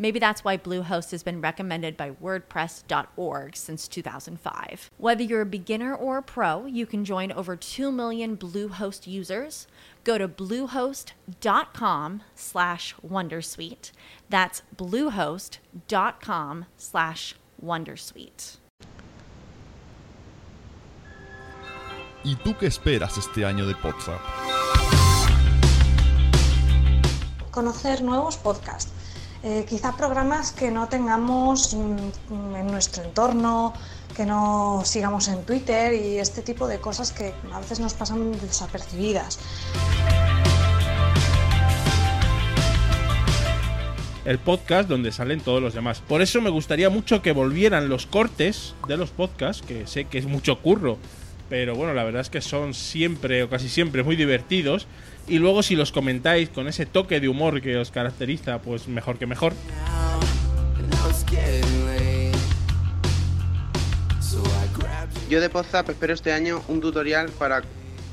[0.00, 4.90] Maybe that's why Bluehost has been recommended by WordPress.org since 2005.
[4.96, 9.66] Whether you're a beginner or a pro, you can join over 2 million Bluehost users.
[10.02, 13.92] Go to bluehost.com slash Wondersuite.
[14.30, 18.56] That's bluehost.com slash Wondersuite.
[22.24, 24.20] ¿Y tú qué esperas este año de WhatsApp?
[27.50, 28.99] Conocer nuevos podcasts
[29.42, 33.72] eh, quizá programas que no tengamos mm, en nuestro entorno,
[34.14, 38.32] que no sigamos en Twitter y este tipo de cosas que a veces nos pasan
[38.40, 39.38] desapercibidas.
[44.26, 46.02] el podcast donde salen todos los demás.
[46.06, 50.18] Por eso me gustaría mucho que volvieran los cortes de los podcasts, que sé que
[50.18, 50.98] es mucho curro,
[51.48, 54.86] pero bueno, la verdad es que son siempre o casi siempre muy divertidos
[55.30, 59.16] y luego si los comentáis con ese toque de humor que os caracteriza, pues mejor
[59.16, 59.54] que mejor.
[65.28, 67.62] Yo de WhatsApp espero este año un tutorial para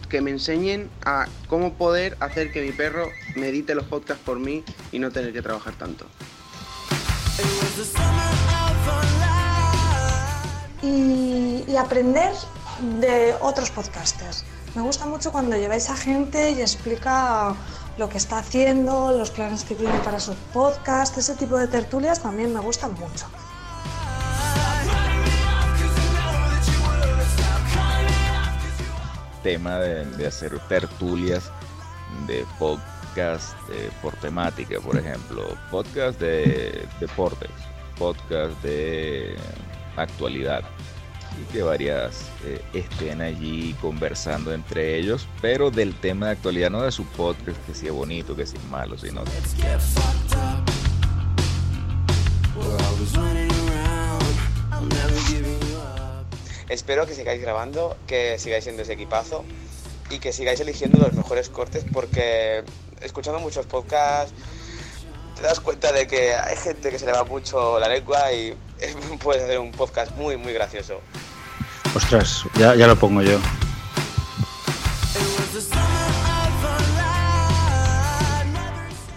[0.07, 4.63] que me enseñen a cómo poder hacer que mi perro medite los podcasts por mí
[4.91, 6.05] y no tener que trabajar tanto.
[10.83, 12.31] Y, y aprender
[12.99, 14.45] de otros podcasters.
[14.77, 17.55] Me gusta mucho cuando lleváis a gente y explica
[17.97, 22.21] lo que está haciendo, los planes que tiene para su podcast, ese tipo de tertulias
[22.21, 23.25] también me gustan mucho.
[29.41, 31.51] Tema de, hacer tertulias
[32.27, 33.57] de podcast
[34.03, 37.49] por temática, por ejemplo, podcast de deportes,
[37.97, 39.35] podcast de
[39.95, 40.63] actualidad
[41.41, 46.81] y que varias eh, estén allí conversando entre ellos, pero del tema de actualidad, no
[46.81, 49.23] de su podcast, que sea bonito, que sea malo, sino...
[56.69, 59.45] Espero que sigáis grabando, que sigáis siendo ese equipazo
[60.09, 62.63] y que sigáis eligiendo los mejores cortes porque
[63.01, 64.33] escuchando muchos podcasts
[65.35, 68.55] te das cuenta de que hay gente que se le va mucho la lengua y
[69.23, 71.01] puedes hacer un podcast muy muy gracioso.
[71.95, 73.39] Ostras, ya, ya lo pongo yo.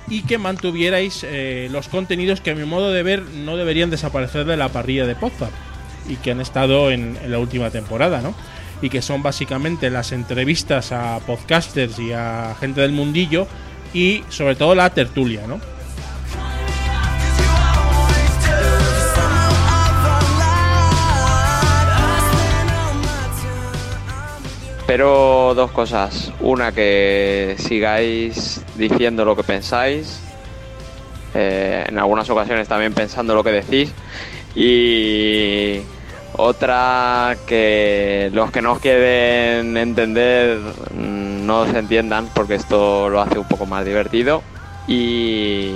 [0.08, 4.44] Y que mantuvierais eh, los contenidos que a mi modo de ver no deberían desaparecer
[4.44, 5.52] de la parrilla de Podzap
[6.08, 8.34] y que han estado en, en la última temporada, ¿no?
[8.82, 13.46] Y que son básicamente las entrevistas a podcasters y a gente del mundillo
[13.92, 15.60] y sobre todo la tertulia, ¿no?
[24.90, 26.32] Espero dos cosas.
[26.40, 30.20] Una, que sigáis diciendo lo que pensáis.
[31.32, 33.92] Eh, en algunas ocasiones también pensando lo que decís.
[34.56, 35.80] Y
[36.32, 43.38] otra, que los que no quieren entender mm, no se entiendan porque esto lo hace
[43.38, 44.42] un poco más divertido.
[44.88, 45.70] Y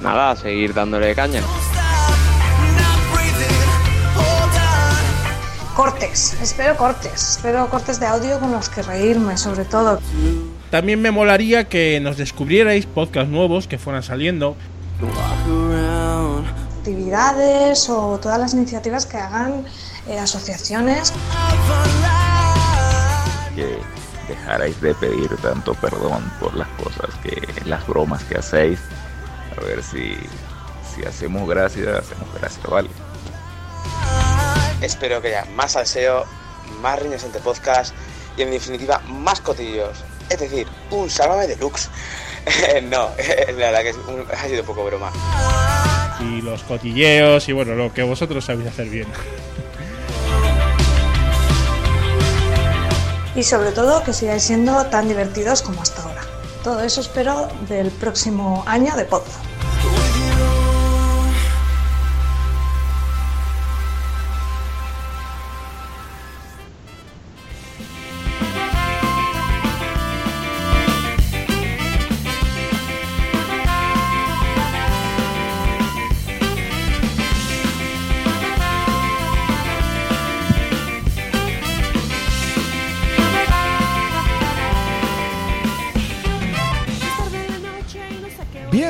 [0.00, 1.40] nada, seguir dándole caña.
[5.74, 9.98] Cortes, espero cortes, espero cortes de audio con los que reírme sobre todo.
[10.70, 14.56] También me molaría que nos descubrierais podcasts nuevos que fueran saliendo.
[16.78, 19.64] Actividades o todas las iniciativas que hagan
[20.06, 21.12] eh, asociaciones.
[23.56, 23.78] Que
[24.28, 28.78] dejarais de pedir tanto perdón por las cosas que, las bromas que hacéis.
[29.60, 30.16] A ver si,
[30.94, 32.88] si hacemos gracia, hacemos gracia, ¿vale?
[34.84, 36.26] Espero que haya más salseo,
[36.82, 37.94] más riñas entre podcast
[38.36, 40.04] y en definitiva más cotillos.
[40.28, 41.88] Es decir, un sálvame deluxe.
[42.90, 43.08] no,
[43.56, 43.94] la verdad que
[44.34, 45.10] ha sido un poco broma.
[46.20, 49.08] Y los cotilleos y bueno, lo que vosotros sabéis hacer bien.
[53.34, 56.20] Y sobre todo que sigáis siendo tan divertidos como hasta ahora.
[56.62, 59.53] Todo eso espero del próximo año de podcast.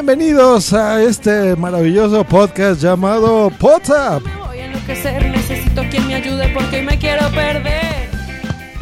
[0.07, 4.23] Bienvenidos a este maravilloso podcast llamado WhatsApp.
[4.47, 8.11] Voy a enloquecer, necesito quien me ayude porque me quiero perder.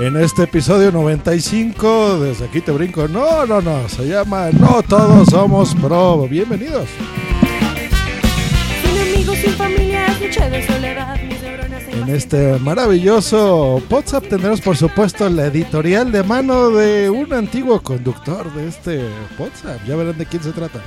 [0.00, 3.06] En este episodio 95, desde aquí te brinco.
[3.06, 6.26] No, no, no, se llama No todos somos pro.
[6.26, 6.88] Bienvenidos.
[8.82, 11.20] Sin amigos, sin familia, noche de soledad,
[11.92, 18.50] En este maravilloso WhatsApp tendremos, por supuesto, la editorial de mano de un antiguo conductor
[18.54, 19.08] de este
[19.38, 19.78] WhatsApp.
[19.86, 20.80] Ya verán de quién se trata.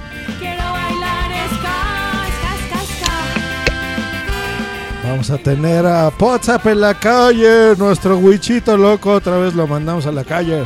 [5.03, 7.75] Vamos a tener a WhatsApp en la calle.
[7.77, 10.65] Nuestro wichito loco otra vez lo mandamos a la calle.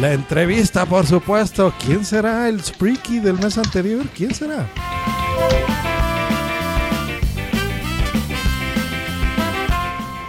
[0.00, 1.72] La entrevista, por supuesto.
[1.84, 4.04] ¿Quién será el Spreaky del mes anterior?
[4.14, 4.66] ¿Quién será?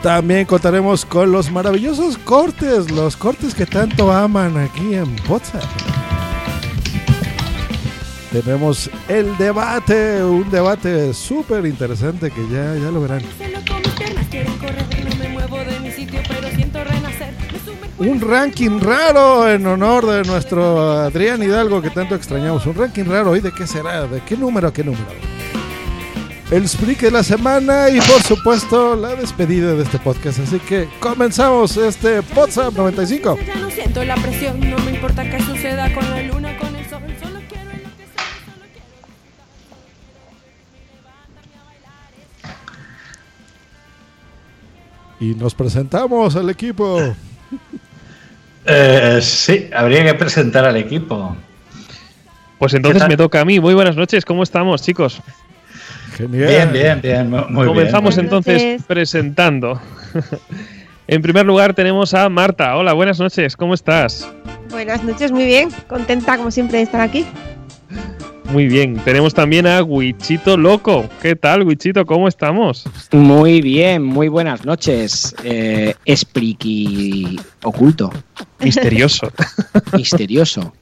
[0.08, 5.66] También contaremos con los maravillosos cortes, los cortes que tanto aman aquí en WhatsApp.
[8.32, 13.22] Tenemos el debate, un debate súper interesante que ya, ya lo verán.
[17.98, 22.66] Un ranking raro en honor de nuestro Adrián Hidalgo que tanto extrañamos.
[22.66, 24.08] Un ranking raro, ¿y de qué será?
[24.08, 25.37] ¿De qué número a qué número?
[26.50, 30.40] El Spreak de la semana y por supuesto la despedida de este podcast.
[30.40, 33.38] Así que comenzamos este WhatsApp 95.
[33.46, 36.90] Ya no siento la presión, no me importa qué suceda con la luna, con el
[36.90, 37.88] sol, solo quiero quiero
[45.20, 47.16] Y nos presentamos al equipo.
[48.70, 51.38] Eh, sí, habría que presentar al equipo.
[52.60, 53.62] Pues entonces me toca a mí.
[53.62, 55.22] Muy buenas noches, ¿cómo estamos, chicos?
[56.18, 56.48] Genial.
[56.48, 58.26] Bien, bien, bien, muy Comenzamos bien.
[58.26, 59.80] Entonces presentando.
[61.08, 62.76] en primer lugar tenemos a Marta.
[62.76, 64.28] Hola, buenas noches, ¿cómo estás?
[64.72, 65.70] Buenas noches, muy bien.
[65.88, 67.24] Contenta como siempre de estar aquí.
[68.50, 68.96] Muy bien.
[69.04, 71.10] Tenemos también a Wichito Loco.
[71.22, 72.06] ¿Qué tal, Wichito?
[72.06, 72.86] ¿Cómo estamos?
[73.12, 75.36] Muy bien, muy buenas noches.
[75.44, 75.96] Eh,
[77.64, 78.12] oculto,
[78.60, 79.32] Misterioso.
[79.94, 80.74] misterioso.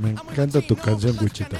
[0.00, 1.56] Me encanta tu canción, Wichito.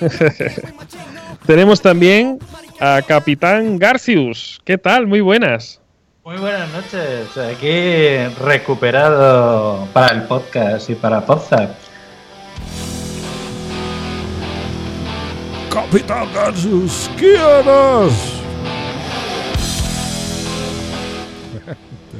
[1.46, 2.38] Tenemos también
[2.80, 4.60] a Capitán Garcius.
[4.64, 5.06] ¿Qué tal?
[5.06, 5.81] Muy buenas.
[6.24, 7.36] Muy buenas noches.
[7.36, 11.76] Aquí recuperado para el podcast y para WhatsApp.
[15.68, 18.12] Capitán Garsus, guíanos.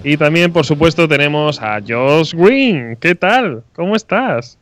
[0.02, 2.96] Y también, por supuesto, tenemos a Josh Green.
[2.96, 3.62] ¿Qué tal?
[3.72, 4.58] ¿Cómo estás?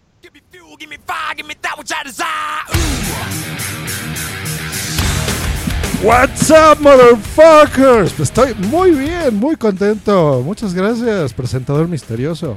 [6.02, 8.18] What's up, motherfuckers?
[8.18, 10.40] Estoy muy bien, muy contento.
[10.42, 12.56] Muchas gracias, presentador misterioso.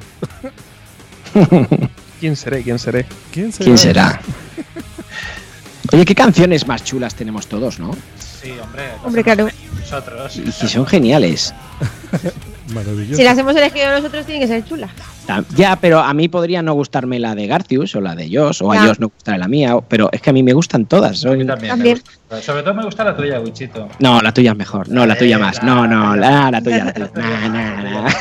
[2.21, 2.63] ¿Quién seré?
[2.63, 3.05] ¿Quién seré?
[3.33, 3.65] ¿Quién será?
[3.65, 4.21] ¿Quién será?
[5.91, 7.93] Oye, qué canciones más chulas tenemos todos, ¿no?
[8.17, 8.83] Sí, hombre.
[9.03, 9.49] Hombre, claro.
[9.77, 10.37] Nosotros.
[10.37, 11.53] Y que son geniales.
[12.73, 13.15] Maravilloso.
[13.15, 14.87] Si las hemos elegido nosotros, tiene que ser chula.
[15.25, 18.61] Ta- Ya, pero a mí podría no gustarme la de Garcius o la de Josh,
[18.63, 18.77] o a.
[18.79, 21.25] Josh no gustarle la mía, pero es que a mí me gustan todas.
[21.25, 21.69] A mí son- también.
[21.71, 21.97] También.
[21.97, 22.41] me gusta.
[22.41, 23.87] Sobre todo me gusta la tuya, Wichito.
[23.99, 24.89] No, la tuya es mejor.
[24.89, 25.61] No, la tuya más.
[25.63, 27.11] No, no, la, la tuya, la tuya.
[27.15, 28.11] Nah, nah, nah.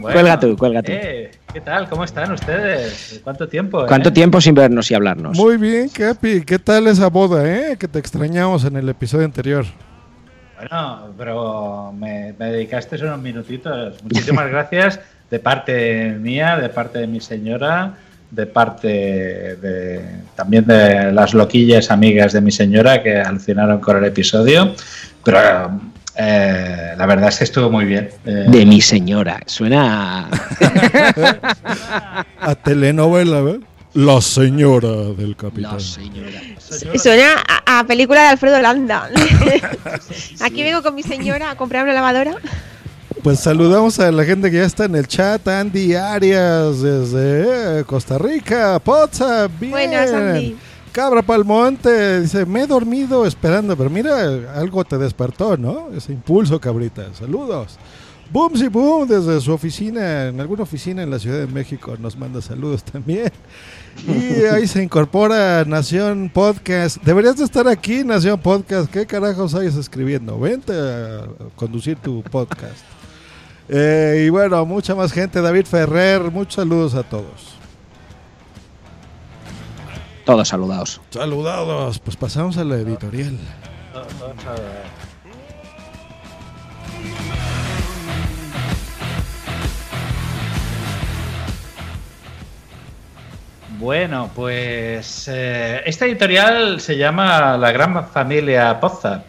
[0.00, 0.92] Cuelga tú, cuelga tú.
[0.92, 1.88] Eh, ¿Qué tal?
[1.88, 3.20] ¿Cómo están ustedes?
[3.24, 3.86] ¿Cuánto tiempo?
[3.86, 4.12] ¿Cuánto eh?
[4.12, 5.36] tiempo sin vernos y hablarnos?
[5.36, 6.42] Muy bien, Capi.
[6.44, 7.76] ¿Qué tal esa boda, eh?
[7.78, 9.64] Que te extrañamos en el episodio anterior.
[10.70, 14.02] Bueno, pero me, me dedicaste unos minutitos.
[14.02, 17.94] Muchísimas gracias de parte mía, de parte de mi señora,
[18.30, 18.88] de parte
[19.56, 20.00] de,
[20.34, 24.74] también de las loquillas amigas de mi señora que alucinaron con el episodio.
[25.22, 25.80] Pero
[26.16, 28.08] eh, la verdad es que estuvo muy bien.
[28.24, 29.40] Eh, De mi señora.
[29.46, 30.28] Suena.
[32.40, 33.60] a- telenovela, ¿ver?
[33.94, 35.74] La señora del capitán.
[35.74, 36.40] La señora.
[36.96, 39.08] Suena a, a película de Alfredo Landa.
[40.40, 42.34] Aquí vengo con mi señora a comprar una lavadora.
[43.22, 45.46] Pues saludamos a la gente que ya está en el chat.
[45.46, 48.80] Andy Arias desde eh, Costa Rica.
[48.80, 49.70] Pozza, bien.
[49.70, 50.56] Buenas, Andy.
[50.90, 55.88] Cabra Palmonte dice, me he dormido esperando, pero mira, algo te despertó, ¿no?
[55.96, 57.06] Ese impulso, cabrita.
[57.14, 57.78] Saludos.
[58.34, 62.16] Boom y Boom desde su oficina, en alguna oficina en la Ciudad de México, nos
[62.16, 63.30] manda saludos también.
[64.08, 66.96] Y ahí se incorpora Nación Podcast.
[67.04, 68.90] Deberías de estar aquí, Nación Podcast.
[68.90, 70.36] ¿Qué carajos hayas escribiendo?
[70.40, 72.82] Vente a conducir tu podcast.
[73.68, 75.40] Eh, y bueno, mucha más gente.
[75.40, 77.54] David Ferrer, muchos saludos a todos.
[80.24, 81.00] Todos saludados.
[81.10, 82.00] Saludados.
[82.00, 83.38] Pues pasamos a la editorial.
[93.78, 99.24] Bueno, pues eh, esta editorial se llama La Gran Familia Poza.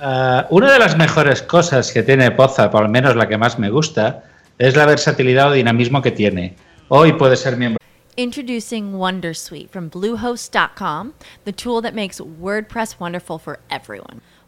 [0.00, 3.58] Eh, una de las mejores cosas que tiene Poza, por lo menos la que más
[3.58, 4.24] me gusta,
[4.58, 6.56] es la versatilidad o dinamismo que tiene.
[6.88, 7.78] Hoy puede ser miembro.
[8.16, 14.20] Introducing Wondersuite from Bluehost.com, the tool that makes WordPress wonderful for everyone.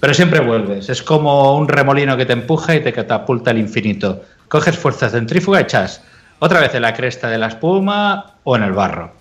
[0.00, 4.22] Pero siempre vuelves, es como un remolino que te empuja y te catapulta al infinito.
[4.48, 6.02] Coges fuerzas centrífuga y echas
[6.38, 9.12] otra vez en la cresta de la espuma o en el barro.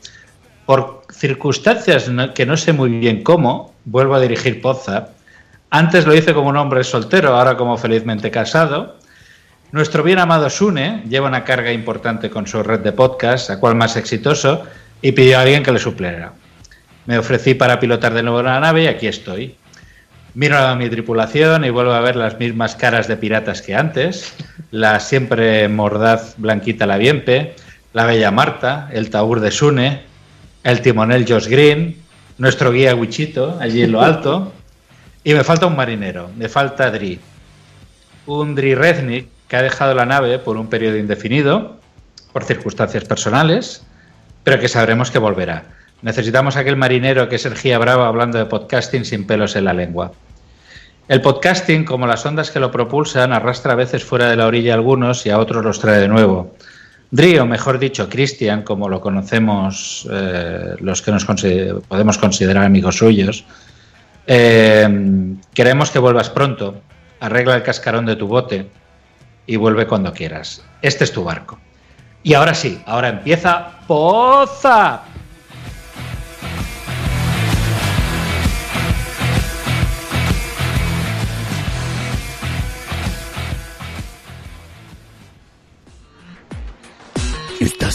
[0.66, 5.10] Por circunstancias que no sé muy bien cómo, vuelvo a dirigir Poza.
[5.70, 8.96] Antes lo hice como un hombre soltero, ahora como felizmente casado.
[9.72, 13.76] Nuestro bien amado Sune lleva una carga importante con su red de podcast, a cual
[13.76, 14.64] más exitoso,
[15.02, 16.34] y pidió a alguien que le supliera.
[17.06, 19.56] Me ofrecí para pilotar de nuevo la nave y aquí estoy.
[20.40, 24.34] Miro a mi tripulación y vuelvo a ver las mismas caras de piratas que antes,
[24.72, 27.56] la siempre mordaz Blanquita la Viempe,
[27.92, 30.04] la bella Marta, el taur de Sune,
[30.64, 31.98] el timonel Josh Green,
[32.38, 34.54] nuestro guía Wichito allí en lo alto,
[35.26, 37.20] y me falta un marinero, me falta Dri.
[38.26, 41.82] Un Dri Reznik que ha dejado la nave por un periodo indefinido,
[42.32, 43.86] por circunstancias personales,
[44.46, 45.66] pero que sabremos que volverá.
[46.02, 50.14] Necesitamos aquel marinero que es Sergía Bravo hablando de podcasting sin pelos en la lengua.
[51.10, 54.74] El podcasting, como las ondas que lo propulsan, arrastra a veces fuera de la orilla
[54.74, 56.54] a algunos y a otros los trae de nuevo.
[57.10, 62.98] Dri, o mejor dicho, Cristian, como lo conocemos eh, los que nos podemos considerar amigos
[62.98, 63.44] suyos,
[64.28, 66.80] eh, queremos que vuelvas pronto,
[67.20, 68.70] arregla el cascarón de tu bote
[69.48, 70.64] y vuelve cuando quieras.
[70.84, 71.58] Este es tu barco.
[72.22, 75.02] Y ahora sí, ahora empieza Poza.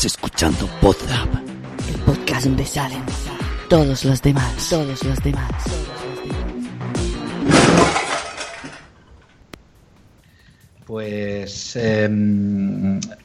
[0.04, 1.28] Estás escuchando Podzap,
[1.88, 3.00] el podcast donde salen
[3.70, 5.50] todos los demás, todos los demás.
[10.84, 12.06] Pues eh,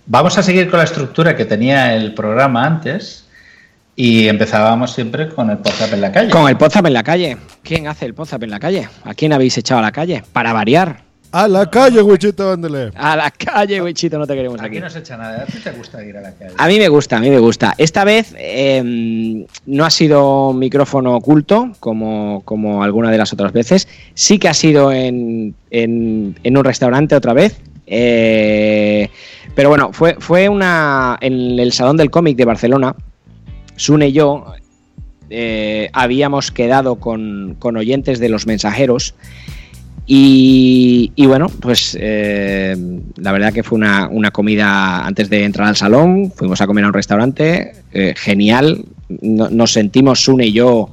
[0.05, 3.27] vamos a seguir con la estructura que tenía el programa antes
[3.97, 6.29] y empezábamos siempre con el Podzap en la calle.
[6.29, 7.37] Con el Podzap en la calle.
[7.61, 8.87] ¿Quién hace el Podzap en la calle?
[9.03, 10.23] ¿A quién habéis echado a la calle?
[10.31, 11.08] Para variar.
[11.31, 12.91] A la calle, Wichito, ándale.
[12.95, 14.77] A la calle, Wichito, no te queremos aquí.
[14.77, 15.43] Aquí no se echa nada.
[15.43, 16.53] ¿A ti te gusta ir a la calle?
[16.57, 17.75] A mí me gusta, a mí me gusta.
[17.77, 23.87] Esta vez eh, no ha sido micrófono oculto como, como alguna de las otras veces.
[24.15, 27.61] Sí que ha sido en, en, en un restaurante otra vez.
[27.85, 29.09] Eh,
[29.53, 32.95] pero bueno, fue, fue una en el Salón del Cómic de Barcelona.
[33.75, 34.45] Sune y yo
[35.29, 39.13] eh, habíamos quedado con, con oyentes de los mensajeros.
[40.11, 42.75] Y, y, bueno, pues eh,
[43.17, 46.83] la verdad que fue una, una, comida antes de entrar al salón, fuimos a comer
[46.85, 48.85] a un restaurante, eh, genial,
[49.21, 50.89] no, nos sentimos Sune y yo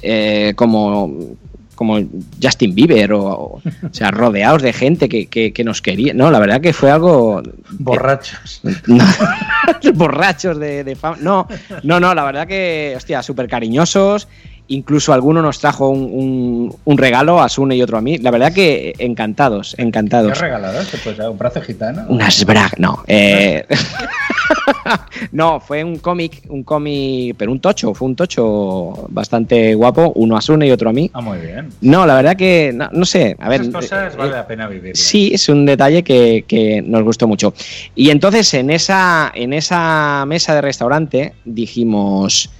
[0.00, 1.36] eh, como,
[1.74, 2.00] como
[2.42, 6.40] Justin Bieber, o, o, sea, rodeados de gente que, que, que, nos quería, no, la
[6.40, 7.42] verdad que fue algo...
[7.72, 8.62] Borrachos.
[8.86, 9.04] No,
[9.96, 11.18] borrachos de, de fama.
[11.20, 11.46] No,
[11.82, 14.28] no, no, la verdad que, hostia, súper cariñosos
[14.68, 18.18] Incluso alguno nos trajo un, un- un regalo a Sune y otro a mí.
[18.18, 20.32] La verdad que encantados, ¿Qué encantados.
[20.32, 20.82] has regalado?
[20.84, 22.04] ¿Te puedes dar un brazo gitano?
[22.08, 23.04] Unas brag, no.
[23.06, 23.64] eh,
[25.32, 30.36] no, fue un cómic, un cómic, pero un tocho, fue un tocho bastante guapo, uno
[30.36, 31.10] a Sune y otro a mí.
[31.14, 31.68] Ah, muy bien.
[31.80, 33.60] No, la verdad que, no, no sé, a ver.
[33.62, 34.96] Esas cosas eh, vale la pena vivir.
[34.96, 37.54] Sí, es un detalle que, que nos gustó mucho.
[37.94, 42.50] Y entonces en esa, en esa mesa de restaurante dijimos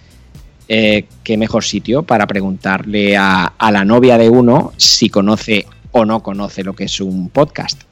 [0.68, 6.04] eh, qué mejor sitio para preguntarle a, a la novia de uno si conoce o
[6.04, 7.82] no conoce lo que es un podcast.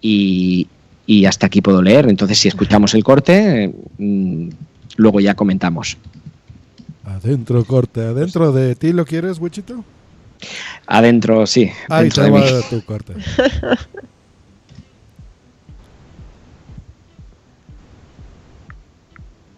[0.00, 0.66] Y,
[1.06, 2.08] y hasta aquí puedo leer.
[2.08, 4.48] Entonces, si escuchamos el corte, eh, mm,
[4.96, 5.96] luego ya comentamos.
[7.04, 8.00] Adentro, corte.
[8.02, 9.84] ¿Adentro de ti lo quieres, Wichito?
[10.86, 11.70] Adentro, sí.
[11.88, 12.46] Ahí dentro te de va mí.
[12.70, 13.14] tu corte.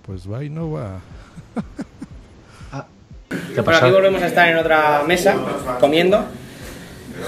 [0.02, 1.00] Pues va y no va.
[3.56, 5.34] Bueno, aquí volvemos a estar en otra mesa
[5.80, 6.24] comiendo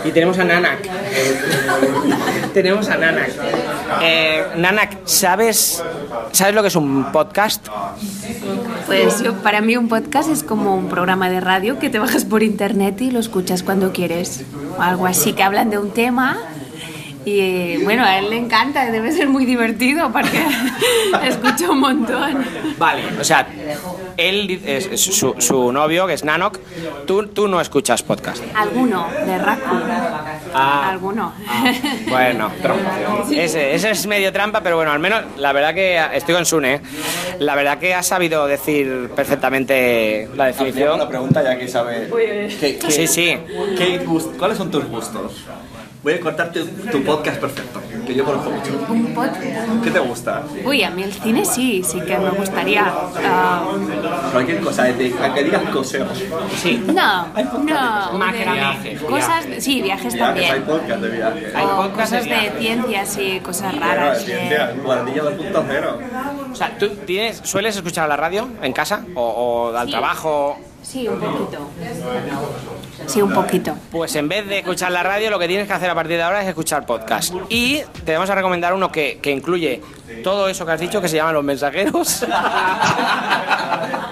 [0.04, 0.78] y tenemos a Nanak.
[2.54, 3.30] tenemos a Nanak.
[4.02, 5.82] Eh, Nanak, ¿sabes,
[6.32, 7.68] ¿sabes lo que es un podcast?
[8.86, 12.24] Pues yo, para mí un podcast es como un programa de radio que te bajas
[12.24, 14.44] por internet y lo escuchas cuando quieres.
[14.78, 16.38] O algo así, que hablan de un tema
[17.24, 20.44] y eh, bueno, a él le encanta, debe ser muy divertido porque
[21.26, 22.44] escucha un montón.
[22.78, 23.46] Vale, o sea,
[24.16, 26.58] él di- es, es su, su novio, que es Nanok,
[27.06, 28.42] tú, tú no escuchas podcast.
[28.54, 29.76] Alguno, de Raku.
[30.54, 30.90] Ah.
[30.90, 31.32] Alguno.
[32.08, 32.50] Bueno,
[33.30, 36.74] ese, ese es medio trampa, pero bueno, al menos la verdad que estoy con Sune.
[36.74, 36.80] ¿eh?
[37.40, 40.94] La verdad que ha sabido decir perfectamente la definición.
[40.94, 42.08] una pregunta ya que sabe.
[42.60, 43.36] ¿Qué- qué- Sí, sí.
[43.76, 44.04] qué
[44.38, 45.44] ¿Cuáles son tus gustos?
[46.04, 46.60] Voy a contarte
[46.92, 48.72] tu podcast perfecto, que yo conozco mucho.
[48.90, 49.82] Un podcast.
[49.82, 50.42] ¿Qué te gusta?
[50.62, 52.84] Uy, a mí el cine sí, sí que me gustaría.
[53.24, 53.64] ah,
[54.30, 56.22] Cualquier cosa, de, aunque digas coseos.
[56.62, 56.82] Sí.
[56.86, 58.32] no, no.
[58.32, 60.62] De- Viajes, Cosas, sí, viajes Hay también.
[60.64, 61.54] podcast de viajes.
[61.56, 64.18] O cosas de ciencias y cosas raras.
[64.18, 66.52] de- Ciencia, guardilla 2.0.
[66.52, 69.22] O sea, ¿tú tienes, sueles escuchar la radio en casa o,
[69.72, 69.92] o al Sí.
[69.92, 70.58] trabajo?
[70.82, 71.66] Sí, un poquito.
[73.06, 73.76] Sí, un poquito.
[73.90, 76.22] Pues en vez de escuchar la radio, lo que tienes que hacer a partir de
[76.22, 77.34] ahora es escuchar podcast.
[77.48, 79.80] Y te vamos a recomendar uno que, que incluye
[80.22, 82.24] todo eso que has dicho, que se llaman los mensajeros.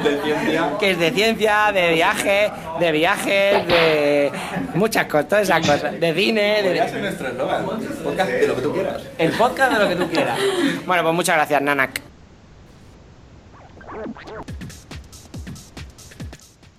[0.03, 0.71] De ciencia.
[0.81, 4.33] que es de ciencia, de viaje, de viajes, de
[4.75, 6.01] muchas cosas, todas esas cosas.
[6.01, 7.01] De cine, de...
[7.01, 7.65] nuestro eslogan.
[8.03, 9.03] Podcast de lo que tú quieras.
[9.17, 10.39] El podcast de lo que tú quieras.
[10.87, 12.12] Bueno, pues muchas gracias, Nanak.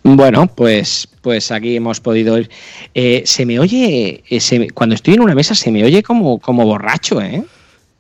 [0.04, 2.50] Bueno, pues, pues aquí hemos podido ir.
[2.94, 6.04] Eh, se me oye, eh, se me- cuando estoy en una mesa se me oye
[6.04, 7.44] como, como borracho, ¿eh?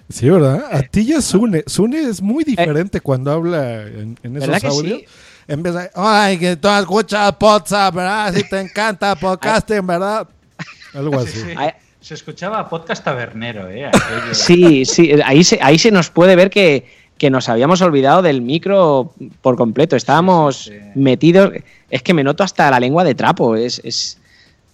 [0.09, 0.65] Sí, ¿verdad?
[0.71, 1.63] A ti ya Sune.
[1.65, 4.99] Sune es muy diferente cuando habla en, en ¿Verdad esos que audios.
[4.99, 5.05] sí?
[5.47, 8.33] En vez de, ay, que tú escuchas podcast, ¿verdad?
[8.33, 10.27] Si te encanta podcasting, ¿verdad?
[10.93, 11.31] Algo así.
[11.39, 11.55] Sí, sí.
[12.01, 13.85] Se escuchaba podcast tabernero, ¿eh?
[13.85, 14.33] Aquello.
[14.33, 16.85] Sí, sí, ahí se, ahí se nos puede ver que,
[17.17, 19.95] que nos habíamos olvidado del micro por completo.
[19.95, 21.53] Estábamos metidos.
[21.93, 23.55] Es que me noto hasta la lengua de trapo.
[23.55, 24.17] Es, es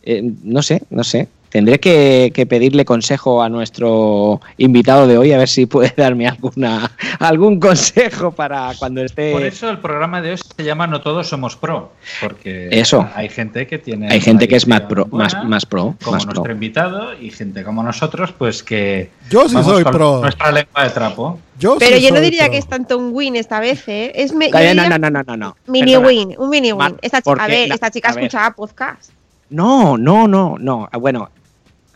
[0.03, 1.27] eh, no sé, no sé.
[1.49, 6.27] Tendré que, que pedirle consejo a nuestro invitado de hoy a ver si puede darme
[6.27, 9.31] alguna algún consejo para cuando esté.
[9.31, 13.07] Por eso el programa de hoy se llama No todos somos pro, porque Eso.
[13.15, 16.17] hay gente que tiene Hay gente que es más pro, buena, más, más pro, como
[16.17, 16.53] más nuestro pro.
[16.53, 20.19] invitado y gente como nosotros, pues que Yo sí vamos soy con pro.
[20.21, 21.39] Nuestra lengua de trapo.
[21.79, 24.11] Pero yo no diría que es tanto un win esta vez, ¿eh?
[24.15, 25.55] Es me- yo Calla, no, no, no, no, no, no.
[25.67, 26.07] mini Perdona.
[26.07, 26.77] win, un mini win.
[26.77, 29.11] Mar- Esta, a ver, la- esta chica a escuchaba podcast.
[29.49, 30.87] No, no, no, no.
[30.91, 31.29] Ah, Bueno,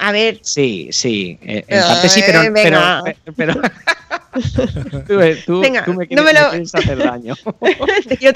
[0.05, 1.37] A ver, sí, sí.
[1.41, 2.41] En parte sí, pero.
[2.41, 3.15] Eh, pero, venga.
[3.37, 3.53] pero
[5.07, 7.35] tú, tú- Venga, tú me no quieres, me lo- me quieres hacer daño.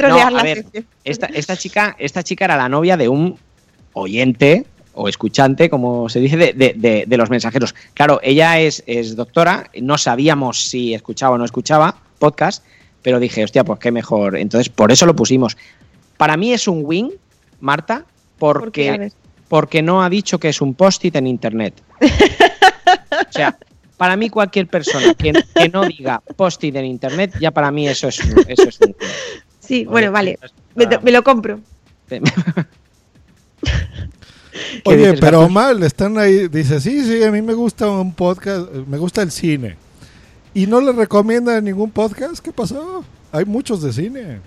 [0.10, 0.66] No, a ver,
[1.04, 3.38] esta, esta chica, esta chica era la novia de un
[3.94, 7.76] oyente o escuchante, como se dice, de, de- de- de los mensajeros.
[7.94, 12.64] Claro, ella es, es doctora, no sabíamos si escuchaba o no escuchaba podcast,
[13.02, 14.38] pero dije, hostia, pues qué mejor.
[14.38, 15.58] Entonces, por eso lo pusimos.
[16.18, 17.12] Para mí es un win,
[17.60, 18.06] Marta,
[18.40, 19.12] porque.
[19.48, 21.74] Porque no ha dicho que es un post-it en internet.
[22.02, 23.58] o sea,
[23.98, 28.08] para mí cualquier persona que, que no diga post-it en internet, ya para mí eso
[28.10, 28.96] es, un- eso es un.
[29.60, 30.38] Sí, bueno, vale.
[30.76, 31.60] Me, me lo compro.
[34.86, 36.48] Oye, dices, pero mal, están ahí.
[36.48, 39.76] Dice, sí, sí, a mí me gusta un podcast, me gusta el cine.
[40.54, 42.40] ¿Y no le recomienda ningún podcast?
[42.40, 43.04] ¿Qué pasó?
[43.32, 44.40] Hay muchos de cine.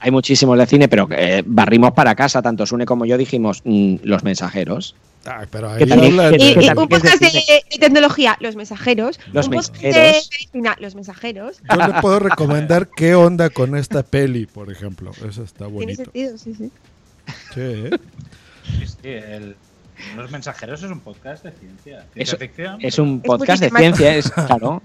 [0.00, 3.96] Hay muchísimos de cine, pero eh, barrimos para casa, tanto Sune como yo dijimos mm,
[4.02, 4.94] los mensajeros.
[5.26, 7.78] Ay, pero Que ahí también- que- Y, que y un es de podcast de, de
[7.78, 9.20] tecnología, los mensajeros.
[9.32, 9.94] Los un podcast mensajeros.
[10.30, 11.60] de medicina, los mensajeros.
[11.70, 15.10] Yo le puedo recomendar qué onda con esta peli, por ejemplo.
[15.28, 16.04] Eso está Tiene bonito.
[16.04, 16.70] sentido, sí, sí.
[17.54, 17.90] Sí.
[18.64, 19.56] Sí, sí, el-
[20.16, 22.06] Los Mensajeros es un podcast de ciencia.
[22.14, 22.78] Ciencia Es, ficción.
[22.80, 23.96] es un Es podcast de muchísimo.
[23.96, 24.82] ciencia, es claro.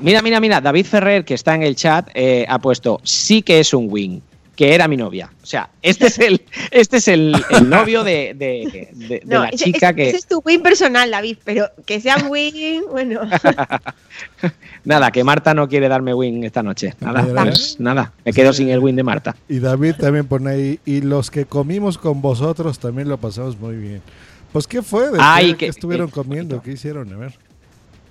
[0.00, 3.60] Mira, mira, mira, David Ferrer, que está en el chat, eh, ha puesto sí que
[3.60, 4.20] es un wing,
[4.56, 5.30] que era mi novia.
[5.42, 9.42] O sea, este es el, este es el, el novio de, de- de- de No,
[9.42, 10.08] la ese, chica ese- que.
[10.08, 13.20] ese es tu win personal, David, pero que sea un win, bueno.
[14.84, 16.94] Nada, que Marta no quiere darme wing esta noche.
[17.00, 19.36] Nada, pues, nada, me quedo sin el wing de Marta.
[19.48, 23.76] Y David también pone ahí, y los que comimos con vosotros también lo pasamos muy
[23.76, 24.02] bien.
[24.52, 25.10] Pues, ¿qué fue?
[25.10, 26.62] ¿De Ay, qué, que- qué estuvieron eh, comiendo?
[26.62, 27.12] ¿Qué hicieron?
[27.12, 27.32] A ver.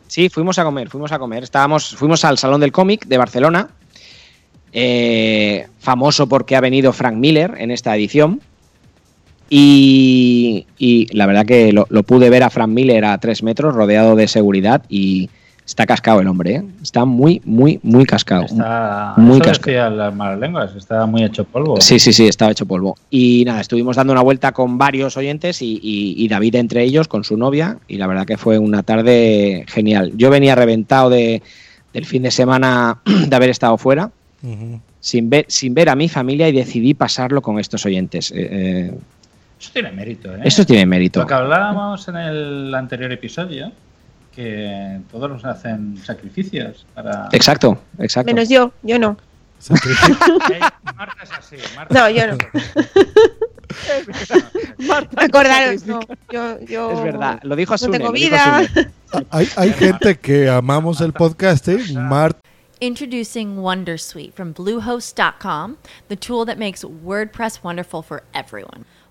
[0.10, 1.43] Sí, fuimos a comer, fuimos a comer.
[1.43, 3.69] Estábamos, fuimos al Salón del Cómic de Barcelona,
[4.74, 8.41] eh, famoso porque ha venido Frank Miller en esta edición.
[9.52, 13.76] Y, y la verdad que lo, lo pude ver a Frank Miller a tres metros,
[13.76, 15.30] rodeado de seguridad, y
[15.69, 16.63] está cascado el hombre, ¿eh?
[16.82, 18.43] Está muy, muy, muy cascado.
[18.45, 19.71] Está, muy eso cascado.
[19.71, 21.79] decían las malas lenguas, está muy hecho polvo.
[21.79, 22.97] Sí, sí, sí, estaba hecho polvo.
[23.12, 27.08] Y nada, estuvimos dando una vuelta con varios oyentes y, y- y David entre ellos
[27.08, 30.12] con su novia y la verdad que fue una tarde genial.
[30.17, 31.43] Yo venía reventado de,
[31.93, 34.10] del fin de semana de haber estado fuera
[34.99, 38.32] sin ver, sin ver a mi familia y decidí pasarlo con estos oyentes.
[38.32, 38.47] Eh,
[38.89, 38.93] eh,
[39.60, 40.39] Eso tiene mérito, ¿eh?
[40.43, 41.19] Eso tiene mérito.
[41.21, 43.71] Lo que hablábamos en el anterior episodio,
[44.39, 47.28] que todos nos hacen sacrificios para...
[47.34, 48.34] exacto, exacto.
[48.34, 49.17] Menos yo, yo no.
[49.69, 50.60] Eh,
[50.95, 51.93] Marta es así, Marta.
[51.93, 52.38] No, yo no.
[55.17, 55.99] Acordaros, no.
[56.32, 58.62] Yo, yo Es verdad, lo dijo no Sune, tengo vida.
[59.32, 62.02] Hay, hay gente que amamos el podcasting.
[62.08, 62.39] Marta
[62.80, 68.86] Introducing Wondersuite from Bluehost.com, the tool that makes WordPress wonderful for everyone.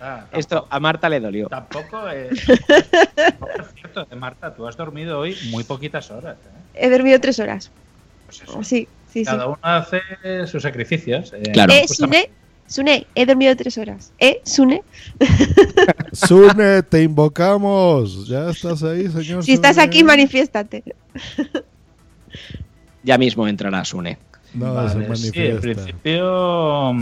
[0.00, 1.48] Ah, Esto a Marta le dolió.
[1.48, 2.40] Tampoco es...
[3.38, 6.36] Por cierto, eh, Marta, tú has dormido hoy muy poquitas horas.
[6.36, 6.86] ¿eh?
[6.86, 7.70] He dormido tres horas.
[8.30, 9.24] Sí, sí, sí.
[9.24, 10.00] Cada uno hace
[10.46, 11.32] sus sacrificios.
[11.32, 12.30] eh, Eh, justamente- Sune,
[12.68, 14.12] Sune, he dormido tres horas.
[14.18, 14.82] Eh, Sune.
[16.12, 18.28] Sune, te invocamos.
[18.28, 19.42] Ya estás ahí, señor.
[19.42, 19.86] Si estás Sune.
[19.86, 20.84] aquí, manifiéstate.
[23.02, 24.18] Ya mismo entrará Sune.
[24.54, 25.60] No, Vale, se sí, en manifiesta.
[25.60, 26.94] principio.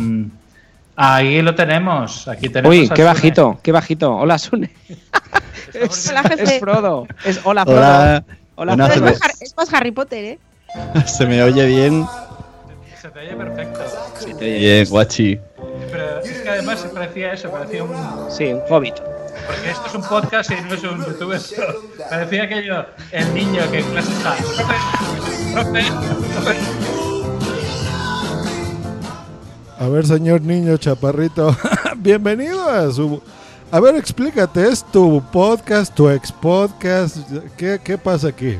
[0.96, 2.26] Ahí lo tenemos.
[2.26, 3.04] Aquí tenemos Uy, qué Sune.
[3.04, 4.16] bajito, qué bajito.
[4.16, 4.70] Hola, Sune.
[5.74, 6.42] es, Hola, jefe.
[6.42, 7.06] es Frodo.
[7.24, 7.78] Es, hola, Frodo.
[7.78, 8.24] Hola.
[8.56, 10.38] Hola, es, más Har- es más Harry Potter, ¿eh?
[11.06, 12.06] ¿Se me oye bien?
[13.00, 13.80] Se te oye perfecto.
[14.40, 15.38] Bien, guachi.
[15.90, 17.94] Pero es que además se parecía eso, parecía un.
[18.30, 18.94] Sí, un hobbit.
[19.46, 21.40] Porque esto es un podcast y no es un youtuber.
[22.10, 24.34] Parecía aquello, el niño que en clase está.
[29.78, 31.54] A ver, señor niño chaparrito,
[31.98, 33.20] bienvenido a su...
[33.70, 37.18] A ver, explícate, ¿es tu podcast, tu ex podcast?
[37.58, 38.56] ¿Qué, qué pasa aquí?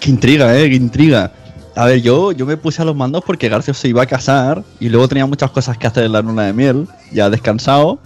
[0.00, 1.30] Qué intriga, eh, qué intriga.
[1.76, 4.64] A ver, yo, yo me puse a los mandos porque García se iba a casar
[4.80, 6.88] y luego tenía muchas cosas que hacer en la luna de miel.
[7.12, 7.98] Ya descansado,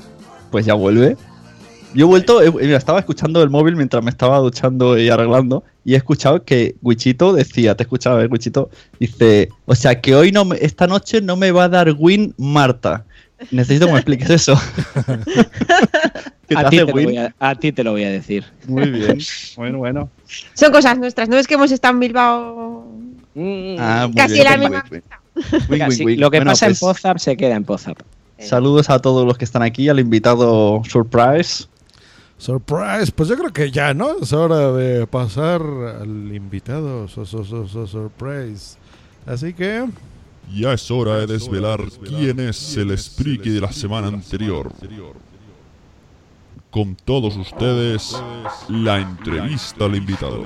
[0.50, 1.16] pues ya vuelve.
[1.94, 5.64] Yo he vuelto, eh, mira, estaba escuchando el móvil mientras me estaba duchando y arreglando
[5.84, 8.68] y he escuchado que Wichito decía, te he escuchado, eh, Wichito,
[9.00, 12.34] dice, o sea que hoy no, me- esta noche no me va a dar win
[12.36, 13.04] Marta.
[13.52, 14.54] Necesito que me expliques eso.
[16.48, 17.04] ¿Qué te A ti, te lo win?
[17.06, 18.44] voy a, a ti te lo voy a decir.
[18.66, 19.18] Muy bien,
[19.56, 20.10] bueno, bueno.
[20.54, 21.28] Son cosas nuestras.
[21.28, 22.86] No es que hemos estado en Bilbao
[23.78, 24.84] Ah, muy casi bien, la misma.
[24.90, 25.02] bien.
[26.20, 27.98] Lo que Bueno, pasa pues, en Pozap se queda en Pozap.
[28.40, 31.68] Saludos a todos los que están aquí, al invitado Surprise.
[32.38, 34.18] Surprise, pues yo creo que ya, ¿no?
[34.22, 38.76] Es hora de pasar al invitado so- so- so- so- surprise.
[39.26, 39.88] Así que
[40.54, 44.72] Ya es hora de desvelar quién es el Spriki de la semana anterior.
[46.70, 48.16] Con todos ustedes,
[48.68, 50.44] la entrevista al invitado.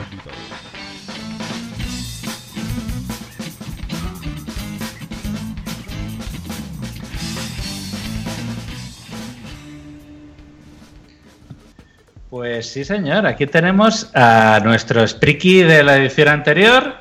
[12.32, 13.26] Pues sí, señor.
[13.26, 16.94] Aquí tenemos a nuestro Spriki de la edición anterior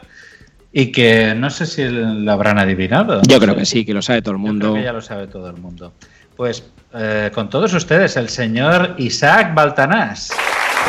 [0.74, 3.22] y que no sé si lo habrán adivinado.
[3.26, 4.74] Yo creo que sí, que lo sabe todo el Yo creo mundo.
[4.74, 5.94] que ya lo sabe todo el mundo.
[6.36, 10.34] Pues eh, con todos ustedes, el señor Isaac Baltanás.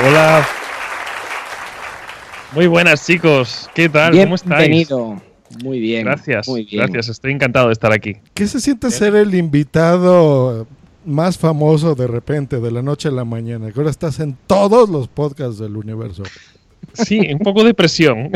[0.05, 0.45] Hola.
[2.51, 3.71] Muy buenas, chicos.
[3.77, 4.11] ¿Qué tal?
[4.11, 4.59] ¿Cómo estáis?
[4.59, 5.23] Bienvenido.
[5.63, 6.05] Muy bien.
[6.05, 6.49] Gracias.
[6.49, 6.83] Muy bien.
[6.83, 7.11] Gracias.
[7.11, 8.17] Estoy encantado de estar aquí.
[8.35, 10.67] ¿qué se siente ser el invitado
[11.05, 13.71] más famoso de repente, de la noche a la mañana?
[13.71, 16.23] Que ahora estás en todos los podcasts del universo.
[16.95, 18.31] Sí, un poco de presión.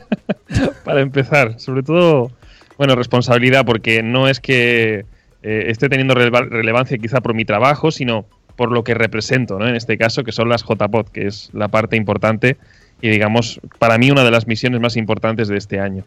[0.84, 1.58] Para empezar.
[1.58, 2.30] Sobre todo,
[2.78, 5.04] bueno, responsabilidad, porque no es que
[5.42, 9.68] eh, esté teniendo releva- relevancia quizá por mi trabajo, sino por lo que represento, ¿no?
[9.68, 12.56] En este caso, que son las JPod, que es la parte importante
[13.02, 16.04] y, digamos, para mí una de las misiones más importantes de este año.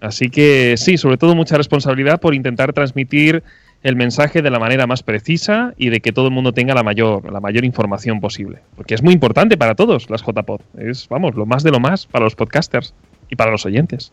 [0.00, 3.42] Así que sí, sobre todo mucha responsabilidad por intentar transmitir
[3.82, 6.82] el mensaje de la manera más precisa y de que todo el mundo tenga la
[6.82, 8.60] mayor, la mayor información posible.
[8.76, 10.60] Porque es muy importante para todos las JPod.
[10.78, 12.94] Es, vamos, lo más de lo más para los podcasters
[13.28, 14.12] y para los oyentes.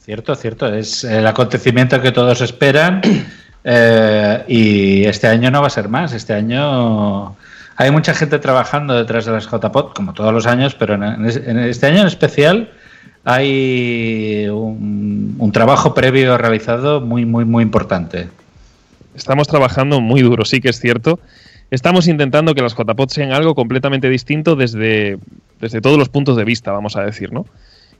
[0.00, 0.72] Cierto, cierto.
[0.74, 3.02] Es el acontecimiento que todos esperan
[3.64, 6.14] eh, y este año no va a ser más.
[6.14, 7.36] Este año
[7.76, 11.86] hay mucha gente trabajando detrás de las JPOT, como todos los años, pero en este
[11.86, 12.70] año en especial
[13.24, 18.28] hay un, trabajo previo realizado muy, muy, muy importante.
[19.14, 21.18] Estamos trabajando muy duro, sí que es cierto.
[21.70, 25.18] Estamos intentando que las JPOD sean algo completamente distinto desde,
[25.60, 27.44] desde todos los puntos de vista, vamos a decir, ¿no?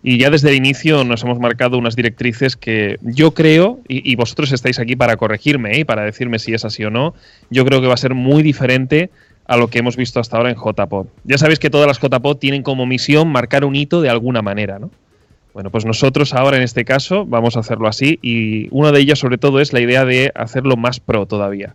[0.02, 4.14] Y ya desde el inicio nos hemos marcado unas directrices que yo creo, y, y
[4.14, 5.80] vosotros estáis aquí para corregirme ¿eh?
[5.80, 7.14] y para decirme si es así o no,
[7.50, 9.10] yo creo que va a ser muy diferente
[9.48, 11.06] a lo que hemos visto hasta ahora en JPod.
[11.24, 14.78] Ya sabéis que todas las JPod tienen como misión marcar un hito de alguna manera,
[14.78, 14.90] ¿no?
[15.58, 19.18] Bueno, pues nosotros ahora en este caso vamos a hacerlo así y una de ellas
[19.18, 21.74] sobre todo es la idea de hacerlo más pro todavía.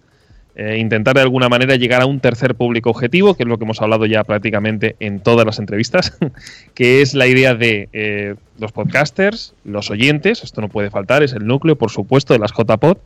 [0.56, 3.66] Eh, intentar de alguna manera llegar a un tercer público objetivo, que es lo que
[3.66, 6.18] hemos hablado ya prácticamente en todas las entrevistas,
[6.76, 11.34] que es la idea de eh, los podcasters, los oyentes, esto no puede faltar, es
[11.34, 13.00] el núcleo, por supuesto, de las JPod,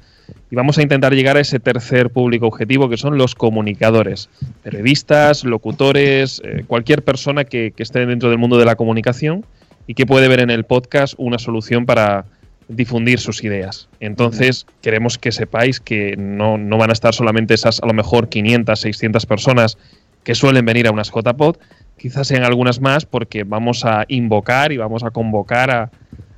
[0.52, 4.30] y vamos a intentar llegar a ese tercer público objetivo, que son los comunicadores,
[4.62, 9.44] periodistas, locutores, eh, cualquier persona que, que esté dentro del mundo de la comunicación
[9.88, 12.26] y que puede ver en el podcast una solución para
[12.68, 13.88] difundir sus ideas.
[14.00, 18.28] Entonces, queremos que sepáis que no, no van a estar solamente esas, a lo mejor,
[18.28, 19.78] 500, 600 personas
[20.24, 21.56] que suelen venir a unas JPod,
[21.98, 25.92] quizás sean algunas más porque vamos a invocar y vamos a convocar a,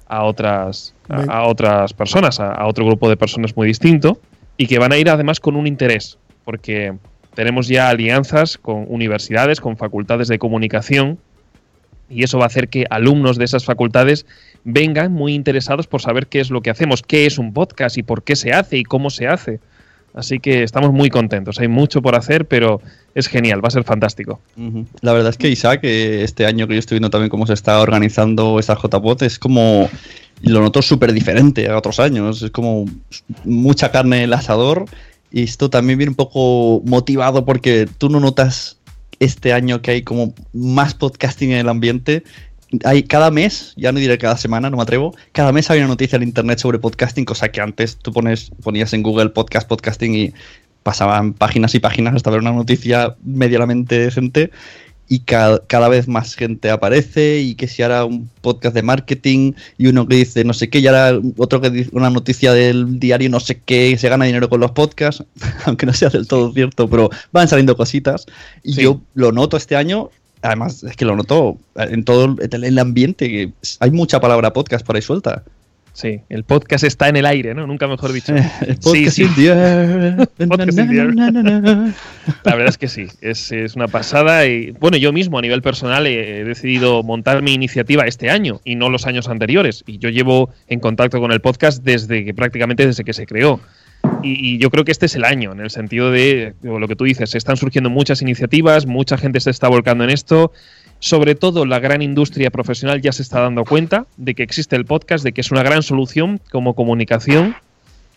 [0.08, 4.20] a otras, a, a otras personas, a, a otro grupo de personas muy distinto
[4.58, 6.94] y que van a ir además con un interés, porque
[7.34, 11.18] tenemos ya alianzas con universidades, con facultades de comunicación
[12.10, 14.26] y eso va a hacer que alumnos de esas facultades
[14.64, 18.04] vengan muy interesados por saber qué es lo que hacemos, qué es un podcast y
[18.04, 19.60] por qué se hace y cómo se hace.
[20.14, 22.82] Así que estamos muy contentos, hay mucho por hacer, pero
[23.14, 24.40] es genial, va a ser fantástico.
[25.02, 27.54] La verdad es que Isaac, eh, este año que yo estoy viendo también cómo se
[27.54, 29.90] está organizando esta JPOT, es como.
[30.42, 32.42] Lo noto súper diferente a otros años.
[32.42, 32.86] Es como
[33.44, 34.86] mucha carne en el asador.
[35.32, 38.79] Y esto también viene un poco motivado porque tú no notas
[39.20, 42.24] este año que hay como más podcasting en el ambiente.
[42.86, 45.88] Hay cada mes, ya no diré cada semana, no me atrevo, cada mes hay una
[45.88, 50.16] noticia en internet sobre podcasting, cosa que antes tú pones, ponías en Google podcast, podcasting
[50.16, 50.34] y
[50.84, 54.52] pasaban páginas y páginas hasta ver una noticia medianamente decente
[55.10, 59.54] y ca- cada vez más gente aparece y que si ahora un podcast de marketing
[59.78, 63.00] y uno que dice no sé qué y ahora otro que dice una noticia del
[63.00, 65.24] diario no sé qué se gana dinero con los podcasts
[65.66, 68.28] aunque no sea del todo cierto pero van saliendo cositas.
[68.64, 70.10] Y yo lo noto este año
[70.42, 75.02] además es que lo noto en todo el, ambiente hay mucha palabra podcast por ahí
[75.02, 75.44] suelta
[76.00, 77.68] Sí, el podcast está en el aire, ¿no?
[77.68, 78.34] Nunca mejor dicho.
[78.66, 80.30] el podcast in the air.
[80.48, 81.14] Podcast in the air.
[81.14, 85.62] La verdad es que sí, es, es una pasada y bueno, yo mismo a nivel
[85.62, 89.98] personal he, he decidido montar mi iniciativa este año y no los años anteriores y
[89.98, 93.60] yo llevo en contacto con el podcast desde que prácticamente desde que se creó.
[94.24, 96.96] Y, y yo creo que este es el año, en el sentido de lo que
[96.96, 100.54] tú dices, están surgiendo muchas iniciativas, mucha gente se está volcando en esto
[101.00, 104.86] Sobre todo la gran industria profesional ya se está dando cuenta de que existe el
[104.86, 107.56] podcast, de que es una gran solución como comunicación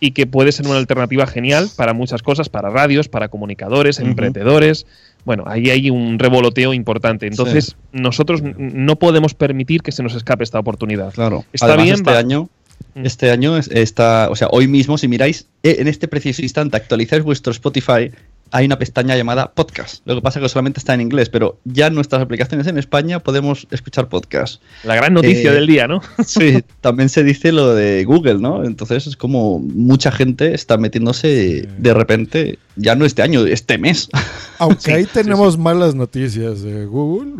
[0.00, 4.84] y que puede ser una alternativa genial para muchas cosas, para radios, para comunicadores, emprendedores.
[5.24, 7.28] Bueno, ahí hay un revoloteo importante.
[7.28, 7.74] Entonces, Sí.
[7.92, 11.12] nosotros no podemos permitir que se nos escape esta oportunidad.
[11.12, 11.44] Claro.
[11.52, 12.48] Está Además, bien, este año,
[12.96, 13.06] Mm.
[13.06, 16.76] este año es- está, o sea, hoy mismo si miráis eh, en este preciso instante
[16.76, 18.10] actualizáis vuestro Spotify,
[18.52, 20.06] hay una pestaña llamada podcast.
[20.06, 22.76] Lo que pasa es que solamente está en inglés, pero ya en nuestras aplicaciones en
[22.78, 24.62] España podemos escuchar podcast.
[24.84, 26.02] La gran noticia Eh, del día, ¿no?
[26.24, 28.64] Sí, también se dice lo de Google, ¿no?
[28.64, 34.08] Entonces es como mucha gente está metiéndose de repente, ya no este año, este mes.
[34.58, 37.32] Aunque ahí tenemos malas noticias de Google.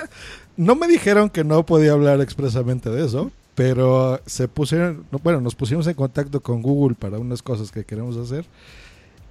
[0.56, 5.40] no me dijeron que no podía hablar expresamente de eso, pero se pusieron, no, bueno,
[5.40, 8.44] nos pusimos en contacto con Google para unas cosas que queremos hacer.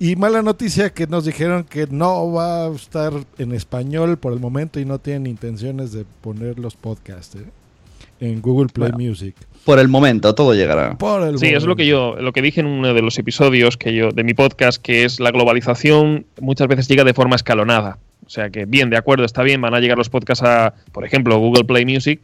[0.02, 4.40] Y mala noticia que nos dijeron que no va a estar en español por el
[4.40, 7.44] momento y no tienen intenciones de poner los podcasts ¿eh?
[8.22, 9.10] en Google Play Bueno.
[9.10, 9.36] Music.
[9.66, 10.98] Por el momento, todo llegará.
[10.98, 13.76] Por el Sí, es lo que yo, lo que dije en uno de los episodios
[13.76, 17.98] que yo, de mi podcast, que es la globalización muchas veces llega de forma escalonada.
[18.26, 21.04] O sea que, bien, de acuerdo, está bien, van a llegar los podcasts a, por
[21.04, 22.22] ejemplo, Google Play Music,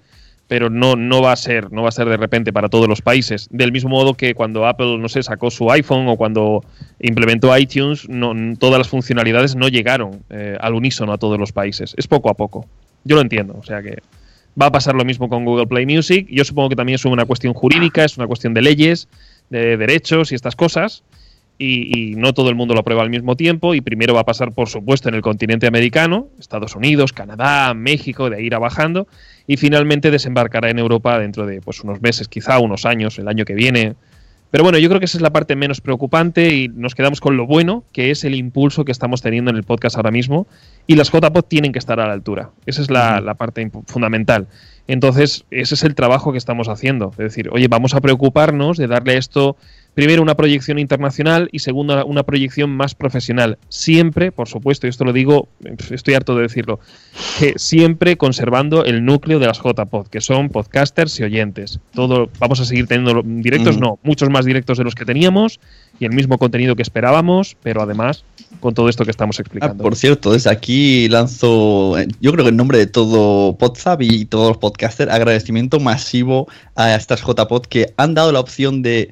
[0.48, 3.02] pero no, no va a ser, no va a ser de repente para todos los
[3.02, 3.48] países.
[3.52, 6.64] Del mismo modo que cuando Apple, no sé, sacó su iPhone o cuando
[7.00, 11.96] implementó iTunes, no, todas las funcionalidades no llegaron eh, al unísono a todos los países.
[11.98, 12.68] Es poco a poco.
[13.04, 13.56] Yo lo entiendo.
[13.58, 13.98] O sea que
[14.60, 16.28] va a pasar lo mismo con Google Play Music.
[16.30, 19.08] Yo supongo que también es una cuestión jurídica, es una cuestión de leyes,
[19.50, 21.04] de derechos y estas cosas.
[21.58, 23.76] Y, y no todo el mundo lo aprueba al mismo tiempo.
[23.76, 28.30] Y primero va a pasar, por supuesto, en el continente americano, Estados Unidos, Canadá, México,
[28.30, 29.08] de ahí irá bajando.
[29.48, 33.46] Y finalmente desembarcará en Europa dentro de pues, unos meses, quizá unos años, el año
[33.46, 33.96] que viene.
[34.52, 37.36] Pero bueno, yo creo que esa es la parte menos preocupante y nos quedamos con
[37.36, 40.48] lo bueno, que es el impulso que estamos teniendo en el podcast ahora mismo.
[40.88, 42.52] Y las JPod tienen que estar a la altura.
[42.66, 44.48] Esa es la, la parte fundamental.
[44.88, 47.10] Entonces, ese es el trabajo que estamos haciendo.
[47.12, 49.58] Es decir, oye, vamos a preocuparnos de darle esto,
[49.96, 53.58] primero, una proyección internacional y segundo, una proyección más profesional.
[53.70, 55.48] Siempre, por supuesto, y esto lo digo,
[55.90, 56.80] estoy harto de decirlo,
[57.40, 61.80] que siempre conservando el núcleo de las JPod, que son podcasters y oyentes.
[61.94, 63.80] Todo, vamos a seguir teniendo directos, Mm.
[63.80, 65.60] no, muchos más directos de los que teníamos
[66.00, 68.24] y el mismo contenido que esperábamos, pero además
[68.60, 69.82] con todo esto que estamos Ah, explicando.
[69.84, 74.26] por cierto, desde aquí lanzo, eh, yo creo que en nombre de todo Podzap y
[74.26, 79.10] todos los podcasters, agradecimiento masivo a estas JPod que han dado la opción de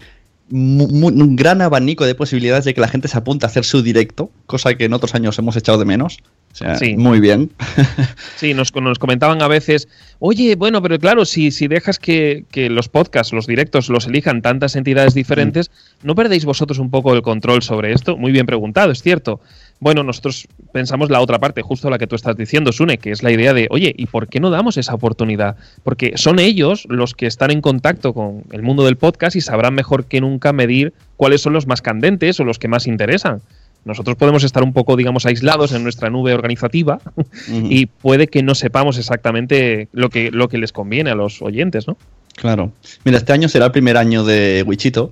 [0.56, 4.30] un gran abanico de posibilidades de que la gente se apunte a hacer su directo,
[4.46, 6.20] cosa que en otros años hemos echado de menos.
[6.52, 6.96] O sea, Sí.
[6.96, 7.50] muy bien.
[8.38, 9.88] Sí, nos, nos comentaban a veces,
[10.20, 14.42] oye, bueno, pero claro, si, si dejas que, que los podcasts, los directos, los elijan
[14.42, 15.72] tantas entidades diferentes,
[16.04, 18.18] ¿no perdéis vosotros un poco el control sobre esto?
[18.18, 19.40] Muy bien preguntado, es cierto.
[19.84, 23.22] Bueno, nosotros pensamos la otra parte, justo la que tú estás diciendo, Sune, que es
[23.22, 25.58] la idea de, oye, ¿y por qué no damos esa oportunidad?
[25.84, 29.74] Porque son ellos los que están en contacto con el mundo del podcast y sabrán
[29.74, 33.42] mejor que nunca medir cuáles son los más candentes o los que más interesan.
[33.84, 37.02] Nosotros podemos estar un poco, digamos, aislados en nuestra nube organizativa
[37.50, 41.90] y puede que no sepamos exactamente lo que, lo que les conviene a los oyentes,
[41.90, 41.98] ¿no?
[42.38, 42.72] Claro.
[43.04, 45.12] Mira, este año será el primer año de Wichito.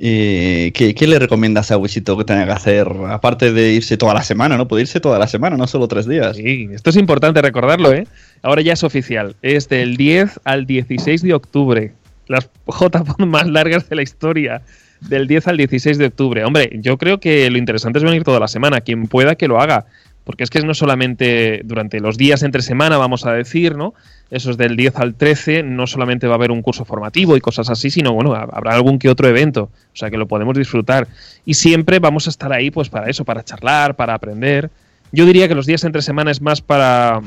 [0.00, 2.88] Eh, ¿qué, le recomiendas a Wichito que tenga que hacer?
[3.08, 4.68] Aparte de irse toda la semana, ¿no?
[4.68, 6.36] Puede irse toda la semana, no solo tres días.
[6.36, 8.06] Sí, esto es importante recordarlo, ¿eh?
[8.42, 9.34] Ahora ya es oficial.
[9.42, 11.92] Es del 10 al 16 de octubre.
[12.28, 14.62] Las JPod más largas de la historia.
[15.00, 16.44] Del 10 al 16 de octubre.
[16.44, 18.80] Hombre, yo creo que lo interesante es venir toda la semana.
[18.80, 19.86] Quien pueda que lo haga.
[20.28, 23.94] Porque es que no solamente durante los días entre semana, vamos a decir, ¿no?
[24.30, 27.70] Esos del 10 al 13, no solamente va a haber un curso formativo y cosas
[27.70, 29.70] así, sino, bueno, habrá algún que otro evento.
[29.94, 31.08] O sea, que lo podemos disfrutar.
[31.46, 34.68] Y siempre vamos a estar ahí, pues, para eso, para charlar, para aprender.
[35.12, 37.22] Yo diría que los días entre semana es más para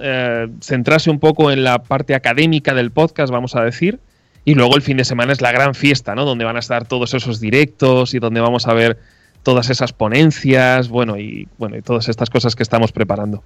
[0.00, 3.98] eh, centrarse un poco en la parte académica del podcast, vamos a decir.
[4.46, 6.24] Y luego el fin de semana es la gran fiesta, ¿no?
[6.24, 8.96] Donde van a estar todos esos directos y donde vamos a ver
[9.42, 13.42] todas esas ponencias, bueno, y bueno, y todas estas cosas que estamos preparando.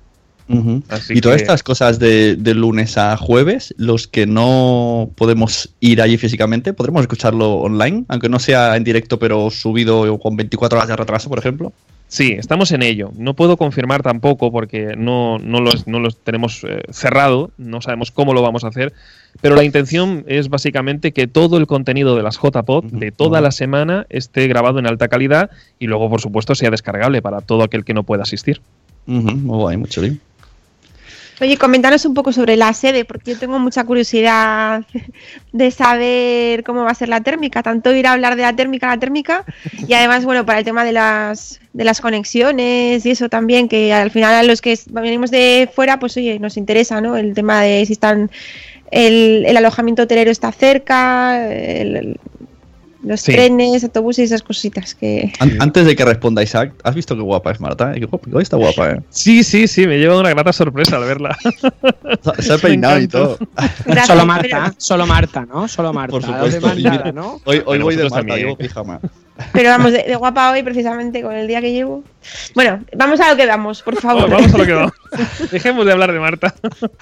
[0.91, 5.71] Así y todas que- estas cosas de, de lunes a jueves, los que no podemos
[5.81, 10.79] ir allí físicamente, podremos escucharlo online, aunque no sea en directo, pero subido con 24
[10.79, 11.73] horas de retraso, por ejemplo.
[12.13, 13.11] Sí, estamos en ello.
[13.17, 18.11] No puedo confirmar tampoco porque no, no, lo, no lo tenemos eh, cerrado, no sabemos
[18.11, 18.93] cómo lo vamos a hacer,
[19.41, 23.51] pero la intención es básicamente que todo el contenido de las JPod de toda la
[23.51, 27.83] semana esté grabado en alta calidad y luego, por supuesto, sea descargable para todo aquel
[27.83, 28.61] que no pueda asistir.
[29.07, 30.21] Muy guay, mucho bien.
[31.41, 34.85] Oye, comentanos un poco sobre la sede, porque yo tengo mucha curiosidad
[35.53, 38.87] de saber cómo va a ser la térmica, tanto ir a hablar de la térmica
[38.89, 39.45] la térmica,
[39.89, 43.93] y además, bueno, para el tema de las, de las conexiones y eso también, que
[43.93, 47.17] al final a los que venimos de fuera, pues oye, nos interesa, ¿no?
[47.17, 48.31] El tema de si están
[48.91, 52.19] el, el alojamiento hotelero está cerca, el-
[53.05, 53.33] los Sí.
[53.33, 55.33] trenes, autobuses y esas cositas que...
[55.41, 57.93] An- Antes de que responda Isaac, ¿has visto qué guapa es Marta?
[57.95, 59.01] Eh, qué guapa- Hoy está guapa, ¿eh?
[59.11, 61.37] Sí, sí, sí, me lleva una grata sorpresa al verla.
[62.39, 63.39] Se- ha peinado y todo.
[64.07, 65.67] Solo Marta, solo Marta, ¿no?
[65.69, 66.17] Solo Marta.
[66.43, 66.53] Hoy,
[67.45, 68.39] hoy Bueno, voy de Marta, también.
[68.39, 69.01] llevo pijama.
[69.53, 72.05] Pero vamos, de, de guapa hoy precisamente con el día que llevo.
[72.55, 74.23] Bueno, vamos a lo que vamos, por favor.
[74.23, 74.93] Bueno, vamos a lo que vamos.
[75.51, 76.55] Dejemos de hablar de Marta.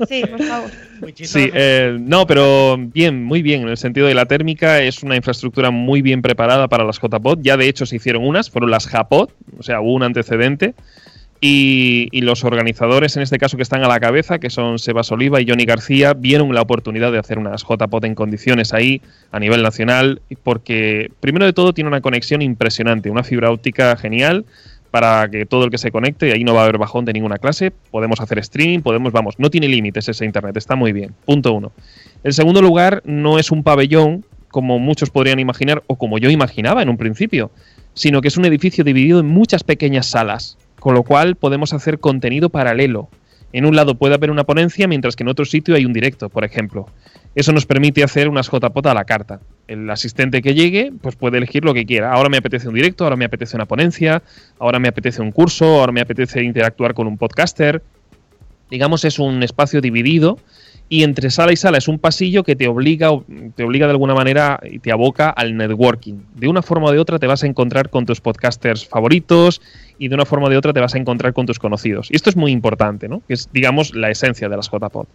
[0.08, 0.70] Sí, por favor.
[1.14, 3.62] Sí, eh, no, pero bien, muy bien.
[3.62, 7.38] En el sentido de la térmica, es una infraestructura muy bien preparada para las JPod.
[7.42, 10.74] Ya de hecho se hicieron unas, fueron las JPod, o sea, hubo un antecedente.
[11.42, 15.40] Y, los organizadores, en este caso que están a la cabeza, que son Sebas Oliva
[15.40, 19.00] y Johnny García, vieron la oportunidad de hacer unas JPod en condiciones ahí,
[19.32, 24.44] a nivel nacional, porque primero de todo tiene una conexión impresionante, una fibra óptica genial
[24.90, 27.38] para que todo el que se conecte, ahí no va a haber bajón de ninguna
[27.38, 31.14] clase, podemos hacer streaming, podemos, vamos, no tiene límites ese internet, está muy bien.
[31.24, 31.72] Punto uno.
[32.24, 36.82] En segundo lugar, no es un pabellón, como muchos podrían imaginar, o como yo imaginaba
[36.82, 37.50] en un principio,
[37.94, 42.00] sino que es un edificio dividido en muchas pequeñas salas, con lo cual podemos hacer
[42.00, 43.08] contenido paralelo.
[43.52, 46.28] En un lado puede haber una ponencia, mientras que en otro sitio hay un directo,
[46.28, 46.86] por ejemplo.
[47.34, 49.40] Eso nos permite hacer unas JPOT a la carta.
[49.68, 52.12] El asistente que llegue, pues puede elegir lo que quiera.
[52.12, 54.22] Ahora me apetece un directo, ahora me apetece una ponencia,
[54.58, 57.82] ahora me apetece un curso, ahora me apetece interactuar con un podcaster.
[58.70, 60.38] Digamos, es un espacio dividido
[60.92, 63.10] y entre sala y sala es un pasillo que te obliga,
[63.54, 66.14] te obliga de alguna manera y te aboca al networking.
[66.34, 69.62] De una forma o de otra te vas a encontrar con tus podcasters favoritos
[69.98, 72.10] y de una forma o de otra te vas a encontrar con tus conocidos.
[72.10, 73.22] Y esto es muy importante, ¿no?
[73.28, 75.06] Que es, digamos, la esencia de las JPod.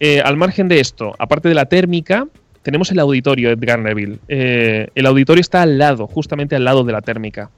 [0.00, 2.26] Eh, al margen de esto, aparte de la térmica,
[2.62, 4.16] tenemos el auditorio Edgar Neville.
[4.26, 7.50] Eh, el auditorio está al lado, justamente al lado de la térmica,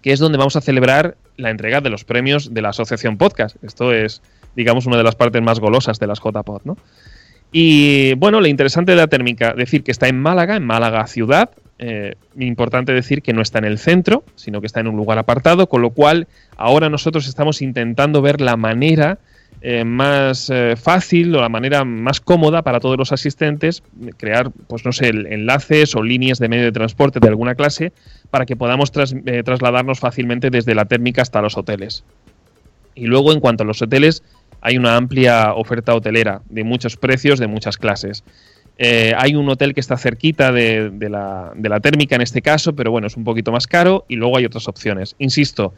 [0.00, 3.56] que es donde vamos a celebrar la entrega de los premios de la Asociación Podcast.
[3.62, 4.22] Esto es,
[4.54, 6.76] digamos, una de las partes más golosas de las JPod, ¿no?
[7.52, 11.50] Y bueno, lo interesante de la térmica, decir que está en Málaga, en Málaga ciudad.
[11.78, 15.18] Eh, importante decir que no está en el centro, sino que está en un lugar
[15.18, 16.26] apartado, con lo cual
[16.56, 19.18] ahora nosotros estamos intentando ver la manera
[19.62, 23.82] eh, más eh, fácil o la manera más cómoda para todos los asistentes,
[24.18, 27.92] crear, pues no sé, enlaces o líneas de medio de transporte de alguna clase
[28.30, 32.04] para que podamos eh, trasladarnos fácilmente desde la térmica hasta los hoteles.
[32.94, 34.22] Y luego, en cuanto a los hoteles,
[34.60, 38.24] hay una amplia oferta hotelera de muchos precios, de muchas clases.
[38.78, 43.16] Hay un hotel que está cerquita de la térmica en este caso, pero bueno, es
[43.16, 45.14] un poquito más caro y luego hay otras opciones.
[45.18, 45.72] Insisto,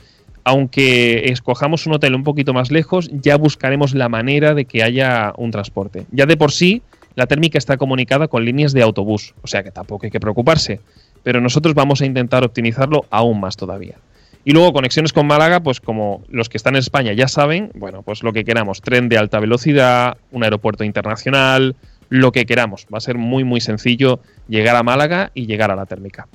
[0.49, 5.34] aunque escojamos un hotel un poquito más lejos, ya buscaremos la manera de que haya
[5.36, 6.07] un transporte.
[6.11, 6.80] Ya de por sí,
[7.16, 10.80] la térmica está comunicada con líneas de autobús, o sea que tampoco hay que preocuparse,
[11.22, 13.96] pero nosotros vamos a intentar optimizarlo aún más todavía.
[14.42, 18.01] Y luego conexiones con Málaga, pues como los que están en España ya saben, bueno,
[18.01, 21.76] pues lo que queramos, tren de alta velocidad, un aeropuerto internacional,
[22.09, 22.86] lo que queramos.
[22.92, 26.26] Va a ser muy, muy sencillo llegar a Málaga y llegar a la térmica.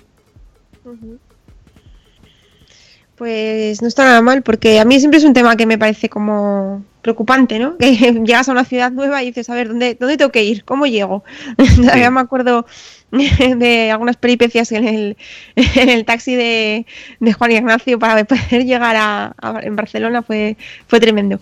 [3.16, 6.10] Pues no está nada mal, porque a mí siempre es un tema que me parece
[6.10, 7.78] como preocupante, ¿no?
[7.80, 10.64] Que llegas a una ciudad nueva y dices, a ver, ¿dónde, dónde tengo que ir?
[10.66, 11.24] ¿Cómo llego?
[11.84, 12.66] Ya me acuerdo
[13.12, 15.18] de algunas peripecias en el,
[15.56, 16.88] en el taxi de,
[17.20, 20.58] de Juan Ignacio para poder llegar a, a- en Barcelona, fue,
[20.88, 21.40] fue tremendo.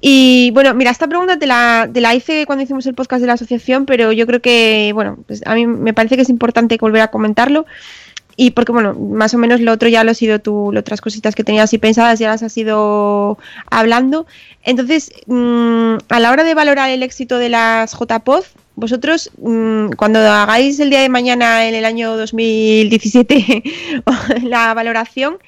[0.00, 3.28] Y bueno, mira, esta pregunta te la, te la hice cuando hicimos el podcast de
[3.28, 6.76] la asociación, pero yo creo que, bueno, pues a mí me parece que es importante
[6.80, 7.66] volver a comentarlo.
[8.40, 11.00] Y porque, bueno, más o menos lo otro ya lo has ido tú, las otras
[11.00, 13.36] cositas que tenías así pensadas ya las has ido
[13.68, 14.28] hablando.
[14.62, 18.44] Entonces, mm, a la hora de valorar el éxito de las JPOD,
[18.76, 23.64] vosotros, mm, cuando hagáis el día de mañana en el año 2017
[24.44, 25.38] la valoración,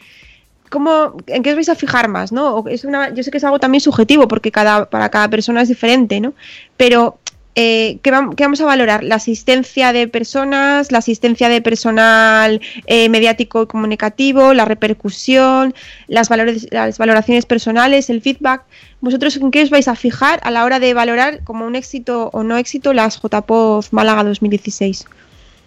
[0.68, 2.32] ¿cómo, ¿en qué os vais a fijar más?
[2.32, 2.64] ¿no?
[2.66, 5.68] Es una, yo sé que es algo también subjetivo porque cada, para cada persona es
[5.68, 6.34] diferente, ¿no?
[6.76, 7.20] Pero
[7.54, 9.02] eh, ¿qué, vam- qué vamos a valorar?
[9.04, 15.74] ¿La asistencia de personas, la asistencia de personal eh, mediático y comunicativo, la repercusión,
[16.08, 18.62] las, valores, las valoraciones personales, el feedback?
[19.00, 22.30] ¿Vosotros en qué os vais a fijar a la hora de valorar como un éxito
[22.32, 25.06] o no éxito las JPOZ Málaga 2016?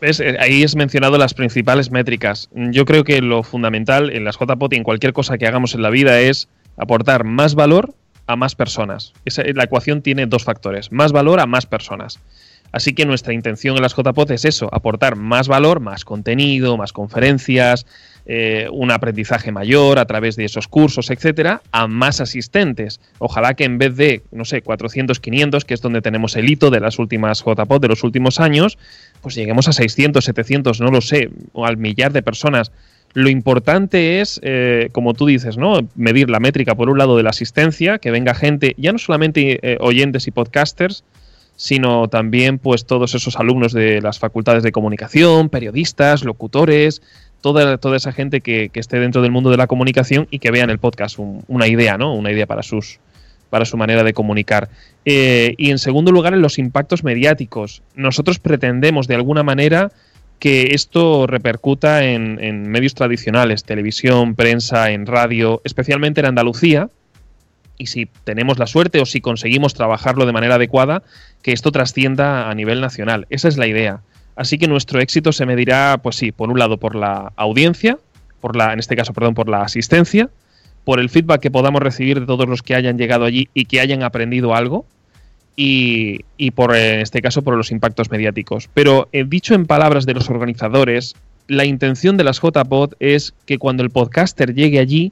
[0.01, 0.19] ¿Ves?
[0.19, 2.49] Eh, Ahí has mencionado las principales métricas.
[2.53, 5.81] Yo creo que lo fundamental en las JPOT y en cualquier cosa que hagamos en
[5.81, 7.93] la vida es aportar más valor
[8.33, 9.13] a más personas.
[9.25, 12.19] Esa- la ecuación tiene dos factores, más valor a más personas.
[12.71, 16.91] Así que nuestra intención en las JPOT es eso, aportar más valor, más contenido, más
[16.91, 17.85] conferencias,
[18.25, 22.99] eh, un aprendizaje mayor a través de esos cursos, etcétera, a más asistentes.
[23.19, 26.71] Ojalá que en vez de, no sé, 400, 500, que es donde tenemos el hito
[26.71, 28.79] de las últimas JPOD de los últimos años,
[29.21, 32.71] pues lleguemos a 600, 700, no lo sé, o al millar de personas.
[33.13, 35.79] Lo importante es, eh, como tú dices, ¿no?
[35.95, 39.59] Medir la métrica, por un lado, de la asistencia, que venga gente, ya no solamente
[39.61, 41.03] eh, oyentes y podcasters,
[41.55, 47.03] sino también pues todos esos alumnos de las facultades de comunicación, periodistas, locutores,
[47.41, 50.49] toda, toda esa gente que, que esté dentro del mundo de la comunicación y que
[50.49, 52.15] vean el podcast un- una idea, ¿no?
[52.15, 52.99] Una idea para sus
[53.51, 54.67] para su manera de comunicar.
[55.05, 57.83] Eh, y en segundo lugar, en los impactos mediáticos.
[57.95, 59.91] Nosotros pretendemos de alguna manera
[60.39, 66.89] que esto repercuta en, en medios tradicionales, televisión, prensa, en radio, especialmente en Andalucía,
[67.77, 71.03] y si tenemos la suerte o si conseguimos trabajarlo de manera adecuada,
[71.41, 73.25] que esto trascienda a nivel nacional.
[73.29, 74.01] Esa es la idea.
[74.35, 77.97] Así que nuestro éxito se medirá, pues sí, por un lado por la audiencia,
[78.41, 80.29] por la, en este caso, perdón, por la asistencia,
[80.83, 83.79] por el feedback que podamos recibir de todos los que hayan llegado allí y que
[83.79, 84.85] hayan aprendido algo,
[85.55, 88.69] y, por, en este caso, por los impactos mediáticos.
[88.73, 91.15] Pero eh, dicho en palabras de los organizadores,
[91.47, 95.11] la intención de las JPod es que cuando el podcaster llegue allí,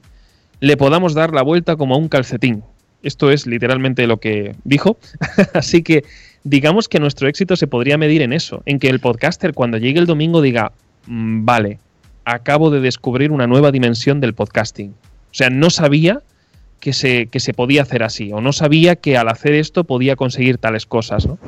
[0.60, 2.62] le podamos dar la vuelta como a un calcetín.
[3.02, 4.96] Esto es literalmente lo que dijo.
[5.54, 6.04] Así que
[6.44, 10.00] digamos que nuestro éxito se podría medir en eso, en que el podcaster cuando llegue
[10.00, 10.72] el domingo diga,
[11.06, 11.78] "Mm, vale,
[12.24, 14.90] acabo de descubrir una nueva dimensión del podcasting.
[14.90, 16.20] O sea, no sabía
[16.82, 20.16] que se, que se podía hacer así, o no sabía que al hacer esto podía
[20.16, 21.38] conseguir tales cosas, ¿no?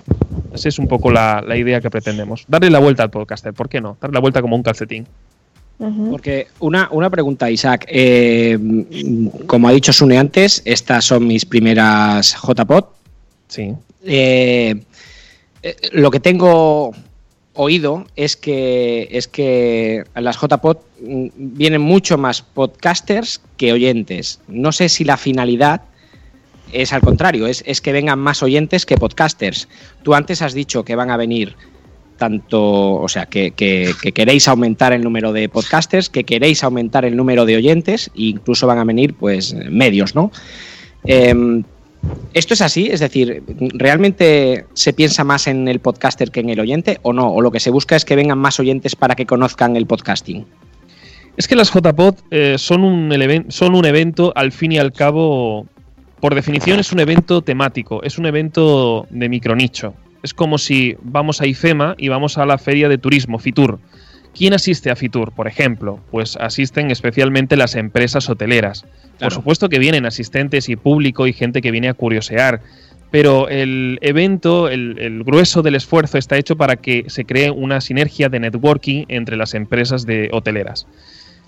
[0.55, 2.45] Esa es un poco la, la idea que pretendemos.
[2.47, 3.97] Darle la vuelta al podcaster, ¿por qué no?
[4.01, 5.09] Darle la vuelta como un calcetín.
[6.09, 7.85] Porque una, una pregunta, Isaac.
[7.89, 8.57] Eh,
[9.47, 12.85] como ha dicho Sune antes, estas son mis primeras JPod.
[13.49, 13.75] Sí.
[14.05, 14.77] Eh,
[15.65, 16.93] eh, lo que tengo
[17.55, 24.41] oído es que es que las JPod mm, vienen mucho más podcasters que oyentes.
[24.49, 25.83] No sé si la finalidad
[26.73, 29.69] es al contrario, es, es que vengan más oyentes que podcasters.
[30.03, 31.55] Tú antes has dicho que van a venir
[32.19, 37.05] tanto, o sea, que, que- que queréis aumentar el número de podcasters, que queréis aumentar
[37.05, 40.31] el número de oyentes, e incluso van a venir, pues, medios, ¿no?
[41.05, 41.65] Em,
[42.35, 42.89] ¿Esto es así?
[42.91, 43.43] Es decir,
[43.75, 47.29] ¿realmente se piensa más en el podcaster que en el oyente o no?
[47.29, 50.45] ¿O lo que se busca es que vengan más oyentes para que conozcan el podcasting?
[51.37, 55.67] Es que las JPod eh, son, un son un evento, al fin y al cabo,
[56.21, 59.95] por definición es un evento temático, es un evento de micronicho.
[60.23, 63.79] Es como si vamos a IFEMA y vamos a la feria de turismo, Fitur.
[64.35, 66.01] ¿Quién asiste a Fitur, por ejemplo?
[66.11, 68.85] Pues asisten especialmente las empresas hoteleras.
[69.19, 72.61] Por supuesto que vienen asistentes y público y gente que viene a curiosear,
[73.11, 77.81] pero el evento, el, el grueso del esfuerzo está hecho para que se cree una
[77.81, 80.87] sinergia de networking entre las empresas de hoteleras.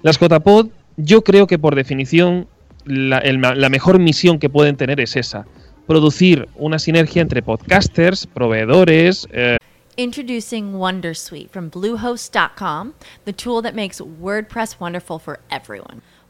[0.02, 2.46] Las JPod, yo creo que por definición
[2.84, 5.44] la, el ma- la mejor misión que pueden tener es esa,
[5.88, 9.56] producir una sinergia entre podcasters, proveedores, eh,
[9.98, 12.92] Introducing Wondersuite from Bluehost.com,
[13.24, 16.02] the tool that makes WordPress wonderful for everyone.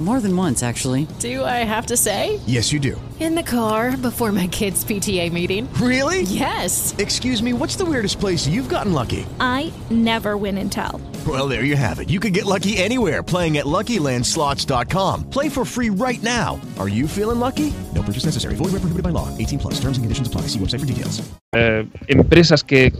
[0.00, 1.08] More than once, actually.
[1.18, 2.38] Do I have to say?
[2.46, 3.00] Yes, you do.
[3.18, 5.68] In the car before my kids' PTA meeting.
[5.82, 6.22] Really?
[6.22, 6.94] Yes.
[6.98, 9.26] Excuse me, what's the weirdest place you've gotten lucky?
[9.40, 11.00] I never win and tell.
[11.26, 12.08] Well, there you have it.
[12.10, 15.24] You can get lucky anywhere playing at LuckyLandSlots.com.
[15.30, 16.60] Play for free right now.
[16.78, 17.74] Are you feeling lucky?
[17.92, 18.54] No purchase necessary.
[18.54, 19.36] Void where prohibited by law.
[19.36, 19.74] 18 plus.
[19.80, 20.42] Terms and conditions apply.
[20.42, 21.20] See website for details.
[21.54, 22.92] eh, empresas que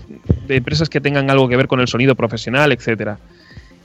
[0.48, 3.18] de empresas que tengan algo que ver con el sonido profesional, etcétera.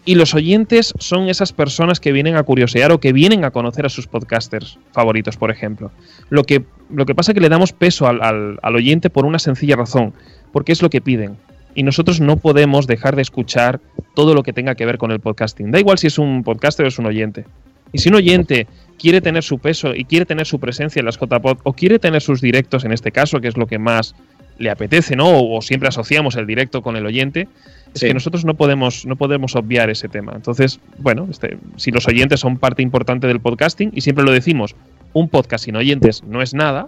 [0.05, 3.85] Y los oyentes son esas personas que vienen a curiosear o que vienen a conocer
[3.85, 5.91] a sus podcasters favoritos, por ejemplo.
[6.29, 9.39] Lo que, lo que pasa es que le damos peso al, al- oyente por una
[9.39, 10.13] sencilla razón,
[10.51, 11.37] porque es lo que piden.
[11.73, 13.79] Y nosotros no podemos dejar de escuchar
[14.13, 15.71] todo lo que tenga que ver con el podcasting.
[15.71, 17.45] Da igual si es un podcaster o es un oyente.
[17.93, 18.67] Y si un oyente
[18.99, 22.21] quiere tener su peso y quiere tener su presencia en las JPod o quiere tener
[22.21, 24.15] sus directos en este caso, que es lo que más
[24.59, 25.29] le apetece, ¿no?
[25.49, 27.47] O siempre asociamos el directo con el oyente,
[27.93, 28.07] es Sí.
[28.07, 30.33] que nosotros no podemos, no podemos obviar ese tema.
[30.35, 34.75] Entonces, bueno, este, si los oyentes son parte importante del podcasting, y siempre lo decimos,
[35.13, 36.87] un podcast sin oyentes no es nada,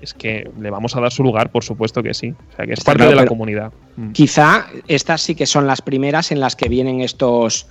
[0.00, 2.30] es que le vamos a dar su lugar, por supuesto que sí.
[2.52, 3.72] O sea, que es parte claro, de la comunidad.
[3.96, 4.10] Mm.
[4.10, 7.68] Quizá estas sí que son las primeras en las que vienen estos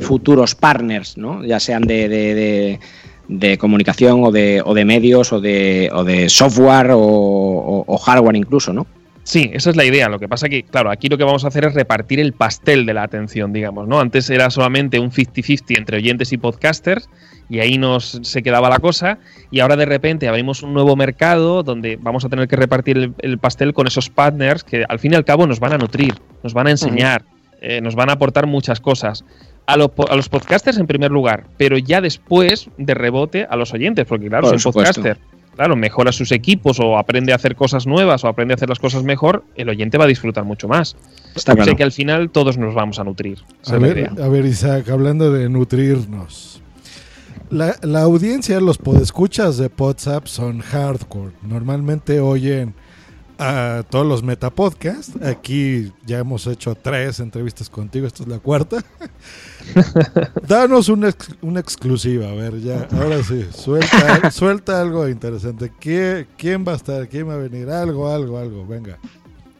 [0.00, 1.44] futuros partners, ¿no?
[1.44, 2.80] Ya sean de, de- de-
[3.28, 7.98] de comunicación o de, o de medios o de, o de software o, o- o
[7.98, 8.86] hardware incluso, ¿no?
[9.24, 10.10] Sí, esa es la idea.
[10.10, 12.84] Lo que pasa que, claro, aquí lo que vamos a hacer es repartir el pastel
[12.84, 13.98] de la atención, digamos, ¿no?
[13.98, 17.08] Antes era solamente un 50-50 entre oyentes y podcasters,
[17.48, 19.18] y ahí nos se quedaba la cosa,
[19.50, 23.14] y ahora de repente abrimos un nuevo mercado donde vamos a tener que repartir el,
[23.18, 26.14] el pastel con esos partners que al fin y al cabo nos van a nutrir,
[26.42, 27.24] nos van a enseñar,
[27.62, 29.24] eh, nos van a aportar muchas cosas.
[29.66, 33.72] A, los a los podcasters en primer lugar, pero ya después de rebote a los
[33.72, 35.00] oyentes, porque claro, Por supuesto.
[35.00, 38.68] podcaster claro, mejora sus equipos o aprende a hacer cosas nuevas o aprende a hacer
[38.68, 40.96] las cosas mejor, el oyente va a disfrutar mucho más.
[41.34, 41.76] Está claro.
[41.76, 43.38] que al final todos nos vamos a nutrir.
[43.66, 46.60] A ver, a ver, Isaac, hablando de nutrirnos.
[47.50, 51.32] La, la audiencia, los podescuchas de WhatsApp son hardcore.
[51.42, 52.74] Normalmente oyen
[53.38, 55.12] a todos los metapodcasts.
[55.22, 58.84] Aquí ya hemos hecho tres entrevistas contigo, esta es la cuarta.
[60.46, 65.72] Danos una, ex- una exclusiva, a ver, ya, ahora sí, suelta, suelta algo interesante.
[65.80, 67.08] ¿Qué- ¿Quién va a estar?
[67.08, 67.68] ¿Quién va a venir?
[67.70, 68.98] Algo, algo, algo, venga.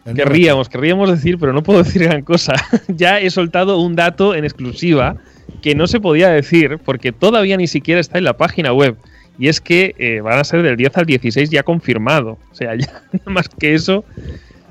[0.05, 0.23] Anímate.
[0.23, 2.53] Querríamos, querríamos decir, pero no puedo decir gran cosa.
[2.89, 5.17] ya he soltado un dato en exclusiva
[5.63, 8.97] que no se podía decir porque todavía ni siquiera está en la página web.
[9.39, 12.39] Y es que eh, van a ser del 10 al 16 ya confirmado.
[12.51, 14.05] O sea, ya más que eso.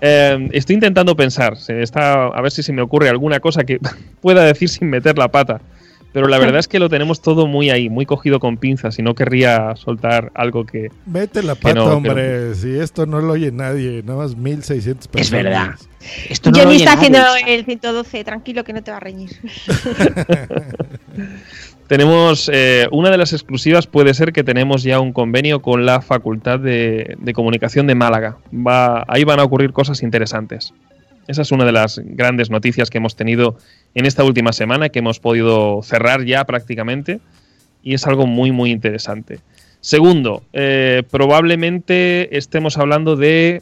[0.01, 1.57] Eh, estoy intentando pensar.
[1.57, 3.79] Se está, a ver si se me ocurre alguna cosa que
[4.21, 5.61] pueda decir sin meter la pata.
[6.13, 8.99] Pero la verdad es que lo tenemos todo muy ahí, muy cogido con pinzas.
[8.99, 10.91] Y no querría soltar algo que.
[11.07, 12.53] Mete la pata, no- hombre.
[12.53, 15.25] Si esto no lo oye nadie, nada más 1600 personas.
[15.25, 15.75] Es verdad.
[16.29, 19.31] Esto no Johnny está haciendo el 112, tranquilo que no te va a reñir.
[21.87, 26.01] Tenemos eh, una de las exclusivas puede ser que tenemos ya un convenio con la
[26.01, 28.37] Facultad de, de Comunicación de Málaga.
[28.53, 30.73] Va, ahí van a ocurrir cosas interesantes.
[31.27, 33.57] Esa es una de las grandes noticias que hemos tenido
[33.95, 37.19] en esta última semana, que hemos podido cerrar ya prácticamente,
[37.81, 39.39] y es algo muy, muy interesante.
[39.79, 43.61] Segundo, eh, probablemente estemos hablando de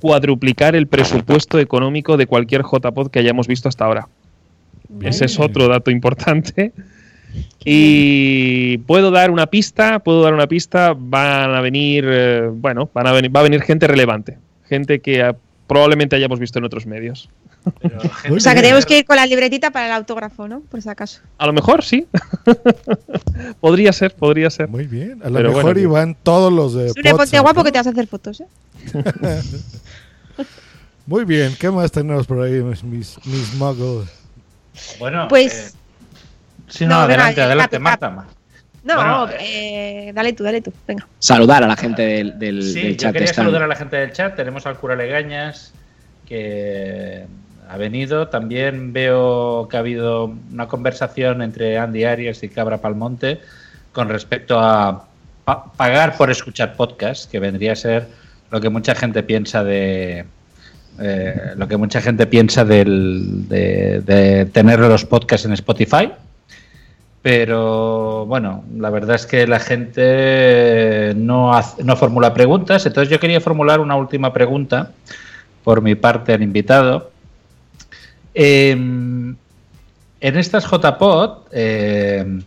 [0.00, 4.08] cuadruplicar el presupuesto económico de cualquier JPod que hayamos visto hasta ahora.
[5.00, 6.72] Ese es otro dato importante.
[7.64, 13.06] Y puedo dar una pista, puedo dar una pista, van a venir, eh, bueno, van
[13.06, 15.34] a venir, va a venir gente relevante, gente que ah,
[15.66, 17.28] probablemente hayamos visto en otros medios.
[18.30, 20.60] O sea, que tenemos que ir con la libretita para el autógrafo, ¿no?
[20.60, 21.20] Por si acaso.
[21.38, 22.06] A lo mejor sí.
[23.60, 24.68] podría ser, podría ser.
[24.68, 25.22] Muy bien.
[25.22, 27.64] A lo Pero mejor bueno, iban todos los de Sune, ponte guapo ¿no?
[27.64, 28.46] que te vas a hacer fotos, ¿eh?
[31.06, 34.08] Muy bien, ¿qué más tenemos por ahí, mis, mis, mis muggles?
[34.98, 35.74] Bueno, Pues.
[35.74, 35.78] eh,
[36.74, 38.10] sí, no, No, venga, adelante, eh, adelante, Marta.
[38.84, 40.72] No, Bueno, eh, dale tú, dale tú.
[40.86, 41.06] Venga.
[41.18, 43.12] Saludar a la gente del, del- Sí, del yo chat.
[43.14, 44.36] quería saludar a la gente del chat.
[44.36, 45.72] Tenemos al cura Legañas
[46.28, 47.24] que
[47.68, 48.28] ha venido.
[48.28, 53.40] También veo que ha habido una conversación entre Andy Arias y Cabra Palmonte
[53.92, 55.06] con respecto a
[55.44, 58.06] pa- pagar por escuchar podcast, que vendría a ser
[58.50, 60.24] lo que mucha gente piensa de
[61.00, 66.12] eh, lo que mucha gente piensa del- de, de tener los podcasts en Spotify.
[67.24, 73.18] Pero bueno, la verdad es que la gente no, hace- no formula preguntas, entonces yo
[73.18, 74.90] quería formular una última pregunta
[75.64, 77.10] por mi parte al invitado.
[78.34, 79.34] Em,
[80.20, 82.40] en estas JPod, eh,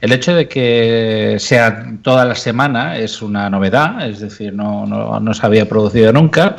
[0.00, 5.20] el hecho de que sea toda la semana es una novedad, es decir, no, no-
[5.20, 6.56] no se había producido nunca.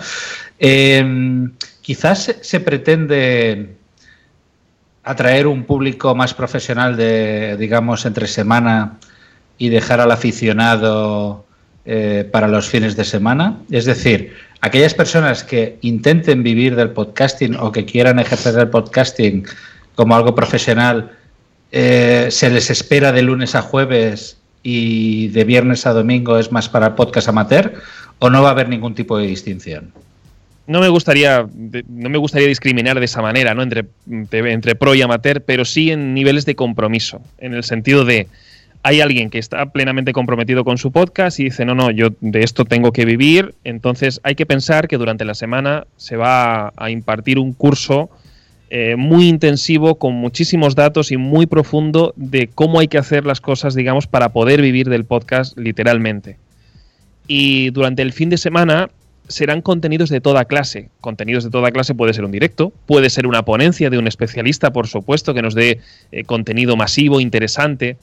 [0.60, 1.52] Em,
[1.82, 3.76] quizás se pretende
[5.06, 8.98] atraer un público más profesional de, digamos, entre semana
[9.58, 11.46] y dejar al aficionado
[11.86, 13.60] eh, para los fines de semana.
[13.70, 19.46] Es decir, aquellas personas que intenten vivir del podcasting o que quieran ejercer el podcasting
[19.94, 21.12] como algo profesional,
[21.72, 26.68] eh, se les espera de lunes a jueves y de viernes a domingo es más
[26.68, 27.74] para el podcast amateur
[28.18, 29.94] o no va a haber ningún tipo de distinción.
[30.68, 31.46] No me gustaría
[31.88, 33.86] no me gustaría discriminar de esa manera no entre,
[34.32, 38.28] entre pro y amateur pero sí en niveles de compromiso en el sentido de
[38.84, 42.44] hay alguien que está plenamente comprometido con su podcast y dice no no yo de
[42.44, 46.90] esto tengo que vivir entonces hay que pensar que durante la semana se va a
[46.90, 48.10] impartir un curso
[48.72, 53.40] eh, muy intensivo con muchísimos datos y muy profundo de cómo hay que hacer las
[53.40, 56.38] cosas digamos para poder vivir del podcast literalmente.
[57.28, 58.90] Y durante el fin de semana
[59.28, 60.90] serán contenidos de toda clase.
[61.02, 64.72] Contenidos de toda clase puede ser un directo, puede ser una ponencia de un especialista,
[64.72, 65.80] por supuesto, que nos dé
[66.12, 67.98] eh, contenido masivo, interesante,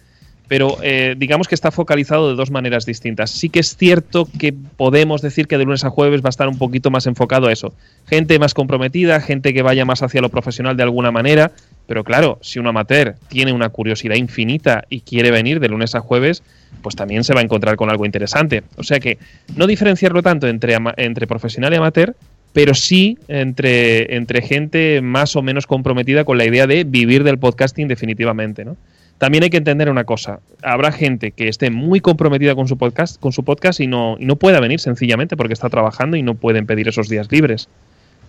[0.48, 3.30] pero eh, digamos que está focalizado de dos maneras distintas.
[3.30, 6.48] Sí que es cierto que podemos decir que de lunes a jueves va a estar
[6.48, 7.72] un poquito más enfocado a eso.
[8.06, 11.52] Gente más comprometida, gente que vaya más hacia lo profesional de alguna manera,
[11.86, 16.00] pero claro, si un amateur tiene una curiosidad infinita y quiere venir de lunes a
[16.00, 16.42] jueves,
[16.82, 18.62] pues también se va a encontrar con algo interesante.
[18.76, 19.18] O sea que
[19.56, 22.14] no diferenciarlo tanto entre, entre profesional y amateur,
[22.52, 27.38] pero sí entre, entre gente más o menos comprometida con la idea de vivir del
[27.38, 28.76] podcasting definitivamente, ¿no?
[29.18, 33.20] También hay que entender una cosa, habrá gente que esté muy comprometida con su podcast,
[33.20, 36.34] con su podcast y no, y no pueda venir sencillamente porque está trabajando y no
[36.34, 37.68] pueden pedir esos días libres.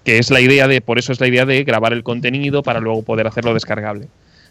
[0.03, 2.79] Que es la idea de, por eso es la idea de grabar el contenido para
[2.79, 4.07] luego poder hacerlo descargable.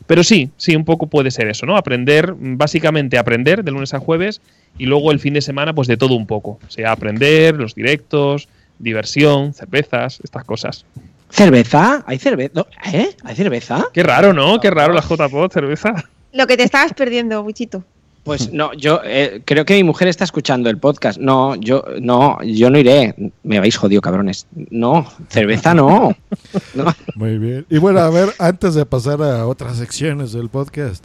[0.06, 1.76] Pero sí, sí, un poco puede ser eso, ¿no?
[1.76, 4.40] Aprender, básicamente aprender de lunes a jueves
[4.78, 6.58] y luego el fin de semana, pues de todo un poco.
[6.66, 8.48] O sea, aprender, los directos,
[8.78, 10.84] diversión, cervezas, estas cosas.
[11.30, 12.02] ¿Cerveza?
[12.06, 12.66] ¿Hay cerveza?
[12.92, 13.10] ¿Eh?
[13.24, 13.86] ¿Hay cerveza?
[13.92, 14.60] Qué raro, ¿no?
[14.60, 15.94] Qué raro la JPod, cerveza.
[16.32, 17.84] Lo que te estabas perdiendo, Wichito.
[18.24, 21.18] Pues no, yo eh, creo que mi mujer está escuchando el podcast.
[21.18, 23.14] No, yo no, yo no iré.
[23.42, 24.46] Me habéis jodido, cabrones.
[24.70, 26.16] No, cerveza no.
[26.74, 26.94] No.
[27.16, 27.66] Muy bien.
[27.68, 31.04] Y bueno, a ver, antes de pasar a otras secciones del podcast.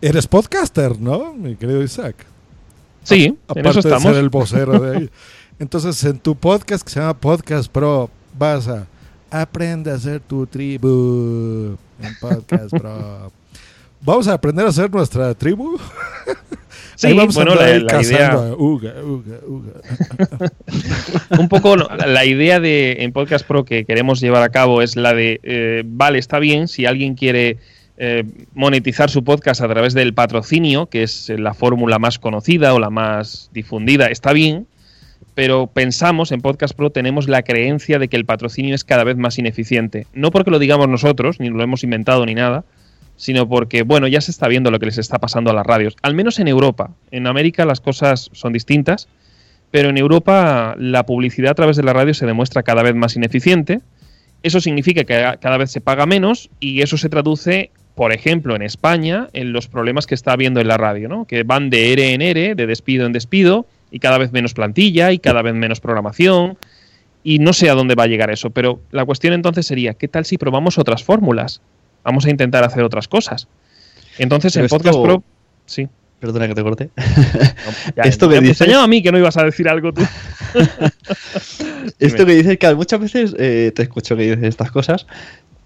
[0.00, 2.14] Eres podcaster, ¿no, mi querido Isaac?
[3.02, 5.10] Sí, A- en eso aparte de ser el vocero de ahí.
[5.58, 8.86] Entonces, en tu podcast que se llama Podcast Pro, vas a
[9.30, 13.32] aprende a hacer tu tribu en Podcast Pro.
[14.02, 15.78] Vamos a aprender a hacer nuestra tribu.
[16.98, 20.50] Sí, Ahí vamos a bueno, la- idea- a Uga, Uga, Uga.
[21.38, 24.96] un poco no, la, idea de en Podcast Pro que queremos llevar a cabo es
[24.96, 27.58] la de, eh, vale, está bien, si alguien quiere
[27.98, 28.24] eh,
[28.54, 32.88] monetizar su podcast a través del patrocinio, que es la fórmula más conocida o la
[32.88, 34.66] más difundida, está bien,
[35.34, 39.18] pero pensamos en Podcast Pro tenemos la creencia de que el patrocinio es cada vez
[39.18, 40.06] más ineficiente.
[40.14, 42.64] No porque lo digamos nosotros, ni lo hemos inventado ni nada,
[43.16, 45.96] sino porque, bueno, ya se está viendo lo que les está pasando a las radios,
[46.02, 46.90] al menos en Europa.
[47.10, 49.08] En América las cosas son distintas,
[49.70, 53.16] pero en Europa la publicidad a través de la radio se demuestra cada vez más
[53.16, 53.80] ineficiente.
[54.42, 58.62] Eso significa que cada vez se paga menos y eso se traduce, por ejemplo, en
[58.62, 61.24] España, en los problemas que está habiendo en la radio, ¿no?
[61.24, 65.12] que van de ERE en ERE, de despido en despido, y cada vez menos plantilla
[65.12, 66.58] y cada vez menos programación.
[67.24, 70.06] Y no sé a dónde va a llegar eso, pero la cuestión entonces sería, ¿qué
[70.06, 71.60] tal si probamos otras fórmulas?
[72.06, 73.48] Vamos a intentar hacer otras cosas.
[74.16, 75.22] Entonces Pero en Podcast esto- Pro...
[75.66, 75.88] Sí.
[76.20, 76.90] Perdona que te corte.
[77.94, 80.02] Ya, Esto que me dices- a mí que no ibas a decir algo tú.
[81.98, 85.06] Esto que dices, que muchas veces eh, te escucho que dices estas cosas,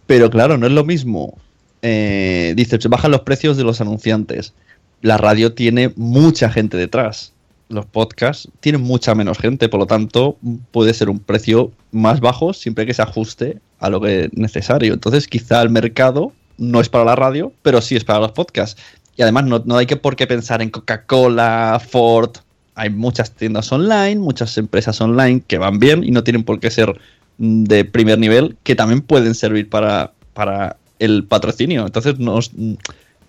[0.07, 1.39] pero claro, no es lo mismo.
[1.83, 4.55] Eh, dices, bajan los precios de los anunciantes.
[5.03, 7.33] La radio tiene mucha gente detrás.
[7.71, 10.37] Los podcasts tienen mucha menos gente, por lo tanto,
[10.71, 14.93] puede ser un precio más bajo siempre que se ajuste a lo que es necesario.
[14.93, 18.81] Entonces, quizá el mercado no es para la radio, pero sí es para los podcasts.
[19.17, 22.33] Y además, no, no hay que por qué pensar en Coca-Cola, Ford,
[22.75, 26.71] hay muchas tiendas online, muchas empresas online que van bien y no tienen por qué
[26.71, 26.99] ser
[27.39, 31.87] de primer nivel, que también pueden servir para, para el patrocinio.
[31.87, 32.41] Entonces, no,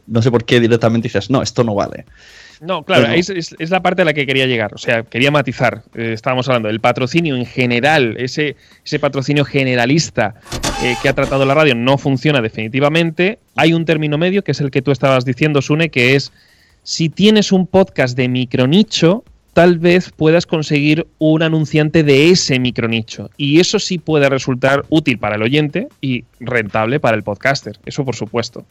[0.08, 2.06] no sé por qué directamente dices, no, esto no vale.
[2.62, 4.74] No, claro, Pero- es, es- es la parte a la que quería llegar.
[4.74, 5.82] O sea, quería matizar.
[5.96, 8.56] Eh, estábamos hablando del patrocinio en general, ese,
[8.86, 10.36] ese patrocinio generalista
[10.84, 13.40] eh, que ha tratado la radio no funciona definitivamente.
[13.56, 16.32] Hay un término medio que es el que tú estabas diciendo, Sune, que es
[16.84, 23.32] si tienes un podcast de micronicho, tal vez puedas conseguir un anunciante de ese micronicho.
[23.38, 27.80] Y eso sí puede resultar útil para el oyente y rentable para el podcaster.
[27.86, 28.66] Eso por supuesto.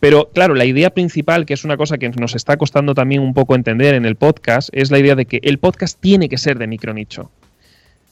[0.00, 3.34] Pero claro, la idea principal, que es una cosa que nos está costando también un
[3.34, 6.58] poco entender en el podcast, es la idea de que el podcast tiene que ser
[6.58, 7.30] de micronicho.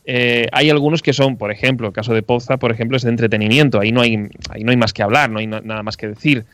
[0.05, 3.11] Eh, hay algunos que son, por ejemplo, el caso de Poza, por ejemplo, es de
[3.11, 3.81] entretenimiento.
[3.81, 6.09] Ahí no hay, ahí no hay más que hablar, no hay na- nada más que
[6.09, 6.45] decir.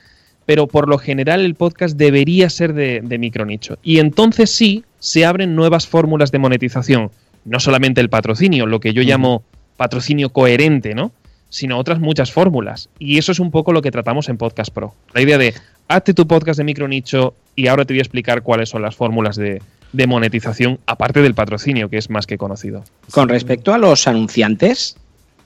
[0.47, 3.79] Pero por lo general el podcast debería ser de, de micronicho.
[3.83, 7.11] Y entonces sí se abren nuevas fórmulas de monetización.
[7.45, 9.43] No solamente el patrocinio, lo que yo llamo
[9.77, 11.13] patrocinio coherente, ¿no?
[11.55, 12.89] Sino otras muchas fórmulas.
[12.99, 14.93] Y eso es un poco lo que tratamos en Podcast Pro.
[15.15, 15.55] La idea de
[15.87, 19.37] hazte tu podcast de micronicho y ahora te voy a explicar cuáles son las fórmulas
[19.37, 22.83] de, de monetización, aparte del patrocinio, que es más que conocido.
[23.13, 24.97] Con respecto a los anunciantes,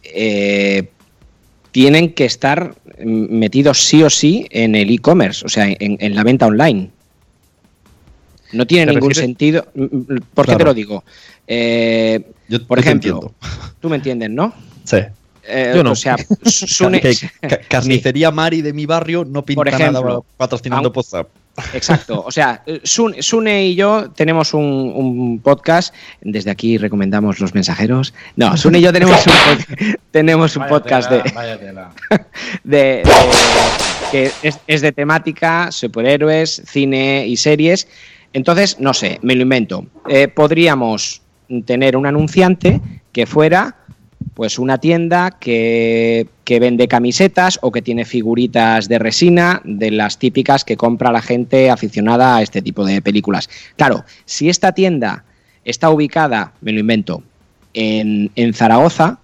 [0.03, 0.89] eh,
[1.73, 6.25] tienen que estar metidos sí o sí en el e-commerce, o sea, en, en la
[6.25, 6.89] venta online.
[8.55, 9.29] No tiene ¿Te ningún refieres?
[9.29, 9.67] sentido.
[10.33, 10.59] ¿Por qué Claro.
[10.59, 11.05] te lo digo?
[11.47, 13.35] Eh, Yo- por ejemplo,
[13.79, 14.55] tú me entiendes, ¿no?
[14.85, 14.97] Sí.
[15.49, 15.93] Eh, Yo no.
[15.93, 17.01] O sea, Sune-
[17.69, 21.29] carnicería Mari de mi barrio no pinta Por ejemplo, nada patrocinando WhatsApp.
[21.75, 27.53] Exacto, o sea, Sun- Sune y yo tenemos un, un podcast, desde aquí recomendamos los
[27.53, 28.15] mensajeros.
[28.37, 31.91] No, Sune y yo tenemos un, pod- tenemos un podcast tela,
[32.63, 33.03] de, de- de-
[34.13, 37.89] que es, es de temática, superhéroes, cine y series.
[38.33, 39.85] Entonces, no sé, me lo invento.
[40.09, 41.23] Eh, podríamos
[41.65, 42.81] tener un anunciante
[43.13, 43.75] que fuera
[44.39, 50.21] pues una tienda que, que vende camisetas o que tiene figuritas de resina de las
[50.21, 53.51] típicas que compra la gente aficionada a este tipo de películas.
[53.75, 55.25] Claro, si esta tienda
[55.65, 57.25] está ubicada, me lo invento,
[57.75, 59.19] en, en Zaragoza,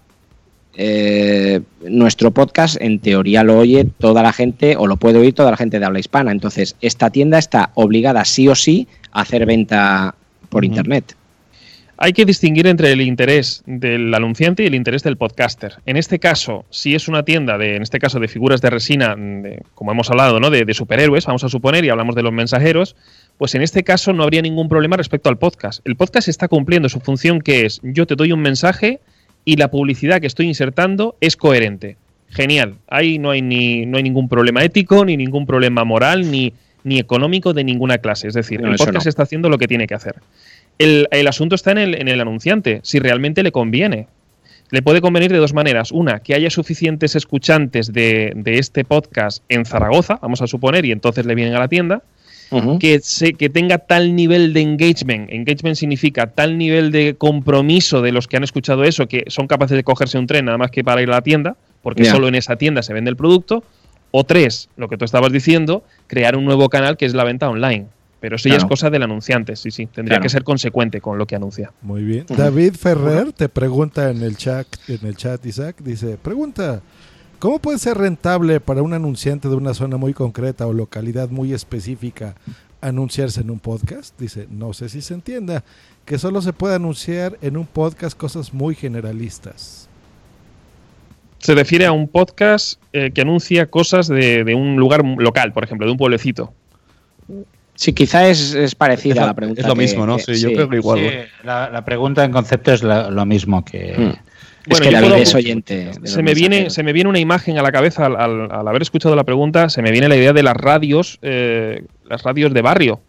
[0.75, 5.53] eh, nuestro podcast en teoría lo oye toda la gente o lo puede oír toda
[5.53, 6.33] la gente de habla hispana.
[6.33, 10.17] Entonces, esta tienda está obligada sí o sí a hacer venta
[10.49, 11.15] por internet.
[11.97, 15.75] Hay que distinguir entre el interés del anunciante y el interés del podcaster.
[15.87, 19.15] En este caso, si es una tienda de, en este caso, de figuras de resina,
[19.17, 20.51] de- como hemos hablado, ¿no?
[20.51, 22.97] De, de superhéroes, vamos a suponer, y hablamos de los mensajeros,
[23.39, 25.81] pues en este caso no habría ningún problema respecto al podcast.
[25.87, 29.01] El podcast está cumpliendo su función que es yo te doy un mensaje
[29.45, 31.97] y la publicidad que estoy insertando es coherente.
[32.31, 32.75] Genial.
[32.89, 36.99] Ahí no hay ni no hay ningún problema ético, ni ningún problema moral, ni, ni
[36.99, 38.27] económico de ninguna clase.
[38.27, 39.09] Es decir, No, el podcast no.
[39.11, 40.17] está haciendo lo que tiene que hacer.
[40.79, 44.09] El, el asunto está en el, en el anunciante, si realmente le conviene.
[44.71, 45.93] Le puede convenir de dos maneras.
[45.93, 50.91] Una, que haya suficientes escuchantes de, de este podcast en Zaragoza, vamos a suponer, y
[50.91, 52.03] entonces le vienen a la tienda.
[52.79, 55.29] Que, se, que tenga tal nivel de engagement.
[55.33, 59.77] Engagement significa tal nivel de compromiso de los que han escuchado eso que son capaces
[59.77, 62.37] de cogerse un tren nada más que para ir a la tienda, porque solo en
[62.37, 63.65] esa tienda se vende el producto.
[64.13, 67.49] O tres, lo que tú estabas diciendo, crear un nuevo canal que es la venta
[67.49, 67.87] online.
[68.25, 69.85] Pero eso ya es cosa del anunciante, sí, sí.
[69.85, 70.23] Tendría Claro.
[70.23, 71.75] que ser consecuente con lo que anuncia.
[71.83, 72.25] Muy bien.
[72.27, 76.81] David Ferrer te pregunta en el chat, en el chat, Isaac, dice, pregunta,
[77.39, 81.53] ¿cómo puede ser rentable para un anunciante de una zona muy concreta o localidad muy
[81.53, 82.35] específica
[82.81, 84.19] anunciarse en un podcast?
[84.19, 85.63] Dice, no sé si se entienda,
[86.07, 89.87] que solo se puede anunciar en un podcast cosas muy generalistas.
[91.41, 95.63] Se refiere a un podcast eh, que anuncia cosas de, de un lugar local, por
[95.65, 96.55] ejemplo, de un pueblecito.
[97.75, 99.61] Sí, quizá es, es parecida Es la pregunta.
[99.63, 100.19] es lo mismo, ¿no?
[100.19, 101.09] Sí, yo creo que igual, Sí,
[101.45, 103.95] la, la pregunta en concepto es la- lo mismo que.
[103.97, 104.13] Hmm.
[104.67, 105.91] Bueno, que David puedo- es oyente.
[106.05, 108.81] se me viene se me viene una imagen a la cabeza al, al- al haber
[108.81, 112.63] escuchado la pregunta se me viene la idea de las radios eh, las radios de
[112.63, 113.01] barrio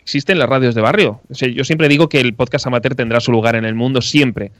[0.00, 3.20] existen las radios de barrio O sea, yo siempre digo que el podcast amateur tendrá
[3.20, 4.50] su lugar en el mundo siempre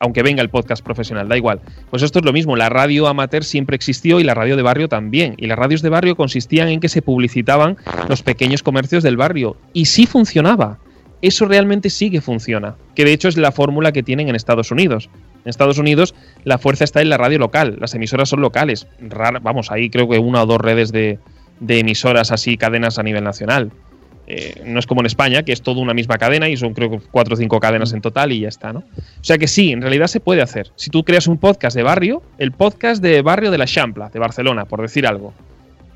[0.00, 3.44] aunque venga el podcast profesional da igual pues esto es lo mismo la radio amateur
[3.44, 6.80] siempre existió y la radio de barrio también y las radios de barrio consistían en
[6.80, 7.76] que se publicitaban
[8.08, 10.78] los pequeños comercios del barrio y sí funcionaba
[11.20, 12.76] eso realmente sí que funciona.
[12.94, 15.10] Que de hecho es la fórmula que tienen en Estados Unidos.
[15.44, 18.86] En Estados Unidos la fuerza está en la radio local, las emisoras son locales.
[19.42, 21.18] Vamos, ahí creo que una o dos redes de,
[21.60, 23.72] de emisoras así, cadenas a nivel nacional.
[24.30, 27.00] Eh, no es como en España, que es toda una misma cadena y son creo
[27.10, 28.80] cuatro o cinco cadenas en total y ya está, ¿no?
[28.80, 30.70] O sea que sí, en realidad se puede hacer.
[30.76, 34.18] Si tú creas un podcast de barrio, el podcast de barrio de la Champla, de
[34.18, 35.32] Barcelona, por decir algo.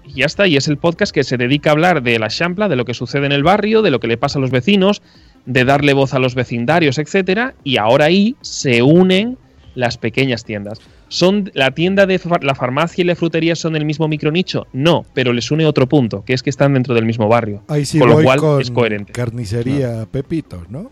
[0.06, 2.70] Y ya está, y es el podcast que se dedica a hablar de la Champla,
[2.70, 5.02] de lo que sucede en el barrio, de lo que le pasa a los vecinos,
[5.44, 9.36] de darle voz a los vecindarios, etcétera, y ahora ahí se unen
[9.74, 10.80] las pequeñas tiendas.
[11.12, 14.66] ¿Son la tienda de far- la farmacia y la frutería son el mismo micronicho?
[14.72, 17.62] No, pero les une otro punto, que es que están dentro del mismo barrio.
[17.68, 19.12] Ahí sí con lo cual con es coherente.
[19.12, 20.90] carnicería Pepito, ¿no?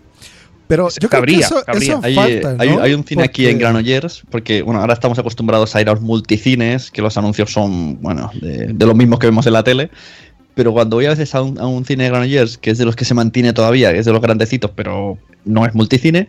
[0.68, 1.92] Pero Se- yo creo cabría, que eso, cabría.
[1.94, 2.82] eso Hay, falta, hay- ¿no?
[2.82, 6.02] hay un cine aquí en Granollers, porque bueno, ahora estamos acostumbrados a ir a los
[6.02, 9.90] multicines, que los anuncios son, bueno, de, de los mismos que vemos en la tele.
[10.54, 12.84] Pero cuando voy a veces a un, a un cine de Granollers, que es de
[12.84, 15.16] los que se mantiene todavía, que es de los grandecitos, pero
[15.46, 16.28] no es multicine,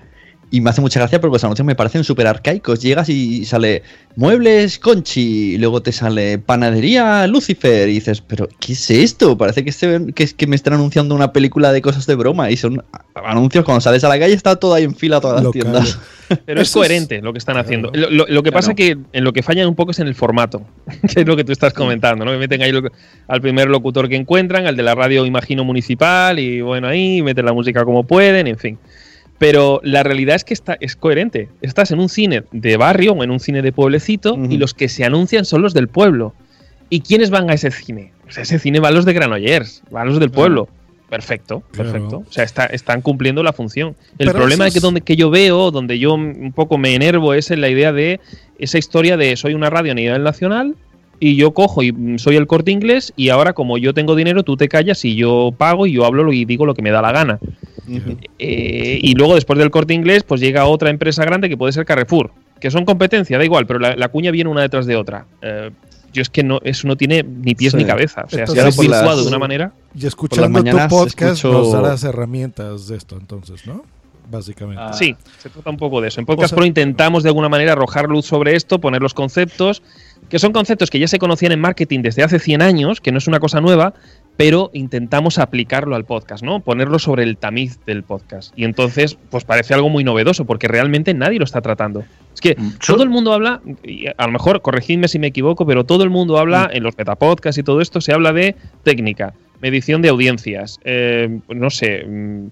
[0.51, 2.81] y me hace mucha gracia porque los anuncios me parecen súper arcaicos.
[2.81, 3.81] Llegas y sale
[4.17, 9.37] muebles Conchi, y luego te sale panadería Lucifer, y dices, pero ¿qué es esto?
[9.37, 12.51] Parece que, se, que, es que me están anunciando una película de cosas de broma,
[12.51, 12.83] y son
[13.15, 15.99] anuncios cuando sales a la calle, está todo ahí en fila, todas las tiendas.
[16.45, 17.91] Pero es coherente lo que están haciendo.
[17.93, 20.15] Lo, lo- lo que pasa que en lo que fallan un poco es en el
[20.15, 20.61] formato,
[21.13, 22.31] que es lo que tú estás comentando, ¿no?
[22.31, 22.89] Que meten ahí lo-
[23.27, 27.45] al primer locutor que encuentran, al de la radio, imagino, municipal, y bueno, ahí meten
[27.45, 28.77] la música como pueden, en fin.
[29.41, 31.49] Pero la realidad es que está, es coherente.
[31.63, 34.87] Estás en un cine de barrio o en un cine de pueblecito y los que
[34.87, 36.35] se anuncian son los del pueblo.
[36.91, 38.11] ¿Y quiénes van a ese cine?
[38.23, 40.69] Pues a ese cine van los de Granollers, van los del pueblo.
[41.09, 41.91] perfecto, Claro.
[41.91, 42.17] perfecto.
[42.29, 43.95] O sea, está- están cumpliendo la función.
[44.19, 46.93] El Pero problema eso que, es- donde, que yo veo, donde yo un poco me
[46.95, 48.19] enervo, es en la idea de
[48.59, 50.75] esa historia de soy una radio a nivel nacional
[51.19, 54.43] y yo cojo y mm, soy el corte inglés y ahora como yo tengo dinero,
[54.43, 57.01] tú te callas y yo pago y yo hablo y digo lo que me da
[57.01, 57.39] la gana.
[58.39, 61.85] Eh, y luego después del corte inglés, pues llega otra empresa grande que puede ser
[61.85, 65.25] Carrefour, que son competencia, da igual, pero la, la cuña viene una detrás de otra.
[65.41, 65.71] Eh,
[66.13, 67.77] yo es que no, eso no tiene ni pies Sí.
[67.77, 68.23] ni cabeza.
[68.25, 69.71] O sea, Entonces, se ha por las- de una manera.
[69.95, 73.83] Y escuchando tu mañanas podcast escucho- nos darás herramientas de esto, entonces, ¿no?
[74.29, 74.81] Básicamente.
[74.93, 76.19] Sí, se trata un poco de eso.
[76.21, 79.13] En Podcast O sea- Pro intentamos de alguna manera arrojar luz sobre esto, poner los
[79.13, 79.81] conceptos,
[80.31, 83.17] que son conceptos que ya se conocían en marketing desde hace 100 años, que no
[83.17, 83.93] es una cosa nueva,
[84.37, 86.61] pero intentamos aplicarlo al podcast, ¿no?
[86.61, 88.53] Ponerlo sobre el tamiz del podcast.
[88.55, 92.05] Y entonces, pues parece algo muy novedoso, porque realmente nadie lo está tratando.
[92.33, 92.55] Es que
[92.87, 96.09] todo el mundo habla, y a lo mejor corregidme si me equivoco, pero todo el
[96.09, 100.79] mundo habla en los metapodcasts y todo esto, se habla de técnica, medición de audiencias,
[100.85, 102.47] eh, no sé, mm,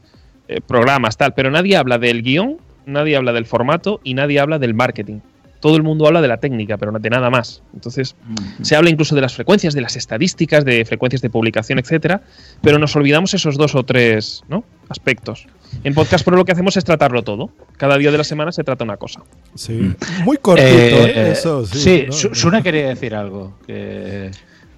[0.49, 4.59] eh, programas, tal, pero nadie habla del guion, nadie habla del formato y nadie habla
[4.59, 5.19] del marketing.
[5.59, 7.61] Todo el mundo habla de la técnica, pero de nada más.
[7.73, 8.15] Entonces,
[8.61, 12.21] se habla incluso de las frecuencias, de las estadísticas, de frecuencias de publicación, etcétera,
[12.61, 14.63] pero nos olvidamos esos dos o tres ¿no?
[14.87, 15.47] aspectos.
[15.83, 17.49] En Podcast Pro lo que hacemos es tratarlo todo.
[17.77, 19.21] Cada día de la semana se trata una cosa.
[19.53, 19.93] Sí.
[20.23, 21.31] Muy cortito, Eh, ¿eh?
[21.33, 21.79] eso sí.
[21.79, 22.11] Sí, ¿no?
[22.13, 23.57] Su- Sune quería decir algo.
[23.67, 24.31] Que...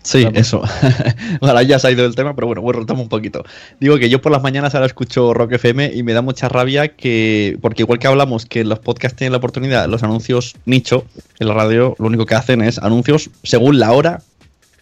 [0.04, 0.62] Sí, eso.
[1.42, 3.44] Ojalá ya se ha ido del tema, pero bueno, bueno, retoma un poquito.
[3.80, 6.90] Digo que yo por las mañanas ahora escucho Rock FM y me da mucha rabia
[6.90, 11.06] que, porque igual que hablamos que los podcasts tienen la oportunidad, los anuncios nicho,
[11.40, 14.22] en la radio lo único que hacen es anuncios según la hora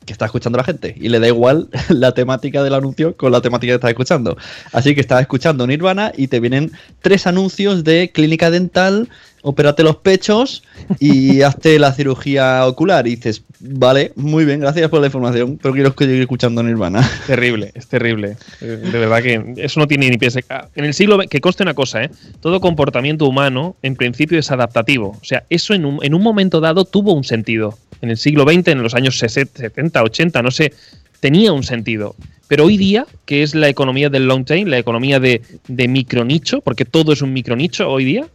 [0.05, 3.41] que está escuchando la gente y le da igual la temática del anuncio con la
[3.41, 4.37] temática que está escuchando.
[4.71, 9.09] Así que estás escuchando Nirvana y te vienen tres anuncios de clínica dental,
[9.41, 10.63] opérate los pechos
[10.99, 13.07] y hazte la cirugía ocular.
[13.07, 17.07] Y dices, vale, muy bien, gracias por la información, pero quiero seguir escuchando Nirvana.
[17.27, 18.37] Terrible, es terrible.
[18.59, 20.37] De verdad que eso no tiene ni pies.
[20.47, 22.09] ca- En el siglo que conste una cosa, ¿eh?
[22.41, 25.17] todo comportamiento humano en principio es adaptativo.
[25.21, 27.77] O sea, eso en un, en un momento dado tuvo un sentido.
[28.01, 30.73] En el siglo XX, en los años 60, 70, 80, no sé,
[31.19, 32.15] tenía un sentido.
[32.47, 36.61] Pero hoy día, que es la economía del long tail, la economía de, de micronicho,
[36.61, 38.25] porque todo es un micronicho hoy día,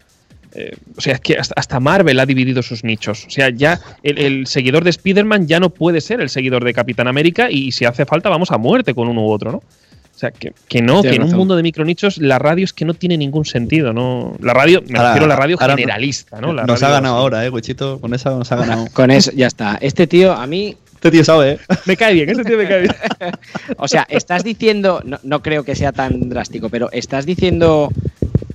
[0.55, 3.25] eh, o sea, es que hasta, hasta Marvel ha dividido sus nichos.
[3.27, 6.73] O sea, ya el, el seguidor de Spider-Man ya no puede ser el seguidor de
[6.73, 9.59] Capitán América y, si hace falta vamos a muerte con uno u otro, ¿no?
[9.59, 12.73] O sea, que, que no, Tienes que en un mundo de micronichos la radio es
[12.73, 14.37] que no tiene ningún sentido, ¿no?
[14.41, 16.53] La radio, me Ahora- refiero a la radio generalista, ¿no?
[16.53, 18.01] La nos ha ganado ahora, eh, Wichito.
[18.01, 18.87] Con esa nos ha ganado.
[18.93, 19.77] Con eso, ya está.
[19.81, 20.77] Este tío, a mí.
[20.95, 21.59] Este tío sabe, ¿eh?
[21.87, 22.95] Me cae bien, este tío me cae bien.
[23.77, 27.91] O sea, estás diciendo, no, no creo que sea tan drástico, pero estás diciendo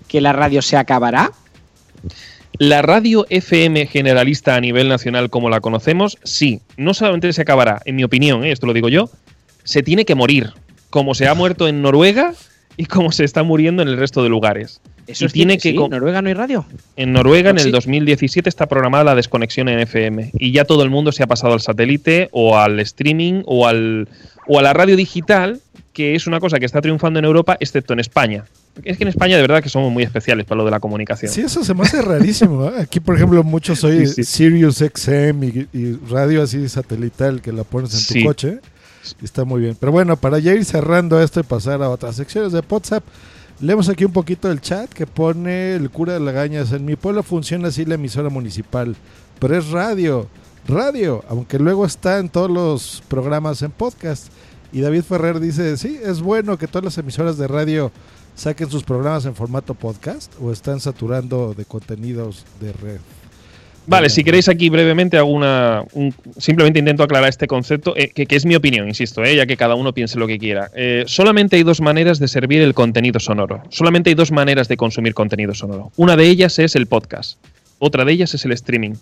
[0.08, 1.32] que la radio se acabará.
[2.58, 7.82] La radio FM generalista a nivel nacional como la conocemos, sí, no solamente se acabará,
[7.86, 8.52] en mi opinión, ¿eh?
[8.52, 9.10] esto lo digo yo,
[9.64, 10.52] se tiene que morir,
[10.90, 12.34] como se ha muerto en Noruega
[12.76, 14.82] y como se está muriendo en el resto de lugares.
[15.08, 16.66] Eso y tiene que sí, co- Noruega no hay radio.
[16.96, 17.72] En Noruega, en el sí.
[17.72, 20.32] 2017, está programada la desconexión en FM.
[20.34, 24.08] Y ya todo el mundo se ha pasado al satélite o al streaming o, al,
[24.48, 25.62] o a la radio digital,
[25.94, 28.46] que es una cosa que está triunfando en Europa, excepto en España.
[28.84, 31.32] Es que en España de verdad que somos muy especiales para lo de la comunicación.
[31.32, 32.66] Sí, eso se me hace rarísimo.
[32.66, 32.74] ¿eh?
[32.82, 34.24] Aquí, por ejemplo, muchos oye Sí, sí.
[34.24, 38.20] Sirius XM y, y radio así satelital que la pones en Sí.
[38.22, 38.60] tu coche.
[39.22, 39.76] Y está muy bien.
[39.80, 43.04] Pero bueno, para ya ir cerrando esto y pasar a otras secciones de WhatsApp,
[43.60, 46.72] leemos aquí un poquito el chat que pone el cura de Lagañas.
[46.72, 48.96] En mi pueblo funciona así la emisora municipal,
[49.40, 50.28] pero es radio,
[50.68, 54.28] radio, aunque luego está en todos los programas en podcast.
[54.72, 57.92] Y David Ferrer dice, sí, es bueno que todas las emisoras de radio
[58.40, 63.00] saquen sus programas en formato podcast o están saturando de contenidos de red.
[63.86, 68.28] Vale, si queréis aquí brevemente hago una, un- simplemente intento aclarar este concepto, eh, que,
[68.28, 70.70] que es mi opinión, insisto, eh, ya que cada uno piense lo que quiera.
[70.76, 73.64] Eh, solamente hay dos maneras de servir el contenido sonoro.
[73.70, 75.92] Solamente hay dos maneras de consumir contenido sonoro.
[75.98, 77.40] Una de ellas es el podcast.
[77.80, 78.94] Otra de ellas es el streaming.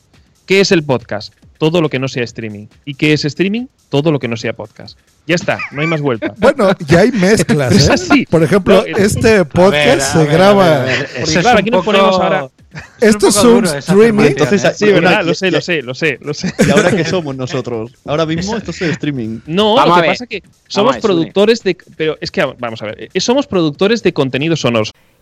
[0.48, 1.34] ¿Qué es el podcast?
[1.58, 2.68] Todo lo que no sea streaming.
[2.86, 3.66] ¿Y qué es streaming?
[3.90, 4.98] Todo lo que no sea podcast.
[5.26, 6.34] Ya está, no hay más vuelta.
[6.38, 7.74] Bueno, ya hay mezclas.
[7.74, 7.94] Es ¿eh?
[7.94, 8.26] así.
[8.26, 10.86] Por ejemplo, No, este podcast se graba.
[11.20, 12.48] Porque claro, aquí nos ponemos ahora.
[13.02, 14.24] Esto es un streaming.
[14.24, 16.54] Entonces, Sí, verdad, lo sé, lo sé, lo sé, lo sé.
[16.66, 17.92] ¿Y ahora qué somos nosotros?
[18.06, 19.40] Ahora mismo esto es streaming.
[19.48, 21.76] No, Vamos lo que pasa es que somos productores de.
[21.98, 24.94] Pero es que, vamos a ver, eh, somos productores de contenidos sonoros.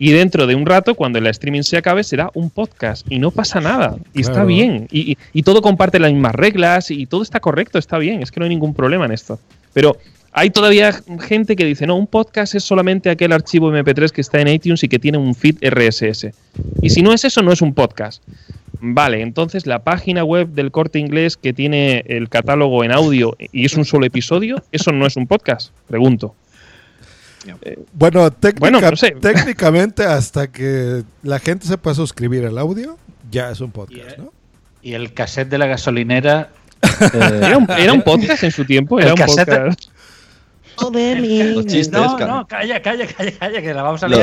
[0.00, 3.30] y dentro de un rato, cuando el streaming se acabe, será un podcast y no
[3.30, 3.96] pasa nada.
[4.14, 4.88] Y está bien.
[4.90, 8.22] Y, y- y todo comparte las mismas reglas y todo está correcto, está bien.
[8.22, 9.38] Es que no hay ningún problema en esto.
[9.74, 9.96] Pero
[10.32, 14.40] hay todavía gente que dice, no, un podcast es solamente aquel archivo MP3 que está
[14.40, 16.28] en iTunes y que tiene un feed RSS.
[16.80, 18.22] Y si no es eso, no es un podcast.
[18.80, 23.66] Vale, entonces la página web del corte inglés que tiene el catálogo en audio y
[23.66, 25.72] es un solo episodio, ¿eso no es un podcast?
[25.86, 26.34] Pregunto.
[27.92, 29.10] Bueno, técnica- Bueno, no sé.
[29.20, 32.98] técnicamente hasta que la gente sepa suscribir el audio,
[33.30, 34.32] ya es un podcast, ¿no?
[34.82, 36.50] Y el cassette de la gasolinera.
[37.12, 38.98] ¿Era un, era un podcast en su tiempo?
[38.98, 39.90] El Era un cassette- podcast.
[40.80, 42.32] Los chistes, no, cara.
[42.36, 44.08] no, calla, calla, calla, calla, que la vamos a.
[44.08, 44.16] No,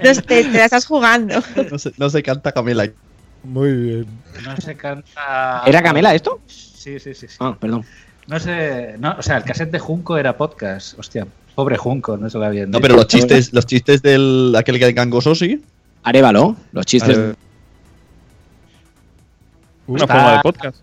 [0.00, 1.42] te, te la estás jugando.
[1.70, 2.88] No se, no se canta Camila.
[3.42, 4.06] Muy bien.
[4.44, 5.62] No se canta.
[5.66, 6.40] ¿Era Camela esto?
[6.46, 7.26] Sí, sí, sí.
[7.26, 7.36] sí.
[7.40, 7.84] Ah, perdón.
[8.28, 8.94] No sé.
[8.98, 10.98] No, o sea, el cassette de Junco era podcast.
[10.98, 14.78] Hostia, pobre Junco, no se lo habían No, pero los chistes, los chistes del aquel
[14.78, 15.62] que de gangoso sí.
[16.02, 17.16] Arévalo, los chistes.
[17.18, 17.34] Are-
[19.86, 20.76] Una Está- forma de podcast.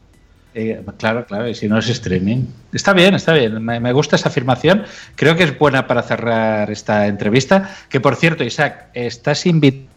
[0.57, 2.45] Eh, claro, claro, y si no es streaming.
[2.71, 3.61] Está bien, está bien.
[3.63, 4.83] Me, me gusta esa afirmación.
[5.15, 7.69] Creo que es buena para cerrar esta entrevista.
[7.89, 9.93] Que por cierto, Isaac, estás invitado.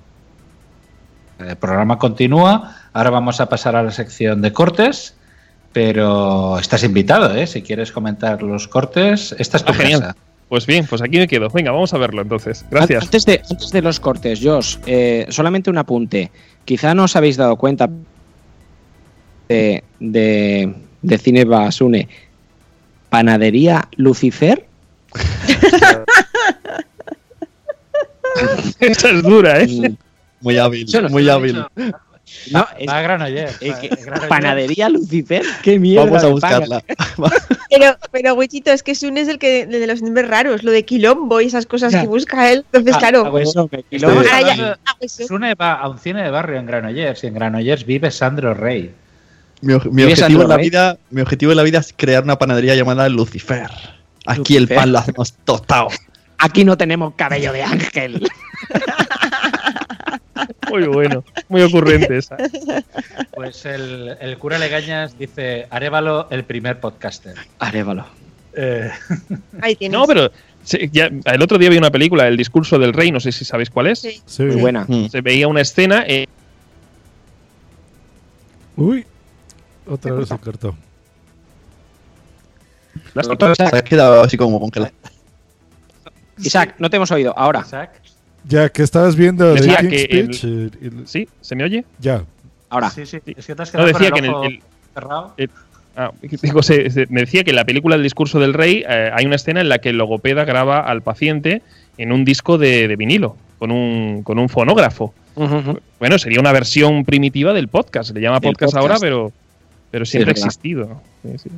[1.39, 2.77] El programa continúa.
[2.93, 5.15] Ahora vamos a pasar a la sección de cortes.
[5.79, 7.47] Pero estás invitado, ¿eh?
[7.47, 10.17] Si quieres comentar los cortes, esta es tu Ah, casa.
[10.49, 11.49] Pues bien, pues aquí me quedo.
[11.51, 12.67] Venga, vamos a verlo entonces.
[12.69, 13.05] Gracias.
[13.05, 16.33] Antes de, antes de los cortes, Josh, eh, solamente un apunte.
[16.65, 17.89] Quizá no os habéis dado cuenta
[19.49, 22.09] de, de, de Cine Basune.
[23.09, 24.67] Panadería Lucifer.
[28.81, 29.95] Esa es dura, ¿eh?
[30.41, 31.65] Muy hábil, muy hábil.
[32.51, 34.27] No, Va- es- va a Granollers, va- que- Granollers.
[34.29, 35.43] Panadería Lucifer.
[35.63, 36.05] Qué mierda.
[36.07, 36.83] Vamos a buscarla.
[37.71, 40.87] Pero, pero Wichito, es que Sun es el que de los nombres raros, lo de
[40.87, 42.01] quilombo y esas cosas Ya.
[42.01, 42.65] que busca él.
[42.73, 43.31] Entonces, Ah, claro.
[43.93, 44.79] Ya-.
[45.07, 48.91] Sune va a un cine de barrio en Granollers y en Granollers vive Sandro Rey.
[49.61, 52.23] Mi, oj- mi ¿Vives objetivo en la vida, mi objetivo en la vida es crear
[52.23, 53.69] una panadería llamada Lucifer.
[54.25, 55.89] Aquí el pan lo hacemos tostado.
[56.39, 58.27] Aquí no tenemos cabello de ángel.
[60.71, 62.37] Muy bueno, muy ocurrente esa.
[63.35, 67.35] Pues el, el cura Legañas dice, Arevalo, el primer podcaster.
[67.59, 68.07] Arévalo.
[68.55, 68.91] Eh,
[69.63, 69.99] Ahí tienes.
[69.99, 70.31] No, pero
[70.91, 73.71] ya- el otro día vi una película, El discurso del rey, no sé si sabéis
[73.71, 74.01] cuál es.
[74.01, 74.21] Sí.
[74.27, 74.43] Sí.
[74.45, 74.85] Muy buena.
[74.89, 75.09] Mm.
[75.09, 76.27] Se veía una escena eh,
[78.77, 79.05] Uy,
[79.87, 80.77] otra vez se cortó.
[83.15, 83.27] las
[83.57, 84.93] Se ha quedado así como congelado.
[86.39, 87.35] Isaac, no te hemos oído.
[87.37, 87.63] Ahora.
[87.67, 88.01] Isaac.
[88.45, 90.45] Ya que estabas viendo The Decía King's que el- Speech,
[90.83, 91.29] el- ¿Sí?
[91.41, 91.85] ¿Se me oye?
[91.99, 92.25] ya.
[92.71, 92.91] Ahora.
[92.91, 94.63] Sí, sí, es que te has No, decía con que el en ojo el- el-
[94.95, 95.35] cerrado.
[95.97, 96.13] Ah,
[96.43, 99.27] digo, se- se- me decía que en la película El discurso del rey eh, hay
[99.27, 101.63] una escena en la que el logopeda graba al paciente
[101.97, 105.13] en un disco de, de vinilo, con un, con un fonógrafo.
[105.99, 108.09] Bueno, sería una versión primitiva del podcast.
[108.09, 108.77] Se le llama podcast, podcast.
[108.77, 109.33] ahora, pero,
[109.91, 111.01] pero siempre ha existido.
[111.23, 111.51] Sí, sí.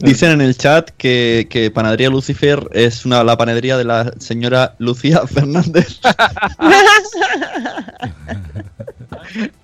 [0.00, 4.74] Dicen en el chat que, que Panadería Lucifer es una, la panadería de la señora
[4.78, 6.00] Lucía Fernández.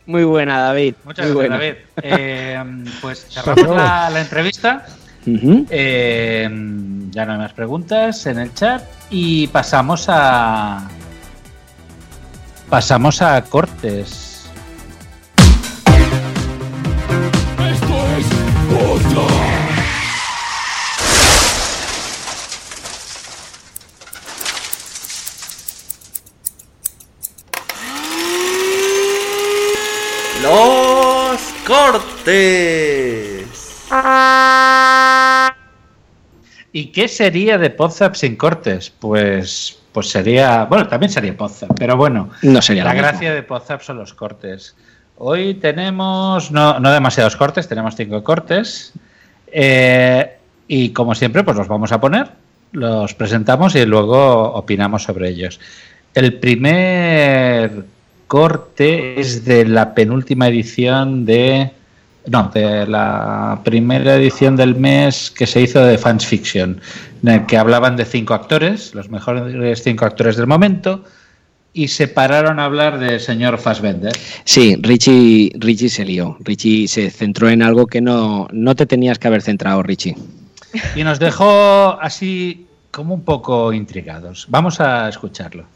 [0.06, 0.94] Muy buena, David.
[1.04, 1.58] Muchas Muy gracias, buena.
[1.58, 1.76] David.
[2.02, 2.62] Eh,
[3.00, 4.86] pues cerramos la, la entrevista.
[5.26, 6.48] Eh,
[7.10, 8.84] ya no hay más preguntas en el chat.
[9.10, 10.88] Y pasamos a.
[12.68, 14.25] Pasamos a cortes.
[32.26, 33.86] Cortes.
[36.72, 38.92] ¿Y qué sería de Podzap sin cortes?
[38.98, 40.64] Pues, pues sería.
[40.64, 42.30] Bueno, también sería Podzap, pero bueno.
[42.42, 43.08] No sería La mismo.
[43.08, 44.76] gracia de Podzap son los cortes.
[45.18, 48.92] Hoy tenemos no, no demasiados cortes, tenemos cinco cortes.
[49.50, 50.36] Eh,
[50.68, 52.28] y como siempre, pues los vamos a poner,
[52.72, 55.58] los presentamos y luego opinamos sobre ellos.
[56.12, 57.84] El primer
[58.26, 61.70] corte es de la penúltima edición de.
[62.26, 66.80] No, de la primera edición del mes que se hizo de Fans Fiction,
[67.22, 71.04] en el que hablaban de cinco actores, los mejores cinco actores del momento,
[71.72, 74.12] y se pararon a hablar del señor Fassbender.
[74.44, 76.36] Sí, Richie, Richie se lió.
[76.40, 80.16] Richie se centró en algo que no, no te tenías que haber centrado, Richie.
[80.96, 84.46] Y nos dejó así como un poco intrigados.
[84.48, 85.66] Vamos a escucharlo.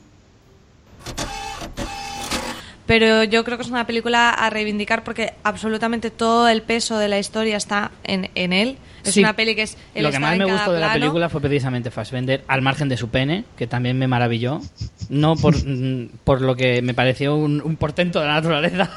[2.91, 7.07] Pero yo creo que es una película a reivindicar porque absolutamente todo el peso de
[7.07, 8.79] la historia está en, en él.
[9.05, 9.21] Es Sí.
[9.21, 11.93] una peli que es el Lo que más me gustó de la película fue precisamente
[11.93, 14.61] Fassbender, al margen de su pene, que también me maravilló.
[15.09, 15.55] No por,
[16.25, 18.91] por lo que me pareció un, un portento de la naturaleza.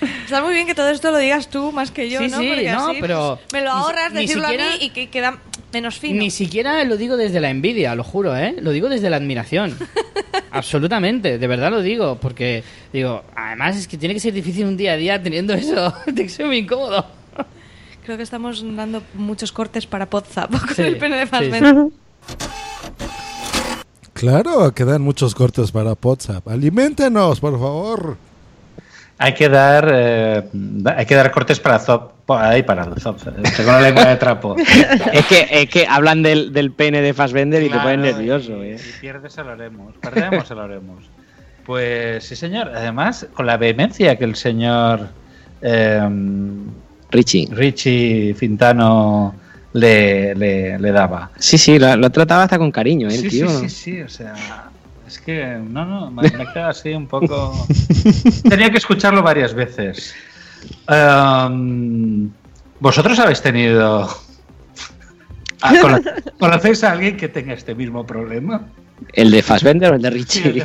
[0.24, 2.38] Está muy bien que todo esto lo digas tú más que yo, Sí, ¿no?
[2.40, 4.90] sí, Porque no, así, pero pues, me lo ahorras ni decirlo siquiera- a mí y
[4.90, 5.38] que queda
[5.72, 6.18] menos fino.
[6.18, 8.56] Ni siquiera lo digo desde la envidia, lo juro, ¿eh?
[8.60, 9.76] Lo digo desde la admiración.
[10.50, 14.76] Absolutamente, de verdad lo digo, porque digo, además es que tiene que ser difícil un
[14.76, 17.06] día a día teniendo eso, tiene que ser muy incómodo.
[18.04, 21.76] Creo que estamos dando muchos cortes para Podzap con Sí, el pene de sí, Fassbender.
[24.12, 26.46] Claro, quedan muchos cortes para WhatsApp.
[26.48, 28.16] Aliméntenos, por favor.
[29.22, 30.42] Hay que dar, eh,
[30.96, 32.12] hay que dar cortes para Zop.
[32.30, 33.18] Ahí para el Zop.
[33.56, 34.56] Tengo la lengua de trapo.
[35.12, 38.64] es, que, es que hablan del, del pene de Fassbender y te pones nervioso.
[38.64, 38.76] Y, ¿eh?
[38.78, 39.94] y pierdes el haremos.
[40.00, 41.04] Perdemos el haremos.
[41.66, 42.72] Pues sí, señor.
[42.74, 45.08] Además, con la vehemencia que el señor
[45.60, 46.00] eh,
[47.10, 47.48] Richie.
[47.50, 49.34] Richie Fintano
[49.74, 51.30] le, le, le daba.
[51.38, 53.48] Sí, sí, lo, lo trataba hasta con cariño, ¿eh, el Sí, tío.
[53.50, 54.34] sí, sí, sí, o sea,
[55.10, 57.66] es que no, no, me, me queda así un poco.
[58.48, 60.14] Tenía que escucharlo varias veces.
[60.88, 62.30] Em,
[62.78, 64.08] ¿Vosotros habéis tenido.
[65.62, 66.00] Ah, ¿cono-
[66.38, 68.68] ¿Conocéis a alguien que tenga este mismo problema?
[69.12, 70.64] ¿El de Fassbender o el de Richie?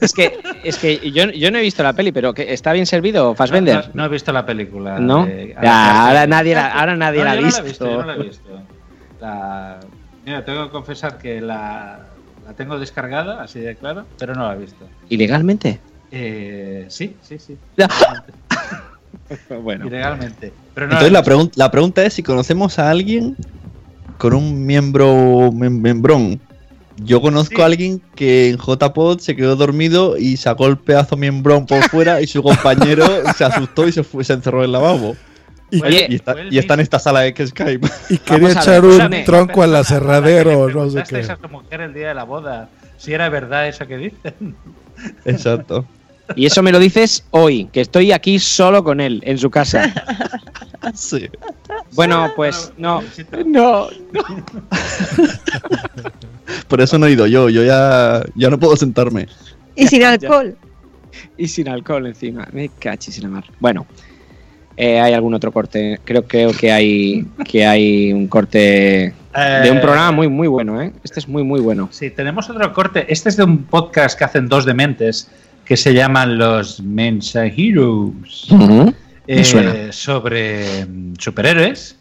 [0.00, 2.86] es que, es que yo, yo no he visto la peli, pero que ¿está bien
[2.86, 3.88] servido Fassbender?
[3.88, 4.98] No, no he visto la película.
[4.98, 5.26] ¿No?
[5.26, 7.84] de- Ya, ahora nadie la- ahora nadie No, la ha visto.
[7.90, 8.60] yo no la he visto.
[9.20, 9.80] La-
[10.26, 12.00] Mira, tengo que confesar que la,
[12.44, 14.84] la tengo descargada, así de claro, pero no la he visto.
[15.08, 15.78] ¿Ilegalmente?
[16.10, 17.56] Eh, sí, sí, sí.
[19.62, 19.86] bueno.
[19.86, 20.52] Ilegalmente.
[20.74, 23.36] Pero no Entonces la pregun- la pregunta es si conocemos a alguien
[24.18, 26.40] con un miembro mem- membrón.
[26.96, 31.66] Yo conozco a alguien que en JPod se quedó dormido y sacó el pedazo miembrón
[31.66, 33.04] por fuera y su compañero
[33.36, 35.14] se asustó y se fue, se encerró en el lavabo.
[35.70, 37.88] Y, y está, y está en esta sala de Skype.
[38.08, 41.30] y quería echar un tronco al aserradero, no sé qué.
[41.30, 42.68] a tu mujer el día de la boda
[42.98, 44.56] si era verdad eso que dicen.
[45.24, 45.86] Exacto.
[46.34, 49.92] Y eso me lo dices hoy, que estoy aquí solo con él, en su casa.
[50.94, 51.28] Sí.
[51.94, 53.02] Bueno, pues no.
[53.44, 53.88] No,
[56.68, 59.26] Por eso no he ido yo, yo ya, ya no puedo sentarme.
[59.74, 60.56] Y sin alcohol.
[61.36, 62.46] Y sin alcohol encima.
[62.52, 63.44] Me cachis en la mar.
[63.58, 63.84] Bueno,
[64.76, 66.00] eh, hay algún otro corte.
[66.04, 70.80] Creo, creo que hay que hay un corte de un Eh, programa muy muy bueno,
[70.80, 70.92] ¿eh?
[71.04, 71.88] Este es muy muy bueno.
[71.92, 73.06] Sí, tenemos otro corte.
[73.12, 75.30] Este es de un podcast que hacen dos dementes
[75.64, 78.46] que se llaman los Mensajeros.
[78.50, 78.94] Ujú,
[79.26, 79.92] me eh, suena.
[79.92, 81.96] sobre mm, superhéroes.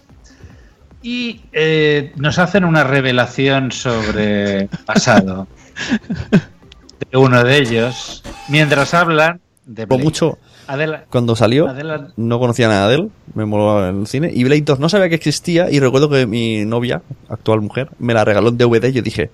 [1.01, 5.47] Y eh, nos hacen una revelación sobre el pasado
[7.11, 10.03] de uno de ellos mientras hablan de Blade.
[10.03, 10.37] mucho.
[10.67, 14.31] Adela- Cuando salió, Adela- no conocía nada de él, me moló en el cine.
[14.33, 18.13] Y Blade 2 no sabía que existía y recuerdo que mi novia, actual mujer, me
[18.13, 19.29] la regaló en DVD y yo dije,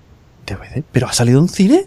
[0.47, 0.83] ¿DVD?
[0.91, 1.85] ¿Pero ha salido en cine?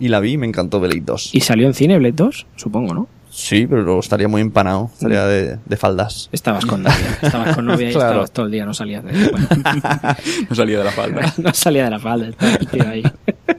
[0.00, 1.30] Y la vi y me encantó Blade 2.
[1.34, 2.46] ¿Y salió en cine Blade 2?
[2.56, 3.08] Supongo, ¿no?
[3.30, 6.28] Sí, pero estaría muy empanado, estaría de, de faldas.
[6.30, 8.08] Estabas con novia, estabas con novia y Claro.
[8.10, 9.48] estabas todo el día, no salías de bueno.
[10.50, 11.34] No salía de la falda.
[11.38, 13.02] No salía de la falda, estaba el tío ahí.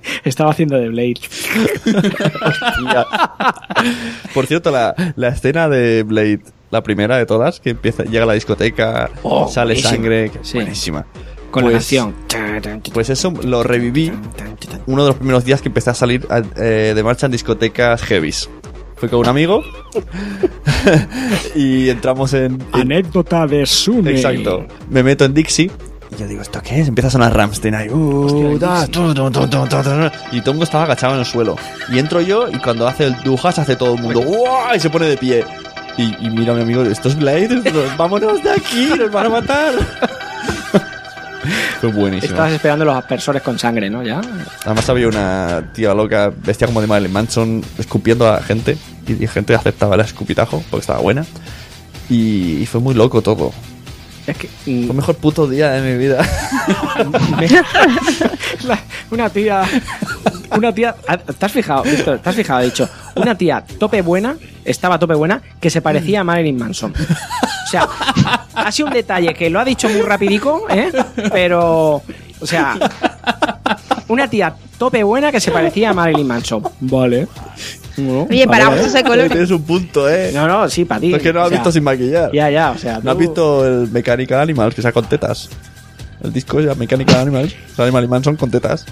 [0.23, 1.15] Estaba haciendo de Blade.
[1.86, 3.06] Hostia.
[4.34, 6.41] Por cierto, la, la escena de Blade,
[6.72, 9.90] la primera de todas, que empieza, llega a la discoteca, Oh, sale buenísima.
[9.91, 10.53] sangre, que- Sí.
[10.57, 11.06] buenísima.
[11.52, 12.14] Con la Pues- canción.
[12.94, 14.11] Pues eso lo reviví
[14.88, 18.02] uno de los primeros días que empecé a salir a- eh, de marcha en discotecas
[18.03, 18.49] heavies.
[18.98, 19.61] Fui con un amigo
[21.56, 24.11] y entramos en, en- Anécdota de Sune.
[24.11, 24.65] Exacto.
[24.90, 25.72] Me meto en Dixie
[26.15, 26.87] y yo digo, ¿esto qué es?
[26.87, 27.89] Empieza a sonar Ramstein ahí.
[27.89, 28.57] uh,
[30.31, 31.55] y mundo estaba agachado en el suelo.
[31.89, 34.75] Y entro yo y cuando hace el Dujas hace todo el mundo ¡guau!
[34.75, 35.43] y se pone de pie.
[35.97, 37.61] Y, y mira a mi amigo, esto es Blade,
[37.97, 39.73] vámonos de aquí, nos van a matar.
[41.79, 42.31] Fue buenísimo.
[42.33, 44.03] Estabas esperando los aspersores con sangre, ¿no?
[44.03, 44.19] Ya.
[44.65, 48.77] Además había una tía loca, bestia como de Marilyn Manson, escupiendo a gente.
[49.07, 51.25] Y la gente aceptaba el escupitajo porque estaba buena.
[52.09, 53.51] Y, y fue muy loco todo.
[54.27, 54.47] Es que.
[54.47, 56.26] Fue el mejor puto día de mi vida.
[58.64, 58.80] La-
[59.11, 59.64] una tía.
[60.56, 60.95] Una tía.
[61.38, 61.84] ¿Te has fijado?
[61.84, 62.60] Víctor, ¿Te has fijado?
[62.60, 62.89] Ha dicho.
[63.15, 64.35] Una tía tope buena.
[64.64, 65.41] Estaba tope buena.
[65.60, 66.93] Que se parecía a Marilyn Manson.
[66.93, 67.88] O sea,
[68.56, 70.91] ha sido un detalle que lo ha dicho muy rapidico, ¿eh?
[71.31, 72.02] Pero.
[72.39, 72.77] O sea.
[74.07, 76.64] Una tía tope buena que se parecía a Marilyn Manson.
[76.81, 77.27] Vale.
[77.97, 79.31] No, Oye, para vale, gustos colores.
[79.31, 80.31] Tienes un punto, eh.
[80.34, 81.13] No, no, sí, para ti.
[81.13, 82.31] Es que no lo O has sea, visto sin maquillar.
[82.34, 82.99] Ya, ya, o sea.
[83.01, 85.49] ¿No has visto el Mechanical Animals que sea con tetas?
[86.23, 87.55] El disco es Mechanical Animals.
[87.73, 88.85] O sea, Marilyn Manson con tetas.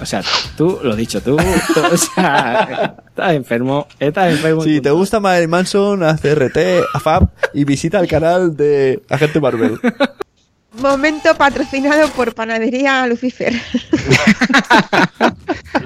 [0.00, 0.22] O sea,
[0.56, 1.36] tú, lo dicho, tú.
[1.74, 3.86] tú, o sea, estás enfermo.
[3.98, 4.62] Estás enfermo.
[4.62, 6.58] Si te gusta Marilyn Manson, haz RT,
[6.94, 9.78] AFAP y visita el canal de Agente Marvel.
[10.80, 13.52] Momento patrocinado por Panadería Lucifer.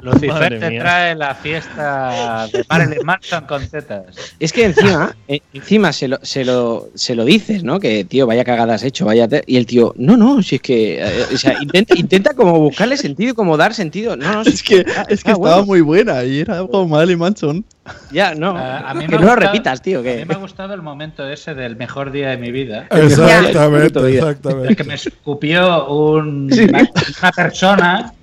[0.01, 4.05] Lucifer te trae la fiesta de Marilyn Manson con tetas.
[4.39, 7.79] Es que encima, eh, encima se lo, se, lo, se lo dices, ¿no?
[7.79, 9.27] Que, tío, vaya cagada has hecho, vaya...
[9.45, 10.99] Y el tío, no, no, si es que...
[11.01, 14.15] eh, o sea, intenta, intenta como buscarle sentido y como dar sentido.
[14.15, 15.65] No, no, si Es que, está- es que estaba bueno.
[15.65, 17.65] muy buena y era como Marilyn Manson.
[18.11, 18.55] Ya, no.
[18.57, 19.99] Ah, a mí que me no lo gustado- repitas, tío.
[19.99, 22.87] A mí me ha gustado el momento ese del mejor día de mi vida.
[22.91, 24.07] Exactamente, día.
[24.21, 24.75] El exactamente.
[24.75, 26.89] que me escupió un- una,
[27.21, 28.13] una persona.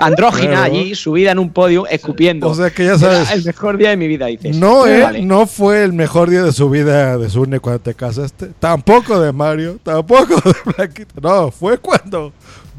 [0.00, 0.62] Andrógina Claro.
[0.64, 2.48] allí, subida en un podio, escupiendo.
[2.48, 3.30] O sea que ya Era sabes.
[3.30, 4.56] el mejor día de mi vida, dices.
[4.56, 5.22] No, eh, Vale.
[5.22, 8.50] no fue el mejor día de su vida de Sune cuando te casaste.
[8.58, 11.14] Tampoco de Mario, tampoco de Blanquita.
[11.22, 12.32] No, fue cuando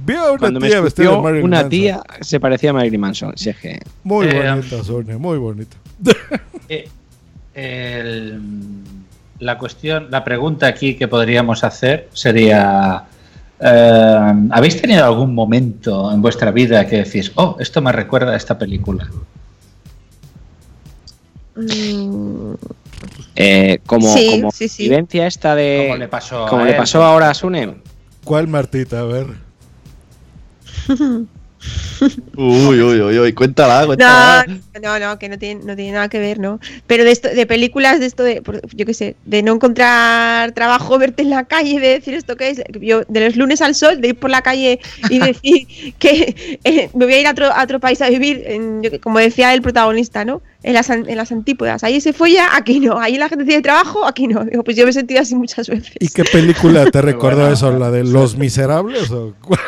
[0.05, 1.69] vio a una Cuando me tía vestida de Marilyn una Manson.
[1.69, 3.33] tía se parecía a Marilyn Manson.
[3.37, 3.79] Si es que...
[4.03, 5.77] Muy Eh, bonita, Sune, muy bonita.
[6.70, 6.88] Eh,
[7.53, 8.40] el-
[9.40, 13.03] la cuestión, la pregunta aquí que podríamos hacer sería:
[13.60, 18.38] eh, ¿habéis tenido algún momento en vuestra vida que decís, oh, esto me recuerda a
[18.38, 19.07] esta película?
[21.56, 22.53] Mm,
[23.36, 24.84] Eh, como Sí, como sí, sí.
[24.84, 25.86] vivencia esta de...
[25.88, 27.76] Como le pasó a como le pasó ahora a Sune.
[28.24, 28.99] ¿Cuál Martita?
[29.02, 29.28] A ver.
[32.35, 34.45] Uy, uy, uy, uy, cuéntala, No, cuéntala.
[34.81, 36.60] no, no, que no tiene, no tiene nada que ver, ¿no?
[36.88, 40.52] Pero de esto, de películas de esto de, por- yo qué sé, de no encontrar
[40.52, 43.76] trabajo, verte en la calle, de decir esto que es, yo de los lunes al
[43.76, 44.80] sol, de ir por la calle
[45.10, 45.68] y decir
[45.99, 48.91] que eh, me voy a ir a otro, a otro país a vivir, en- yo
[48.91, 50.41] que- como decía el protagonista, ¿no?
[50.64, 54.06] En las, en las antípodas, ahí se folla, aquí no, ahí la gente tiene trabajo,
[54.06, 54.45] aquí no.
[54.45, 55.91] Digo, pues yo me he sentido así muchas veces.
[55.99, 57.72] ¿Y qué película te recordó eso?
[57.77, 59.11] ¿La de Los Miserables?
[59.11, 59.60] O cuál?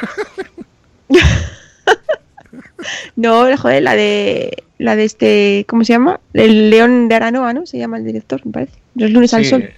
[3.16, 6.20] No, joder, la de la de este, ¿cómo se llama?
[6.34, 7.66] El León de Aranoa, ¿no?
[7.66, 8.74] Se llama el director, me parece.
[8.96, 9.70] Los lunes al sol.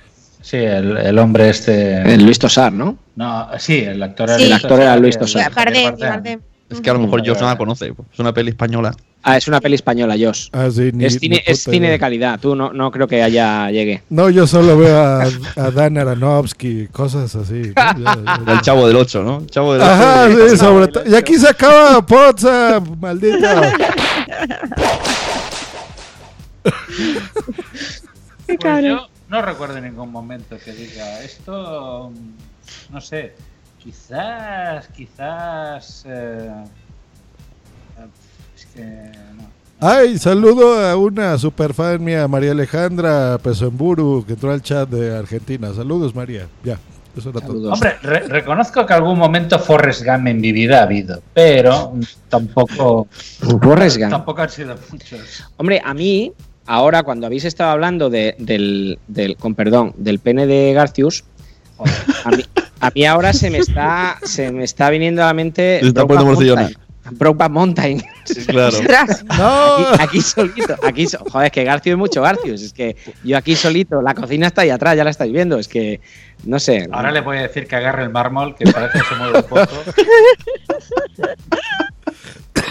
[0.41, 2.01] sí, el, el hombre este.
[2.13, 2.97] El Luis Tosar, ¿no?
[3.15, 4.45] No, sí, el actor era Sí.
[4.45, 5.53] El actor era Luis el- Tosar.
[5.53, 6.09] Bardem, Bardem.
[6.09, 6.39] Bardem.
[6.69, 7.93] Es que a lo mejor Josh no la conoce.
[8.13, 8.93] Es una peli española.
[9.23, 10.47] Ah, es una peli española, Josh.
[10.53, 12.39] Ah, sí, ni- es cine, es cine de calidad.
[12.39, 14.01] Tú no, no creo que haya llegue.
[14.09, 17.73] No, yo solo veo a, a Dan Aronofsky, cosas así.
[17.75, 17.83] ¿no?
[17.97, 18.53] Ya, ya, ya.
[18.53, 19.39] El chavo del 8, ¿no?
[19.39, 19.91] El chavo del 8.
[19.91, 21.03] Ajá, sí, sobre todo.
[21.09, 23.73] Y aquí se acaba Poza, maldita.
[28.59, 33.33] Pues yo no recuerdo ningún momento que diga esto, mm, no sé,
[33.77, 36.05] quizás, quizás...
[36.07, 36.49] eh,
[38.83, 39.43] no.
[39.79, 45.71] Ay, saludo a una superfan mía, María Alejandra Pesoemburu, que entró al chat de Argentina.
[45.73, 46.47] Saludos, María.
[46.63, 46.79] Ya,
[47.15, 47.71] eso era todo.
[47.73, 51.93] Hombre, re- reconozco que algún momento Forrest Gump en mi vida ha habido, pero
[52.29, 53.07] tampoco,
[53.61, 54.09] Forrest Gump.
[54.11, 55.43] tampoco han sido muchos.
[55.57, 56.33] Hombre, a mí,
[56.65, 61.23] ahora cuando habéis estado hablando de- del, del, con perdón, del pene de Garcius,
[62.25, 62.43] a mí,
[62.79, 65.79] a mí ahora se me está, se me está viniendo a la mente.
[65.81, 66.67] Se está poniendo.
[67.11, 68.03] Brokeback Mountain.
[68.25, 68.77] Sí, claro.
[68.77, 69.23] Ostras.
[69.37, 72.95] No, Aquí, aquí solito, aquí so- joder, es que Garcius es mucho Garcius, es que
[73.23, 76.01] yo aquí solito, la cocina está ahí atrás, ya la estáis viendo, es que
[76.43, 76.87] no sé.
[76.91, 79.43] Ahora le voy a decir que agarre el mármol, que parece que se mueve un
[79.45, 79.67] poco.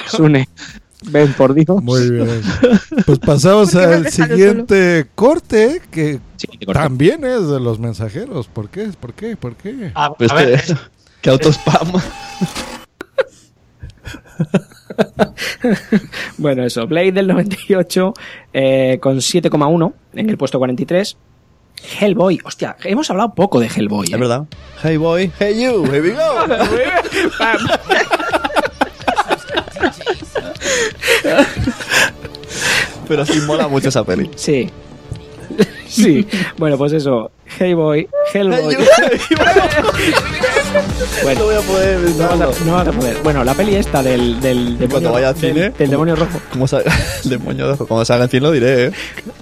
[0.06, 0.48] Sune,
[1.10, 1.82] ven por Dios.
[1.82, 2.42] muy bien.
[3.06, 8.46] Pues pasamos ¿Por qué al siguiente corte, que Sí, también es de los mensajeros.
[8.48, 8.90] ¿Por qué?
[9.00, 9.36] ¿Por qué?
[9.36, 9.90] ¿Por qué?
[9.94, 10.74] A, Pues a ver, que,
[11.22, 11.92] que autospam.
[16.38, 18.14] Bueno, eso, Blade del 98
[18.52, 21.16] eh, con 7,1 en el puesto 43.
[22.00, 24.06] Hellboy, hostia, hemos hablado poco de Hellboy.
[24.06, 24.16] Es ¿eh?
[24.16, 24.46] verdad.
[24.82, 26.18] Hey boy, hey you, here we go.
[33.08, 34.28] Pero sí mola mucho esa peli.
[34.36, 34.68] Sí.
[35.88, 36.26] sí.
[36.58, 37.30] Bueno, pues eso.
[37.58, 38.76] Hey boy, Hellboy.
[41.22, 41.98] bueno, no voy a poder.
[42.00, 43.16] no vas a, no vas a poder.
[43.22, 45.70] Bueno, la peli esta del, del demonio, Cuando vaya al cine.
[45.70, 46.40] del demonio rojo.
[46.52, 46.80] Como sa-
[47.24, 47.86] el demonio rojo.
[47.86, 48.92] Cuando salga en cine lo diré, ¿eh?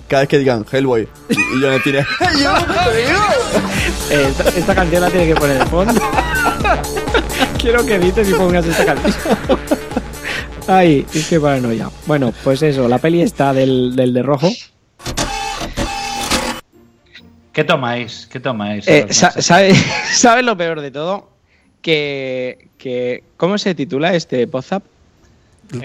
[0.09, 1.09] Cada vez que digan Hellboy.
[1.31, 1.99] Y, yo en el cine.
[4.11, 5.95] Eh, esta, esta canción la tiene que poner de fondo.
[7.59, 9.15] Quiero que edites y pongas esta canción.
[10.69, 11.91] Ay, es que paranoia.
[12.07, 14.51] Bueno, pues eso, la peli está del, del de rojo.
[17.55, 18.29] ¿Qué tomáis?
[18.31, 18.87] ¿Qué tomáis?
[18.89, 19.75] Eh, sa- ¿sabe-
[20.13, 21.31] ¿Sabes lo peor de todo?
[21.81, 23.23] Que, que.
[23.37, 24.83] ¿Cómo se titula este WhatsApp?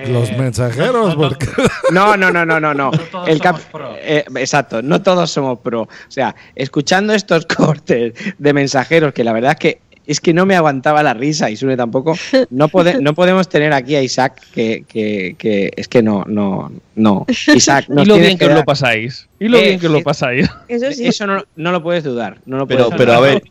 [0.08, 1.48] Los mensajeros, porque.
[1.91, 2.91] No, no, no, no, no, no.
[3.12, 3.96] todos El cap- somos pro.
[3.98, 5.82] eh, exacto, no todos somos pro.
[5.84, 9.80] O sea, escuchando estos cortes de mensajeros, que la verdad es que
[10.11, 12.15] es que no me aguantaba la risa y Sune tampoco.
[12.49, 16.72] No, pode- no podemos tener aquí a Isaac, que, que, que es que no, no,
[16.95, 17.26] no.
[17.56, 19.27] Isaac, Y nos lo tienes bien que os lo pasáis.
[19.40, 20.49] Y lo Eh, bien que os lo eh, pasáis.
[20.68, 21.06] Eso sí.
[21.07, 22.40] Eso no, no lo puedes dudar.
[22.45, 23.44] No lo Pero, puedes pero a ver.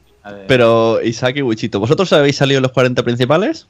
[0.46, 3.66] Pero Isaac y Wichito, ¿vosotros habéis salido en los 40 principales?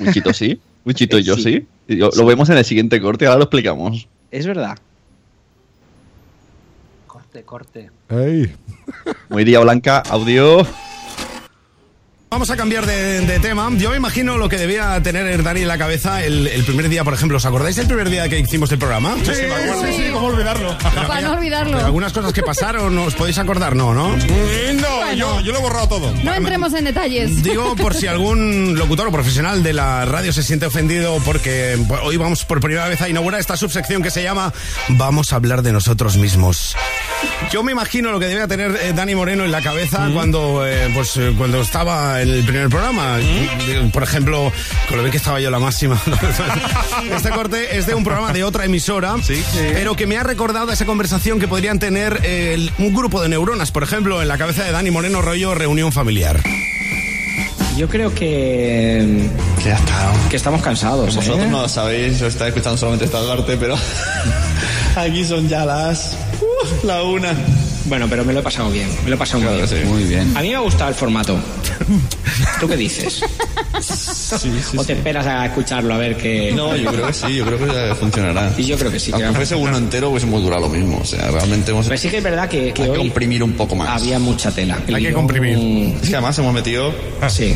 [0.00, 0.58] Wichito sí.
[0.84, 1.42] Wichito y yo Sí.
[1.42, 1.66] sí.
[1.88, 4.06] Y Lo vemos en el siguiente corte, ahora lo explicamos.
[4.30, 4.78] Es verdad.
[7.06, 7.90] Corte, corte.
[8.08, 8.50] Ey.
[9.28, 10.66] Muy día blanca, audio.
[12.30, 13.70] Vamos a cambiar de, de tema.
[13.78, 17.02] Yo me imagino lo que debía tener Dani en la cabeza el, el primer día,
[17.02, 17.38] por ejemplo.
[17.38, 19.16] ¿Os acordáis del primer día que hicimos el programa?
[19.24, 20.76] Sí, sí, sí, cómo olvidarlo.
[20.78, 21.78] Para no olvidarlo.
[21.78, 23.74] Algunas cosas que pasaron, ¿os podéis acordar?
[23.74, 24.14] No, ¿no?
[24.14, 26.12] No, yo, yo lo he borrado todo.
[26.22, 27.42] No entremos en detalles.
[27.42, 32.18] Digo, por si algún locutor o profesional de la radio se siente ofendido, porque hoy
[32.18, 34.52] vamos por primera vez a inaugurar esta subsección que se llama
[34.90, 36.76] Vamos a hablar de nosotros mismos.
[37.50, 40.90] Yo me imagino lo que debía tener eh, Dani Moreno en la cabeza cuando, eh,
[40.94, 43.18] pues, eh, cuando estaba en el primer programa.
[43.92, 44.52] Por ejemplo,
[44.88, 46.00] con lo bien que estaba yo la máxima.
[47.16, 49.14] este corte es de un programa de otra emisora,
[49.72, 53.70] pero que me ha recordado esa conversación que podrían tener el- un grupo de neuronas,
[53.70, 56.40] por ejemplo, en la cabeza de Dani Moreno, rollo reunión familiar.
[57.76, 59.28] Yo creo que.
[59.62, 60.12] Que ya está.
[60.30, 61.14] Que estamos cansados.
[61.14, 61.48] Vosotros ¿eh?
[61.48, 63.76] no lo sabéis, os estáis escuchando solamente esta parte, pero
[64.96, 67.34] aquí son ya las uh, la una.
[67.88, 68.88] Bueno, pero me lo he pasado bien.
[69.04, 69.68] Me lo he pasado muy bien.
[69.68, 69.76] sí.
[69.86, 70.36] Muy bien.
[70.36, 71.38] A mí me ha gustado el formato.
[72.60, 73.22] ¿Tú qué dices?
[74.76, 76.52] ¿O te esperas a escucharlo a ver qué.?
[76.52, 78.52] No, yo creo que sí, yo creo que funcionará.
[78.56, 79.10] Y yo creo que sí.
[79.12, 80.98] Aunque que- fuese uno entero, hubiésemos durado lo mismo.
[81.00, 81.86] O sea, realmente hemos.
[81.86, 83.88] Pero sí que es verdad que, que Hay que comprimir un poco más.
[83.88, 84.78] había mucha tela.
[84.86, 85.96] Hay que comprimir.
[86.02, 86.92] Es que además hemos metido.
[87.28, 87.54] Sí.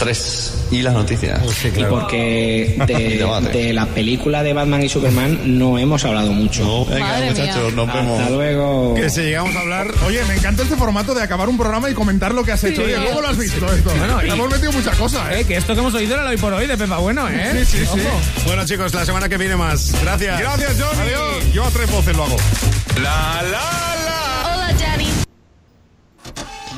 [0.00, 0.54] Tres.
[0.70, 1.38] Y las noticias.
[1.76, 2.74] Y porque
[3.52, 6.86] de, la película de Batman y Superman no hemos hablado mucho.
[6.86, 7.72] Venga, Madre muchachos, mía.
[7.76, 8.18] nos vemos.
[8.18, 8.94] Hasta luego.
[8.94, 9.92] Que si llegamos a hablar.
[10.06, 12.82] Oye, me encanta este formato de acabar un programa y comentar lo que has hecho.
[12.82, 12.94] Sí.
[12.94, 13.90] Oye, ¿cómo lo has visto esto?
[13.94, 15.40] Bueno, y- Hemos metido muchas cosas, ¿eh?
[15.40, 17.62] Eh, que esto que hemos oído era lo hoy por hoy de Pepa Bueno, ¿eh?
[17.66, 18.00] Sí, sí, sí.
[18.46, 19.94] Bueno, chicos, la semana que viene más.
[20.02, 20.40] Gracias.
[20.40, 21.00] Gracias, Johnny.
[21.02, 21.52] Adiós.
[21.52, 22.36] Yo a tres voces lo hago.
[23.02, 25.08] La, la, Hola, Johnny.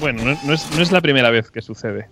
[0.01, 2.09] Bueno, no, no es, no es la primera vez que sucede.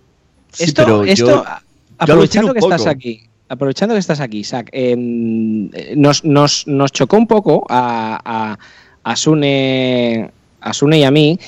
[0.59, 1.61] Esto, pero esto yo- a-
[2.07, 6.65] yo alucino aprovechando que estás aquí, aprovechando que estás aquí, Isaac, em, eh, nos, nos,
[6.67, 8.59] nos chocó un poco a, a,
[9.03, 11.39] a Sune, a Sune y a mí.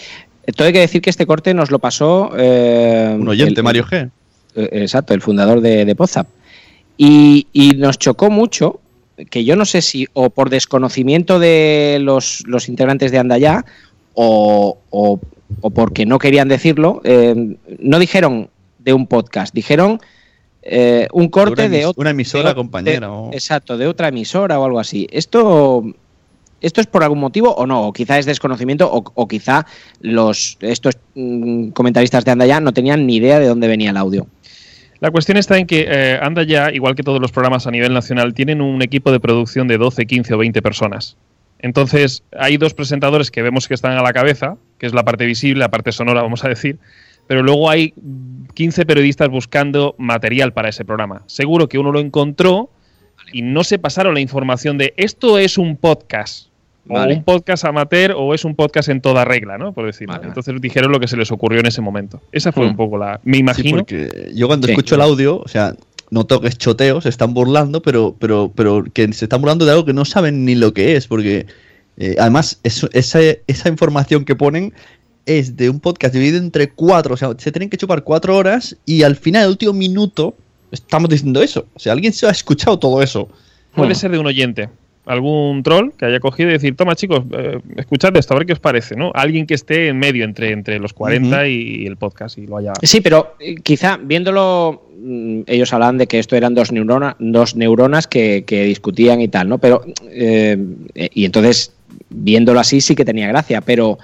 [0.56, 3.86] Todo hay que decir que este corte nos lo pasó eh, Un oyente, el- Mario
[3.86, 4.10] G.
[4.56, 6.28] eh, Exacto, el fundador de, de Podzap.
[6.98, 8.80] Y, y nos chocó mucho,
[9.30, 13.64] que yo no sé si o por desconocimiento de los, los integrantes de Andaya
[14.14, 15.20] o, o,
[15.62, 18.50] o porque no querían decirlo, eh, no dijeron
[18.84, 20.00] de un podcast, dijeron
[20.62, 24.08] eh, un corte de emis- ot- una emisora de- compañera, de- o- exacto, de otra
[24.10, 25.08] emisora o algo así.
[25.12, 25.84] Esto
[26.62, 27.88] ¿Esto es por algún motivo o no?
[27.88, 29.66] O quizá es desconocimiento o, o quizá
[30.00, 34.28] los estos mm, comentaristas de Andaya no tenían ni idea de dónde venía el audio.
[35.02, 37.94] La cuestión está en que eh, Anda ya, igual que todos los programas a nivel
[37.94, 41.18] nacional, tienen un equipo de producción de 12, 15 o 20 personas.
[41.60, 45.26] Entonces, hay dos presentadores que vemos que están a la cabeza, que es la parte
[45.26, 46.78] visible, la parte sonora, vamos a decir,
[47.28, 47.94] pero luego hay
[48.54, 51.24] 15 periodistas buscando material para ese programa.
[51.28, 52.70] Seguro que uno lo encontró
[53.32, 56.48] y no se pasaron la información de esto es un podcast.
[56.86, 57.14] Vale.
[57.14, 59.72] O un podcast amateur o es un podcast en toda regla, ¿no?
[59.72, 60.20] Por decirlo.
[60.22, 62.22] Entonces dijeron lo que se les ocurrió en ese momento.
[62.34, 63.22] Esa fue un poco la.
[63.24, 63.78] Me Sí, imagino.
[63.78, 64.74] porque yo cuando Sí.
[64.74, 65.76] escucho el audio, o sea,
[66.12, 69.72] noto que es choteo, se están burlando, pero, pero, pero que se están burlando de
[69.72, 71.46] algo que no saben ni lo que es, porque
[71.98, 74.74] eh, además eso- esa, esa información que ponen
[75.26, 78.76] es de un podcast dividido entre cuatro, o sea, se tienen que chupar cuatro horas
[78.86, 80.36] y al final, el último minuto,
[80.72, 81.66] estamos diciendo eso.
[81.74, 83.30] O sea, alguien se ha escuchado todo eso.
[83.76, 84.70] Puede ser de un oyente.
[85.06, 88.54] Algún troll que haya cogido y decir, toma chicos, eh, escuchad esto, a ver qué
[88.54, 89.12] os parece, ¿no?
[89.14, 91.46] Alguien que esté en medio entre, entre los 40 Ujú.
[91.46, 92.72] y el podcast y lo haya...
[92.84, 97.56] Sí, pero eh, quizá viéndolo, mm, ellos hablaban de que esto eran dos, neurona- dos
[97.58, 99.58] neuronas que, que discutían y tal, ¿no?
[99.58, 100.58] Pero, eh,
[100.96, 101.74] y entonces
[102.10, 103.98] viéndolo así sí que tenía gracia, pero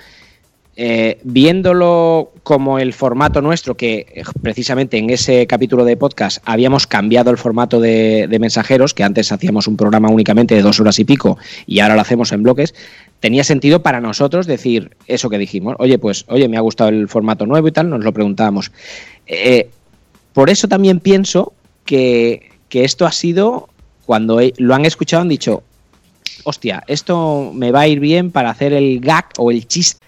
[0.81, 6.87] eh, viéndolo como el formato nuestro, que eh, precisamente en ese capítulo de podcast habíamos
[6.87, 11.03] cambiado el formato de, mensajeros, que antes hacíamos un programa únicamente de dos horas y
[11.03, 11.37] pico
[11.67, 12.73] y ahora lo hacemos en bloques,
[13.19, 15.75] tenía sentido para nosotros decir eso que dijimos.
[15.79, 18.71] Oye, pues, oye, me ha gustado el formato nuevo y tal, nos lo preguntábamos.
[19.27, 19.69] Eh,
[20.31, 21.51] por eso también pienso
[21.83, 23.67] que, que esto ha sido,
[24.05, 25.61] cuando lo han escuchado, han dicho,
[26.45, 30.07] hostia, esto me va a ir bien para hacer el gag o el chiste.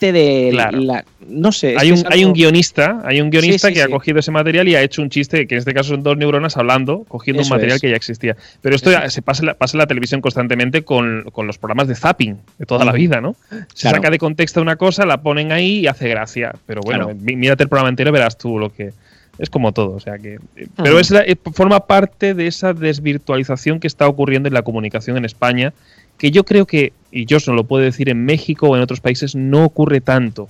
[0.00, 0.78] De Claro.
[0.78, 1.74] la- no sé.
[1.78, 4.66] hay un, hay un guionista, hay un guionista Sí, sí, que ha cogido ese material
[4.68, 7.52] y ha hecho un chiste, que en este caso son dos neuronas hablando, cogiendo Eso
[7.52, 7.82] un material es.
[7.82, 8.36] que ya existía.
[8.62, 11.58] Pero esto ya se pasa, en la- pasa en la televisión constantemente con, con los
[11.58, 13.34] programas de zapping de toda la vida, ¿no?
[13.74, 13.96] Se Claro.
[13.96, 16.54] saca de contexto una cosa, la ponen ahí y hace gracia.
[16.66, 17.20] Pero bueno, Claro.
[17.20, 18.92] mí- mírate el programa entero, verás tú lo que.
[19.38, 20.38] Es como todo, o sea que.
[20.56, 24.62] eh, Pero es la- eh, forma parte de esa desvirtualización que está ocurriendo en la
[24.62, 25.72] comunicación en España,
[26.18, 29.00] que yo creo que, y yo no lo puedo decir en México o en otros
[29.00, 30.48] países, no ocurre tanto.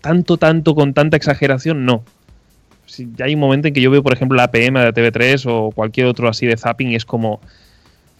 [0.00, 2.02] Tanto, tanto, con tanta exageración, no.
[2.86, 5.44] Si ya hay un momento en que yo veo, por ejemplo, la PM de TV3
[5.46, 7.34] o cualquier otro así de zapping y es como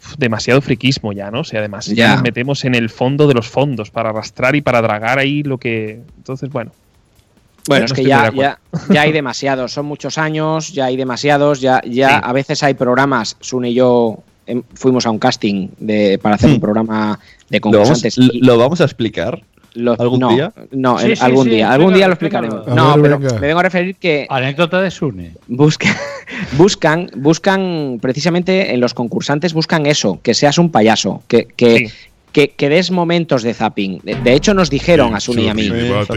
[0.01, 1.41] uf, demasiado friquismo ya, ¿no?
[1.41, 2.13] O sea, además ya Ya.
[2.15, 5.59] nos metemos en el fondo de los fondos para arrastrar y para dragar ahí lo
[5.59, 6.01] que...
[6.19, 6.71] Entonces, bueno.
[7.69, 8.59] Bueno, No es que ya, ya,
[8.89, 12.15] ya hay demasiados, son muchos años, ya hay demasiados, ya, ya Sí.
[12.23, 14.23] a veces hay programas, Sun y yo
[14.75, 17.19] fuimos a un casting de, para hacer un programa
[17.49, 17.71] de Hmm.
[17.71, 18.19] ¿Lo vamos, concursantes.
[18.19, 19.43] y lo vamos a explicar
[19.75, 20.53] lo- algún no, día?
[20.73, 22.67] No, Sí, en- sí, algún sí, día, algún día lo explicaremos.
[22.67, 23.35] No, pero venga.
[23.35, 25.33] me vengo a referir que Anécdota de Sune.
[25.49, 25.97] busca-
[26.57, 31.91] buscan, buscan precisamente en los concursantes buscan eso, que seas un payaso, que, que,
[32.33, 34.01] que, que des momentos de zapping.
[34.05, 35.69] De, de hecho, nos dijeron a Sune y a mí,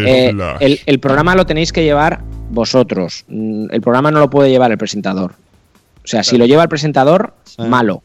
[0.06, 3.26] eh, el programa lo tenéis que llevar vosotros.
[3.28, 5.34] Mm, El programa no lo puede llevar el presentador.
[6.04, 8.04] O sea, si lo lleva el presentador, malo.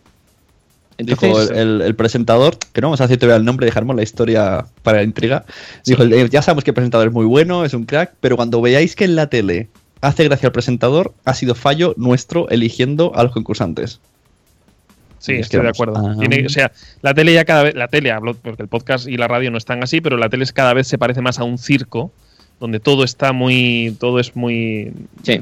[0.99, 4.03] Dijo el, el- el presentador, que no vamos a decir todavía el nombre, dejaremos la
[4.03, 5.45] historia para la intriga.
[5.87, 8.61] Dijo, "Eh, ya sabemos que el presentador es muy bueno, es un crack, pero cuando
[8.61, 9.69] veáis que en la tele
[10.01, 14.01] hace gracia al presentador, ha sido fallo nuestro eligiendo a los concursantes.
[15.21, 15.95] Sí, es estoy de acuerdo.
[15.97, 16.17] ah.
[16.19, 16.71] Tiene- o sea,
[17.03, 19.59] la tele ya cada vez, la tele, hablo porque el podcast y la radio no
[19.59, 22.13] están así, pero la tele cada vez se parece más a un circo,
[22.61, 24.93] donde todo está muy, todo es muy,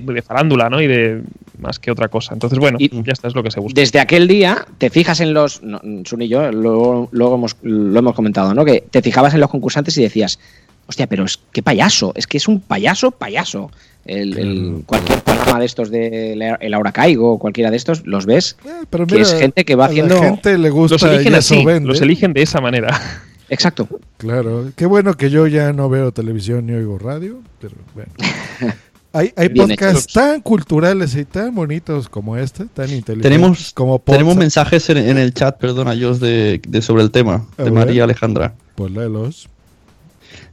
[0.03, 0.81] muy de farándula, ¿no?
[0.83, 1.23] Y de
[1.59, 2.35] más que otra cosa.
[2.35, 3.81] Entonces, bueno, ya está, es lo que se busca.
[3.81, 5.63] Desde aquel día, te fijas en los.
[5.63, 8.65] No, Sun y yo luego, luego hemos, lo hemos comentado, ¿no?
[8.65, 10.39] Que te fijabas en los concursantes y decías,
[10.87, 13.71] hostia, pero es qué payaso, es que es un payaso, payaso.
[14.05, 18.07] El, el- cualquier programa de estos de la- El Aura Caigo o cualquiera de estos,
[18.07, 18.57] los ves,
[18.89, 20.21] pero que mira, es gente que va a la haciendo.
[20.23, 21.89] gente le gusta Los eligen así, vende.
[21.89, 23.01] los eligen de esa manera.
[23.49, 23.89] Exacto.
[24.17, 28.13] Claro, qué bueno que yo ya no veo televisión ni oigo radio, pero bueno.
[29.13, 30.13] Hay, hay podcasts hechos.
[30.13, 35.17] tan culturales y tan bonitos como este, tan inteligentes Tenemos, como tenemos mensajes en, en
[35.17, 37.73] el chat, perdona, Jos, de, de sobre el tema, A de ver.
[37.73, 38.55] María Alejandra.
[38.75, 39.49] Pues léelos.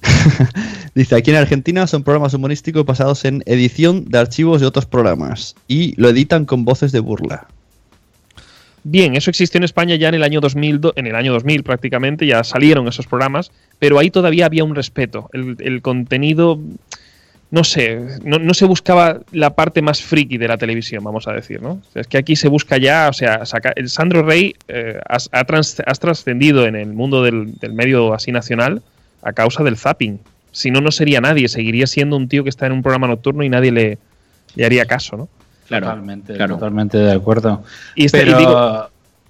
[0.95, 5.55] Dice, aquí en Argentina son programas humorísticos basados en edición de archivos de otros programas
[5.67, 7.47] y lo editan con voces de burla.
[8.83, 11.63] Bien, eso existió en España ya en el año 2000, do- en el año 2000
[11.63, 15.29] prácticamente, ya salieron esos programas, pero ahí todavía había un respeto.
[15.31, 16.59] El, contenido
[17.49, 21.61] no sé, no, se buscaba la parte más friki de la televisión, vamos a decir,
[21.61, 21.79] ¿no?
[21.93, 23.43] Es que aquí se busca ya, o sea,
[23.75, 25.29] el Sandro Rey eh, has,
[25.99, 28.81] trascendido en el mundo del, del medio así nacional
[29.21, 30.19] a causa del zapping.
[30.51, 33.43] Si no, no sería nadie, seguiría siendo un tío que está en un programa nocturno
[33.43, 33.97] y nadie le,
[34.55, 35.29] le haría caso, ¿no?
[35.81, 36.55] Totalmente, claro.
[36.55, 37.63] totalmente de acuerdo.
[37.95, 38.89] Y, este- y Pero digo,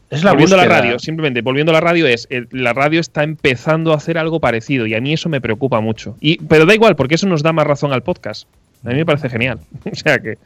[0.09, 2.99] es la volviendo a la radio, simplemente volviendo a la radio es el- la radio
[2.99, 6.15] está empezando a hacer algo parecido y a mí eso me preocupa mucho.
[6.19, 8.47] Y pero da igual porque eso nos da más razón al podcast.
[8.85, 9.59] A mí me parece genial.
[9.91, 10.37] o sea que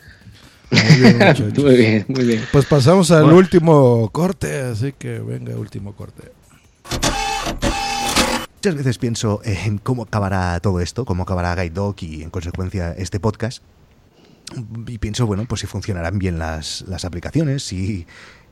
[0.69, 1.53] Muy bien.
[1.57, 2.41] Muy bien, muy bien.
[2.51, 3.37] Pues pasamos al Bueno.
[3.37, 6.23] último corte, así que venga, último corte.
[8.57, 12.93] Muchas veces pienso en cómo acabará todo esto, cómo acabará Guide Dog y en consecuencia
[12.97, 13.63] este podcast.
[14.87, 18.07] Y pienso, bueno, pues si funcionarán bien las, las aplicaciones, si,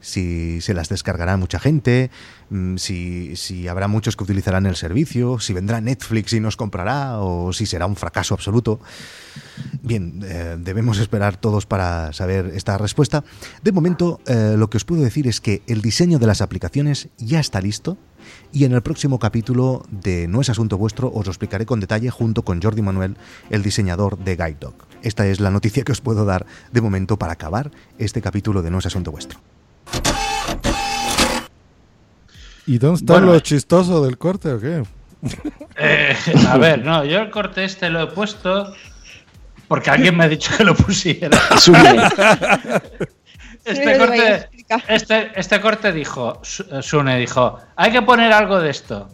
[0.05, 2.11] si se las descargará mucha gente,
[2.51, 7.51] mm, si, habrá muchos que utilizarán el servicio, si vendrá Netflix y nos comprará o
[7.53, 8.79] si será un fracaso absoluto.
[9.81, 13.23] Bien, eh, debemos esperar todos para saber esta respuesta.
[13.63, 17.09] De momento, eh, lo que os puedo decir es que el diseño de las aplicaciones
[17.17, 17.97] ya está listo
[18.51, 22.11] y en el próximo capítulo de No es Asunto Vuestro os lo explicaré con detalle
[22.11, 23.17] junto con Jordi Manuel,
[23.49, 24.75] el diseñador de Guide Dog.
[25.01, 28.69] Esta es la noticia que os puedo dar de momento para acabar este capítulo de
[28.69, 29.54] No es Asunto Vuestro.
[32.67, 33.41] ¿Y dónde está Bueno, lo eh.
[33.41, 34.83] chistoso del corte o qué?
[35.77, 36.15] Eh,
[36.47, 38.73] a ver, no, yo el corte este lo he puesto
[39.67, 41.37] porque alguien me ha dicho que lo pusiera.
[41.59, 42.01] Sune.
[43.65, 44.49] este, corte,
[44.87, 49.09] este, este corte dijo, eh, Sune dijo, hay que poner algo de esto.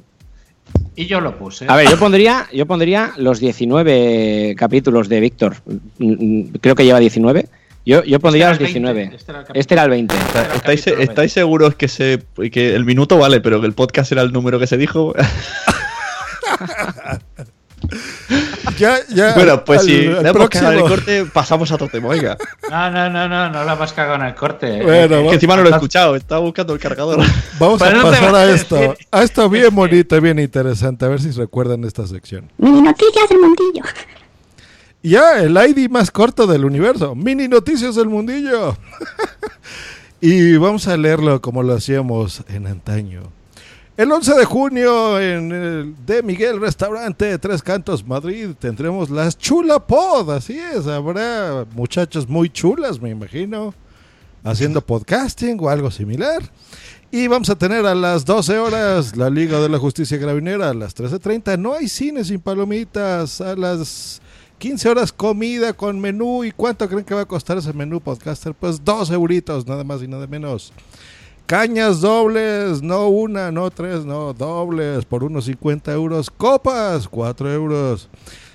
[0.96, 1.66] Y yo lo puse.
[1.68, 5.56] A ver, yo pondría, yo pondría los 19 capítulos de Víctor.
[5.98, 7.48] Mm, mm, Creo que lleva 19.
[7.86, 9.00] Yo, yo pondría Este los era el 19.
[9.00, 10.16] 20, este era el Este era el 20.
[10.56, 12.22] ¿Estáis, estáis seguros que, se,
[12.52, 15.14] que el minuto vale, pero que el podcast era el número que se dijo?
[18.78, 19.34] Ya, ya.
[19.34, 20.88] bueno, pues al- si al no hemos cagado el próximo.
[20.88, 22.38] corte, pasamos a otro tema, oiga.
[22.70, 24.82] No, no, no, no, no lo hemos cagado en el corte.
[24.82, 27.20] Bueno, Eh, que encima no lo he escuchado, estaba buscando el cargador.
[27.60, 28.96] Vamos Pero a no pasar a esto.
[29.12, 31.06] A esto bien bonito y bien interesante.
[31.06, 32.50] A ver si recuerdan esta sección.
[32.58, 33.84] Mini noticias del mundillo.
[35.04, 37.16] Ya, el ID más corto del universo.
[37.16, 38.78] Mini noticias del mundillo.
[40.22, 43.24] y vamos a leerlo como lo hacíamos en antaño.
[43.98, 49.86] El 11 de junio en el de Miguel Restaurante Tres Cantos Madrid tendremos las Chula
[49.86, 53.74] Pod, así es, habrá muchachas muy chulas, me imagino,
[54.44, 56.42] haciendo podcasting o algo similar.
[57.12, 60.74] Y vamos a tener a las 12 horas la Liga de la Justicia Gravinera, a
[60.74, 64.22] las 13.30 no hay cine sin palomitas, a las
[64.62, 66.44] 15 horas comida con menú.
[66.44, 68.54] ¿Y cuánto creen que va a costar ese menú podcaster?
[68.54, 70.72] Pues dos euritos, nada más y nada menos.
[71.48, 76.30] Cañas dobles, no una, no tres, no dobles, por unos 50 euros.
[76.30, 78.08] Copas, 4 euros.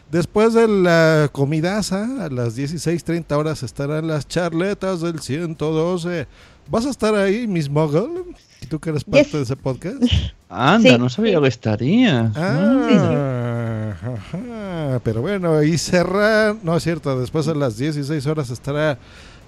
[0.08, 6.28] Después de la comidaza, a las 16.30 horas estarán las charletas del 112.
[6.68, 8.32] ¿Vas a estar ahí, Miss Mogul?
[8.66, 9.32] ¿Y tú que eres parte Yes.
[9.32, 10.02] de ese podcast?
[10.48, 12.32] Anda, Sí, no sabía que estaría.
[12.34, 18.98] Ah, ajá, pero bueno, y cerrar, no es cierto, después a las 16 horas estará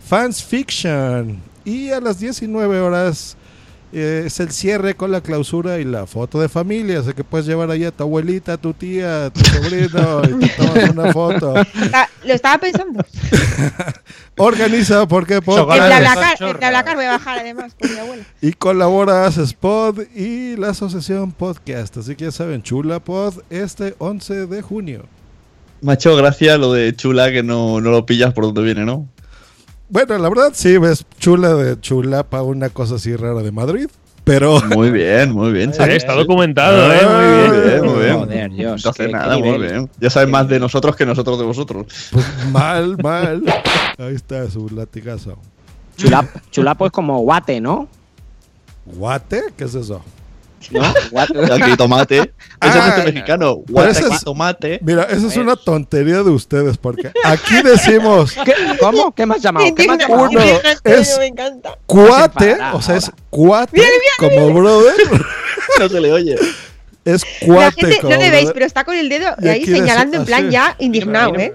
[0.07, 3.36] Fans Fiction y a las 19 horas
[3.93, 7.47] eh, es el cierre con la clausura y la foto de familia, así que puedes
[7.47, 11.12] llevar ahí a tu abuelita, a tu tía, a tu sobrino y te tomas una
[11.12, 11.55] foto.
[11.56, 13.05] Está- lo estaba pensando.
[14.36, 15.74] Organiza porque Chorra.
[15.74, 18.23] el Blablacar voy a bajar además con mi abuela.
[18.40, 21.97] Y colabora Spot y la Asociación Podcast.
[21.97, 25.06] Así que ya saben, Chula Pod este 11 de junio.
[25.81, 29.09] Macho, gracias lo de chula que no, no lo pillas por donde viene, ¿no?
[29.89, 33.89] Bueno, la verdad sí, ves chula de chulapa, una cosa así rara de Madrid.
[34.24, 35.73] Pero Muy bien, muy bien.
[35.73, 36.98] Sí, está documentado, ¿eh?
[37.02, 37.81] Muy Muy bien.
[37.86, 38.19] muy bien.
[38.19, 39.89] Joder, Dios, qué- qué nada, muy bien.
[39.98, 41.86] Ya sabes más de nosotros que nosotros de vosotros.
[42.12, 43.43] pues, mal, mal.
[43.97, 45.39] Ahí está su latigazo.
[45.97, 47.89] Chulap, chulapo es como guate, ¿no?
[48.85, 49.44] ¿Guate?
[49.56, 50.02] ¿Qué es eso?
[50.70, 51.76] ¿No?
[51.76, 52.32] Tomate.
[52.60, 53.62] Ah, es mexicano.
[53.89, 54.78] es- tomate.
[54.82, 58.55] Mira, esa es una tontería de ustedes, porque aquí decimos ¿Qué?
[58.80, 59.14] ¿Cómo?
[59.14, 59.74] ¿Qué has llamado?
[59.74, 60.22] ¿Qué has llamado?
[60.22, 60.40] Uno
[60.85, 61.78] es me encanta.
[61.86, 63.82] cuate, o sea, es cuate
[64.18, 64.94] como brother.
[65.78, 66.36] No se le oye.
[67.05, 68.55] Es La cuate gente como no le veis, brother.
[68.55, 71.55] pero está con el dedo Y ahí señalando en plan ya indignado, ¿eh?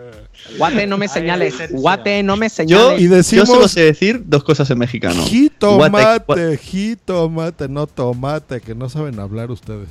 [0.58, 1.56] Guate, no me señales.
[1.72, 3.02] Guate, no me Yo, señales.
[3.02, 5.24] Y decimos- yo solo sé decir dos cosas en mexicano.
[5.24, 9.90] Guate, Jitomate, jitomate, no tomate, que no saben hablar ustedes.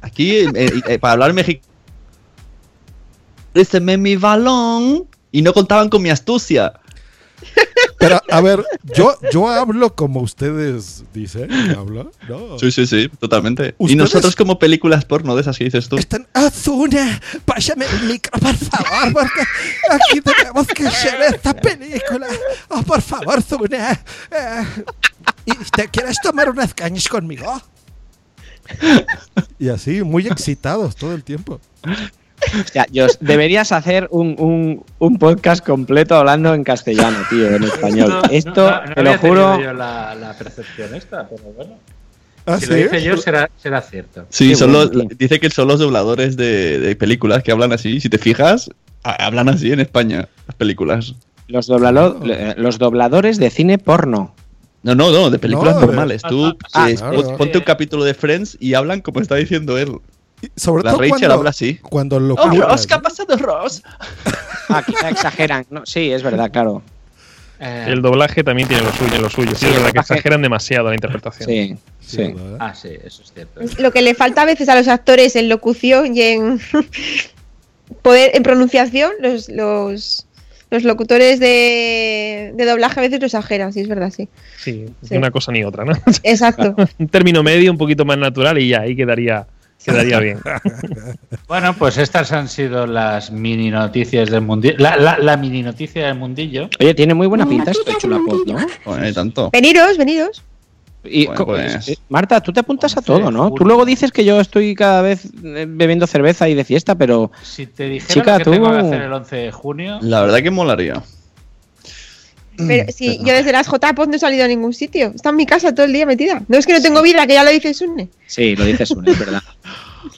[0.00, 1.66] Aquí, eh, para hablar mexicano.
[3.52, 5.06] Préstame mi balón.
[5.30, 6.72] Y no contaban con mi astucia.
[7.98, 8.64] Pero, a ver,
[8.94, 11.50] yo, yo hablo como ustedes dicen.
[11.76, 12.12] ¿Hablo?
[12.28, 12.58] No.
[12.58, 13.74] Sí, sí, sí, totalmente.
[13.80, 15.98] Y nosotros como películas porno de esas que dices tú.
[16.32, 19.42] Azune, pásame el micro, por favor, porque
[19.90, 22.28] aquí tenemos que ver esta película.
[22.68, 23.78] Oh, por favor, Zune.
[24.30, 24.64] Eh,
[25.46, 27.60] ¿Y te quieres tomar unas cañas conmigo?
[29.58, 31.60] Y así, muy excitados todo el tiempo.
[32.64, 37.64] O sea, Jos, deberías hacer un, un- un podcast completo hablando en castellano, tío, en
[37.64, 38.08] español.
[38.10, 39.60] No, Esto, no, no te lo juro.
[39.60, 41.74] yo la, la percepción esta, pero bueno.
[42.46, 42.70] ¿Ah, si sí?
[42.70, 44.24] lo dice yo, será, será cierto.
[44.30, 47.72] Sí, Qué son bueno, los, dice que son los dobladores de, de películas que hablan
[47.72, 48.00] así.
[48.00, 48.70] Si te fijas,
[49.02, 51.14] ha- hablan así en España, las películas.
[51.48, 52.18] Los, doblalo-
[52.56, 54.34] los dobladores de cine porno.
[54.82, 56.22] No, no, no, de películas normales.
[56.22, 57.22] Tú Ah, eh, claro.
[57.22, 59.96] pon- ponte un capítulo de Friends y hablan como está diciendo él.
[60.56, 61.74] Sobre La todo Rachel cuando, habla así.
[61.82, 63.02] cuando lo Oh, Ross, ¿qué ha ¿no?
[63.02, 63.82] pasado, Ross?
[64.86, 65.66] Quizá exageran.
[65.70, 66.82] No, sí, es verdad, claro.
[67.60, 69.50] Eh, El doblaje también tiene lo suyo, lo suyo.
[69.56, 71.48] Sí, Sí, es verdad que exageran demasiado la interpretación.
[71.48, 72.34] Sí, Sí.
[72.60, 73.60] Ah, sí, eso es cierto.
[73.82, 76.60] Lo que le falta a veces a los actores en locución y en
[78.02, 80.26] poder en pronunciación, los, los,
[80.70, 84.28] los locutores de, de doblaje a veces lo exageran, sí, es verdad, sí.
[84.58, 85.08] Sí, Sí.
[85.10, 85.92] ni una cosa ni otra, ¿no?
[86.22, 86.74] Exacto.
[86.98, 89.46] un término medio, un poquito más natural y ya, ahí quedaría,
[89.84, 90.38] quedaría bien.
[91.48, 94.74] Bueno, pues estas han sido las mini noticias del mundillo.
[94.78, 96.68] La, la, la mini noticia del mundillo.
[96.78, 98.58] Oye, tiene muy buena pinta esto Chulapod, ¿no?
[98.84, 99.48] Bueno, tanto.
[99.50, 100.42] Veniros, veniros.
[101.04, 103.50] Y, Bueno, pues- eh, Marta, tú te apuntas a todo, ¿no?
[103.52, 107.30] Tú luego dices que yo estoy cada vez eh, bebiendo cerveza y de fiesta, pero
[107.42, 110.20] Si te dijera Chica, lo que tengo tú- que hacer el 11 de junio, La
[110.20, 111.02] verdad que molaría.
[112.66, 115.12] Pero si yo desde las JPOD no he salido a ningún sitio.
[115.14, 116.42] Está en mi casa todo el día metida.
[116.48, 118.08] No es que no tengo vida, que ya lo dice Sunne.
[118.26, 119.42] sí, lo dices una, es verdad.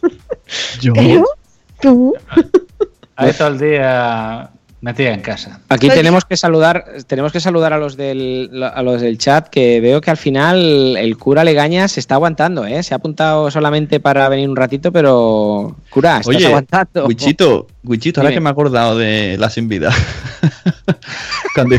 [0.81, 0.95] Yo.
[1.81, 2.15] ¿Tú?
[3.17, 4.51] hay todo el día
[4.83, 5.61] metida en casa.
[5.69, 9.49] Aquí Soy- tenemos que saludar, tenemos que saludar a los del a los del chat
[9.49, 12.83] que veo que al final el cura Legaña se está aguantando, ¿eh?
[12.83, 17.07] Se ha apuntado solamente para venir un ratito, pero cura, estás Oye, aguantando.
[17.07, 19.93] Wichito, Wichito, ahora que me he acordado de la sin vida.
[21.55, 21.77] cuando,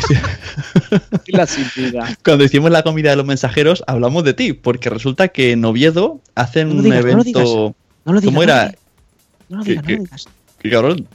[1.28, 2.08] La sin vida.
[2.24, 6.20] cuando hicimos la comida de los mensajeros, hablamos de ti, porque resulta que en Oviedo
[6.36, 7.40] hacen No un digas, no lo evento.
[7.40, 7.76] digas.
[8.06, 8.64] No lo digas, ¿Cómo no lo era?
[8.66, 8.78] digas.
[9.50, 10.28] No lo ¿Qué- digas, no qué- lo digas.
[10.62, 11.08] Qué cabrón.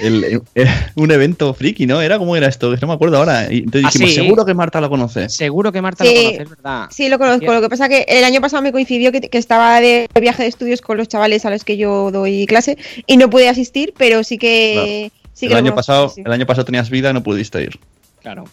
[0.00, 0.66] El- eh,
[0.96, 2.00] un evento friki, ¿no?
[2.00, 3.52] Era como era esto, que no me acuerdo ahora.
[3.52, 4.16] Y entonces Ah, dijimos, sí.
[4.16, 5.28] seguro que Marta lo conoce.
[5.28, 6.14] Seguro que Marta Sí.
[6.14, 6.86] lo conoce, es verdad.
[6.90, 7.52] Sí, lo conozco.
[7.52, 10.48] Lo que pasa que el año pasado me coincidió que, que estaba de viaje de
[10.48, 14.24] estudios con los chavales a los que yo doy clase y no pude asistir, pero
[14.24, 15.12] sí que.
[15.34, 17.22] Sí el, que lo año conozco, pasado, sí, el año pasado tenías vida y no
[17.22, 17.78] pudiste ir.
[18.22, 18.44] Claro.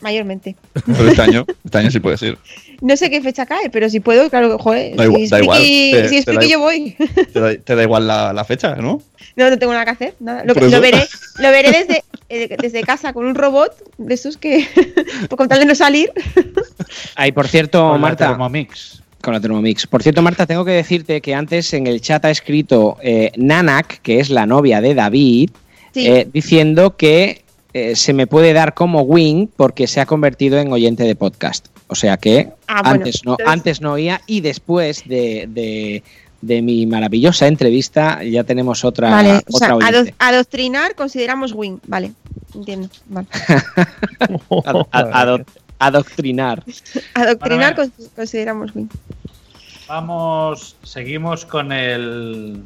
[0.00, 0.56] Mayormente.
[0.86, 2.38] Pero este año, este año sí puedes ir.
[2.82, 4.94] No sé qué fecha cae, pero si puedo, claro, joder.
[4.96, 6.96] Da igual- si es da igual, te- si i- yo voy.
[7.32, 9.02] Te da, te da igual la, la fecha, ¿no?
[9.36, 10.14] No, no tengo nada que hacer.
[10.20, 10.44] Nada.
[10.44, 11.06] Lo, veré,
[11.38, 14.66] lo veré desde, eh, desde casa con un robot de esos que,
[15.28, 16.12] por con tal de no salir.
[17.14, 18.28] Ay, por cierto, Con la Marta.
[18.28, 19.02] Thermomix.
[19.22, 19.86] Con la Thermomix.
[19.86, 24.00] Por cierto, Marta, tengo que decirte que antes en el chat ha escrito eh, Nanak,
[24.02, 25.50] que es la novia de David,
[25.92, 26.06] Sí.
[26.06, 27.42] eh, diciendo que
[27.78, 31.66] eh, se me puede dar como wing porque se ha convertido en oyente de podcast.
[31.88, 36.02] O sea que Ah, bueno, antes, no, entonces- antes no oía y después de, de-
[36.42, 39.96] de mi maravillosa entrevista ya tenemos otra, vale, o otra sea, oyente.
[39.98, 41.80] ado- adoctrinar consideramos win.
[41.86, 42.12] Vale,
[42.54, 42.88] entiendo.
[43.08, 43.26] Vale.
[44.64, 45.44] Ad- ad- ado-
[45.78, 46.62] adoctrinar.
[47.14, 48.88] Adoctrinar Bueno, cons- consideramos win.
[49.88, 52.60] Vamos, seguimos con el.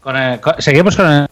[0.00, 1.26] Con el con- seguimos con el.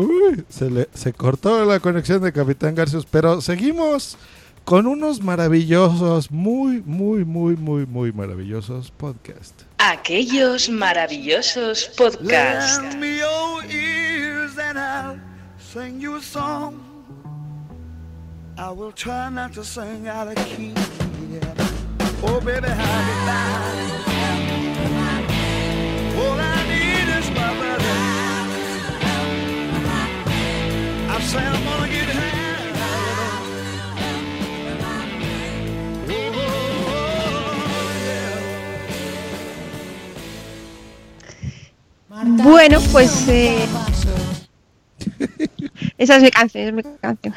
[0.00, 4.16] Uy, se, le, se cortó la conexión de Capitán Garcius, pero seguimos
[4.64, 9.66] con unos maravillosos, muy, muy, muy, muy, muy maravillosos podcasts.
[9.78, 12.82] Aquellos maravillosos podcasts.
[12.82, 15.20] Lend me your ears and I'll
[15.58, 16.80] sing you a song.
[18.56, 20.72] I will try not to sing out of key.
[21.30, 21.54] yeah.
[22.22, 24.00] Oh, baby, how you like?
[26.18, 26.59] All
[42.42, 43.28] Bueno, pues.
[43.28, 43.56] eh,
[45.98, 47.34] Esa es mi canción, es mi canción.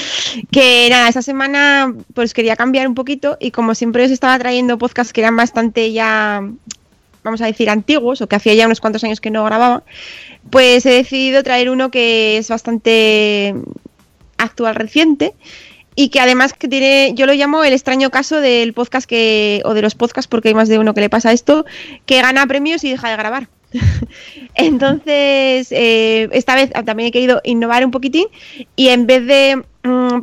[0.50, 4.78] que nada, esta semana pues quería cambiar un poquito y como siempre os estaba trayendo
[4.78, 6.42] podcasts que eran bastante ya,
[7.22, 9.82] vamos a decir, antiguos o que hacía ya unos cuantos años que no grababa,
[10.50, 13.54] pues he decidido traer uno que es bastante
[14.38, 15.34] actual, reciente
[15.94, 19.72] y que además que tiene, yo lo llamo el extraño caso del podcast que, o
[19.72, 21.64] de los podcasts, porque hay más de uno que le pasa esto,
[22.04, 23.48] que gana premios y deja de grabar.
[24.54, 28.26] Entonces, eh, esta vez también he querido innovar un poquitín
[28.74, 30.20] y en vez de mm,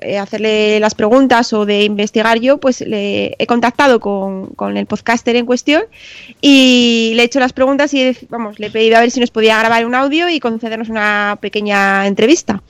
[0.00, 4.86] eh, hacerle las preguntas o de investigar yo, pues le he contactado con, con el
[4.86, 5.82] podcaster en cuestión
[6.40, 9.30] y le he hecho las preguntas y vamos, le he pedido a ver si nos
[9.30, 12.62] podía grabar un audio y concedernos una pequeña entrevista.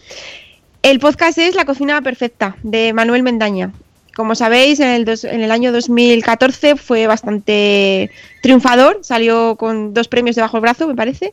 [0.82, 3.72] El podcast es La cocina perfecta de Manuel Mendaña.
[4.14, 8.10] Como sabéis, en el, dos- en el año 2014 fue bastante
[8.42, 11.32] triunfador, salió con dos premios debajo del brazo, me parece.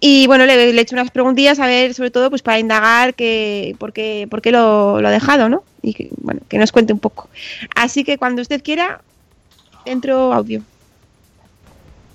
[0.00, 3.14] Y bueno, le, le he hecho unas preguntillas a ver, sobre todo, pues para indagar
[3.14, 5.64] que, por qué, por qué lo, lo ha dejado, ¿no?
[5.82, 7.28] Y que, bueno, que nos cuente un poco.
[7.74, 9.00] Así que cuando usted quiera,
[9.86, 10.62] entro audio.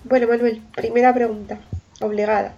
[0.04, 1.58] Bueno, Manuel, primera pregunta,
[2.00, 2.54] obligada.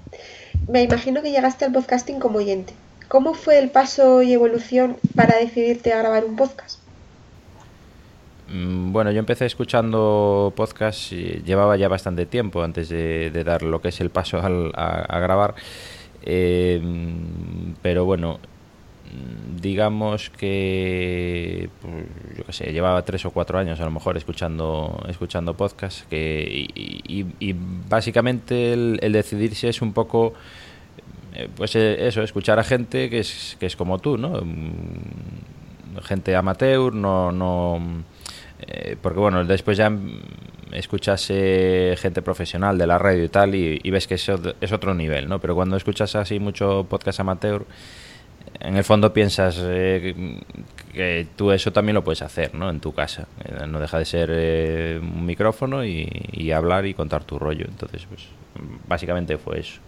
[0.67, 2.73] Me imagino que llegaste al podcasting como oyente.
[3.07, 6.80] ¿Cómo fue el paso y evolución para decidirte a grabar un podcast?
[8.51, 13.81] Mm, Bueno, yo empecé escuchando podcast, y llevaba ya bastante tiempo antes de, dar lo
[13.81, 15.55] que es el paso al- a, grabar.
[16.25, 18.39] Mm, pero bueno,
[19.61, 22.05] digamos que pues,
[22.37, 26.47] yo qué sé, llevaba tres o cuatro años a lo mejor escuchando escuchando podcast que
[26.73, 27.55] y, y- y
[27.89, 30.33] básicamente el, el decidirse es un poco
[31.33, 34.29] eh, pues eh, eso, escuchar a gente que es, que es como tú, ¿no?
[34.41, 37.77] Mm, Gente amateur, no, no
[38.67, 39.91] eh, porque bueno, después ya
[40.71, 44.31] escuchas gente profesional de la radio y tal y, ves que es,
[44.61, 45.39] es otro nivel, ¿no?
[45.39, 47.65] Pero cuando escuchas así mucho podcast amateur,
[48.59, 50.39] en el fondo piensas eh,
[50.93, 52.69] que, tú eso también lo puedes hacer, ¿no?
[52.69, 53.27] En tu casa.
[53.43, 57.65] Eh, No deja de ser eh, un micrófono y, y hablar y contar tu rollo.
[57.67, 58.27] Entonces, pues
[58.87, 59.79] básicamente fue eso.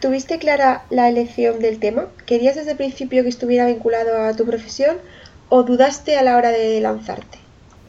[0.00, 2.06] ¿Tuviste clara la elección del tema?
[2.26, 4.96] ¿Querías desde el principio que estuviera vinculado a tu profesión
[5.48, 7.38] o dudaste a la hora de lanzarte?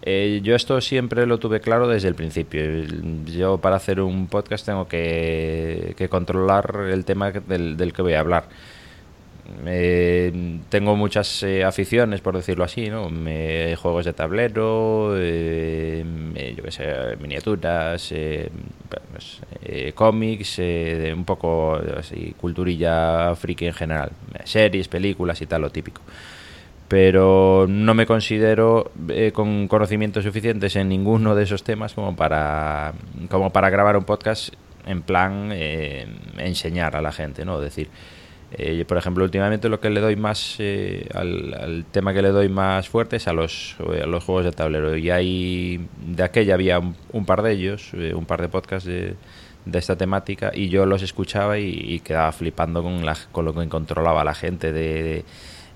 [0.02, 2.62] Eh, yo esto siempre lo tuve claro desde el principio.
[3.26, 8.22] Yo para hacer un podcast tengo que, que controlar el tema del, que voy a
[8.22, 8.48] hablar.
[9.66, 13.10] Eh, tengo muchas eh, aficiones, por decirlo así, ¿no?
[13.10, 16.04] Me- juegos de tablero, eh,
[16.58, 16.86] yo qué sé,
[17.22, 18.50] miniaturas, eh,
[19.12, 24.12] pues, eh, cómics, de un poco así, culturilla friki en general,
[24.44, 26.02] series, películas y tal, lo típico
[26.88, 32.93] pero no me considero eh, con conocimientos suficientes en ninguno de esos temas como para
[33.30, 34.53] como para grabar un podcast
[34.85, 36.07] en plan eh,
[36.38, 37.89] enseñar a la gente no decir
[38.51, 42.22] eh, yo, por ejemplo últimamente lo que le doy más eh, al, al tema que
[42.22, 44.95] le doy más fuerte es a los a los juegos de tablero.
[44.95, 49.15] Y hay de aquella había un, par de ellos eh, un par de podcasts de
[49.65, 53.68] de esta temática y yo los escuchaba y, quedaba flipando con, la, con lo que
[53.68, 55.26] controlaba la gente de,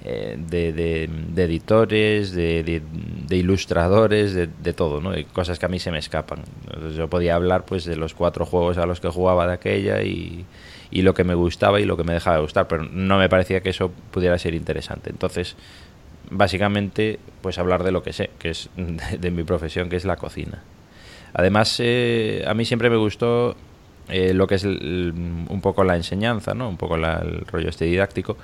[0.03, 5.17] eh, de, de- editores, de, de- ilustradores, de, todo, ¿no?
[5.17, 6.39] Y cosas que a mí se me escapan.
[6.65, 10.01] Entonces, yo podía hablar pues de los cuatro juegos a los que jugaba de aquella
[10.03, 10.45] y,
[10.91, 13.29] y lo que me gustaba y lo que me dejaba de gustar, pero no me
[13.29, 15.09] parecía que eso pudiera ser interesante.
[15.11, 15.55] Entonces,
[16.29, 20.05] básicamente, pues hablar de lo que sé, que es de, de mi profesión, que es
[20.05, 20.63] la cocina.
[21.33, 23.55] Además, eh, a mí siempre me gustó
[24.09, 25.13] eh, lo que es el-
[25.47, 26.67] un poco la enseñanza, ¿no?
[26.67, 28.35] Un poco la- el rollo este didáctico.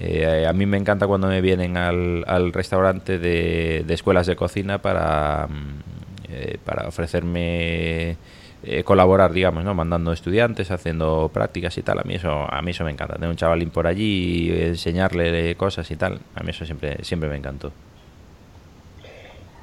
[0.00, 4.36] Eh, a mí me encanta cuando me vienen al, al restaurante de, de escuelas de
[4.36, 8.16] cocina para, mm, eh, para ofrecerme
[8.62, 9.74] eh, colaborar, digamos, ¿no?
[9.74, 11.98] Mandando estudiantes, haciendo prácticas y tal.
[11.98, 13.14] A mí eso, a mí eso me encanta.
[13.14, 16.20] Tener un chavalín por allí, y enseñarle cosas y tal.
[16.36, 17.72] A mí eso siempre, siempre me encantó.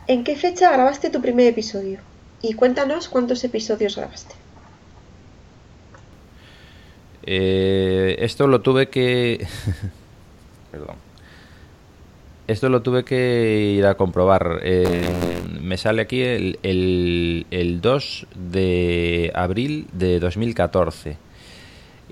[0.08, 2.00] ¿En qué fecha grabaste tu primer episodio?
[2.42, 4.36] Y cuéntanos cuántos episodios grabaste.
[7.26, 9.48] Esto lo tuve que...
[12.48, 14.60] Esto lo tuve que ir a comprobar.
[14.64, 15.10] Eh,
[15.62, 21.18] me sale aquí el, el, el 2 de abril de 2014.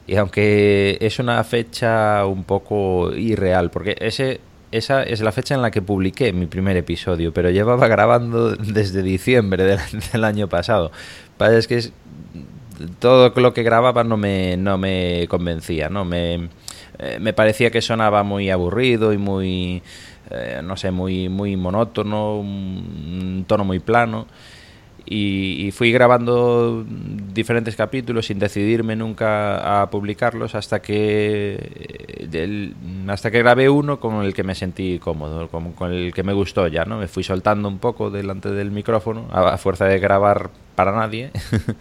[0.07, 4.41] Y aunque es una fecha un poco irreal, porque ese,
[4.71, 9.03] esa es la fecha en la que publiqué mi primer episodio, pero llevaba grabando desde
[9.03, 9.79] diciembre del,
[10.11, 10.91] del año pasado.
[11.37, 11.93] Pasa es que es,
[12.99, 16.05] todo lo que grababa no me, no me convencía, ¿no?
[16.05, 16.49] Me,
[16.99, 19.81] eh, me parecía que sonaba muy aburrido y muy,
[20.29, 24.27] eh, no sé, muy, muy monótono, un tono muy plano.
[25.05, 31.57] Y, fui grabando diferentes capítulos sin decidirme nunca a publicarlos hasta que
[32.31, 32.73] eh,
[33.07, 36.31] hasta que grabé uno con el que me sentí cómodo, con, con el que me
[36.31, 36.99] gustó ya, ¿no?
[36.99, 41.31] Me fui soltando un poco delante del micrófono a fuerza de grabar para nadie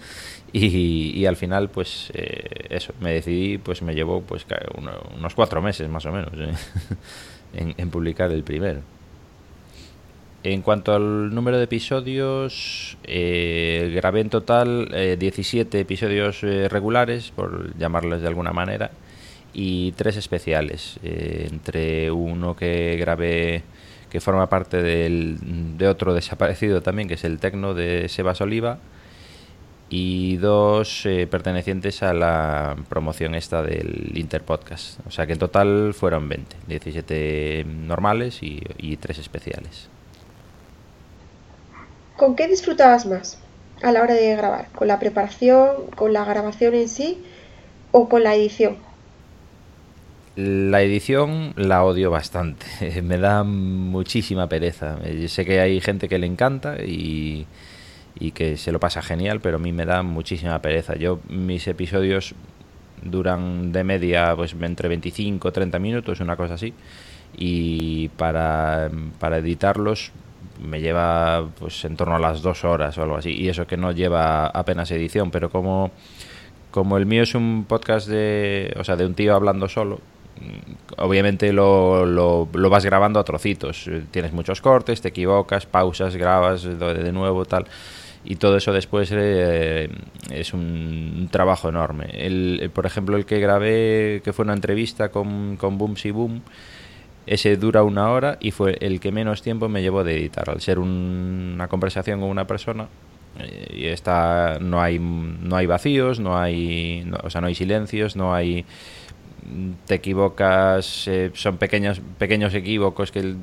[0.52, 4.46] y, al final pues eh, eso, me decidí, pues me llevó pues
[4.76, 6.52] uno- unos cuatro meses más o menos eh,
[7.78, 8.80] en, publicar el primero.
[10.44, 17.30] En cuanto al número de episodios, eh, grabé en total eh, 17 episodios eh, regulares,
[17.30, 18.90] por llamarles de alguna manera,
[19.54, 20.98] y tres especiales.
[21.04, 23.62] eh, entre uno que grabé
[24.10, 25.38] que forma parte del,
[25.78, 28.78] de otro desaparecido también, que es el Tecno de Sebas Oliva,
[29.94, 35.00] y dos eh, pertenecientes a la promoción esta del Interpodcast.
[35.06, 39.90] O sea que en total fueron 20, 17 normales y, y tres especiales.
[42.16, 43.38] ¿Con qué disfrutabas más
[43.82, 44.68] a la hora de grabar?
[44.74, 47.22] ¿Con la preparación, con la grabación en sí
[47.90, 48.78] o con la edición?
[50.34, 52.66] La edición la odio bastante,
[53.02, 54.98] me da muchísima pereza.
[55.04, 57.46] Eh, Sé que hay gente que le encanta y,
[58.18, 60.96] y que se lo pasa genial, pero a mí me da muchísima pereza.
[60.96, 62.34] Yo mis episodios
[63.02, 66.72] duran de media pues entre 25 o 30 minutos, una cosa así,
[67.36, 70.12] y para, para editarlos
[70.62, 73.76] me lleva pues en torno a las dos horas o algo así, y eso que
[73.76, 75.90] no lleva apenas edición, pero como
[76.72, 80.00] como el mío es un podcast de, o sea, de un tío hablando solo,
[80.96, 83.88] obviamente lo, lo, lo vas grabando a trocitos.
[84.10, 87.66] Tienes muchos cortes, te equivocas, pausas, grabas de nuevo, tal.
[88.24, 89.88] Y todo eso después eh,
[90.30, 92.06] es un, trabajo enorme.
[92.12, 96.10] El, el- por ejemplo, el que grabé, que fue una entrevista con, con Boom Si
[96.12, 96.42] Boom,
[97.26, 100.50] ese dura una hora y fue el que menos tiempo me llevó de editar.
[100.50, 102.88] Al ser un- una conversación con una persona,
[103.38, 108.14] eh, y está no hay no hay vacíos no hay o sea no hay silencios
[108.14, 108.66] no hay
[109.86, 113.34] te equivocas eh, son pequeños pequeños equívocos que,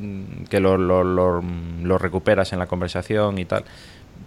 [0.50, 1.44] que lo, lo, lo-
[1.84, 3.64] lo recuperas en la conversación y tal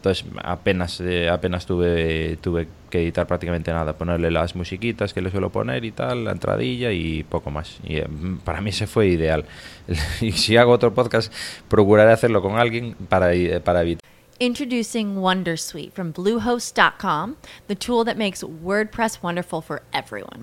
[0.03, 3.93] entonces apenas eh, apenas tuve tuve que editar prácticamente nada.
[3.93, 7.79] Ponerle las musiquitas que le suelo poner y tal la entradilla y poco más.
[7.85, 8.09] Y eh,
[8.45, 9.45] para mí ese fue ideal.
[10.21, 11.33] Y si hago otro podcast
[11.69, 13.31] procuraré hacerlo con alguien para
[13.63, 14.03] para evitar.
[14.41, 17.37] Introducing Wondersuite from Bluehost.com,
[17.69, 20.43] the tool that makes WordPress wonderful for everyone.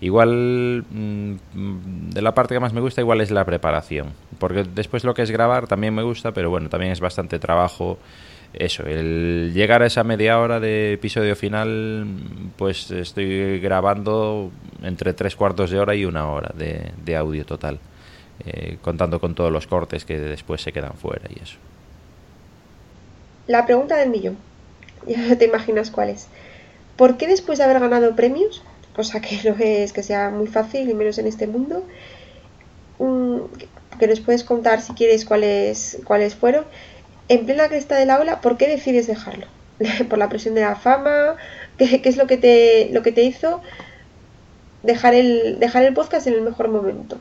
[0.00, 1.34] Igual, mm,
[2.12, 4.14] de la parte que más me gusta, igual es la preparación.
[4.38, 7.98] Porque después lo que es grabar también me gusta, pero bueno, también es bastante trabajo.
[8.52, 12.06] Eso, el llegar a esa media hora de episodio final,
[12.56, 14.52] pues estoy grabando
[14.82, 17.80] entre tres cuartos de hora y una hora de, de audio total.
[18.44, 21.58] eh, contando con todos los cortes que después se quedan fuera y eso.
[23.46, 24.38] La pregunta del millón.
[25.06, 26.28] Ya te imaginas cuál es.
[26.96, 28.64] ¿Por qué después de haber ganado premios,
[28.96, 31.84] cosa que no es que sea muy fácil y menos en este mundo,
[33.98, 36.64] que nos puedes contar si quieres cuáles, cuáles fueron,
[37.28, 39.46] en plena cresta de la ola, ¿por qué decides dejarlo?
[40.08, 41.36] ¿Por la presión de la fama?
[41.78, 43.60] ¿Qué, qué es lo que te, lo que te hizo
[44.82, 47.18] dejar el, dejar el podcast en el mejor momento?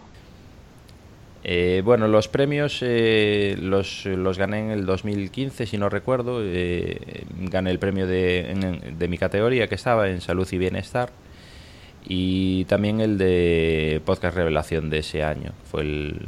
[1.48, 6.40] Eh, bueno, los premios eh, los, los gané en el 2015, si no recuerdo.
[6.44, 11.10] eh, gané el premio de, en- de mi categoría que estaba en salud y bienestar.
[12.08, 15.54] Y también el de podcast revelación de ese año.
[15.72, 16.20] Fue el,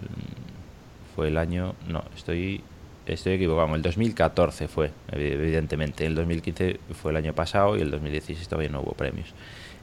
[1.15, 1.75] fue el año...
[1.87, 2.61] No, estoy,
[3.05, 3.75] estoy equivocado.
[3.75, 6.05] El 2014 fue, evi- evidentemente.
[6.05, 9.33] El 2015 fue el año pasado y el 2016 todavía no hubo premios.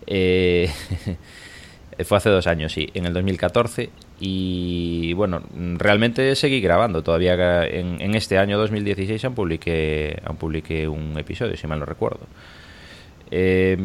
[0.06, 0.68] Eh,
[2.04, 3.90] fue hace dos años, sí, en el 2014.
[4.18, 5.42] Y bueno,
[5.78, 7.04] realmente seguí grabando.
[7.04, 11.84] Todavía en, en este año 2016 aún publiqué, aún publiqué un episodio, si mal no
[11.86, 12.26] recuerdo.
[13.30, 13.76] Eh,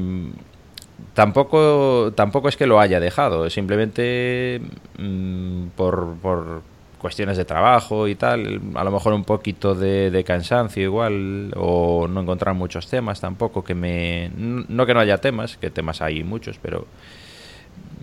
[1.20, 4.62] tampoco, tampoco es que lo haya dejado, simplemente
[4.98, 6.62] mm, por, por
[6.98, 12.08] cuestiones de trabajo y tal, a lo mejor un poquito de, de cansancio igual, o
[12.08, 14.32] no encontrar muchos temas tampoco, que me...
[14.38, 16.88] No que no haya temas, que temas hay muchos, pero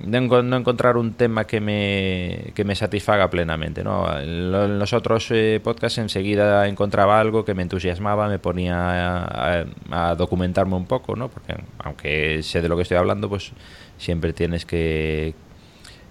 [0.05, 3.83] no, enco- no encontrar un tema que me, que me satisfaga plenamente.
[3.85, 4.19] ¿no?
[4.19, 9.65] En lo- en los otros eh, podcasts enseguida encontraba algo que me entusiasmaba, me ponía
[9.91, 11.29] a, documentarme un poco, ¿no?
[11.29, 13.53] porque aunque sé de lo que estoy hablando, pues
[13.99, 15.35] siempre tienes que,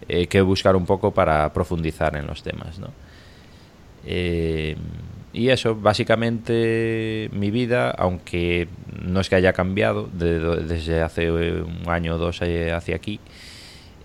[0.09, 2.79] eh, que buscar un poco para profundizar en los temas.
[2.79, 2.89] ¿no?
[4.05, 4.75] Eh,
[5.33, 8.67] y eso, básicamente mi vida, aunque
[9.01, 12.95] no es que haya cambiado de- desde hace eh, un año o dos eh, hacia
[12.95, 13.19] aquí,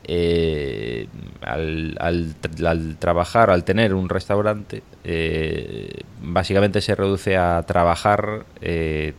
[0.04, 1.06] eh,
[1.42, 2.34] al, al
[2.66, 9.14] al trabajar, al tener un restaurante, eh, básicamente se reduce a trabajar eh,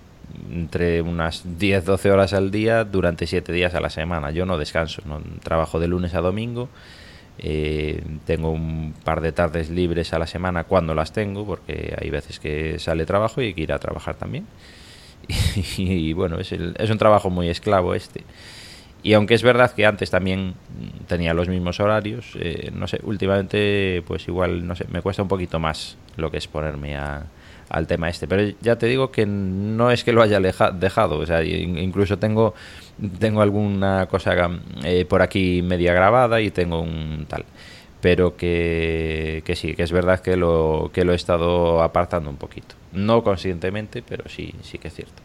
[0.52, 4.32] entre unas 10-12 horas al día durante 7 días a la semana.
[4.32, 6.70] Yo no descanso, no trabajo de lunes a domingo.
[7.40, 12.10] eh, tengo un par de tardes libres a la semana cuando las tengo, porque hay
[12.12, 14.48] veces que sale trabajo y hay que ir a trabajar también.
[15.78, 18.24] Y, bueno, es, el- es un trabajo muy esclavo este.
[19.04, 20.54] Y aunque es verdad que antes también
[21.08, 25.28] tenía los mismos horarios, eh, no sé, últimamente pues igual, no sé, me cuesta un
[25.28, 27.26] poquito más lo que es ponerme a-
[27.70, 28.28] al tema este.
[28.28, 32.20] Pero ya te digo que no es que lo haya dejado, o sea, in- incluso
[32.20, 32.54] tengo,
[33.20, 34.36] tengo alguna cosa
[34.84, 37.46] eh, por aquí media grabada y tengo un tal.
[38.02, 42.38] Pero que, que sí, que es verdad que lo, que lo he estado apartando un
[42.38, 42.76] poquito.
[42.94, 45.22] No conscientemente, pero sí, sí que es cierto.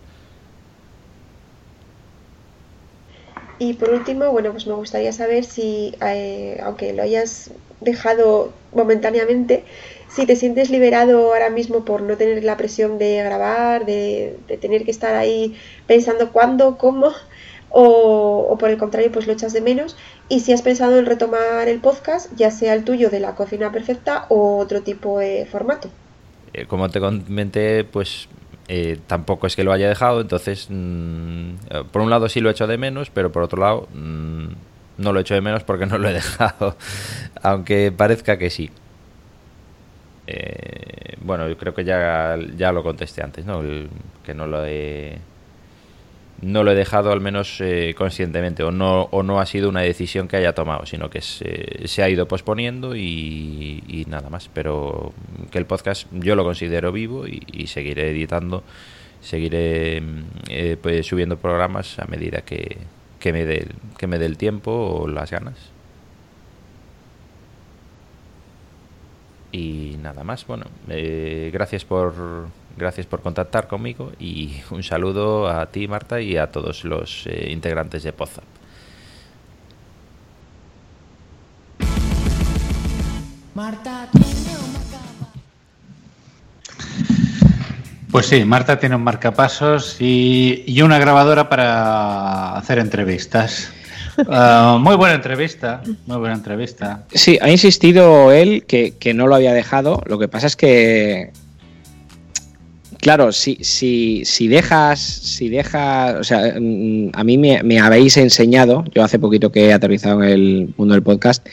[3.58, 7.50] Y por último, bueno, pues me gustaría saber si, eh, aunque lo hayas
[7.80, 9.64] dejado momentáneamente,
[10.08, 14.84] si te sientes liberado ahora mismo por no tener la presión de grabar, de, tener
[14.84, 15.56] que estar ahí
[15.86, 17.12] pensando cuándo, cómo,
[17.70, 19.96] o, o por el contrario, pues lo echas de menos.
[20.28, 23.72] Y si has pensado en retomar el podcast, ya sea el tuyo de la cocina
[23.72, 25.88] perfecta o otro tipo de formato.
[26.52, 28.28] Eh, como te comenté, pues
[28.68, 32.50] eh, tampoco es que lo haya dejado, entonces, mm, eh, por un lado sí lo
[32.50, 34.46] echo de menos, pero por otro lado mm,
[34.98, 36.76] no lo echo de menos porque no lo he dejado,
[37.42, 38.70] aunque parezca que sí.
[40.26, 43.60] Eh, bueno, yo creo que ya, ya lo contesté antes, ¿no?
[43.60, 43.88] El-
[44.24, 45.18] que no lo he
[46.42, 49.80] no lo he dejado al menos eh, conscientemente o no o no ha sido una
[49.80, 54.48] decisión que haya tomado sino que se, se ha ido posponiendo y, nada más.
[54.52, 55.12] Pero
[55.50, 58.62] que el podcast yo lo considero vivo y, y seguiré editando
[59.20, 62.78] seguiré mm, eh, pues, subiendo programas a medida que,
[63.18, 63.66] que me dé
[63.98, 65.56] que me dé el tiempo o las ganas.
[69.52, 70.46] Y nada más.
[70.46, 72.14] Bueno eh, gracias por
[72.76, 77.48] gracias por contactar conmigo y un saludo a ti Marta y a todos los eh,
[77.50, 78.44] integrantes de Pozap
[83.54, 84.08] Marta
[88.16, 93.70] Pues sí, Marta tiene un marcapasos y, y una grabadora para hacer entrevistas.
[94.30, 97.04] Ah, muy buena entrevista, muy buena entrevista.
[97.12, 100.00] Sí, ha insistido él que, que no lo había dejado.
[100.06, 101.32] Lo que pasa es que.
[103.06, 104.98] Claro, si, si, si dejas.
[104.98, 106.16] Si dejas.
[106.16, 108.82] O sea, mm, a mí me, me habéis enseñado.
[108.92, 111.46] Yo hace poquito que he aterrizado en el mundo del podcast.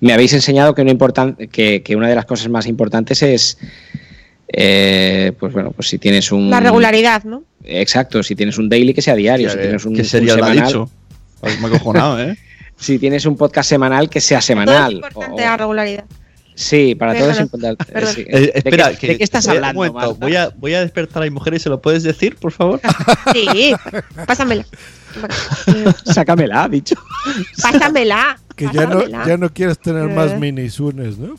[0.00, 3.56] Me habéis enseñado que, una, importan- que, que una de las cosas más importantes es.
[4.48, 6.50] eh, pues bueno, pues si tienes un.
[6.50, 7.42] La regularidad, ¿no?
[7.64, 9.48] Exacto, si tienes un daily que sea diario.
[9.50, 10.90] si tienes un, ¿Qué sería un semanal- dicho?
[11.42, 12.36] Me ha acojonado, ¿eh?
[12.80, 14.92] Si tienes un podcast semanal, que sea Todo es semanal.
[14.92, 16.04] importante la regularidad.
[16.60, 17.44] Sí, para todo es Déjalo.
[17.44, 17.84] importante.
[17.92, 18.14] Perdón.
[18.14, 18.24] Sí.
[18.26, 20.26] Eh, ¿De, espera, de qué estás voy a- hablando, un momento, Marta?
[20.26, 22.80] voy, a, voy a despertar a mi mujer y se lo puedes decir, por favor.
[23.32, 23.72] Sí,
[24.26, 24.66] pásamela.
[26.04, 26.96] Sácamela, ha dicho.
[27.62, 28.38] Pásamela.
[28.56, 30.36] Que ya no, ya no quieres tener más Eh.
[30.38, 31.36] mini Zunes, ¿no?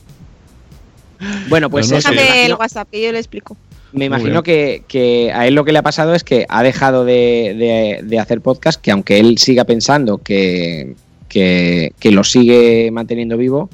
[1.50, 2.10] Bueno, pues No, no sé.
[2.12, 3.58] Déjame el WhatsApp, que yo le explico.
[3.92, 7.04] me imagino que, que a él lo que le ha pasado es que ha dejado
[7.04, 10.96] de, de- de hacer podcast, que aunque él siga pensando que,
[11.28, 13.70] que, que lo sigue manteniendo vivo,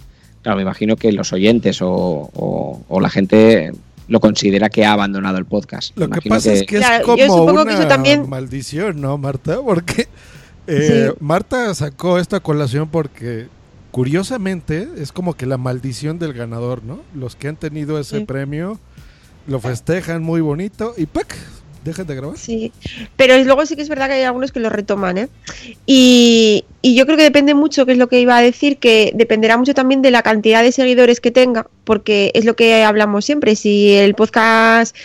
[0.45, 3.71] claro, me imagino que los oyentes o, o- o la gente
[4.07, 5.97] lo considera que ha abandonado el podcast.
[5.97, 9.57] Lo que pasa es que es Claro, como una que eso también- maldición, ¿no, Marta?
[9.65, 10.07] Porque
[10.67, 11.17] eh, Sí.
[11.19, 13.47] Marta sacó esta colación porque
[13.89, 16.99] curiosamente es como que la maldición del ganador, ¿no?
[17.15, 18.25] Los que han tenido ese Sí.
[18.25, 18.77] premio
[19.47, 21.35] lo festejan muy bonito y ¡pac!
[21.85, 22.35] ¿Dejen de grabar?
[22.35, 22.71] Sí,
[23.15, 25.27] pero luego sí que es verdad que hay algunos que lo retoman, ¿eh?
[25.85, 29.11] Y, y yo creo que depende mucho, que es lo que iba a decir, que
[29.13, 33.23] dependerá mucho también de la cantidad de seguidores que tenga, porque es lo que hablamos
[33.23, 34.95] siempre, si el podcast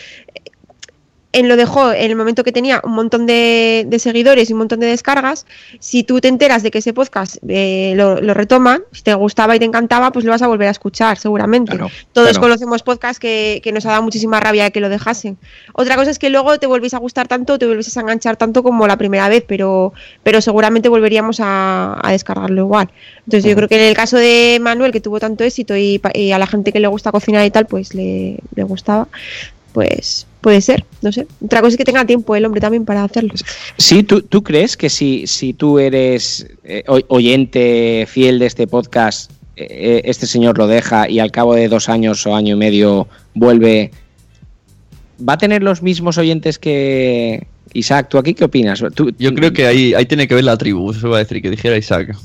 [1.32, 4.60] en lo dejó en el momento que tenía un montón de, de seguidores y un
[4.60, 5.46] montón de descargas.
[5.78, 9.54] Si tú te enteras de que ese podcast eh, lo, lo retoman, si te gustaba
[9.54, 11.78] y te encantaba, pues lo vas a volver a escuchar, seguramente.
[12.12, 12.40] Todos claro.
[12.40, 15.38] conocemos podcasts que, que nos ha dado muchísima rabia que lo dejasen.
[15.72, 18.62] Otra cosa es que luego te vuelves a gustar tanto, te vuelves a enganchar tanto
[18.62, 19.92] como la primera vez, pero,
[20.22, 22.90] pero seguramente volveríamos a, a descargarlo igual.
[23.26, 26.00] Entonces yo creo que en el caso de Manuel, que tuvo tanto éxito y,
[26.32, 29.06] a la gente que le gusta cocinar y tal, pues le, le gustaba,
[29.72, 31.26] pues puede ser, no sé.
[31.44, 33.32] Otra cosa es que tenga tiempo el hombre también para hacerlo.
[33.76, 38.66] Sí, ¿tú, tú crees que si, si tú eres eh, oy- oyente fiel de este
[38.66, 42.58] podcast, eh, este señor lo deja y al cabo de dos años o año y
[42.58, 43.90] medio vuelve,
[45.26, 48.08] ¿va a tener los mismos oyentes que Isaac?
[48.08, 48.82] ¿Tú aquí qué opinas?
[48.94, 51.42] ¿Tú- Yo creo que ahí, ahí tiene que ver la tribu, eso iba a decir,
[51.42, 52.16] que dijera Isaac.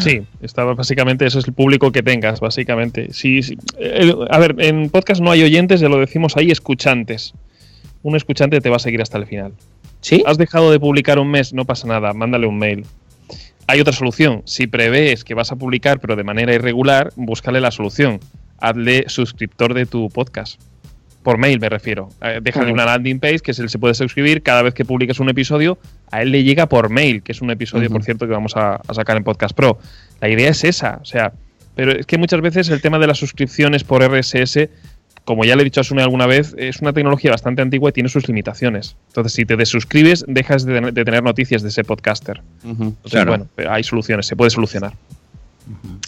[0.00, 3.12] Sí, estaba básicamente eso es el público que tengas, básicamente.
[3.12, 3.56] Sí, sí.
[3.78, 7.34] El- a ver, en podcast no hay oyentes, ya lo decimos, hay escuchantes.
[8.04, 9.52] Un escuchante te va a seguir hasta el final.
[10.00, 10.22] ¿Sí?
[10.26, 12.84] Has dejado de publicar un mes, no pasa nada, mándale un mail.
[13.68, 14.42] Hay otra solución.
[14.44, 18.18] Si prevés que vas a publicar, pero de manera irregular, búscale la solución.
[18.58, 20.60] Hazle suscriptor de tu podcast.
[21.22, 22.08] Por mail me refiero.
[22.20, 25.28] Eh, déjale una landing page que se, se puede suscribir cada vez que publiques un
[25.28, 25.78] episodio.
[26.10, 28.76] A él le llega por mail, que es un episodio, por cierto, que vamos a,
[28.86, 29.78] a sacar en Podcast Pro.
[30.20, 30.98] La idea es esa.
[31.00, 31.32] O sea,
[31.76, 34.68] pero es que muchas veces el tema de las suscripciones por RSS,
[35.24, 37.92] como ya le he dicho a Sune alguna vez, es una tecnología bastante antigua y
[37.92, 38.96] tiene sus limitaciones.
[39.08, 42.42] Entonces, si te desuscribes, dejas de, de tener noticias de ese podcaster.
[42.64, 43.30] Entonces, Claro.
[43.30, 44.92] bueno, hay soluciones, se puede solucionar.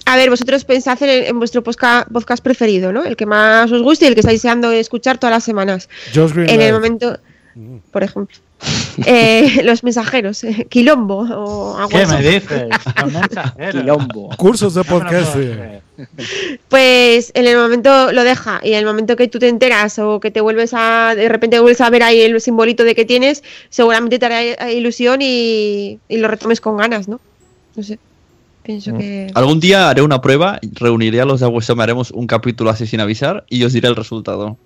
[0.07, 3.05] A ver, vosotros pensad en, en vuestro podcast preferido, ¿no?
[3.05, 5.89] El que más os guste y el que estáis deseando escuchar todas las semanas.
[6.15, 7.19] Josh Green en el momento,
[7.91, 8.37] por ejemplo.
[9.07, 12.69] Eh, los mensajeros, eh, Quilombo o algo ¿Qué me dices?
[13.03, 13.83] Los mensajeros.
[13.83, 14.31] Quilombo.
[14.37, 15.83] Cursos de creer.
[16.69, 20.21] Pues en el momento lo deja y en el momento que tú te enteras o
[20.21, 23.43] que te vuelves a, de repente vuelves a ver ahí el simbolito de que tienes,
[23.69, 27.21] seguramente te hará ilusión y, y lo retomes con ganas, ¿no?
[27.77, 27.99] No sé.
[28.65, 29.31] Pienso que...
[29.35, 33.01] Algún día haré una prueba, reuniré a los de Aguasome, haremos un capítulo así sin
[33.01, 34.57] avisar y os diré el resultado.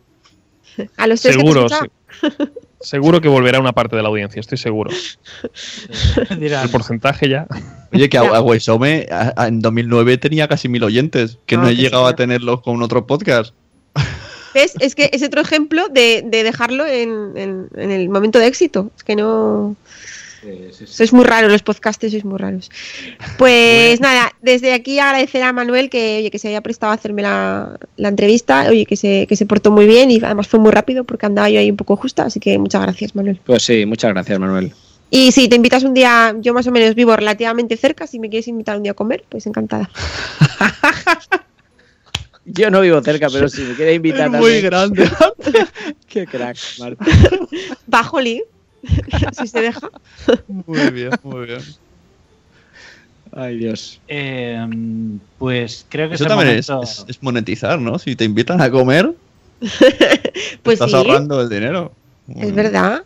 [0.97, 1.77] A los tres que te Seguro, sí.
[2.81, 4.91] seguro que volverá una parte de la audiencia, estoy seguro.
[6.31, 7.47] El porcentaje ya.
[7.93, 11.75] Oye, que Aguasome a- a- en 2009 tenía casi mil oyentes, que Ah, no he
[11.75, 13.53] que llegado a tenerlos con otro podcast.
[14.55, 14.75] ¿Ves?
[14.81, 18.91] Es que es otro ejemplo de, de dejarlo en, en- en el momento de éxito.
[18.97, 19.75] Es que no.
[20.87, 22.71] Sois muy raros los podcasters, sois muy raros.
[23.39, 27.23] Pues nada, desde aquí agradecer a Manuel que, oye, que se haya prestado a hacerme
[27.23, 30.71] la, la entrevista, oye, que se, que se portó muy bien y además fue muy
[30.71, 33.41] rápido porque andaba yo ahí un poco justa, así que muchas gracias, Manuel.
[33.45, 34.73] Pues sí, muchas gracias, Manuel.
[35.11, 38.29] Y si te invitas un día, yo más o menos vivo relativamente cerca, si me
[38.29, 39.91] quieres invitar un día a comer, pues encantada.
[42.51, 44.65] Yo no vivo cerca, pero si me quiere invitar muy también.
[44.65, 45.11] grande.
[46.09, 47.05] Qué crack, Marta.
[47.87, 48.43] Bajoli,
[49.39, 49.91] si se deja.
[50.49, 51.61] Muy bien, muy bien.
[53.33, 54.01] Ay, Dios.
[54.09, 54.67] Eh,
[55.39, 57.99] pues creo que Eso también es, momento- es- es monetizar, ¿no?
[57.99, 59.13] Si te invitan a comer,
[60.63, 61.93] Pues estás sí, ahorrando el dinero.
[62.37, 63.03] es verdad.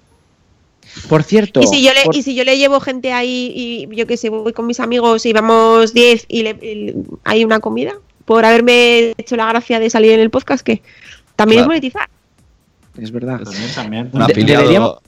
[1.09, 3.53] Por cierto, Y si, yo le, por- y si yo le llevo gente ahí
[3.91, 6.95] y yo que sé, voy con mis amigos y vamos 10 y, le- y
[7.25, 7.95] hay una comida,
[8.27, 10.83] por haberme hecho la gracia de salir en el podcast, que
[11.35, 11.73] también Claro.
[11.73, 12.09] es monetizar.
[13.01, 13.41] es verdad.
[13.43, 14.11] También, también.
[14.13, 15.03] Un De- afiliado.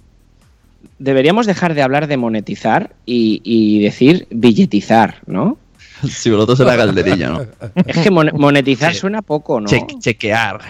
[0.99, 5.59] Deberíamos- dejar de hablar de monetizar y, y decir billetizar, ¿no?
[6.09, 7.47] Si vosotros era calderilla, ¿no?
[7.87, 9.67] Es que mon- monetizar suena poco, ¿no?
[9.69, 10.61] Che- chequear.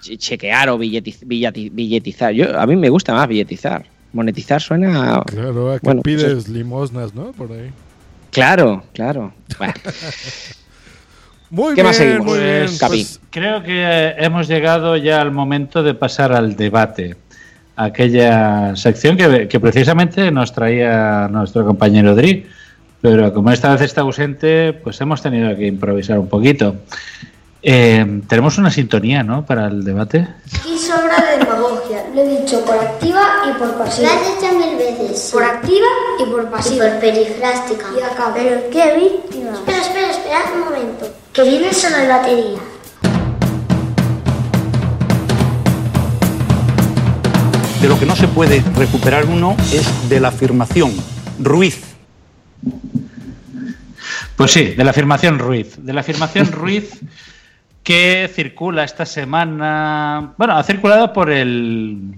[0.00, 2.32] Che- chequear o billetiz- billetizar.
[2.32, 3.84] Yo, a mí me gusta más billetizar.
[4.12, 5.22] Monetizar suena.
[5.26, 7.32] Claro, a que Bueno, pues pides limosnas, ¿no?
[7.32, 7.70] Por ahí.
[8.30, 9.32] Claro, claro.
[9.58, 9.74] Bueno,
[11.50, 12.26] Muy ¿Qué bien, más seguimos?
[12.26, 12.66] muy bien.
[12.66, 12.78] Pues.
[12.80, 17.14] Pues, Creo que hemos llegado ya al momento de pasar al debate.
[17.76, 22.46] Aquella sección que, que precisamente nos traía nuestro compañero Dri.
[23.00, 26.76] Pero como esta vez está ausente, pues hemos tenido que improvisar un poquito.
[27.66, 29.44] Eh, tenemos una sintonía, ¿no?
[29.44, 30.26] Para el debate.
[30.58, 32.04] Aquí sobra demagogia.
[32.14, 34.08] Lo he dicho por activa y por pasiva.
[34.08, 35.30] Lo has dicho mil veces.
[35.32, 35.86] Por activa
[36.18, 36.86] y por pasiva.
[36.86, 37.86] Y por perifrástica.
[37.98, 38.32] Y acá.
[38.34, 39.52] Pero qué víctima.
[39.52, 41.08] Espera, espera, espera un momento.
[41.32, 42.58] Que viene solo el batería.
[47.84, 50.90] De lo que no se puede recuperar uno es de la afirmación.
[51.38, 51.94] Ruiz.
[54.36, 55.76] Pues sí, de la afirmación Ruiz.
[55.76, 57.02] De la afirmación Ruiz
[57.82, 60.32] que circula esta semana.
[60.38, 62.14] Bueno, ha circulado por el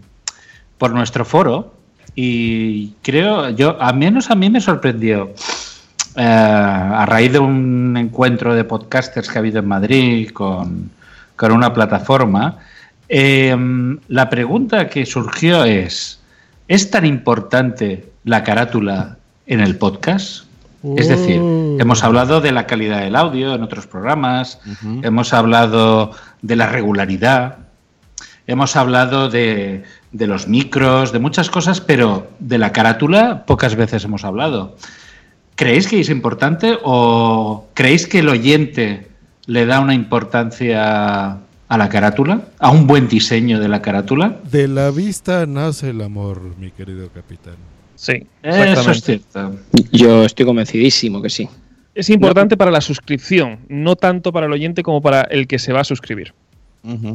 [0.79, 1.75] por nuestro foro
[2.15, 5.33] y creo, yo, a menos a mí me sorprendió.
[6.15, 10.93] eh, a raíz de un encuentro de podcasters que ha habido en Madrid con,
[11.35, 12.57] con una plataforma,
[13.09, 13.57] eh,
[14.09, 16.21] la pregunta que surgió es,
[16.69, 20.45] ¿es tan importante la carátula en el podcast?
[20.97, 21.79] Es decir, Uh.
[21.81, 24.61] hemos hablado de la calidad del audio en otros programas,
[25.03, 26.13] hemos hablado
[26.43, 27.57] de la regularidad,
[28.47, 34.05] hemos hablado de, de los micros, de muchas cosas, pero de la carátula pocas veces
[34.05, 34.77] hemos hablado.
[35.57, 39.09] ¿Creéis que es importante o creéis que el oyente
[39.47, 41.39] le da una importancia
[41.69, 42.49] a la carátula?
[42.59, 44.41] ¿A un buen diseño de la carátula?
[44.51, 47.55] De la vista nace el amor, mi querido capitán.
[47.95, 49.57] Sí, Eso es cierto.
[49.91, 51.49] Yo estoy convencidísimo que sí.
[51.95, 55.73] Es importante para la suscripción, no tanto para el oyente como para el que se
[55.73, 56.35] va a suscribir.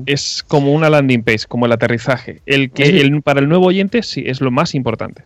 [0.05, 2.41] Es como una landing page, como el aterrizaje.
[2.45, 2.99] El que Sí.
[2.99, 5.23] el- para el nuevo oyente sí es lo más importante.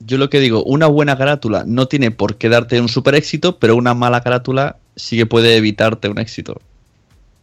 [0.00, 3.58] Yo lo que digo, una buena carátula no tiene por qué darte un super éxito,
[3.60, 6.60] pero una mala carátula sí que puede evitarte un éxito.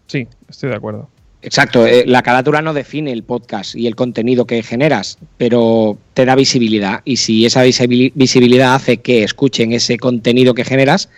[0.07, 1.07] Sí, estoy de acuerdo.
[1.43, 6.23] Exacto, eh, la carátula no define el podcast y el contenido que generas, pero te
[6.25, 11.09] da visibilidad y si esa visibili- visibilidad hace que escuchen ese contenido que generas,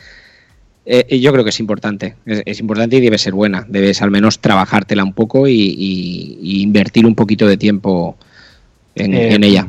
[0.86, 4.12] eh, yo creo que es importante, es, es importante y debe ser buena, debes al
[4.12, 8.16] menos trabajártela un poco y, y- y invertir un poquito de tiempo
[8.96, 9.68] en, Eh, en ella.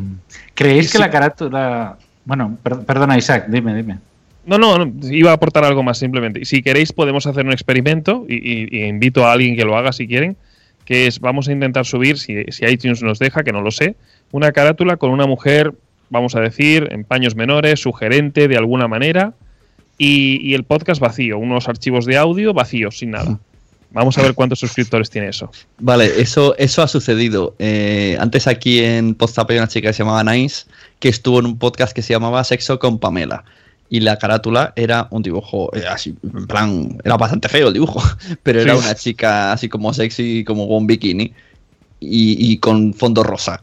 [0.55, 1.99] ¿Creéis que la carátula...
[2.25, 3.99] Bueno, per- perdona Isaac, dime, dime.
[4.47, 6.45] No, no, no, iba a aportar algo más simplemente.
[6.45, 9.93] Si queréis podemos hacer un experimento y, y- y invito a alguien que lo haga
[9.93, 10.37] si quieren,
[10.85, 13.97] que es vamos a intentar subir, si, si iTunes nos deja, que no lo sé,
[14.33, 15.73] una carátula con una mujer,
[16.11, 19.35] vamos a decir, en paños menores, sugerente de alguna manera,
[19.97, 23.39] y, y el podcast vacío, unos archivos de audio vacíos, sin nada.
[23.95, 25.53] Vamos a ver cuántos suscriptores tiene eso.
[25.79, 27.55] Vale, eso, eso ha sucedido.
[27.61, 30.67] Eh, antes aquí en Podzap hay una chica que se llamaba Nice,
[30.99, 33.45] que estuvo en un podcast que se llamaba Sexo con Pamela.
[33.95, 38.03] Y la carátula era un dibujo eh, así, en plan, era bastante feo el dibujo,
[38.43, 38.79] pero era Sí.
[38.81, 41.33] una chica así como sexy, como con bikini
[42.01, 43.61] y, y con fondo rosa.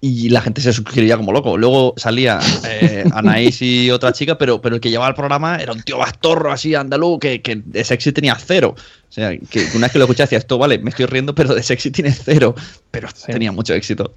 [0.00, 1.56] Y la gente se suscribía como loco.
[1.56, 5.72] Luego salía eh, Anaís y otra chica, pero, pero el que llevaba el programa era
[5.72, 8.74] un tío bastorro así, andaluz, que, que de sexy tenía cero.
[8.76, 11.54] O sea, que una vez que lo escuché decía esto, vale, me estoy riendo, pero
[11.54, 12.56] de sexy tiene cero.
[12.90, 14.12] Pero tenía mucho éxito.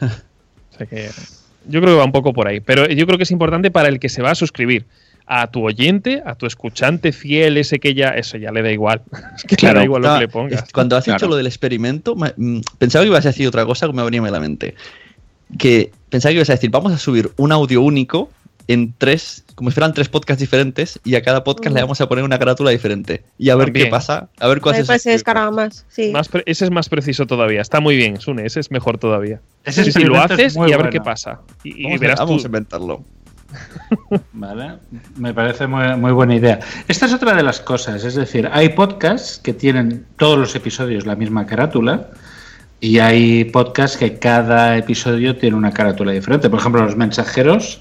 [0.00, 1.08] O sea que
[1.66, 2.60] yo creo que va un poco por ahí.
[2.60, 4.84] Pero yo creo que es importante para el que se va a suscribir.
[5.30, 9.02] A tu oyente, a tu escuchante fiel, ese que ya, eso ya le da igual.
[9.36, 10.64] Es que le da igual lo que Ah, le pongas.
[10.72, 11.18] Cuando has Claro.
[11.18, 14.02] hecho lo del experimento, me- mm, pensaba que ibas a decir otra cosa que me
[14.02, 14.74] venía a la mente.
[15.58, 18.30] Que pensaba que ibas a decir, vamos a subir un audio único
[18.68, 22.08] en tres, como si fueran tres podcasts diferentes, y a cada podcast le vamos a
[22.08, 23.24] poner una carátula diferente.
[23.38, 23.86] Y a ver También.
[23.86, 25.84] qué pasa, a ver A cuál ver es se descarga más.
[25.88, 26.10] Sí.
[26.12, 27.60] Más ese es más preciso todavía.
[27.62, 28.44] Está muy bien, Sune.
[28.46, 29.40] Ese es mejor todavía.
[29.64, 30.90] Ese Sí, sí, lo haces y a ver bueno.
[30.90, 31.40] qué pasa.
[31.64, 32.42] Y, y Vamos a- verás vamos tú.
[32.42, 33.04] a inventarlo.
[34.34, 34.74] Vale,
[35.16, 36.60] me parece muy, muy buena idea.
[36.86, 41.06] Esta es otra de las cosas, es decir, hay podcasts que tienen todos los episodios
[41.06, 42.08] la misma carátula
[42.80, 46.50] y hay podcasts que cada episodio tiene una carátula diferente.
[46.50, 47.80] Por ejemplo, Los Mensajeros,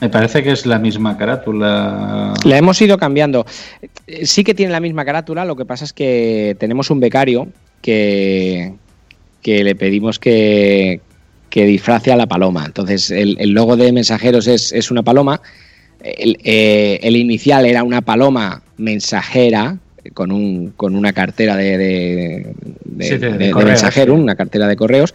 [0.00, 2.34] me parece que es la misma carátula.
[2.44, 3.46] La hemos ido cambiando.
[4.24, 7.48] Sí que tiene la misma carátula, lo que pasa es que tenemos un becario
[7.82, 8.72] que,
[9.42, 11.00] que le pedimos que,
[11.50, 12.64] que disfrace a la paloma.
[12.66, 15.40] Entonces, el, el logo de mensajeros es, es una paloma.
[16.02, 19.76] El, eh, el inicial era una paloma mensajera
[20.14, 22.54] con, un, con una cartera de, de,
[22.84, 24.20] de- Sí, de- de de- de correos, mensajero, sí.
[24.20, 25.14] una cartera de correos.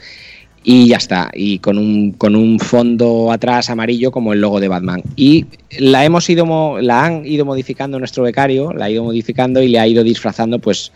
[0.67, 4.67] Y ya está, y con un, con un fondo atrás amarillo como el logo de
[4.67, 5.03] Batman.
[5.15, 5.45] Y
[5.77, 9.79] la hemos ido la han ido modificando nuestro becario, la ha ido modificando y le
[9.79, 10.91] ha ido disfrazando pues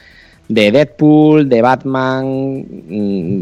[0.48, 3.40] de Deadpool, de Batman mm,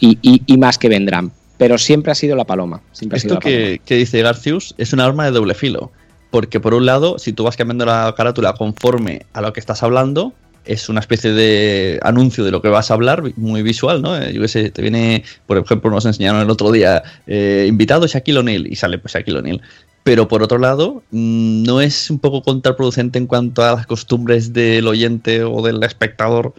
[0.00, 1.30] y, y- y más que vendrán.
[1.58, 2.80] Pero siempre ha sido la paloma.
[2.92, 3.68] Siempre ha sido Esto la paloma.
[3.74, 5.90] que, que dice Garcius es un arma de doble filo.
[6.30, 9.82] Porque por un lado, si tú vas cambiando la carátula conforme a lo que estás
[9.82, 10.32] hablando,
[10.68, 14.16] es una especie de anuncio de lo que vas a hablar, muy visual, ¿no?
[14.16, 18.38] Eh, Yo sé, te viene, por ejemplo, nos enseñaron el otro día, eh, invitado Shaquille
[18.38, 19.62] O'Neal, y sale pues Shaquille O'Neal.
[20.04, 24.52] Pero por otro lado, mm, no es un poco contraproducente en cuanto a las costumbres
[24.52, 26.54] del oyente o del espectador,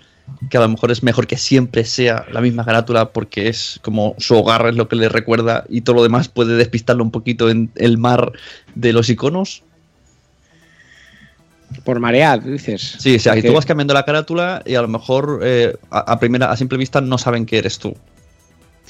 [0.50, 4.16] que a lo mejor es mejor que siempre sea la misma carátula porque es como
[4.18, 7.50] su hogar es lo que le recuerda y todo lo demás puede despistarlo un poquito
[7.50, 8.32] en el mar
[8.76, 9.64] de los iconos.
[11.84, 12.96] Por marear, dices.
[13.00, 16.00] Sí, o sea, que tú vas cambiando la carátula y a lo mejor eh, a,
[16.14, 17.96] a primera, a simple vista no saben que eres tú.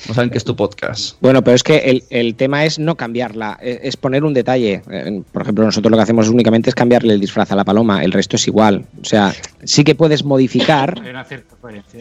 [0.07, 1.17] No saben que es tu podcast.
[1.19, 4.81] Bueno, pero es que el, el tema es no cambiarla, e- es poner un detalle.
[5.33, 8.13] Por ejemplo, nosotros lo que hacemos únicamente es cambiarle el disfraz a la paloma, el
[8.13, 8.85] resto es igual.
[9.01, 9.33] O sea,
[9.65, 11.99] sí que puedes modificar, Hay una cierta coherencia,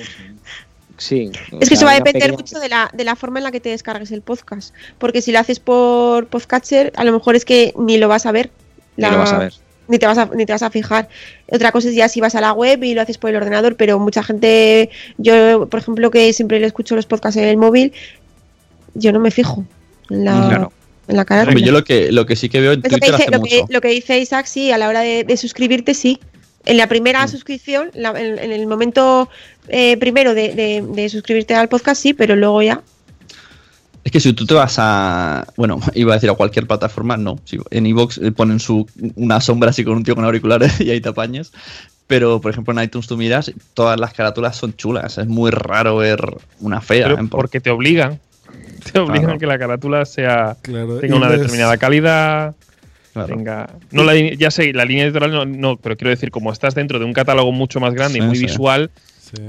[0.97, 1.31] sí.
[1.61, 3.45] Es que sea, eso va a depender pequeña- mucho de la, de la forma en
[3.45, 4.73] la que te descargues el podcast.
[4.99, 8.33] Porque si lo haces por podcatcher, a lo mejor es que ni lo vas a
[8.33, 8.51] ver.
[8.97, 9.53] Ni lo vas a ver.
[9.89, 11.09] Ni te vas a, ni te vas a fijar.
[11.51, 13.75] Otra cosa es ya si vas a la web y lo haces por el ordenador,
[13.77, 17.93] pero mucha gente, yo por ejemplo que siempre le escucho los podcasts en el móvil,
[18.95, 19.65] yo no me fijo
[20.11, 20.73] en la, Claro.
[21.09, 21.23] en la.
[21.29, 23.31] Hombre, yo lo que, lo que sí que veo en lo que, Twitter dice, hace
[23.31, 23.73] lo, que, mucho.
[23.73, 26.21] lo que dice Isaac, sí, a la hora de, de suscribirte, sí.
[26.67, 27.29] En la primera Mm.
[27.29, 29.31] suscripción, la- en, en el momento
[29.69, 32.83] eh, primero de, de- de suscribirte al podcast, sí, pero luego ya.
[34.09, 35.47] Es que si tú te vas a.
[35.59, 37.39] Bueno, iba a decir a cualquier plataforma, no.
[37.45, 41.03] Si en Evox ponen su, una sombra así con un tío con auriculares y ahí
[41.03, 41.53] te apañas.
[42.07, 45.19] Pero, por ejemplo, en iTunes tú miras, todas las carátulas son chulas.
[45.19, 46.21] Es muy raro ver
[46.61, 47.05] una fea.
[47.09, 48.19] Pero en por- porque te obligan.
[48.93, 49.37] Te obligan Claro.
[49.37, 52.55] a que la carátula sea Claro, tenga una determinada calidad.
[53.13, 53.29] Claro.
[53.29, 53.69] Tenga.
[53.91, 56.75] No la, línea- ya sé, la línea editorial no, no, pero quiero decir, como estás
[56.75, 58.47] dentro de un catálogo mucho más grande y muy sí.
[58.47, 58.91] visual,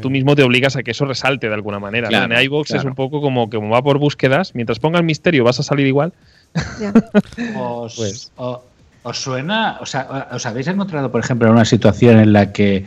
[0.02, 2.08] tú mismo te obligas a que eso resalte de alguna manera.
[2.08, 2.10] ¿no?
[2.10, 5.06] Claro, en iVoox es un poco como que como va por búsquedas, mientras ponga el
[5.06, 6.14] misterio vas a salir igual.
[7.58, 8.64] ¿Os, Pues- o-
[9.04, 12.86] os suena, o sea, os habéis encontrado, por ejemplo, en una situación en la que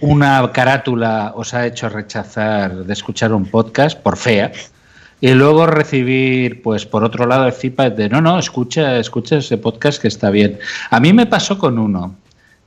[0.00, 4.50] una carátula os ha hecho rechazar de escuchar un podcast por fea
[5.20, 9.56] y luego recibir, pues, por otro lado, el feedback de no, no, escucha, escucha ese
[9.56, 10.58] podcast que está bien.
[10.90, 12.16] A mí me pasó con uno,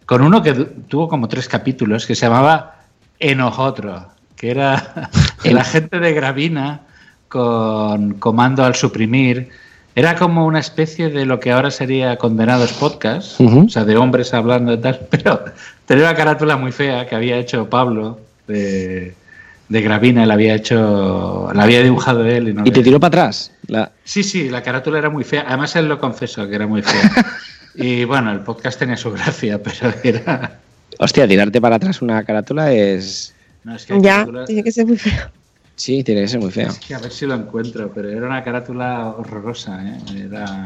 [0.06, 2.77] con uno que tuvo como tres capítulos que se llamaba
[3.20, 5.10] Enojotro, que era
[5.44, 6.82] el agente de Gravina
[7.28, 9.50] con comando al suprimir.
[9.96, 14.32] Era como una especie de lo que ahora sería Condenados Podcast, o sea, de hombres
[14.34, 15.44] hablando y tal, pero
[15.88, 19.16] tenía una carátula muy fea que había hecho Pablo de,
[19.70, 22.50] de Gravina, la había hecho, la había dibujado él.
[22.50, 23.52] Y, no Y te tiró para atrás.
[23.68, 25.46] La- Sí, sí, la carátula era muy fea.
[25.48, 27.12] Además, él lo confesó que era muy fea.
[27.76, 30.60] y bueno, el podcast tenía su gracia, pero era.
[31.00, 33.34] Hostia, tirarte para atrás una carátula es.
[33.64, 35.32] No, es que Ya, carátulas- tiene que ser muy feo.
[35.76, 36.70] Sí, tiene que ser muy feo.
[36.70, 39.98] Es que a ver si lo encuentro, pero era una carátula horrorosa, ¿eh?
[40.26, 40.66] Era.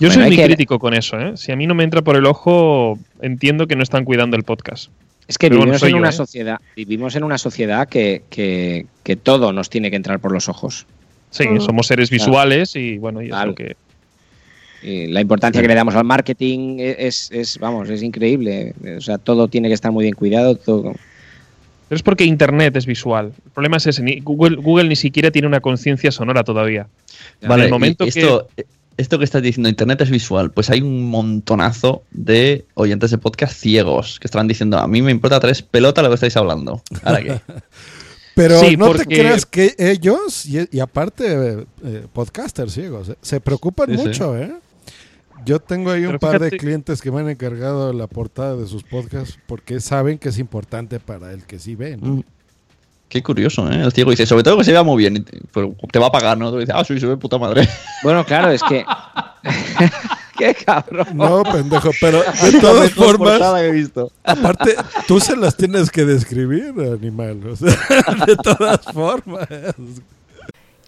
[0.00, 1.36] Yo Bueno, soy muy que- crítico con eso, ¿eh?
[1.36, 4.42] Si a mí no me entra por el ojo, entiendo que no están cuidando el
[4.44, 4.90] podcast.
[5.28, 6.12] Es que Pero vivimos en yo, una ¿eh?
[6.12, 10.48] sociedad, vivimos en una sociedad que, que, que todo nos tiene que entrar por los
[10.48, 10.86] ojos.
[11.30, 12.24] Sí, somos seres Claro.
[12.24, 13.50] visuales y bueno, y es Claro.
[13.50, 13.76] lo que.
[14.82, 18.74] Y la importancia que le damos al marketing es, es, vamos, es increíble.
[18.96, 20.54] O sea, todo tiene que estar muy bien cuidado.
[20.56, 20.82] Todo.
[21.88, 23.32] Pero es porque Internet es visual.
[23.44, 24.02] El problema es ese.
[24.02, 26.86] ni- Google, Google ni siquiera tiene una conciencia sonora todavía.
[27.42, 28.48] Vale, en el momento esto,
[28.96, 33.54] esto que estás diciendo, Internet es visual, pues hay un montonazo de oyentes de podcast
[33.58, 36.82] ciegos que estarán diciendo, a mí me importa tres pelotas lo que estáis hablando.
[37.02, 37.40] ¿Ahora qué?
[38.34, 43.16] Pero Sí, no porque- te creas que ellos, y, y aparte eh, podcasters ciegos, eh,
[43.20, 44.02] se preocupan Sí, sí.
[44.06, 44.52] mucho, ¿eh?
[45.44, 48.82] Yo tengo ahí un par de clientes que me han encargado la portada de sus
[48.82, 51.96] podcasts porque saben que es importante para el que sí ve.
[51.96, 52.06] ¿no?
[52.16, 52.22] Mm.
[53.08, 53.82] Qué curioso, ¿eh?
[53.82, 56.06] El ciego dice, sobre todo que se vea muy bien, y te- pero te va
[56.06, 56.50] a pagar, ¿no?
[56.52, 57.68] Tú dices, ah, sí, se ve puta madre.
[58.04, 58.84] Bueno, claro, es que.
[60.38, 61.08] ¡Qué cabrón!
[61.14, 64.10] No, pendejo, pero de todas formas, portada que he visto.
[64.24, 64.74] aparte,
[65.06, 67.40] tú se las tienes que describir, animal.
[67.46, 67.76] o sea,
[68.26, 69.46] de todas formas.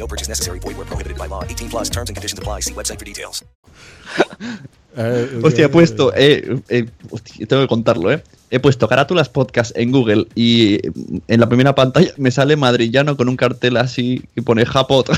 [0.00, 0.58] No purchase necessary.
[0.60, 1.44] Void where prohibited by law.
[1.44, 2.60] 18 plus terms and conditions apply.
[2.62, 3.44] See website for details.
[4.96, 6.12] Eh, Hostia, he eh, puesto.
[6.16, 8.24] eh, eh, hostia, tengo que contarlo, ¿eh?
[8.50, 10.80] He puesto carátulas podcast en Google y
[11.28, 15.08] en la primera pantalla me sale madrillano con un cartel así que pone Japot.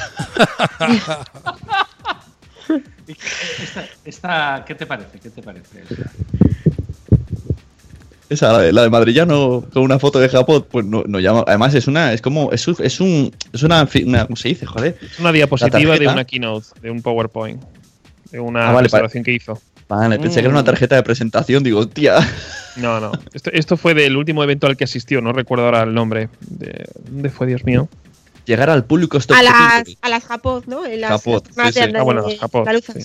[3.62, 5.18] Esta, esta- ¿Qué te parece?
[5.18, 5.82] ¿Qué te parece?
[8.32, 11.44] Esa, la de, la de madrillano con una foto de Japot, pues no, no llama.
[11.46, 12.12] Además, es una.
[12.12, 12.50] Es como.
[12.52, 13.32] Es, un- es un.
[13.52, 14.66] Es una, una- ¿Cómo se dice?
[14.66, 14.96] Joder.
[15.00, 17.62] Es una diapositiva de una keynote, de un PowerPoint,
[18.30, 19.60] de una Ah, vale, presentación que hizo.
[19.88, 20.52] Vale, pensé que era Mm.
[20.52, 21.62] una tarjeta de presentación.
[21.62, 22.16] Digo, tía.
[22.76, 23.12] No, no.
[23.34, 26.30] Esto, esto fue del último evento al que asistió, no recuerdo ahora el nombre.
[26.40, 27.88] De, ¿Dónde fue, Dios mío?
[28.46, 30.86] Llegar al público esto A las, a las Japot, ¿no?
[30.86, 31.80] En las sí, sí.
[31.94, 32.96] Ah, bueno, las Japot, andaluzas.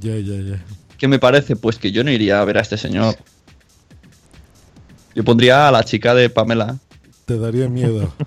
[0.00, 0.62] Ya, ya, ya.
[0.96, 1.56] ¿Qué me parece?
[1.56, 3.16] Pues que yo no iría a ver a este señor.
[5.16, 6.76] Yo pondría a la chica de Pamela.
[7.24, 8.12] Te daría miedo.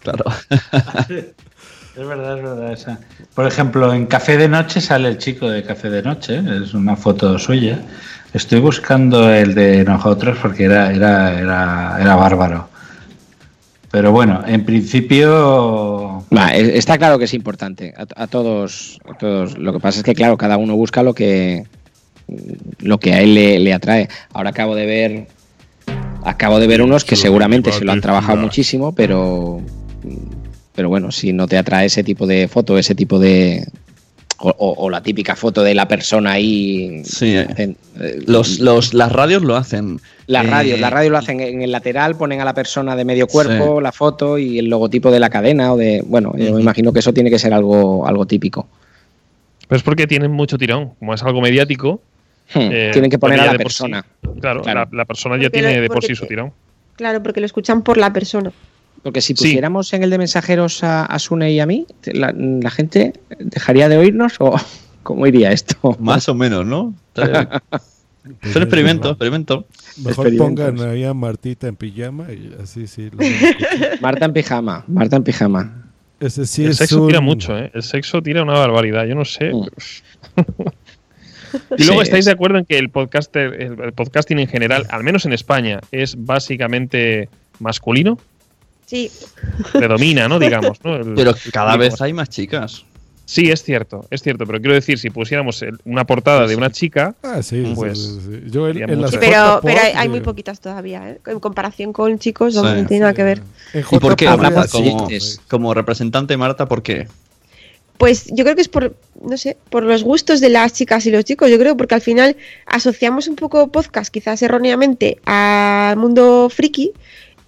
[0.00, 0.24] Claro.
[1.96, 2.72] Es verdad, es verdad.
[2.72, 3.00] Esa.
[3.34, 6.94] Por ejemplo, en Café de Noche sale el chico de Café de Noche, es una
[6.96, 7.80] foto suya.
[8.32, 12.68] Estoy buscando el de nosotros porque era, era, era, era bárbaro.
[13.90, 16.24] Pero bueno, en principio.
[16.34, 19.58] Va, e- está claro que es importante a, a todos, a todos.
[19.58, 21.64] Lo que pasa es que, claro, cada uno busca lo que
[22.78, 24.08] lo que a él le, le atrae.
[24.32, 25.26] Ahora acabo de ver
[26.24, 29.60] acabo de ver unos que seguramente se lo han trabajado muchísimo, pero
[30.74, 33.66] pero bueno, si no te atrae ese tipo de foto, ese tipo de
[34.42, 37.02] o, o- o la típica foto de la persona ahí.
[37.04, 37.46] Sí, eh.
[37.50, 40.00] hacen, eh, Los, los, las radios lo hacen.
[40.26, 43.04] las Eh, radios, las radios lo hacen en el lateral, ponen a la persona de
[43.04, 46.60] medio cuerpo, la foto y el logotipo de la cadena o de, bueno, yo me
[46.62, 48.66] imagino que eso tiene que ser algo, algo típico.
[49.68, 50.92] Pero es porque tienen mucho tirón.
[50.98, 52.00] Como es algo mediático.
[52.54, 54.04] Eh, Hmm, tienen que poner a la sí- persona.
[54.40, 54.80] claro, Claro.
[54.90, 56.52] La, la persona ya Porque tiene lo- de por sí su tirón.
[56.96, 58.52] Claro, porque lo escuchan por la persona.
[59.02, 62.70] Porque si pusiéramos en el de mensajeros a, a Sune y a mí, la, la
[62.70, 64.54] gente dejaría de oírnos o
[65.02, 65.96] cómo iría esto.
[66.00, 66.94] Más o menos, ¿no?
[68.42, 69.64] Es un experimento, experimento.
[70.04, 70.70] Mejor Experimentos.
[70.74, 73.08] pongan ahí a Martita en pijama y así sí.
[74.02, 75.86] Marta en pijama, Marta en pijama.
[76.20, 77.70] Ese sí el es sexo un- tira mucho, ¿eh?
[77.72, 79.50] El sexo tira una barbaridad, yo no sé.
[79.54, 79.64] Mm.
[81.76, 84.48] Y luego Sí, estáis es- de acuerdo en que el, podcaster, el, el podcasting en
[84.48, 87.28] general, al menos en España, es básicamente
[87.58, 88.18] masculino.
[88.86, 89.10] Sí.
[89.72, 90.38] Predomina, ¿no?
[90.38, 90.96] Digamos, ¿no?
[90.96, 92.84] El- Pero cada vez hay más chicas.
[93.24, 97.14] Sí, es cierto, es cierto, pero quiero decir, si pusiéramos una portada de una chica,
[97.22, 98.50] Ah, sí, pues sí, sí.
[98.50, 101.20] Yo en- en las Sí, pero, pero hay, hay muy poquitas todavía, ¿eh?
[101.26, 102.60] En comparación con chicos, Sí.
[102.60, 103.40] no tiene nada que ver.
[103.72, 104.26] ¿Y por qué?
[104.26, 105.20] Como, sí.
[105.46, 107.06] como representante, Marta, ¿por qué?
[108.00, 111.10] Pues yo creo que es por, no sé, por los gustos de las chicas y
[111.10, 111.50] los chicos.
[111.50, 116.94] Yo creo porque al final asociamos un poco podcast, quizás erróneamente, al mundo friki.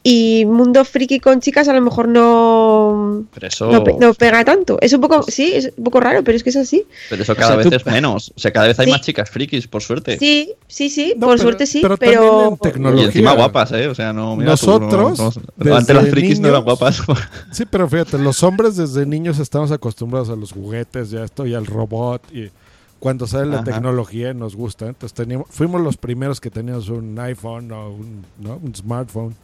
[0.04, 4.44] Y mundo friki con chicas a lo mejor no, Pero eso, no, pe- no pega
[4.44, 4.76] tanto.
[4.80, 6.84] Es un poco, sí, es un poco raro, pero es que es así.
[7.08, 8.32] pero eso O cada sea, vez tú- es menos.
[8.36, 8.90] O sea, cada vez hay Sí.
[8.92, 10.18] más chicas frikis, por suerte.
[10.18, 13.70] Sí, sí, sí, No, por pero- suerte sí, pero pero, también en Y encima guapas,
[13.72, 13.86] ¿eh?
[13.86, 14.34] O sea, no.
[14.34, 17.02] Mira tú, Nosotros, no- no- antes desde las frikis no eran niños- guapas.
[17.52, 21.54] Sí, pero fíjate, los hombres desde niños estamos acostumbrados a los juguetes, ya esto, y
[21.54, 22.50] al robot, y
[22.98, 23.64] cuando sale la Ajá.
[23.64, 24.86] tecnología nos gusta.
[24.88, 28.58] Entonces teníamos, fuimos los primeros que teníamos un iPhone o un, ¿no?
[28.60, 29.36] un smartphone.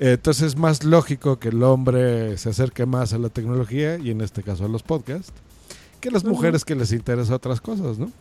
[0.00, 4.20] Entonces es más lógico que el hombre se acerque más a la tecnología, y en
[4.20, 5.32] este caso a los podcasts,
[6.00, 8.12] que las mujeres que les interesa otras cosas, ¿no?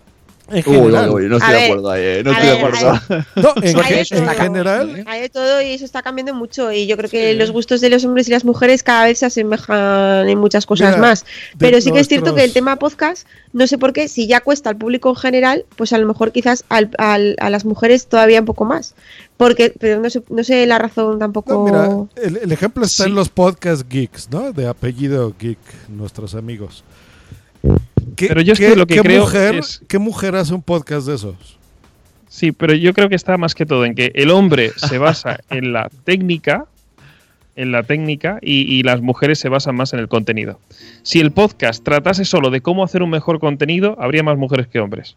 [0.50, 1.10] En Uy, general.
[1.10, 2.66] uy, uy, no A estoy de ver, acuerdo ahí, eh, no a estoy de ver,
[2.66, 3.26] acuerdo.
[3.36, 6.72] No, en, eso está general, Hay de todo y eso está cambiando mucho.
[6.72, 9.26] Y yo creo que los gustos de los hombres y las mujeres cada vez se
[9.26, 11.24] asemejan en muchas cosas Mira, más.
[11.24, 14.08] de Pero sí que es cierto nuestros- que el tema podcast, no sé por qué,
[14.08, 17.50] si ya cuesta al público en general, pues a lo mejor quizás al- al- a
[17.50, 18.96] las mujeres todavía un poco más.
[19.36, 21.54] Porque, pero no sé, no sé la razón tampoco.
[21.54, 23.10] No, mira, el, el ejemplo está Sí.
[23.10, 24.52] en los podcast geeks, ¿no?
[24.52, 25.60] De apellido geek,
[25.90, 26.84] nuestros amigos.
[28.18, 30.62] ¿Qué, Pero yo es que lo que qué creo mujer, es- ¿Qué mujer hace un
[30.62, 31.36] podcast de esos?
[32.28, 35.40] Sí, pero yo creo que está más que todo en que el hombre se basa
[35.50, 36.66] en la técnica,
[37.56, 40.60] en la técnica, y, y las mujeres se basan más en el contenido.
[41.04, 44.80] Si el podcast tratase solo de cómo hacer un mejor contenido, habría más mujeres que
[44.80, 45.16] hombres.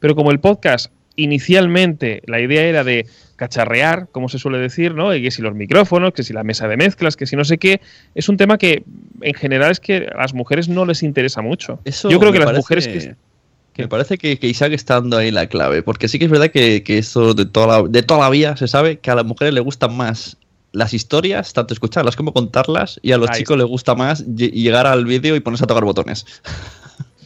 [0.00, 0.90] Pero como el podcast
[1.22, 5.14] inicialmente la idea era de cacharrear, como se suele decir, ¿no?
[5.14, 7.58] Y que si los micrófonos, que si la mesa de mezclas, que si no sé
[7.58, 7.80] qué,
[8.14, 8.82] es un tema que
[9.20, 11.78] en general es que a las mujeres no les interesa mucho.
[11.84, 15.18] Eso yo creo que las parece- mujeres que Me parece que, que Isaac está dando
[15.18, 18.02] ahí la clave, porque sí que es verdad que, que eso de toda, la, de
[18.02, 20.36] toda la vida se sabe que a las mujeres les gustan más
[20.72, 24.50] las historias, tanto escucharlas como contarlas, y a los Ahí chicos les gusta más lle-
[24.50, 26.26] llegar al vídeo y ponerse a tocar botones.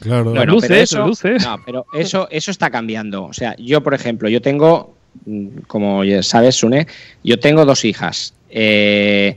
[0.03, 0.25] Claro.
[0.25, 3.25] Bueno, pero luces, eso, no, pero eso, eso está cambiando.
[3.25, 4.97] O sea, yo, por ejemplo, yo tengo,
[5.27, 6.89] mm, como ya sabes, Sune,
[7.23, 8.35] yo tengo dos hijas.
[8.51, 9.37] Eh,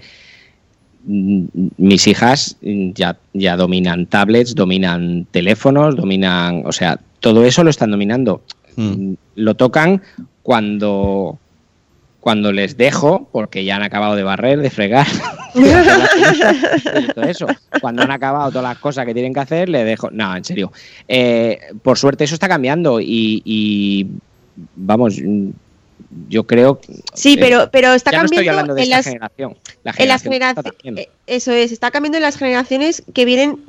[1.06, 1.46] mm,
[1.78, 7.70] mis hijas mm, ya, ya dominan tablets, dominan teléfonos, dominan, o sea, todo eso lo
[7.70, 8.42] están dominando.
[8.76, 9.14] Hmm.
[9.36, 10.02] Lo tocan
[10.42, 11.38] cuando,
[12.26, 15.06] cuando les dejo, porque ya han acabado de barrer, de fregar.
[15.54, 17.46] de todo eso.
[17.80, 20.10] Cuando han acabado todas las cosas que tienen que hacer, les dejo.
[20.10, 20.72] No, en serio.
[21.08, 24.08] Eh, por suerte eso está cambiando y, y,
[24.76, 25.22] vamos,
[26.28, 26.80] yo creo.
[27.14, 29.58] Sí, eh, pero, pero está ya no estoy cambiando hablando de en esta las, generación.
[29.84, 31.08] La en las generación está también.
[31.28, 33.60] Eso es, está cambiando en las generaciones que vienen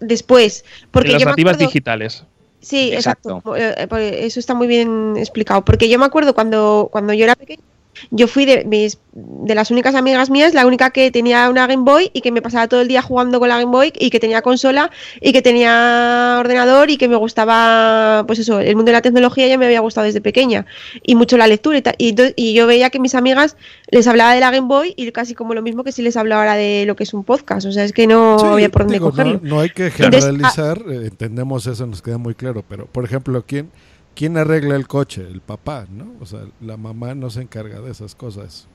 [0.00, 0.64] después.
[0.90, 2.24] Porque en las yo me nativas acuerdo- digitales.
[2.60, 3.40] Sí, exacto.
[3.56, 3.86] Eh,
[4.22, 5.64] Eso está muy bien explicado.
[5.64, 7.62] Porque yo me acuerdo cuando, cuando yo era pequeña,
[8.10, 11.84] yo fui de, mis, de las únicas amigas mías, la única que tenía una Game
[11.84, 14.20] Boy y que me pasaba todo el día jugando con la Game Boy y que
[14.20, 14.90] tenía consola
[15.20, 19.46] y que tenía ordenador y que me gustaba, pues eso, el mundo de la tecnología
[19.46, 20.66] ya me había gustado desde pequeña
[21.02, 21.94] y mucho la lectura y tal.
[21.98, 23.56] Y, yo veía que mis amigas
[23.90, 26.42] les hablaba de la Game Boy y casi como lo mismo que si les hablaba
[26.42, 27.66] ahora de lo que es un podcast.
[27.66, 29.40] O sea, es que no Sí, había por dónde digo, cogerlo.
[29.42, 33.04] No, no hay que ah, generalizar, eh, entendemos eso, nos queda muy claro, pero por
[33.04, 33.70] ejemplo, ¿quién,
[34.14, 35.22] ¿quién arregla el coche?
[35.22, 36.14] El papá, ¿no?
[36.20, 38.68] O sea, la mamá no se encarga de esas cosas.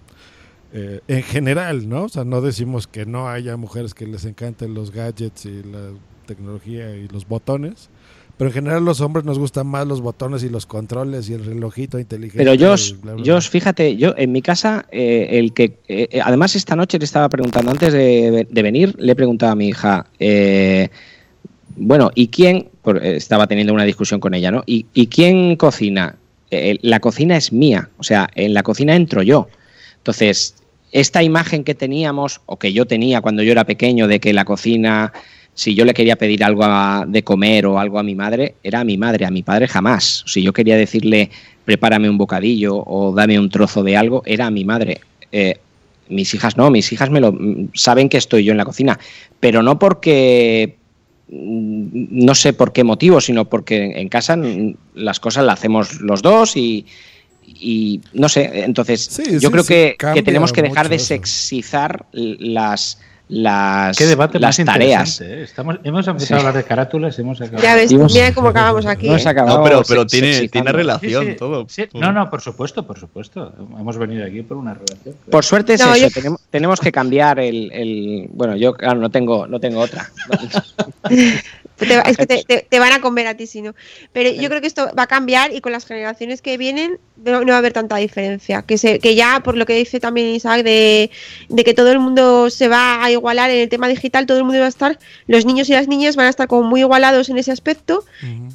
[0.72, 2.04] Eh, en general, ¿no?
[2.04, 5.92] O sea, no decimos que no haya mujeres que les encanten los gadgets y la
[6.28, 7.90] tecnología y los botones,
[8.40, 11.44] pero en general los hombres nos gustan más los botones y los controles y el
[11.44, 12.38] relojito inteligente.
[12.38, 16.22] Pero y Josh, bla, bla, Josh, fíjate, yo en mi casa, eh, el que eh,
[16.24, 19.68] además esta noche le estaba preguntando, antes de, de venir, le he preguntado a mi
[19.68, 20.90] hija, eh,
[21.76, 22.70] bueno, ¿y quién?
[22.86, 24.64] eh, estaba teniendo una discusión con ella, ¿no?
[24.66, 26.16] ¿Y, quién cocina?
[26.52, 29.48] Eh, la cocina es mía, o sea, en la cocina entro yo.
[29.98, 30.56] Entonces,
[30.92, 34.46] esta imagen que teníamos, o que yo tenía cuando yo era pequeño, de que la
[34.46, 35.14] cocina,
[35.54, 36.66] si yo le quería pedir algo
[37.08, 40.24] de comer o algo a mi madre, era a mi madre, a mi padre jamás.
[40.26, 41.30] Si yo quería decirle,
[41.66, 45.02] prepárame un bocadillo o dame un trozo de algo, era a mi madre.
[45.32, 45.56] Eh,
[46.08, 49.00] mis hijas no, mis hijas me lo mm, saben que estoy yo en la cocina,
[49.40, 50.79] pero no porque
[51.32, 54.38] no sé por qué motivo, sino porque en- casa
[54.96, 56.86] las cosas las hacemos los dos y,
[57.46, 61.06] y no sé, entonces Sí, yo sí, creo sí, que, tenemos que dejar de eso.
[61.06, 63.00] sexizar las
[63.30, 65.10] las, Qué debate las más tareas.
[65.22, 65.44] interesante, ¿eh?
[65.44, 66.34] Estamos, hemos empezado Sí.
[66.34, 67.64] a hablar de carátulas y hemos acabado.
[67.64, 69.08] Ya ves, hemos- mira cómo acabamos aquí.
[69.08, 69.24] ¿eh?
[69.26, 71.66] acabado No, pero, pero tiene, tiene relación Sí, sí, todo.
[71.70, 71.88] sí.
[71.88, 72.02] todo.
[72.02, 73.54] No, no, por supuesto, por supuesto.
[73.80, 75.16] Hemos venido aquí por una relación.
[75.30, 79.00] Por suerte es No, eso, yo- tenemos, tenemos que cambiar el, el- bueno, yo claro
[79.00, 80.10] no tengo no tengo otra.
[81.80, 83.74] Te es que te, te- te van a comer a ti si no.
[84.14, 87.42] Pero yo creo que esto va a cambiar y con las generaciones que vienen no,
[87.42, 88.62] no va a haber tanta diferencia.
[88.64, 91.12] Que, se, que ya, por lo que dice también Isaac, de,
[91.50, 94.44] de que todo el mundo se va a igualar en el tema digital, todo el
[94.44, 97.30] mundo va a estar, los niños y las niñas van a estar como muy igualados
[97.30, 98.04] en ese aspecto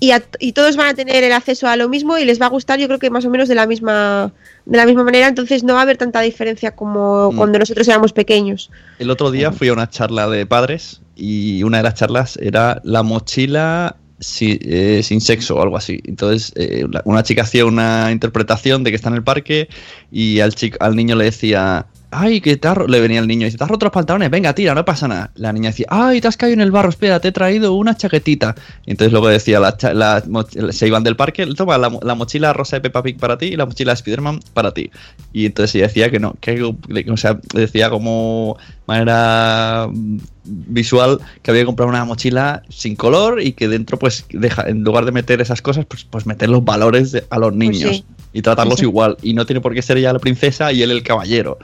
[0.00, 2.46] y, a- y todos van a tener el acceso a lo mismo y les va
[2.46, 4.32] a gustar yo creo que más o menos de la misma
[4.66, 7.36] de la misma manera, entonces no va a haber tanta diferencia como Mm.
[7.36, 8.70] cuando nosotros éramos pequeños.
[8.98, 12.80] El otro día fui a una charla de padres y una de las charlas era
[12.84, 16.00] la mochila si- eh, sin sexo o algo así.
[16.04, 19.68] Entonces, eh, una chica hacía una interpretación de que está en el parque
[20.10, 23.26] y al, chico, al niño le decía, ay, que te has ro-", le venía el
[23.26, 24.30] niño y dice, ¿te has roto los pantalones?
[24.30, 25.30] Venga, tira, no pasa nada.
[25.34, 27.96] La niña decía, ay, te has caído en el barro, espera, te he traído una
[27.96, 28.54] chaquetita.
[28.86, 30.22] Y entonces luego decía, la, la
[30.72, 33.46] se iban del parque, toma la, mo- la mochila rosa de Peppa Pig para ti
[33.46, 34.90] y la mochila de Spiderman para ti.
[35.32, 39.88] Y entonces ella decía que no, que o sea, decía como manera
[40.44, 44.82] visual que había que comprar una mochila sin color y que dentro pues deja, en
[44.84, 48.04] lugar de meter esas cosas pues, pues meter los valores de- a los niños sí.
[48.34, 48.84] y tratarlos sí.
[48.84, 51.58] igual y no tiene por qué ser ella la princesa y él el caballero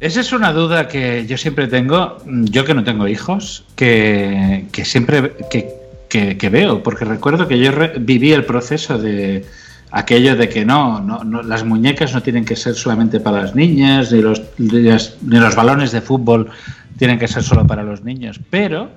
[0.00, 4.66] Esa es una duda que yo siempre tengo, mm, yo que no tengo hijos, que,
[4.72, 5.74] que siempre que,
[6.08, 7.70] que- veo, porque recuerdo que yo
[8.00, 9.44] viví el proceso de
[9.90, 14.12] aquello de que no, no, las muñecas no tienen que ser solamente para las niñas,
[14.12, 16.48] ni los, ni los balones de fútbol
[16.98, 18.90] tienen que ser solo para los niños, pero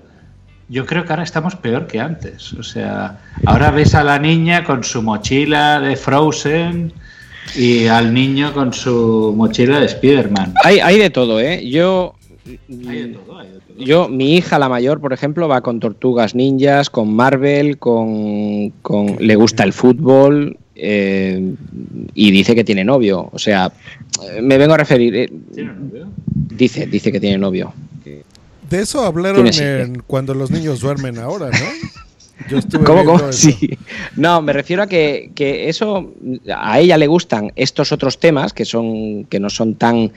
[0.70, 2.54] yo creo que ahora estamos peor que antes.
[2.54, 6.94] O sea, ahora ves a la niña con su mochila de Frozen
[7.56, 10.54] y al niño con su mochila de Spider-Man.
[10.64, 11.68] Hay, hay de todo, ¿eh?
[11.68, 12.16] Yo.
[13.78, 18.70] Yo, mi hija, la mayor, por ejemplo, va con tortugas ninjas, con Marvel, con.
[18.82, 21.54] con le gusta el fútbol eh,
[22.14, 23.30] y dice que tiene novio.
[23.32, 23.72] O sea,
[24.24, 25.16] eh, me vengo a referir.
[25.16, 25.30] eh,
[26.50, 27.74] dice, dice que tiene novio.
[28.70, 31.66] De eso hablaron Tiene en cuando los niños duermen ahora, ¿no?
[32.50, 33.18] Yo estuve ¿Cómo, cómo?
[33.30, 33.34] eso.
[33.34, 33.78] Sí.
[34.16, 36.12] No, me refiero a que, que eso
[36.56, 40.12] a ella le gustan estos otros temas que son que no son tan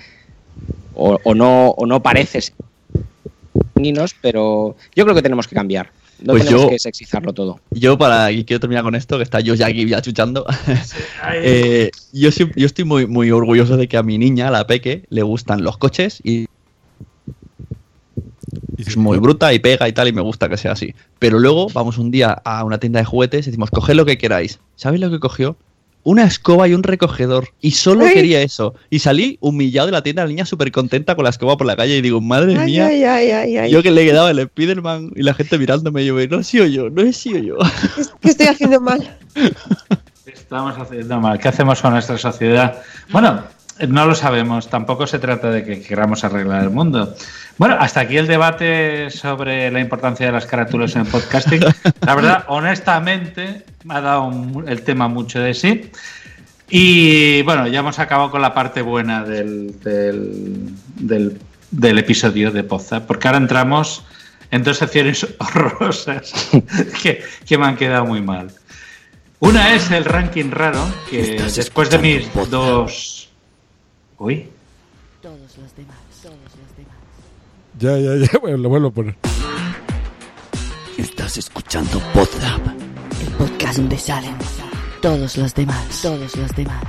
[0.94, 2.52] o, o no o no pareces
[3.76, 5.90] niños, pero yo creo que tenemos que cambiar.
[6.20, 7.58] No Pues tenemos yo- que sexizarlo todo.
[7.72, 10.46] Yo para y quiero terminar con esto que está yo ya aquí ya chuchando.
[11.36, 15.22] Eh, yo, yo estoy muy muy orgulloso de que a mi niña, la Peque, le
[15.22, 16.46] gustan los coches y
[18.78, 20.94] Es muy bruta y pega y tal, y me gusta que sea así.
[21.18, 24.18] Pero luego vamos un día a una tienda de juguetes y decimos, coged lo que
[24.18, 24.58] queráis.
[24.76, 25.56] ¿Sabéis lo que cogió?
[26.02, 27.48] Una escoba y un recogedor.
[27.62, 28.12] Y solo Ay.
[28.12, 28.74] quería eso.
[28.90, 31.76] Y salí humillado de la tienda, la niña súper contenta con la escoba por la
[31.76, 32.86] calle y digo, madre Ay, mía.
[32.88, 33.70] ay, ay, ay, ay.
[33.70, 36.66] Yo que le quedaba el Spiderman y la gente mirándome, y yo, no he sido
[36.66, 37.56] yo, no he sido yo.
[38.20, 39.16] ¿Qué estoy haciendo mal?
[40.26, 41.38] Estamos haciendo mal.
[41.38, 42.82] ¿Qué hacemos con nuestra sociedad?
[43.10, 43.42] Bueno,
[43.88, 44.68] no lo sabemos.
[44.68, 47.14] Tampoco se trata de que queramos arreglar el mundo.
[47.58, 51.60] Bueno, hasta aquí el debate sobre la importancia de las carátulas en el podcasting.
[52.06, 54.30] La verdad, honestamente, me ha dado
[54.66, 55.90] el tema mucho de sí.
[56.70, 61.38] Y bueno, ya hemos acabado con la parte buena del, del, del-
[61.70, 64.04] del episodio de Poza, porque ahora entramos
[64.50, 66.32] en dos secciones horrorosas
[67.02, 68.52] que, que me han quedado muy mal.
[69.40, 70.80] Una es el ranking raro,
[71.10, 73.23] que después de mis dos...
[74.24, 74.48] Uy,
[75.20, 76.96] Todos los demás, todos los demás.
[77.78, 79.16] Ya, ya, ya, bueno, lo vuelvo a poner.
[80.96, 82.62] Estás escuchando Podzap.
[83.20, 84.34] El podcast donde salen
[85.02, 86.82] todos los demás, todos los demás.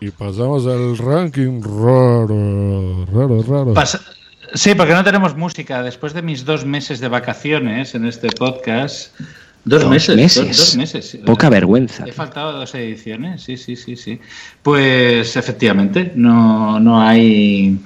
[0.00, 3.74] Y pasamos al ranking raro, raro, raro.
[3.74, 4.00] Pasa-
[4.54, 5.82] Sí, porque no tenemos música.
[5.82, 9.12] Después de mis dos meses de vacaciones en este podcast.
[9.64, 10.16] Dos, Dos meses.
[10.16, 10.46] meses.
[10.46, 11.18] Dos, dos meses.
[11.24, 12.04] Poca vergüenza.
[12.06, 14.20] He faltado dos ediciones, sí, sí, sí, sí.
[14.62, 17.78] Pues efectivamente, no, no hay.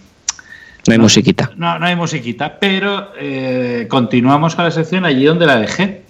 [0.87, 1.51] No hay musiquita.
[1.57, 6.03] No, no hay musiquita, pero eh, continuamos con la sección allí donde la dejé.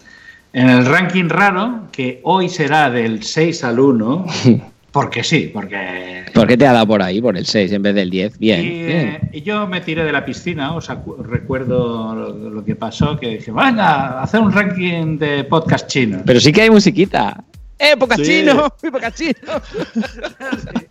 [0.53, 4.27] En el ranking raro, que hoy será del 6 al 1,
[4.91, 7.95] porque sí, porque ¿Por qué te ha dado por ahí, por el 6 en vez
[7.95, 8.39] del 10?
[8.39, 8.99] Bien, y, bien.
[9.09, 10.89] eh, y yo me tiré de la piscina, os
[11.21, 16.23] recuerdo lo, lo que pasó, que dije, venga, hacer un ranking de podcast chino.
[16.25, 17.45] Pero sí que hay musiquita.
[17.79, 18.41] ¡Eh, podcast Sí.
[18.41, 18.67] chino!
[18.83, 19.63] ¡Eh, podcast chino!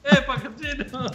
[0.03, 1.05] ¡Eh, podcast chino!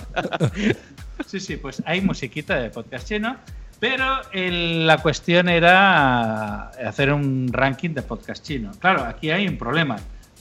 [1.26, 3.36] Sí, sí, pues hay musiquita de podcast chino,
[3.80, 8.72] pero el- la cuestión era hacer un ranking de podcast chino.
[8.80, 9.96] Claro, aquí hay un problema.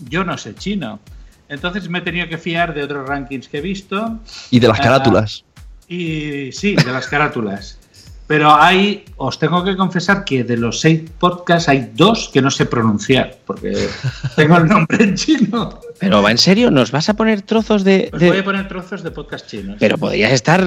[0.09, 0.99] Yo no sé chino.
[1.51, 4.17] Entonces me he tenido que fiar de otros rankings que he visto.
[4.49, 5.43] Y de las Ah, carátulas.
[5.87, 7.77] y sí, de las carátulas.
[8.27, 12.49] Pero hay, os tengo que confesar que de los seis podcasts hay dos que no
[12.49, 13.89] sé pronunciar, porque
[14.37, 15.81] tengo el nombre en chino.
[15.99, 18.09] Pero va en serio, ¿nos vas a poner trozos de.
[18.13, 19.75] Os de- voy a poner trozos de podcast chinos.
[19.81, 20.65] Pero podrías estar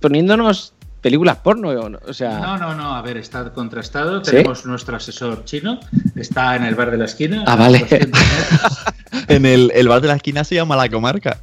[0.00, 2.40] poniéndonos películas porno, o no- o sea.
[2.40, 4.24] No, no, no, a ver, está contrastado.
[4.24, 4.32] ¿Sí?
[4.32, 5.78] Tenemos nuestro asesor chino,
[6.16, 7.44] está en el bar de la esquina.
[7.46, 7.86] Ah, vale.
[9.28, 11.38] En el, el bar de la esquina se llama La Comarca.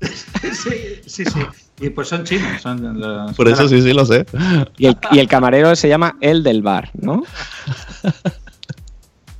[0.00, 1.40] sí, sí, sí.
[1.80, 2.60] Y pues son chinos.
[2.62, 4.24] Son los- Por eso sí, sí, lo sé.
[4.78, 7.24] Y el, y el camarero se llama El del Bar, ¿no?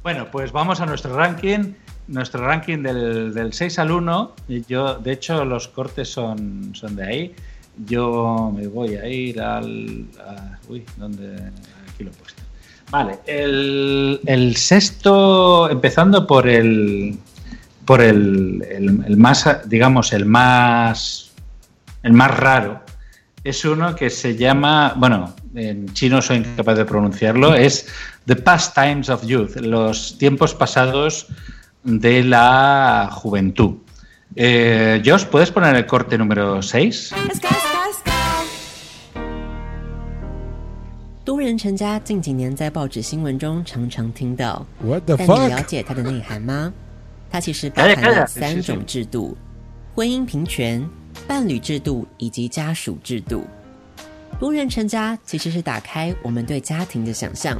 [0.02, 1.74] Bueno, pues vamos a nuestro ranking.
[2.08, 4.32] Nuestro ranking del, del 6 al 1.
[4.48, 7.34] Y Yo, de hecho, los cortes son, son de ahí.
[7.86, 10.06] Yo me voy a ir al.
[10.26, 11.36] a- uy, ¿dónde?
[11.94, 12.42] Aquí lo he puesto.
[12.90, 17.16] Vale, el, el sexto, empezando por el
[17.85, 21.31] Por el, el- el más, digamos, el más.
[22.03, 22.81] El más raro.
[23.43, 24.93] Es uno que se llama.
[24.97, 27.53] Bueno, en chino soy incapaz de pronunciarlo.
[27.55, 27.87] Es
[28.25, 31.27] The Past Times of Youth, los tiempos pasados
[31.83, 33.75] de la juventud.
[34.35, 37.13] Eh, Josh, ¿puedes poner el corte número 6?
[41.23, 45.47] 多人成家近几年在报纸新闻中常常听到 What the 但你 fuck？
[45.49, 46.71] 了解它的内涵吗？
[47.32, 49.34] 它其实包含了三种制度：
[49.94, 50.86] 婚姻平权、
[51.26, 53.44] 伴侣制度以及家属制度。
[54.38, 57.58] 多元成家其实是打开我们对家庭的想象，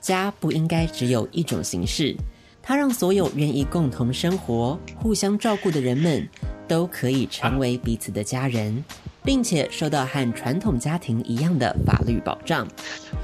[0.00, 2.14] 家不应该只有一种形式，
[2.62, 6.28] 它让所有愿意共同生活、互相照顾的人们
[6.68, 8.84] 都可以成为彼此的家人，
[9.24, 12.68] 并且受到和传统家庭一样的法律保障。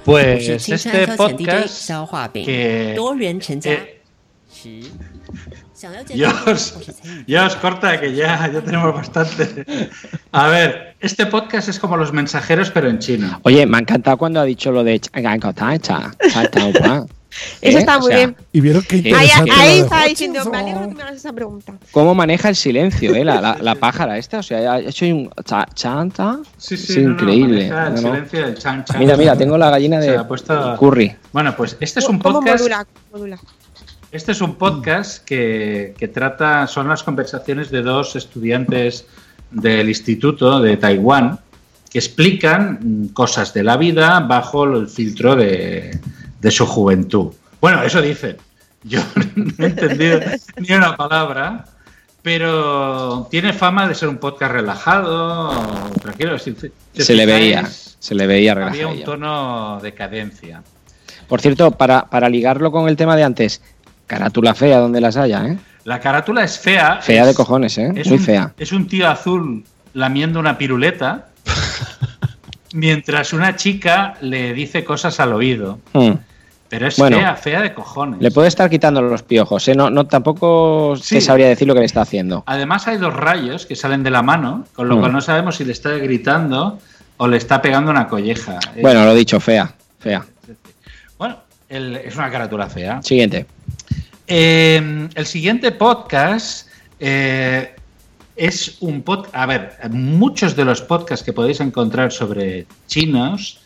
[0.05, 2.45] 我是青山科浅 DJ 肖化饼
[2.97, 3.87] 多元成家 eh,
[4.53, 4.91] 十。
[6.15, 6.75] Ya os,
[7.27, 9.67] ya os, corta que ya, ya tenemos bastante.
[10.33, 13.41] A ver, este podcast es como los mensajeros, pero en chino.
[13.43, 14.95] Oye, me ha encantado cuando ha dicho lo de.
[14.95, 15.01] Eh,
[17.61, 17.99] Eso está ¿Eh?
[17.99, 18.37] muy o sea, bien.
[18.53, 21.75] Y vieron que ahí, ahí estaba diciendo, me alegro que me hagas esa pregunta.
[21.91, 23.25] ¿Cómo maneja el silencio, eh?
[23.25, 26.39] La, la, la pájara esta, o sea, ha hecho un cha, chanta.
[26.57, 27.69] Sí, sí, es increíble.
[27.69, 30.77] No, no, el silencio del chan, chan, Mira, mira, tengo la gallina de puesto...
[30.79, 31.15] curry.
[31.33, 32.61] Bueno, pues este es un podcast.
[32.61, 33.39] Modula, modula.
[34.15, 39.07] Este es un podcast que, que trata, son las conversaciones de dos estudiantes
[39.51, 41.41] del instituto de Taiwán
[41.91, 45.99] que explican cosas de la vida bajo el filtro de,
[46.41, 47.33] de su juventud.
[47.61, 48.37] Bueno, eso dicen.
[48.85, 49.01] Yo
[49.35, 50.21] no he entendido
[50.59, 51.65] ni una palabra,
[52.23, 55.51] Pero tiene fama de ser un podcast relajado,
[56.01, 56.39] tranquilo.
[56.39, 60.63] Si, si Se le veía, se le veía Había un tono de cadencia.
[61.27, 63.63] Por cierto, para, para ligarlo con el tema de antes,
[64.07, 65.59] carátula fea donde las haya, ¿eh?
[65.85, 66.99] La carátula es fea.
[67.03, 67.93] Fea es- de cojones, ¿eh?
[67.97, 68.53] es Muy un- fea.
[68.59, 71.27] Es un tío azul lamiendo una piruleta
[72.73, 75.79] mientras una chica le dice cosas al oído.
[75.93, 76.13] Hmm.
[76.69, 77.19] Pero es Bueno.
[77.19, 78.21] fea, fea de cojones.
[78.21, 79.75] Le puede estar quitando los piojos, ¿eh?
[79.77, 81.17] No, no tampoco Sí.
[81.17, 82.43] te sabría decir lo que le está haciendo.
[82.47, 85.01] Además hay dos rayos que salen de la mano, con lo Mm.
[85.01, 86.79] cual no sabemos si le está gritando
[87.19, 88.59] o le está pegando una colleja.
[88.81, 90.25] Bueno, lo dicho, fea, fea.
[91.17, 91.37] bueno,
[91.69, 93.01] el- es una carátula fea.
[93.03, 93.47] Siguiente.
[94.27, 97.75] Eh, el siguiente podcast eh,
[98.37, 99.35] es un podcast.
[99.35, 103.61] A ver, muchos de los podcasts que podéis encontrar sobre chinos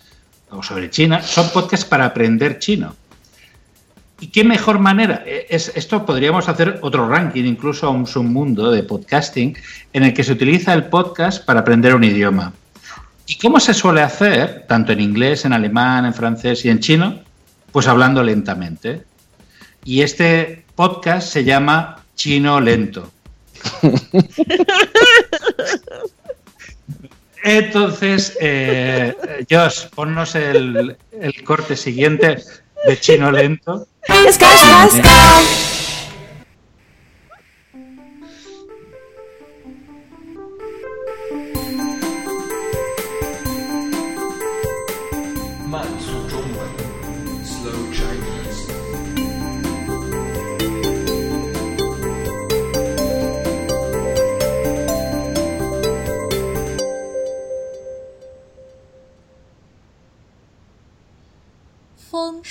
[0.50, 2.94] o sobre China son podcasts para aprender chino.
[4.20, 5.22] ¿Y qué mejor manera?
[5.24, 9.56] Eh, Es, esto podríamos hacer otro ranking, incluso un submundo de podcasting,
[9.92, 12.52] en el que se utiliza el podcast para aprender un idioma.
[13.26, 17.20] ¿Y cómo se suele hacer, tanto en inglés, en alemán, en francés y en chino?
[17.70, 19.04] Pues hablando lentamente.
[19.88, 23.10] Y este podcast se llama Chino Lento.
[27.42, 29.16] Entonces, eh,
[29.50, 32.36] Josh, ponnos el, el corte siguiente
[32.84, 33.88] de Chino Lento.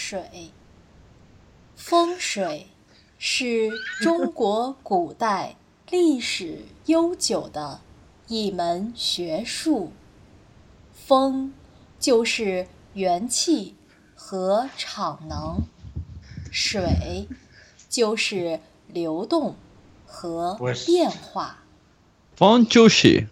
[0.10, 0.22] 水，
[1.76, 2.68] 风水
[3.20, 3.70] 是
[4.00, 5.58] 中国古代
[5.90, 7.82] 历史悠久的
[8.30, 9.92] 一门学术。
[10.94, 11.54] 风
[12.00, 13.76] 就是元气
[14.16, 15.64] 和场能，
[16.54, 17.28] 水
[17.90, 19.58] 就是流动
[20.06, 21.58] 和变化。
[22.38, 23.28] Fon Chushi.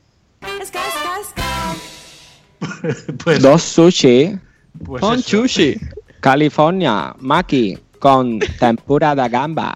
[3.39, 4.39] Dos sushi.
[4.83, 5.79] Pues Fon eso.
[6.25, 9.75] California, maki con tempura de gamba.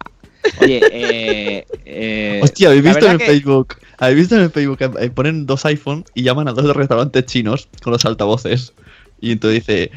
[0.60, 3.76] Oye, eh, eh, Hostia, ¿habéis visto en que- Facebook?
[4.00, 7.26] ¿Habéis visto en el Facebook que eh, ponen dos iPhone y llaman a dos restaurantes
[7.26, 8.74] chinos con los altavoces?
[9.22, 9.92] Y entonces dice,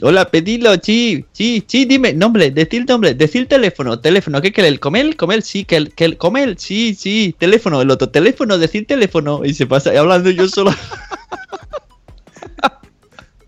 [0.00, 4.68] hola, pedilo, chi, chi, chi, dime, nombre, decir nombre, decir teléfono, teléfono, ¿qué quiere?
[4.68, 5.16] ¿El comer?
[5.16, 6.16] Comer, sí, que el, que el
[6.56, 9.44] sí, sí, teléfono, el otro teléfono, decir teléfono.
[9.44, 10.72] Y se pasa hablando yo solo.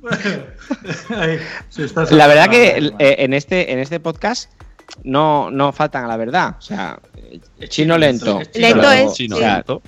[2.11, 4.51] La verdad que eh, en este en este podcast
[5.05, 6.57] no, no faltan a la verdad.
[6.59, 6.99] O sea,
[7.69, 8.41] chino lento.
[8.41, 9.83] es chino Lento es, chino lento.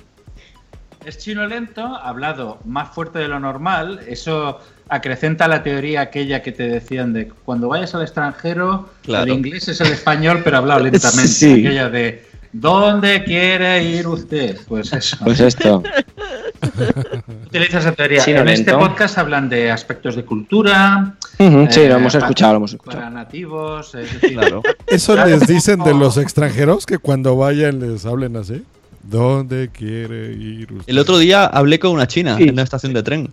[1.05, 4.01] Es chino lento, hablado más fuerte de lo normal.
[4.07, 9.25] Eso acrecenta la teoría aquella que te decían de cuando vayas al extranjero, Claro.
[9.25, 11.27] el inglés es el español, pero hablado lentamente.
[11.27, 11.65] Sí.
[11.65, 14.57] Aquella de ¿dónde quiere ir usted?
[14.67, 15.17] Pues eso.
[15.23, 15.83] Pues esto.
[17.47, 18.23] Utiliza esa teoría.
[18.25, 21.15] En este podcast hablan de aspectos de cultura.
[21.37, 22.97] Sí, eh, lo hemos para- escuchado, lo hemos escuchado.
[23.03, 23.95] Para nativos.
[23.95, 24.61] Es decir, Claro.
[24.87, 28.63] Eso Claro, les dicen de los extranjeros que cuando vayan les hablen así.
[29.03, 30.89] ¿Dónde quiere ir usted?
[30.91, 32.43] El otro día hablé con una china Sí.
[32.43, 33.29] en una estación de tren.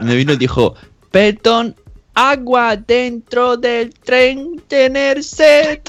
[0.00, 0.74] Me vino y dijo,
[1.10, 1.74] perdón,
[2.14, 5.80] agua dentro del tren, tener sed.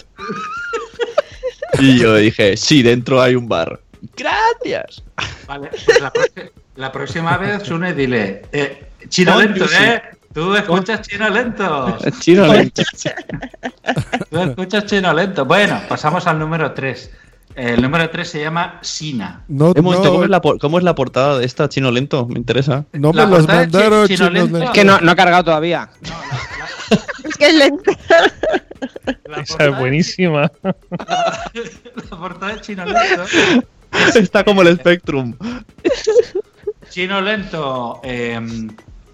[1.79, 3.79] Y yo dije, sí, dentro hay un bar.
[4.17, 5.03] Gracias.
[5.47, 6.11] Vale, pues la,
[6.75, 9.65] la próxima vez, Sune, dile, eh, chino lento.
[9.65, 10.01] ¿eh?
[10.33, 11.97] Tú escuchas chino lento.
[12.19, 12.81] Chino lento.
[14.31, 15.45] Tú escuchas chino lento.
[15.45, 17.11] Bueno, pasamos al número 3.
[17.55, 19.43] El número 3 se llama Sina.
[19.47, 22.39] No, no, cómo es, la, por- cómo es la portada de esta chino lento, me
[22.39, 22.85] interesa.
[22.93, 24.57] no la me los mandaron Chino Lento.
[24.57, 25.87] Es que no, no ha cargado todavía.
[26.89, 27.91] Es que es lento.
[29.25, 30.51] La Esa es buenísima.
[30.63, 33.23] La portada de chino lento.
[34.15, 35.35] Está como el Spectrum.
[36.89, 38.01] Chino lento.
[38.03, 38.39] eh,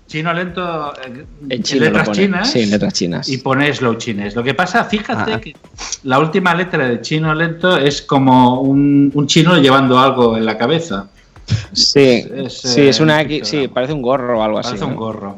[0.07, 0.93] chino lento.
[1.01, 2.51] eh, En chino letras chinas.
[2.51, 3.29] Sí, en letras chinas.
[3.29, 4.35] y pone slow chines.
[4.35, 5.39] Lo que pasa, fíjate Ah.
[5.41, 5.55] que
[6.03, 10.57] la última letra de chino lento es como un, un chino llevando algo en la
[10.57, 11.07] cabeza.
[11.73, 14.69] Sí, Es, sí, eh, es una un X, sí, parece un gorro o algo así.
[14.69, 14.97] Parece un ¿no?
[14.99, 15.37] gorro.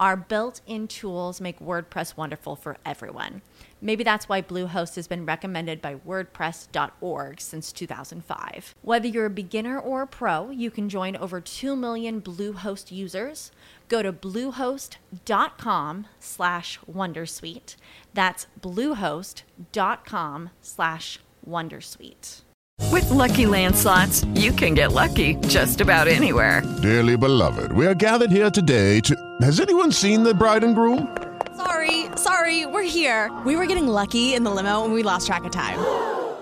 [0.00, 3.42] our built in tools make WordPress wonderful for everyone.
[3.80, 8.74] Maybe that's why Bluehost has been recommended by WordPress.org since 2005.
[8.82, 13.50] Whether you're a beginner or a pro, you can join over 2 million Bluehost users.
[13.88, 17.76] Go to bluehost.com slash wondersuite.
[18.14, 22.42] That's bluehost.com slash wondersuite.
[22.90, 26.62] With Lucky Land slots, you can get lucky just about anywhere.
[26.82, 29.31] Dearly beloved, we are gathered here today to.
[29.42, 31.16] Has anyone seen the bride and groom?
[31.56, 33.28] Sorry, sorry, we're here.
[33.44, 35.80] We were getting lucky in the limo and we lost track of time.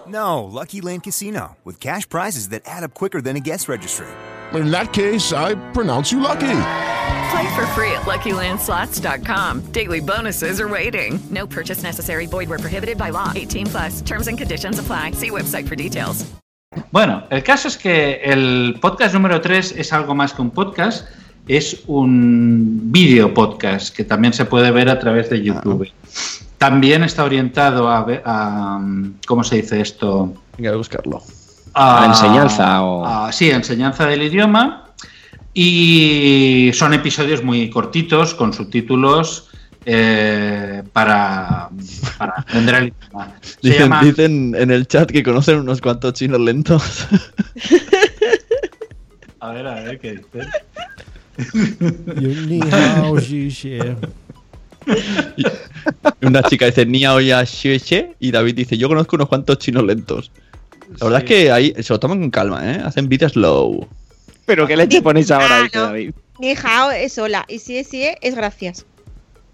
[0.06, 4.06] No, Lucky Land Casino, with cash prizes that add up quicker than a guest registry.
[4.52, 6.62] In that case, I pronounce you lucky.
[7.30, 9.72] Play for free at LuckyLandSlots.com.
[9.72, 11.18] Daily bonuses are waiting.
[11.30, 12.26] No purchase necessary.
[12.26, 13.32] Void where prohibited by law.
[13.34, 14.02] 18 plus.
[14.02, 15.12] Terms and conditions apply.
[15.12, 16.26] See website for details.
[16.92, 21.04] Bueno, el caso es que el podcast número 3 es algo más que un podcast,
[21.56, 25.90] es un video podcast que también se puede ver a través de YouTube.
[26.58, 28.80] También está orientado a, ver- a,
[29.26, 30.32] ¿cómo se dice esto?
[30.56, 31.22] Venga, a buscarlo.
[31.74, 34.86] A enseñanza o- a- sí, a enseñanza del idioma.
[35.52, 39.48] Y son episodios muy cortitos, con subtítulos
[39.84, 41.68] eh, para,
[42.16, 43.34] para aprender el idioma.
[43.60, 47.08] Dicen, llama- dicen en el chat que conocen unos cuantos chinos lentos.
[49.42, 50.48] A ver, a ver, ¿qué dicen?
[52.48, 53.96] Ni hao, xi, xie.
[56.22, 60.30] Una chica dice Niao ya xie y David dice yo conozco unos cuantos chinos lentos.
[60.98, 62.80] La verdad es que ahí se lo toman con calma, ¿eh?
[62.84, 63.86] Hacen vida slow.
[64.46, 65.60] Pero ¿qué leche ponéis ahora?
[65.60, 65.84] Ah, Dice no.
[65.84, 66.10] David.
[66.40, 68.84] Ni hao es hola y si es si es gracias.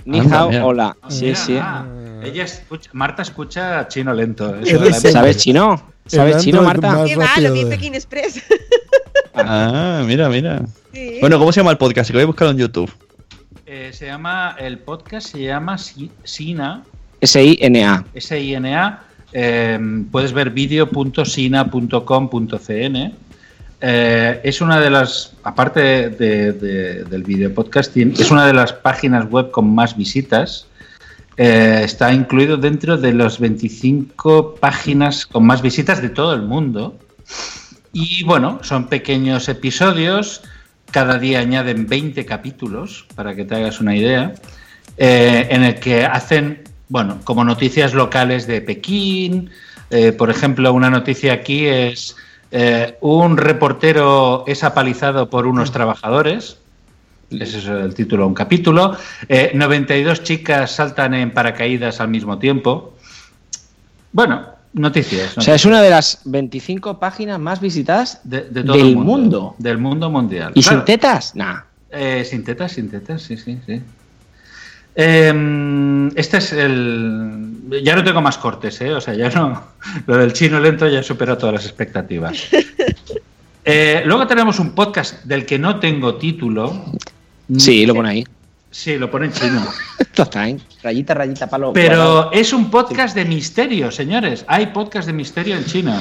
[0.07, 0.65] Ni hao, mira.
[0.65, 0.97] hola.
[1.03, 1.57] Ah, Sí, mira, sí.
[1.61, 1.85] ah,
[2.23, 4.55] ella escucha- Marta escucha chino lento.
[4.57, 5.83] eso la el- ¿Sabes chino?
[6.07, 7.05] ¿Sabes chino, Marta?
[7.07, 8.43] Qué va, lo rápido vi Pekín Express.
[9.35, 10.63] Ah, mira, mira.
[10.95, 11.19] Sí.
[11.21, 12.09] Bueno, ¿cómo se llama el podcast?
[12.11, 12.91] Que voy a buscarlo en YouTube.
[13.67, 16.85] Eh, se llama, el podcast se llama Si- Sina,
[17.21, 18.05] S-I-N-A.
[18.15, 19.03] S-I-N-A.
[19.33, 19.79] eh,
[20.11, 23.15] puedes ver vídeo.sina.com.cn.
[23.81, 25.81] Eh, es una de las, aparte
[26.11, 30.67] de- de- del video podcasting, es una de las páginas web con más visitas.
[31.37, 36.99] Eh, está incluido dentro de las 25 páginas con más visitas de todo el mundo.
[37.93, 40.43] Y bueno, son pequeños episodios.
[40.91, 44.35] Cada día añaden 20 capítulos, para que te hagas una idea,
[44.97, 49.51] eh, en el que hacen, bueno, como noticias locales de Pekín.
[50.19, 52.17] Por ejemplo, una noticia aquí es
[52.51, 56.59] eh, un reportero es apalizado por unos trabajadores.
[57.31, 58.97] Ese es el título de un capítulo.
[59.29, 62.95] Eh, 92 chicas saltan en paracaídas al mismo tiempo.
[64.13, 65.37] Bueno, noticias.
[65.37, 68.97] O sea, es una de las 25 páginas más visitadas de, de todo del el
[68.97, 69.55] mundo.
[69.59, 70.53] Del mundo mundial.
[70.55, 70.79] ¿Y Claro.
[70.79, 71.35] sin tetas?
[71.35, 71.61] Nah.
[71.91, 73.81] Eh, sin tetas, sin tetas, sí, sí, sí.
[74.99, 77.83] Eh, este es el.
[77.85, 78.93] Ya no tengo más cortes, ¿eh?
[78.93, 79.63] O sea, ya no.
[80.07, 82.49] Lo del chino lento ya supera todas las expectativas.
[83.69, 86.85] Eh, luego tenemos un podcast del que no tengo título.
[87.57, 88.27] Sí, lo pone ahí.
[88.71, 89.67] Sí, lo pone en chino.
[89.99, 90.57] Esto está, ¿eh?
[90.85, 91.73] Rayita, rayita, palo.
[91.73, 94.45] Pero es un podcast de misterio, señores.
[94.47, 96.01] Hay podcast de misterio en China.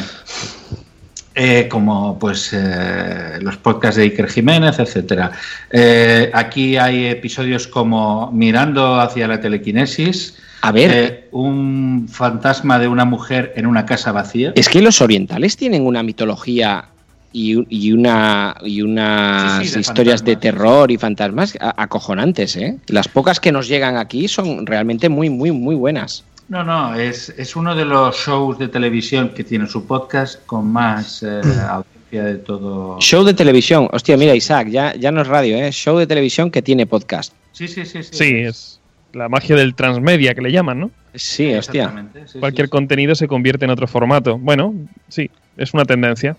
[1.38, 5.31] Eh, como pues eh, los podcasts de Iker Jiménez, etcétera.
[5.69, 10.38] Eh, aquí hay episodios como Mirando hacia la telequinesis.
[10.61, 11.27] A ver.
[11.31, 14.53] un fantasma de una mujer en una casa vacía.
[14.55, 16.85] Es que los orientales tienen una mitología
[17.33, 22.55] y, un- y una y unas Sí, sí, de historias de terror y fantasmas acojonantes,
[22.55, 22.77] ¿eh?
[22.88, 26.23] Las pocas que nos llegan aquí son realmente muy, muy, muy buenas.
[26.48, 30.72] No, no, es, es uno de los shows de televisión que tiene su podcast con
[30.72, 32.99] más eh, audiencia de todo.
[32.99, 33.90] Show de televisión.
[33.91, 35.72] Hostia, mira, Isaac, ya, ya no es radio, ¿eh?
[35.72, 37.33] Show de televisión que tiene podcast.
[37.51, 38.03] Sí, sí, sí.
[38.03, 38.80] Sí, Sí, es
[39.14, 40.91] la magia del transmedia que le llaman, ¿no?
[41.15, 41.83] Sí, hostia.
[41.83, 42.72] Exactamente, sí, Cualquier sí, sí.
[42.72, 44.38] contenido se convierte en otro formato.
[44.38, 44.75] Bueno,
[45.07, 46.38] sí, es una tendencia.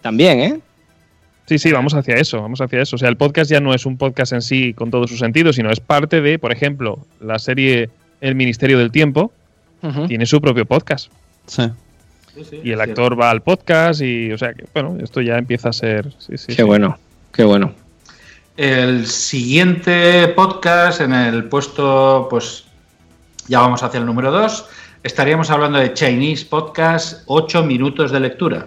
[0.00, 0.60] También, ¿eh?
[1.46, 2.96] Sí, sí, vamos hacia eso, vamos hacia eso.
[2.96, 5.52] O sea, el podcast ya no es un podcast en sí con todo su sentido,
[5.52, 9.32] sino es parte de, por ejemplo, la serie El Ministerio del Tiempo
[10.08, 11.10] tiene su propio podcast.
[11.46, 11.62] Sí.
[12.34, 15.38] Sí, sí, Y el actor va al podcast y, o sea, que, bueno, esto ya
[15.38, 16.12] empieza a ser...
[16.18, 16.62] Sí, sí, Qué sí.
[16.62, 16.98] bueno,
[17.32, 17.72] qué bueno.
[18.56, 22.64] El siguiente podcast en el puesto, pues
[23.48, 24.66] ya vamos hacia el número 2.
[25.02, 28.66] Estaríamos hablando de Chinese Podcast, 8 minutos de lectura.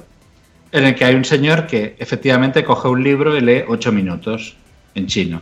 [0.71, 4.55] en el que hay un señor que efectivamente coge un libro y lee ocho minutos
[4.95, 5.41] en chino.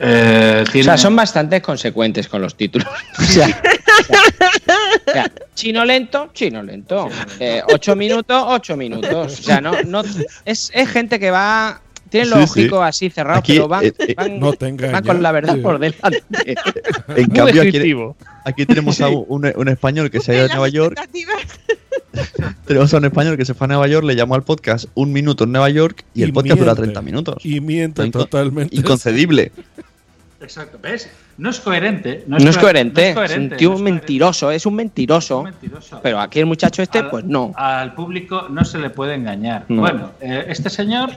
[0.00, 2.88] Eh, O sea, son bastante consecuentes con los títulos.
[3.18, 3.48] O sea,
[5.08, 7.08] o sea, chino lento, chino lento.
[7.40, 9.40] Eh, ocho minutos, ocho minutos.
[9.40, 10.02] O sea, no, no
[10.44, 11.80] es, es gente que va.
[12.10, 14.92] Tienen los Sí, así cerrados, Aquí, pero van, eh, eh, van- No te engañas.
[14.94, 16.22] van con la verdad por delante.
[17.08, 17.62] En Muy cambio,
[18.44, 20.98] aquí, tenemos a un, un español que se ha ido a Nueva York.
[22.66, 25.12] Tenemos a un español que se fue a Nueva York, le llamó al podcast Un
[25.12, 26.82] Minuto en Nueva York y, el podcast dura miente.
[26.82, 27.44] 30 minutos.
[27.44, 28.74] Y miente Inco- totalmente.
[28.74, 29.52] Inconcebible.
[30.40, 31.10] Exacto, ¿ves?
[31.36, 32.22] No es coherente.
[32.28, 35.42] No es coherente, no es un tío mentiroso, es un mentiroso.
[35.42, 35.98] mentiroso.
[36.02, 37.52] Pero aquí el muchacho este, Al- pues no.
[37.56, 39.64] Al público no se le puede engañar.
[39.68, 39.80] No.
[39.80, 41.10] Bueno, eh, este señor,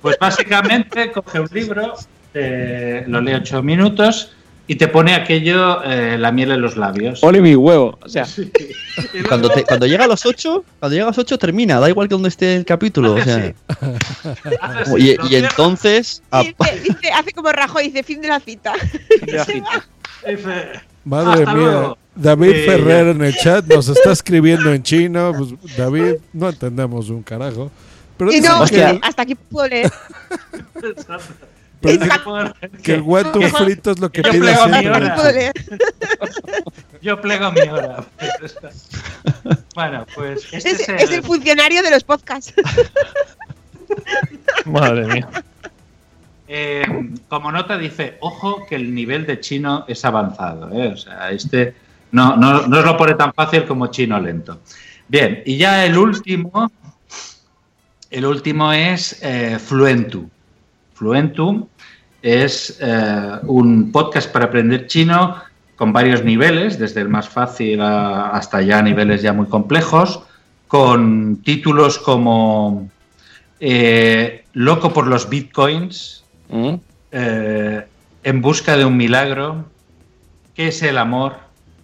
[0.00, 1.94] pues básicamente coge un libro,
[2.32, 4.32] eh, lo lee ocho minutos
[4.66, 7.22] y te pone aquello, eh, la miel en los labios.
[7.22, 7.98] Ole mi huevo.
[8.02, 8.26] O sea,
[9.28, 12.08] Cuando, te- cuando llega a los 8, cuando llega a los 8 termina, da igual
[12.08, 13.14] que donde esté el capítulo.
[13.14, 13.52] O sea,
[14.84, 18.72] como- y, y entonces, a- Dice, dice- hace como Rajoy, dice fin de la cita.
[21.04, 21.62] Madre Hasta mía.
[21.64, 21.98] luego.
[22.16, 25.32] David Eh, Ferrer en el chat nos está escribiendo en chino.
[25.36, 27.70] Pues, David, no entendemos un carajo.
[28.16, 29.90] Pero Y no, que, hasta aquí puedo leer.
[31.84, 33.02] Pero que el
[33.52, 35.52] que- frito es lo que yo pide plego mi siempre.
[37.02, 38.04] Yo plego mi hora.
[39.74, 42.54] bueno, pues este Es, es, el, es el funcionario de los podcasts.
[44.64, 45.28] Madre mía.
[46.48, 46.84] eh,
[47.28, 50.70] como nota dice, ojo que el nivel de chino es avanzado.
[50.72, 50.88] ¿eh?
[50.92, 51.74] O sea, este
[52.12, 54.60] no, no, no os lo pone tan fácil como chino lento.
[55.08, 56.70] Bien, y ya el último,
[58.10, 60.30] el último es eh, Fluentu.
[60.94, 61.68] Fluentu
[62.24, 65.36] es eh, un podcast para aprender chino
[65.76, 70.20] con varios niveles, desde el más fácil a- hasta ya niveles ya muy complejos,
[70.66, 72.88] con títulos como
[73.60, 76.74] eh, Loco por los bitcoins, ¿Mm?
[77.12, 77.86] eh,
[78.22, 79.66] En busca de un milagro,
[80.54, 81.34] ¿Qué es el amor?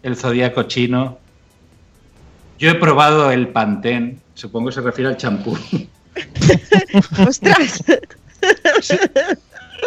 [0.02, 1.18] El zodíaco chino.
[2.58, 5.58] Yo he probado el Pantén, supongo que se refiere al champú.
[7.26, 7.82] ¡Ostras!
[8.80, 8.96] Sí,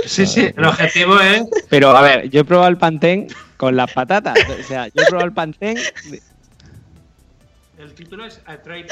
[0.05, 4.37] sí, el objetivo es Pero a ver, yo he probado el pantén con las patatas.
[4.59, 5.77] O sea, yo he probado el pantén.
[7.77, 8.85] El título es I Try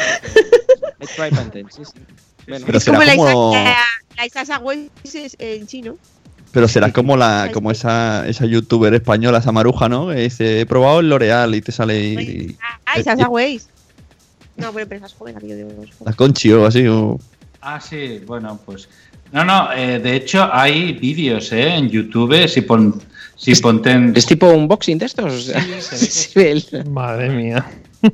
[1.00, 2.00] He tried pantén, sí, sí.
[2.48, 3.54] Bueno, Pero es como será la, como-
[4.18, 5.98] la Isasa Weiss es en chino.
[6.52, 10.08] pero será como la como esa, esa youtuber española, esa maruja, ¿no?
[10.10, 13.70] Que dice, he probado el L'Oreal y te sale y- Ah, Isasa Weiss.
[14.58, 16.86] No, pero esa es joven, amigo de la Conchi o así.
[16.88, 17.20] O...
[17.62, 18.90] Ah, sí, bueno, pues.
[19.32, 22.48] No, no, eh, de hecho hay vídeos eh, en YouTube.
[22.48, 23.02] Si, pon,
[23.36, 24.14] si ponten.
[24.16, 25.46] ¿Es tipo un boxing de estos?
[25.46, 25.98] Sí,
[26.32, 27.66] sí, el- Madre mía.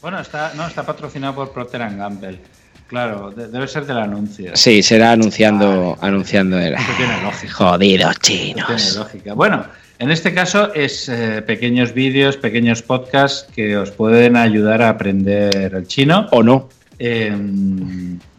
[0.00, 2.38] Bueno, está, no, está patrocinado por Procter Gamble.
[2.86, 4.52] Claro, de- debe ser del anuncio.
[4.54, 6.74] Sí, será anunciando, anunciando el.
[6.74, 7.52] Eso tiene lógica.
[7.52, 8.96] Jodidos Tiene chinos.
[8.96, 9.34] lógica.
[9.34, 9.66] Bueno,
[9.98, 15.74] en este caso es eh, pequeños vídeos, pequeños podcasts que os pueden ayudar a aprender
[15.74, 16.28] el chino.
[16.30, 16.68] O no.
[17.00, 17.36] Eh,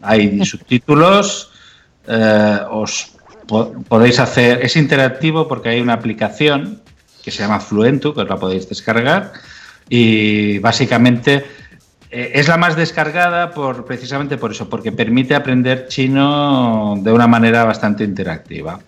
[0.00, 1.50] hay subtítulos.
[2.06, 3.12] Eh, os
[3.46, 4.64] po- podéis hacer.
[4.64, 6.80] Es interactivo porque hay una aplicación
[7.22, 9.32] que se llama Fluentu, que os la podéis descargar.
[9.88, 11.44] Y básicamente
[12.10, 17.26] eh, es la más descargada por precisamente por eso, porque permite aprender chino de una
[17.26, 18.80] manera bastante interactiva.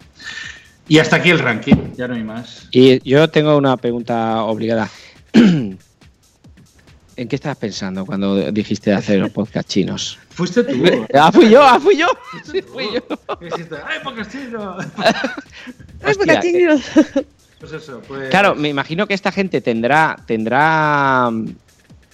[0.88, 2.68] Y hasta aquí el ranking, ya no hay más.
[2.70, 4.88] Y yo tengo una pregunta obligada.
[7.16, 10.18] ¿En qué estabas pensando cuando dijiste de hacer los podcast chinos?
[10.30, 10.82] Fuiste tú.
[11.14, 12.06] Ah, fui yo, ah, fui yo.
[12.50, 13.00] Sí, fui yo.
[13.86, 14.76] ¡Ay, es chino!
[14.96, 16.80] Ay, Hostia, chinos.
[17.60, 18.28] Pues eso, pues.
[18.28, 21.30] Claro, me imagino que esta gente tendrá, tendrá,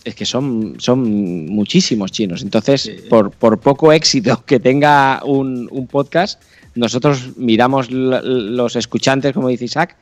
[0.05, 2.43] es que son, son muchísimos chinos.
[2.43, 6.43] Entonces, por, por poco éxito que tenga un, un podcast,
[6.75, 9.97] nosotros miramos los escuchantes, como dice Isaac,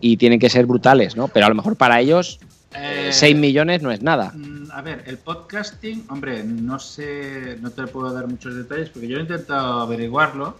[0.00, 1.28] y tienen que ser brutales, ¿no?
[1.28, 2.40] Pero a lo mejor para ellos,
[2.78, 4.32] Eh, 6 millones no es nada.
[4.34, 9.08] Mm, A ver, el podcasting, hombre, no sé, no te puedo dar muchos detalles porque
[9.08, 10.58] yo he intentado averiguarlo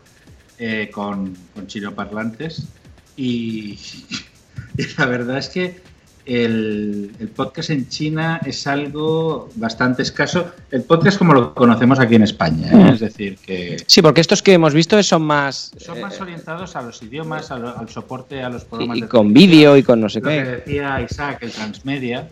[0.59, 2.65] eh, con, con chinoparlantes
[3.17, 3.79] y,
[4.79, 5.81] y la verdad es que
[6.27, 10.51] el, el podcast en China es algo bastante escaso.
[10.71, 12.75] El podcast como lo conocemos aquí en España, ¿eh?
[12.77, 12.87] Mm.
[12.89, 15.73] es decir, que Sí, porque estos que hemos visto son más...
[15.79, 19.01] son eh, más orientados a los idiomas, a lo- al soporte, a los programas y,
[19.03, 20.45] de con vídeo y con no sé lo que qué.
[20.45, 22.29] decía Isaac, el transmedia.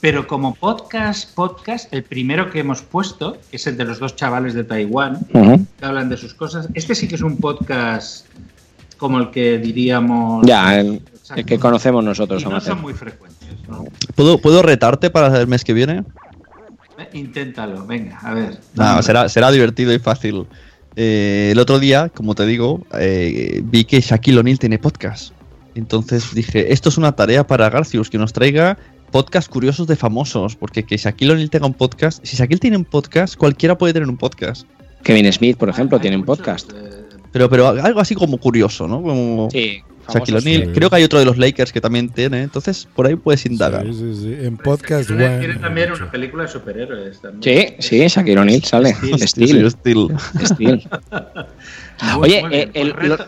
[0.00, 4.16] Pero como podcast, podcast, el primero que hemos puesto, que es el de los dos
[4.16, 8.26] chavales de Taiwán, que hablan de sus cosas, este sí que es un podcast
[8.96, 10.46] como el que diríamos.
[10.46, 11.02] Ya, el,
[11.36, 12.42] el que conocemos nosotros.
[12.42, 13.48] y no son muy frecuentes.
[13.68, 13.84] ¿no?
[14.14, 16.04] ¿Puedo, ¿Puedo retarte para el mes que viene?
[17.12, 18.58] Inténtalo, venga, a ver.
[18.74, 20.46] No, será, será divertido y fácil.
[20.96, 25.32] Eh, el otro día, como te digo, eh, vi que Shaquille O'Neal tiene podcast.
[25.74, 28.78] Entonces dije, esto es una tarea para Garcius, que nos traiga
[29.10, 32.84] podcast curiosos de famosos, porque que Shaquille O'Neal tenga un podcast, si Shaquille tiene un
[32.84, 34.66] podcast, cualquiera puede tener un podcast.
[35.02, 36.72] Kevin Smith, por ejemplo, tiene un podcast.
[37.34, 39.02] Pero, pero algo así como curioso, ¿no?
[39.02, 40.64] Como Sí, Shaquille O'Neal.
[40.66, 40.70] sí.
[40.72, 43.84] Creo que hay otro de los Lakers que también tiene, entonces por ahí puedes indagar.
[43.86, 44.36] Sí, sí, sí.
[44.46, 45.38] En podcast Tiene, one.
[45.40, 47.20] tiene también una película de superhéroes.
[47.20, 47.74] También.
[47.80, 48.94] Sí, sí, Shaquille O'Neal sale.
[49.18, 49.68] Steel.
[49.70, 50.16] Steel.
[50.44, 50.88] Steel.
[52.18, 53.18] Oye, eh, el- pues lo-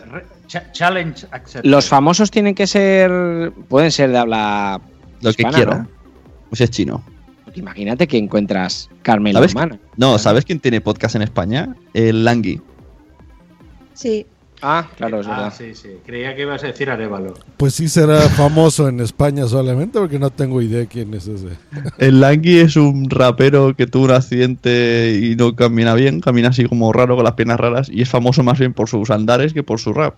[0.73, 1.69] challenge accepted.
[1.69, 3.53] los famosos tienen que ser.
[3.69, 4.81] Pueden ser de habla.
[5.21, 5.79] Lo que quiero.
[5.79, 5.89] ¿no?
[6.51, 7.03] Pues es chino.
[7.45, 9.55] Porque imagínate que encuentras Carmen ¿Sabes?
[9.55, 9.79] Lomana.
[9.97, 11.75] No, ¿sabes quién tiene podcast en España?
[11.95, 12.61] El Langui.
[13.97, 14.27] Sí.
[14.63, 15.55] Ah, claro, es Ah, verdad.
[15.57, 15.89] sí, sí.
[16.07, 17.35] Creía que ibas a decir Arevalo.
[17.59, 21.49] Pues sí será famoso en España solamente porque no tengo idea quién es ese.
[21.99, 26.65] El Langui es un rapero que tuvo un accidente y no camina bien, camina así
[26.65, 29.63] como raro con las piernas raras y es famoso más bien por sus andares que
[29.63, 30.15] por su rap.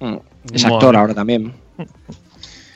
[0.00, 0.16] Mm.
[0.52, 1.52] Es actor ahora también.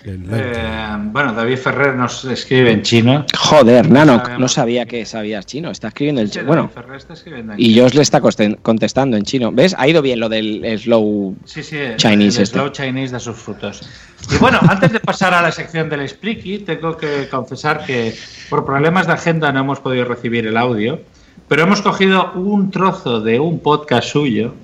[0.05, 3.25] Eh, bueno, David Ferrer nos escribe en chino.
[3.39, 4.41] Joder, Nano, Sabemos.
[4.41, 5.71] no sabía que sabías chino.
[5.71, 6.43] Está escribiendo el chino.
[6.45, 7.79] David Bueno, Ferrer está escribiendo en y.
[7.79, 9.53] Josh le está contestando en chino.
[9.53, 9.75] ¿Ves?
[9.79, 12.59] Ha ido bien lo del slow Sí, sí, el- Chinese el este.
[12.59, 13.89] slow Chinese da sus frutos.
[14.33, 18.15] Y bueno, antes de pasar a la sección del Spreaky, tengo que confesar que
[18.51, 21.01] por problemas de agenda no hemos podido recibir el audio,
[21.49, 24.55] pero hemos cogido un trozo de un podcast suyo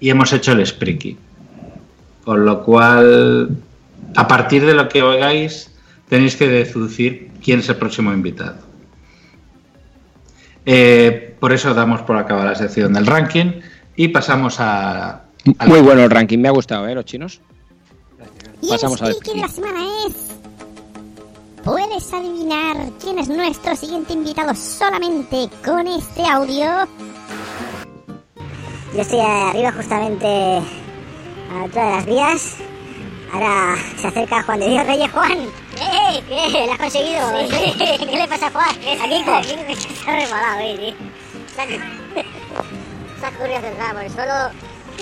[0.00, 1.16] y hemos hecho el Spreaky.
[2.24, 3.48] Con lo cual,
[4.16, 5.70] a partir de lo que oigáis,
[6.08, 8.56] tenéis que deducir quién es el próximo invitado.
[10.66, 13.60] Eh, por eso damos por acabada la sección del ranking
[13.96, 15.22] y pasamos a,
[15.58, 16.94] a Muy bueno el ranking, me ha gustado, ¿eh?
[16.94, 17.40] Los chinos.
[18.68, 19.16] Pasamos a ver.
[19.16, 20.14] de la semana es.
[21.64, 26.88] ¿Puedes adivinar quién es nuestro siguiente invitado solamente con este audio?
[28.94, 32.69] Yo estoy arriba justamente a la altura de las vías.
[33.32, 35.32] Ahora se acerca Juan de Dios Reyes Juan.
[35.32, 36.22] ¡Eh!
[36.28, 36.66] ¿Qué?
[36.66, 37.20] ¿Lo has conseguido?
[37.98, 38.68] ¿Qué le pasa a Juan?
[38.68, 39.34] A Kiko.
[39.34, 40.94] A Kiko que se ha resbalado, eh, tío.
[41.54, 44.32] Se ha- corrido atrás, porque solo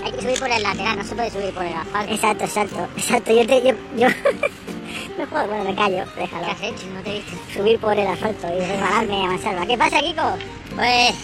[0.05, 2.13] hay que subir por el lateral, no se puede subir por el asfalto.
[2.15, 3.33] Exacto, exacto, exacto.
[3.33, 4.09] Yo te, yo, yo...
[5.19, 6.47] no puedo, bueno, me callo, déjalo.
[6.47, 6.87] ¿Qué has hecho?
[6.93, 7.37] No te he visto.
[7.55, 9.67] Subir por el asfalto y resbalarme a mansalva.
[9.67, 10.23] ¿Qué pasa, Kiko?
[10.75, 11.15] Pues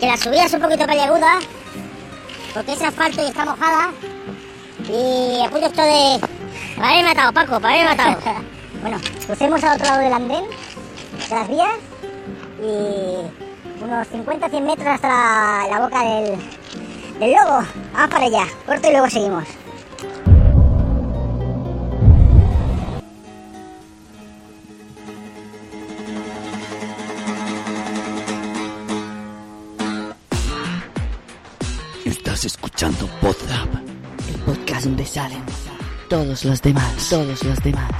[0.00, 1.38] que la subida es un poquito peliaguda,
[2.54, 3.92] porque es asfalto y está mojada.
[4.88, 6.20] Y a punto esto de...
[6.76, 8.18] Para haber matado, Paco, para haber matado.
[8.82, 10.44] bueno, crucemos al otro lado del andén,
[11.28, 11.78] de las vías,
[12.60, 16.38] y unos 50-100 metros hasta la, la boca del,
[17.18, 17.64] del lobo.
[17.92, 19.44] Vamos para allá, corto y luego seguimos.
[32.04, 33.83] Estás escuchando Podzap, el
[34.44, 35.42] podcast donde salen
[36.08, 37.90] todos los demás, todos los demás.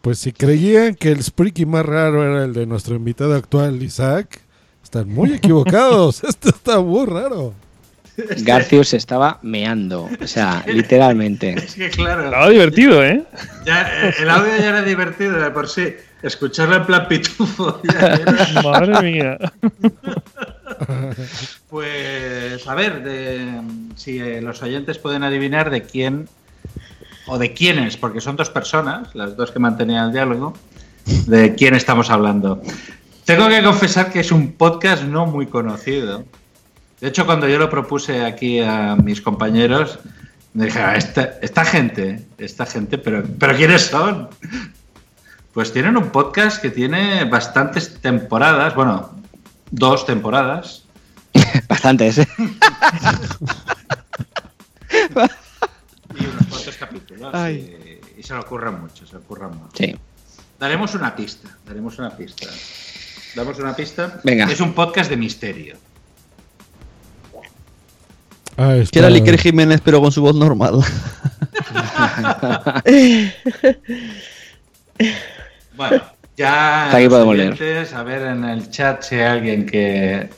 [0.00, 4.40] Pues si creían que el Spreaky más raro era el de nuestro invitado actual, Isaac,
[4.82, 6.24] están muy equivocados.
[6.28, 7.54] Esto está muy raro.
[8.38, 10.08] Garcius estaba meando.
[10.20, 11.52] O sea, literalmente.
[11.52, 12.24] Es que claro.
[12.24, 13.24] Estaba divertido, ¿eh?
[13.64, 15.94] Ya, eh, el audio ya era divertido de por sí.
[16.22, 17.80] Escucharlo en plan pitufo.
[17.92, 19.38] ya era- Madre mía.
[21.70, 23.60] Pues a ver, de-
[23.96, 26.28] si eh, los oyentes pueden adivinar de quién
[27.26, 30.54] o de quiénes, porque son dos personas, las dos que mantenían el diálogo,
[31.26, 32.62] de quién estamos hablando.
[33.24, 36.24] Tengo que confesar que es un podcast no muy conocido.
[37.00, 39.98] De hecho, cuando yo lo propuse aquí a mis compañeros,
[40.54, 44.28] me dije, "Ah, esta, esta gente, esta gente, pero, pero ¿quiénes son?
[45.52, 49.10] Pues tienen un podcast que tiene bastantes temporadas, bueno,
[49.70, 50.84] dos temporadas.
[51.68, 52.28] Bastantes, ¿eh?
[56.14, 57.34] y unos cuantos capítulos.
[57.50, 59.72] Y, y se le ocurran mucho, se le ocurran mucho.
[59.74, 59.96] Sí.
[60.58, 62.46] Daremos una pista, daremos una pista.
[63.34, 64.20] Damos una pista.
[64.24, 64.46] Venga.
[64.46, 65.76] Es un podcast de misterio.
[68.56, 70.80] Ah, Que era Iker Jiménez, pero con su voz normal.
[75.78, 76.02] Bueno,
[76.36, 77.88] ya Hasta aquí podemos leer.
[77.94, 80.28] a ver en el chat si hay alguien que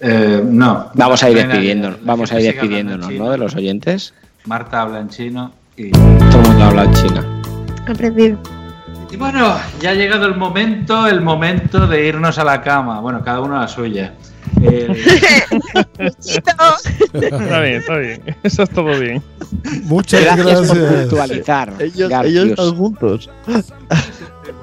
[0.00, 0.90] eh, no.
[0.94, 3.12] Vamos a ir despidiéndonos, La vamos a ir despidiéndonos.
[3.12, 3.30] ¿no?
[3.30, 4.14] De los oyentes.
[4.46, 7.24] Marta habla en chino y Todo el mundo habla en China.
[7.86, 8.38] Aprendido.
[9.10, 13.00] Y bueno, ya ha llegado el momento, el momento de irnos a la cama.
[13.00, 14.14] Bueno, cada uno a la suya.
[15.98, 18.22] Está bien, está bien.
[18.42, 19.22] Eso es todo bien.
[19.84, 20.78] Muchas Gracias gracias.
[20.78, 21.72] por puntualizar.
[21.78, 22.10] Ellos,
[22.50, 23.30] están juntos.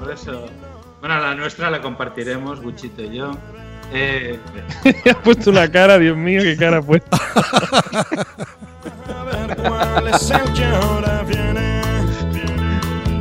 [0.00, 0.46] Por eso.
[1.00, 3.32] Bueno, la nuestra la compartiremos, Guchito y yo.
[3.92, 4.38] Eh,
[5.10, 7.16] ha puesto una cara, Dios mío, qué cara ha puesto.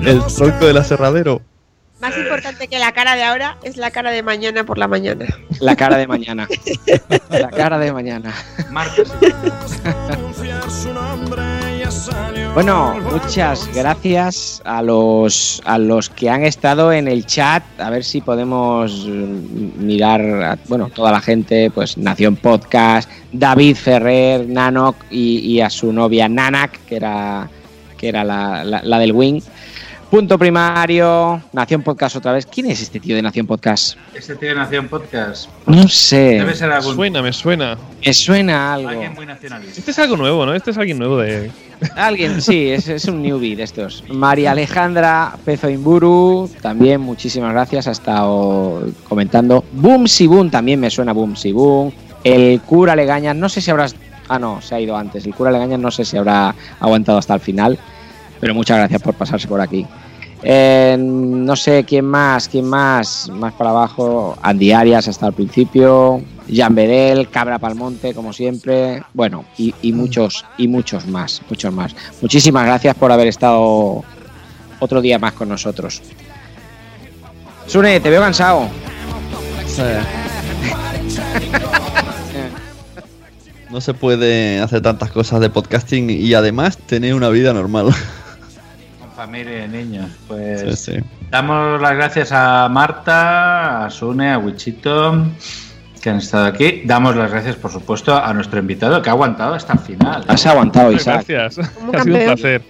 [0.05, 1.41] El tronco del aserradero.
[1.99, 5.25] Más importante que la cara de ahora es la cara de mañana por la mañana.
[5.59, 6.47] La cara de mañana.
[7.29, 8.33] La cara de mañana.
[12.53, 17.63] Bueno, muchas gracias a los a los que han estado en el chat.
[17.79, 24.47] A ver si podemos mirar, a- bueno, toda la gente, pues Nación Podcast, David Ferrer,
[24.47, 27.49] Nanok y, a su novia Nanak, que era
[27.97, 29.41] que era la- la del Wing.
[30.09, 32.47] Punto primario, Nación Podcast otra vez.
[32.47, 33.95] ¿Quién es este tío de Nación Podcast?
[34.15, 35.47] Ese tío de Nación Podcast.
[35.67, 36.39] No sé.
[36.39, 36.95] Debe ser algún.
[36.95, 37.77] Suena, me suena.
[38.03, 38.89] Me suena algo.
[38.89, 39.79] Alguien muy nacionalista.
[39.79, 40.55] Este es algo nuevo, ¿no?
[40.55, 41.51] Este es alguien nuevo de.
[41.95, 44.03] Alguien, sí, es, es un newbie de estos.
[44.09, 49.63] María Alejandra Pezo Imburu, también muchísimas gracias, ha estado comentando.
[49.73, 51.93] Boom si Boom, también me suena Boom si Boom.
[52.23, 53.95] El cura Legañas, no sé si habrás.
[54.27, 55.23] Ah, no, se ha ido antes.
[55.27, 57.77] El cura Legañas no sé si habrá aguantado hasta el final,
[58.39, 59.85] pero muchas gracias por pasarse por aquí.
[60.41, 64.37] Eh, no sé quién más, quién más, más para abajo.
[64.41, 66.21] Andy Arias hasta el principio.
[66.51, 69.03] Jan Bedel, Cabra Palmonte, como siempre.
[69.13, 71.95] Bueno, y, y muchos, y muchos más, muchos más.
[72.21, 74.03] Muchísimas gracias por haber estado
[74.79, 76.01] otro día más con nosotros.
[77.67, 78.67] Sune, te veo cansado.
[83.69, 87.93] No se puede hacer tantas cosas de podcasting y además tener una vida normal.
[89.19, 90.09] Familia y niños.
[90.29, 90.99] Pues Sí, sí.
[91.29, 95.25] damos las gracias a Marta, a Sune, a Wichito,
[96.01, 96.83] que han estado aquí.
[96.85, 100.23] Damos las gracias, por supuesto, a nuestro invitado que ha aguantado hasta el final.
[100.25, 101.25] Has aguantado, Isaac.
[101.27, 101.67] gracias.
[101.93, 102.61] Ha sido un placer.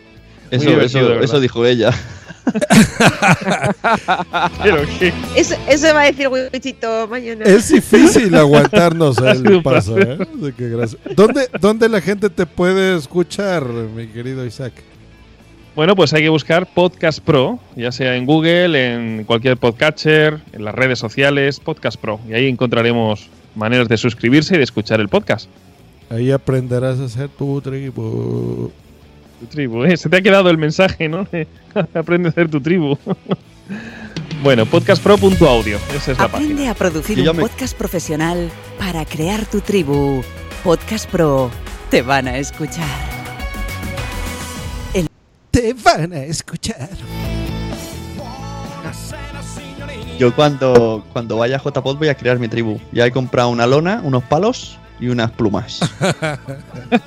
[0.49, 1.91] Eso, eso, dijo ella.
[4.97, 5.13] Que.
[5.35, 7.45] Eso, eso va a decir Wichito mañana.
[7.45, 10.17] Es difícil aguantarnos el paso, ¿eh?
[11.15, 14.73] ¿Dónde, ¿Dónde la gente te puede escuchar, mi querido Isaac?
[15.79, 20.65] Bueno, pues hay que buscar Podcast Pro, ya sea en Google, en cualquier podcatcher, en
[20.65, 22.19] las redes sociales, Podcast Pro.
[22.27, 25.49] Y ahí encontraremos maneras de suscribirse y de escuchar el podcast.
[26.09, 28.69] Ahí aprenderás a hacer tu tribu.
[29.39, 29.95] Tu tribu, ¿eh?
[29.95, 31.25] Se te ha quedado el mensaje, ¿no?
[31.93, 32.97] Aprende a hacer tu tribu.
[34.43, 36.43] bueno, podcastpro.audio, esa es la página.
[36.49, 40.23] Aprende a producir un me- podcast profesional para crear tu tribu.
[40.61, 41.49] Podcast Pro.
[41.89, 43.18] Te van a escuchar.
[45.59, 46.87] Te van a escuchar.
[50.17, 52.79] Yo cuando, cuando vaya a JPod voy a crear mi tribu.
[52.93, 55.81] Ya he comprado una lona, unos palos y unas plumas.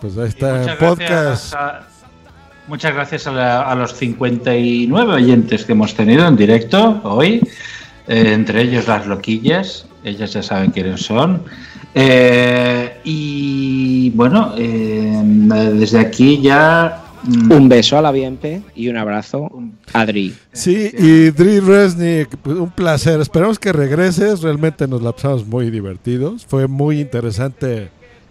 [0.00, 1.52] Pues ahí está el Muchas podcast.
[1.52, 1.80] gracias, a,
[2.68, 7.40] muchas gracias a, la- a los 59 oyentes que hemos tenido en directo hoy,
[8.06, 11.42] eh, entre ellos las loquillas, ellas ya saben quiénes son.
[11.98, 15.18] Eh, y bueno, eh,
[15.72, 17.04] desde aquí ya...
[17.24, 19.50] mm, Un beso a la Bienpe y un abrazo
[19.94, 20.34] a Adri.
[20.52, 23.18] Sí, y Dri Resnick, pues, un placer.
[23.20, 24.42] Esperamos que regreses.
[24.42, 26.44] Realmente nos la pasamos muy divertidos.
[26.44, 27.88] Fue muy interesante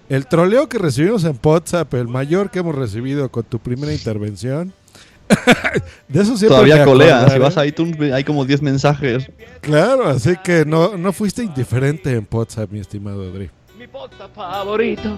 [0.09, 4.73] el troleo que recibimos en WhatsApp, el mayor que hemos recibido con tu primera intervención.
[6.07, 7.29] de eso siempre Todavía colea.
[7.29, 9.29] Si vas a iTunes hay como 10 mensajes.
[9.61, 13.49] Claro, así que no, no fuiste indiferente en WhatsApp, mi estimado Dri.
[13.77, 15.17] Mi podcast favorito,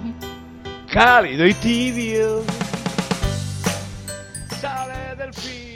[0.92, 2.44] cálido y tibio.
[4.60, 5.67] Sale del fin,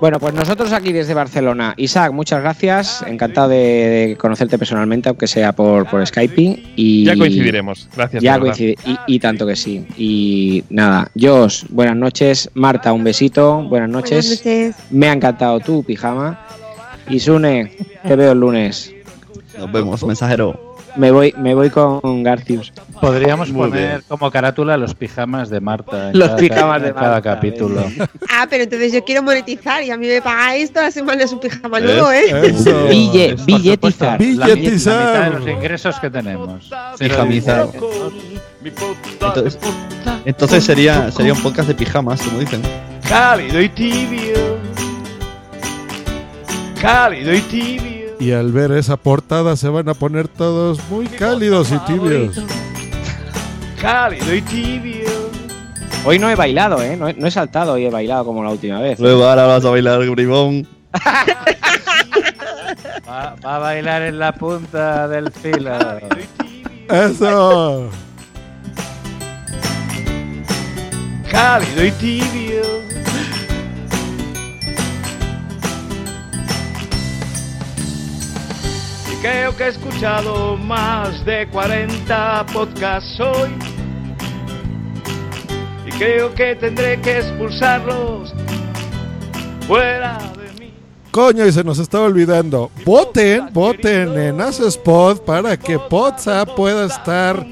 [0.00, 1.74] Bueno, pues nosotros aquí desde Barcelona.
[1.76, 3.02] Isaac, muchas gracias.
[3.06, 6.62] Encantado de, de conocerte personalmente, aunque sea por, por Skype.
[6.76, 7.88] Y Ya coincidiremos.
[7.94, 8.22] Gracias.
[8.22, 8.76] Ya coincide.
[8.86, 9.86] Y, y tanto que sí.
[9.96, 12.50] Y nada, Josh, buenas noches.
[12.54, 13.62] Marta, un besito.
[13.62, 14.26] Buenas noches.
[14.26, 14.76] Buenas noches.
[14.90, 16.46] Me ha encantado tu pijama.
[17.08, 17.72] Y Sune,
[18.06, 18.94] te veo el lunes.
[19.58, 20.69] Nos vemos, mensajero.
[20.96, 22.72] Me voy, me voy con Garcius.
[23.00, 24.02] Podríamos Muy poner bien.
[24.08, 26.10] como carátula los pijamas de Marta.
[26.10, 27.84] en Los cada- pijamas de cada capítulo.
[28.32, 31.40] Ah, pero entonces yo quiero monetizar y a mí me pagáis todas las semanas un
[31.40, 31.84] pijama ¿Ves?
[31.84, 32.24] nuevo, ¿eh?
[32.46, 32.88] Eso.
[32.88, 34.12] Bille- billetizar.
[34.20, 34.94] la, Billetizar.
[34.94, 36.70] la mitad de los ingresos que tenemos.
[36.98, 37.68] Pijamizar.
[39.20, 39.58] Entonces,
[40.24, 42.62] entonces sería, sería un podcast de pijamas, como dicen.
[43.08, 44.58] cálido y tibio.
[46.80, 47.89] Cálido y tibio.
[48.20, 52.36] Y al ver esa portada se van a poner todos muy cálidos y tibios.
[53.80, 55.08] Cálido y tibio.
[56.04, 56.98] Hoy no he bailado, ¿eh?
[56.98, 59.00] No he, no he saltado y he bailado como la última vez.
[59.00, 60.68] Luego ahora vas a bailar bribón.
[63.08, 65.72] Va, va a bailar en la punta del filo.
[66.88, 67.90] Eso.
[71.30, 72.99] Cálido y tibio.
[79.20, 83.50] Creo que he escuchado más de 40 podcasts hoy.
[85.86, 88.34] Y creo que tendré que expulsarlos
[89.66, 90.74] fuera de mí.
[91.10, 92.70] Coño, y se nos estaba olvidando.
[92.84, 97.46] Voten, voten en Spot para que Potsa pueda estar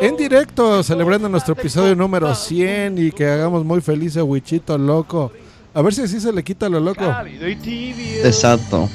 [0.00, 5.32] en directo celebrando nuestro episodio número 100 y que hagamos muy feliz a Wichito loco.
[5.74, 7.04] A ver si así se le quita lo loco.
[8.24, 8.88] Exacto.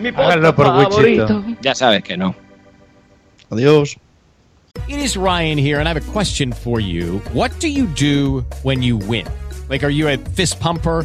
[0.00, 1.44] Mi Háganlo por favorito.
[1.62, 2.34] Ya sabes que no.
[3.50, 3.98] Adiós.
[4.88, 7.18] It is Ryan here, and I have a question for you.
[7.32, 9.26] What do you do when you win?
[9.68, 11.04] Like, are you a fist pumper?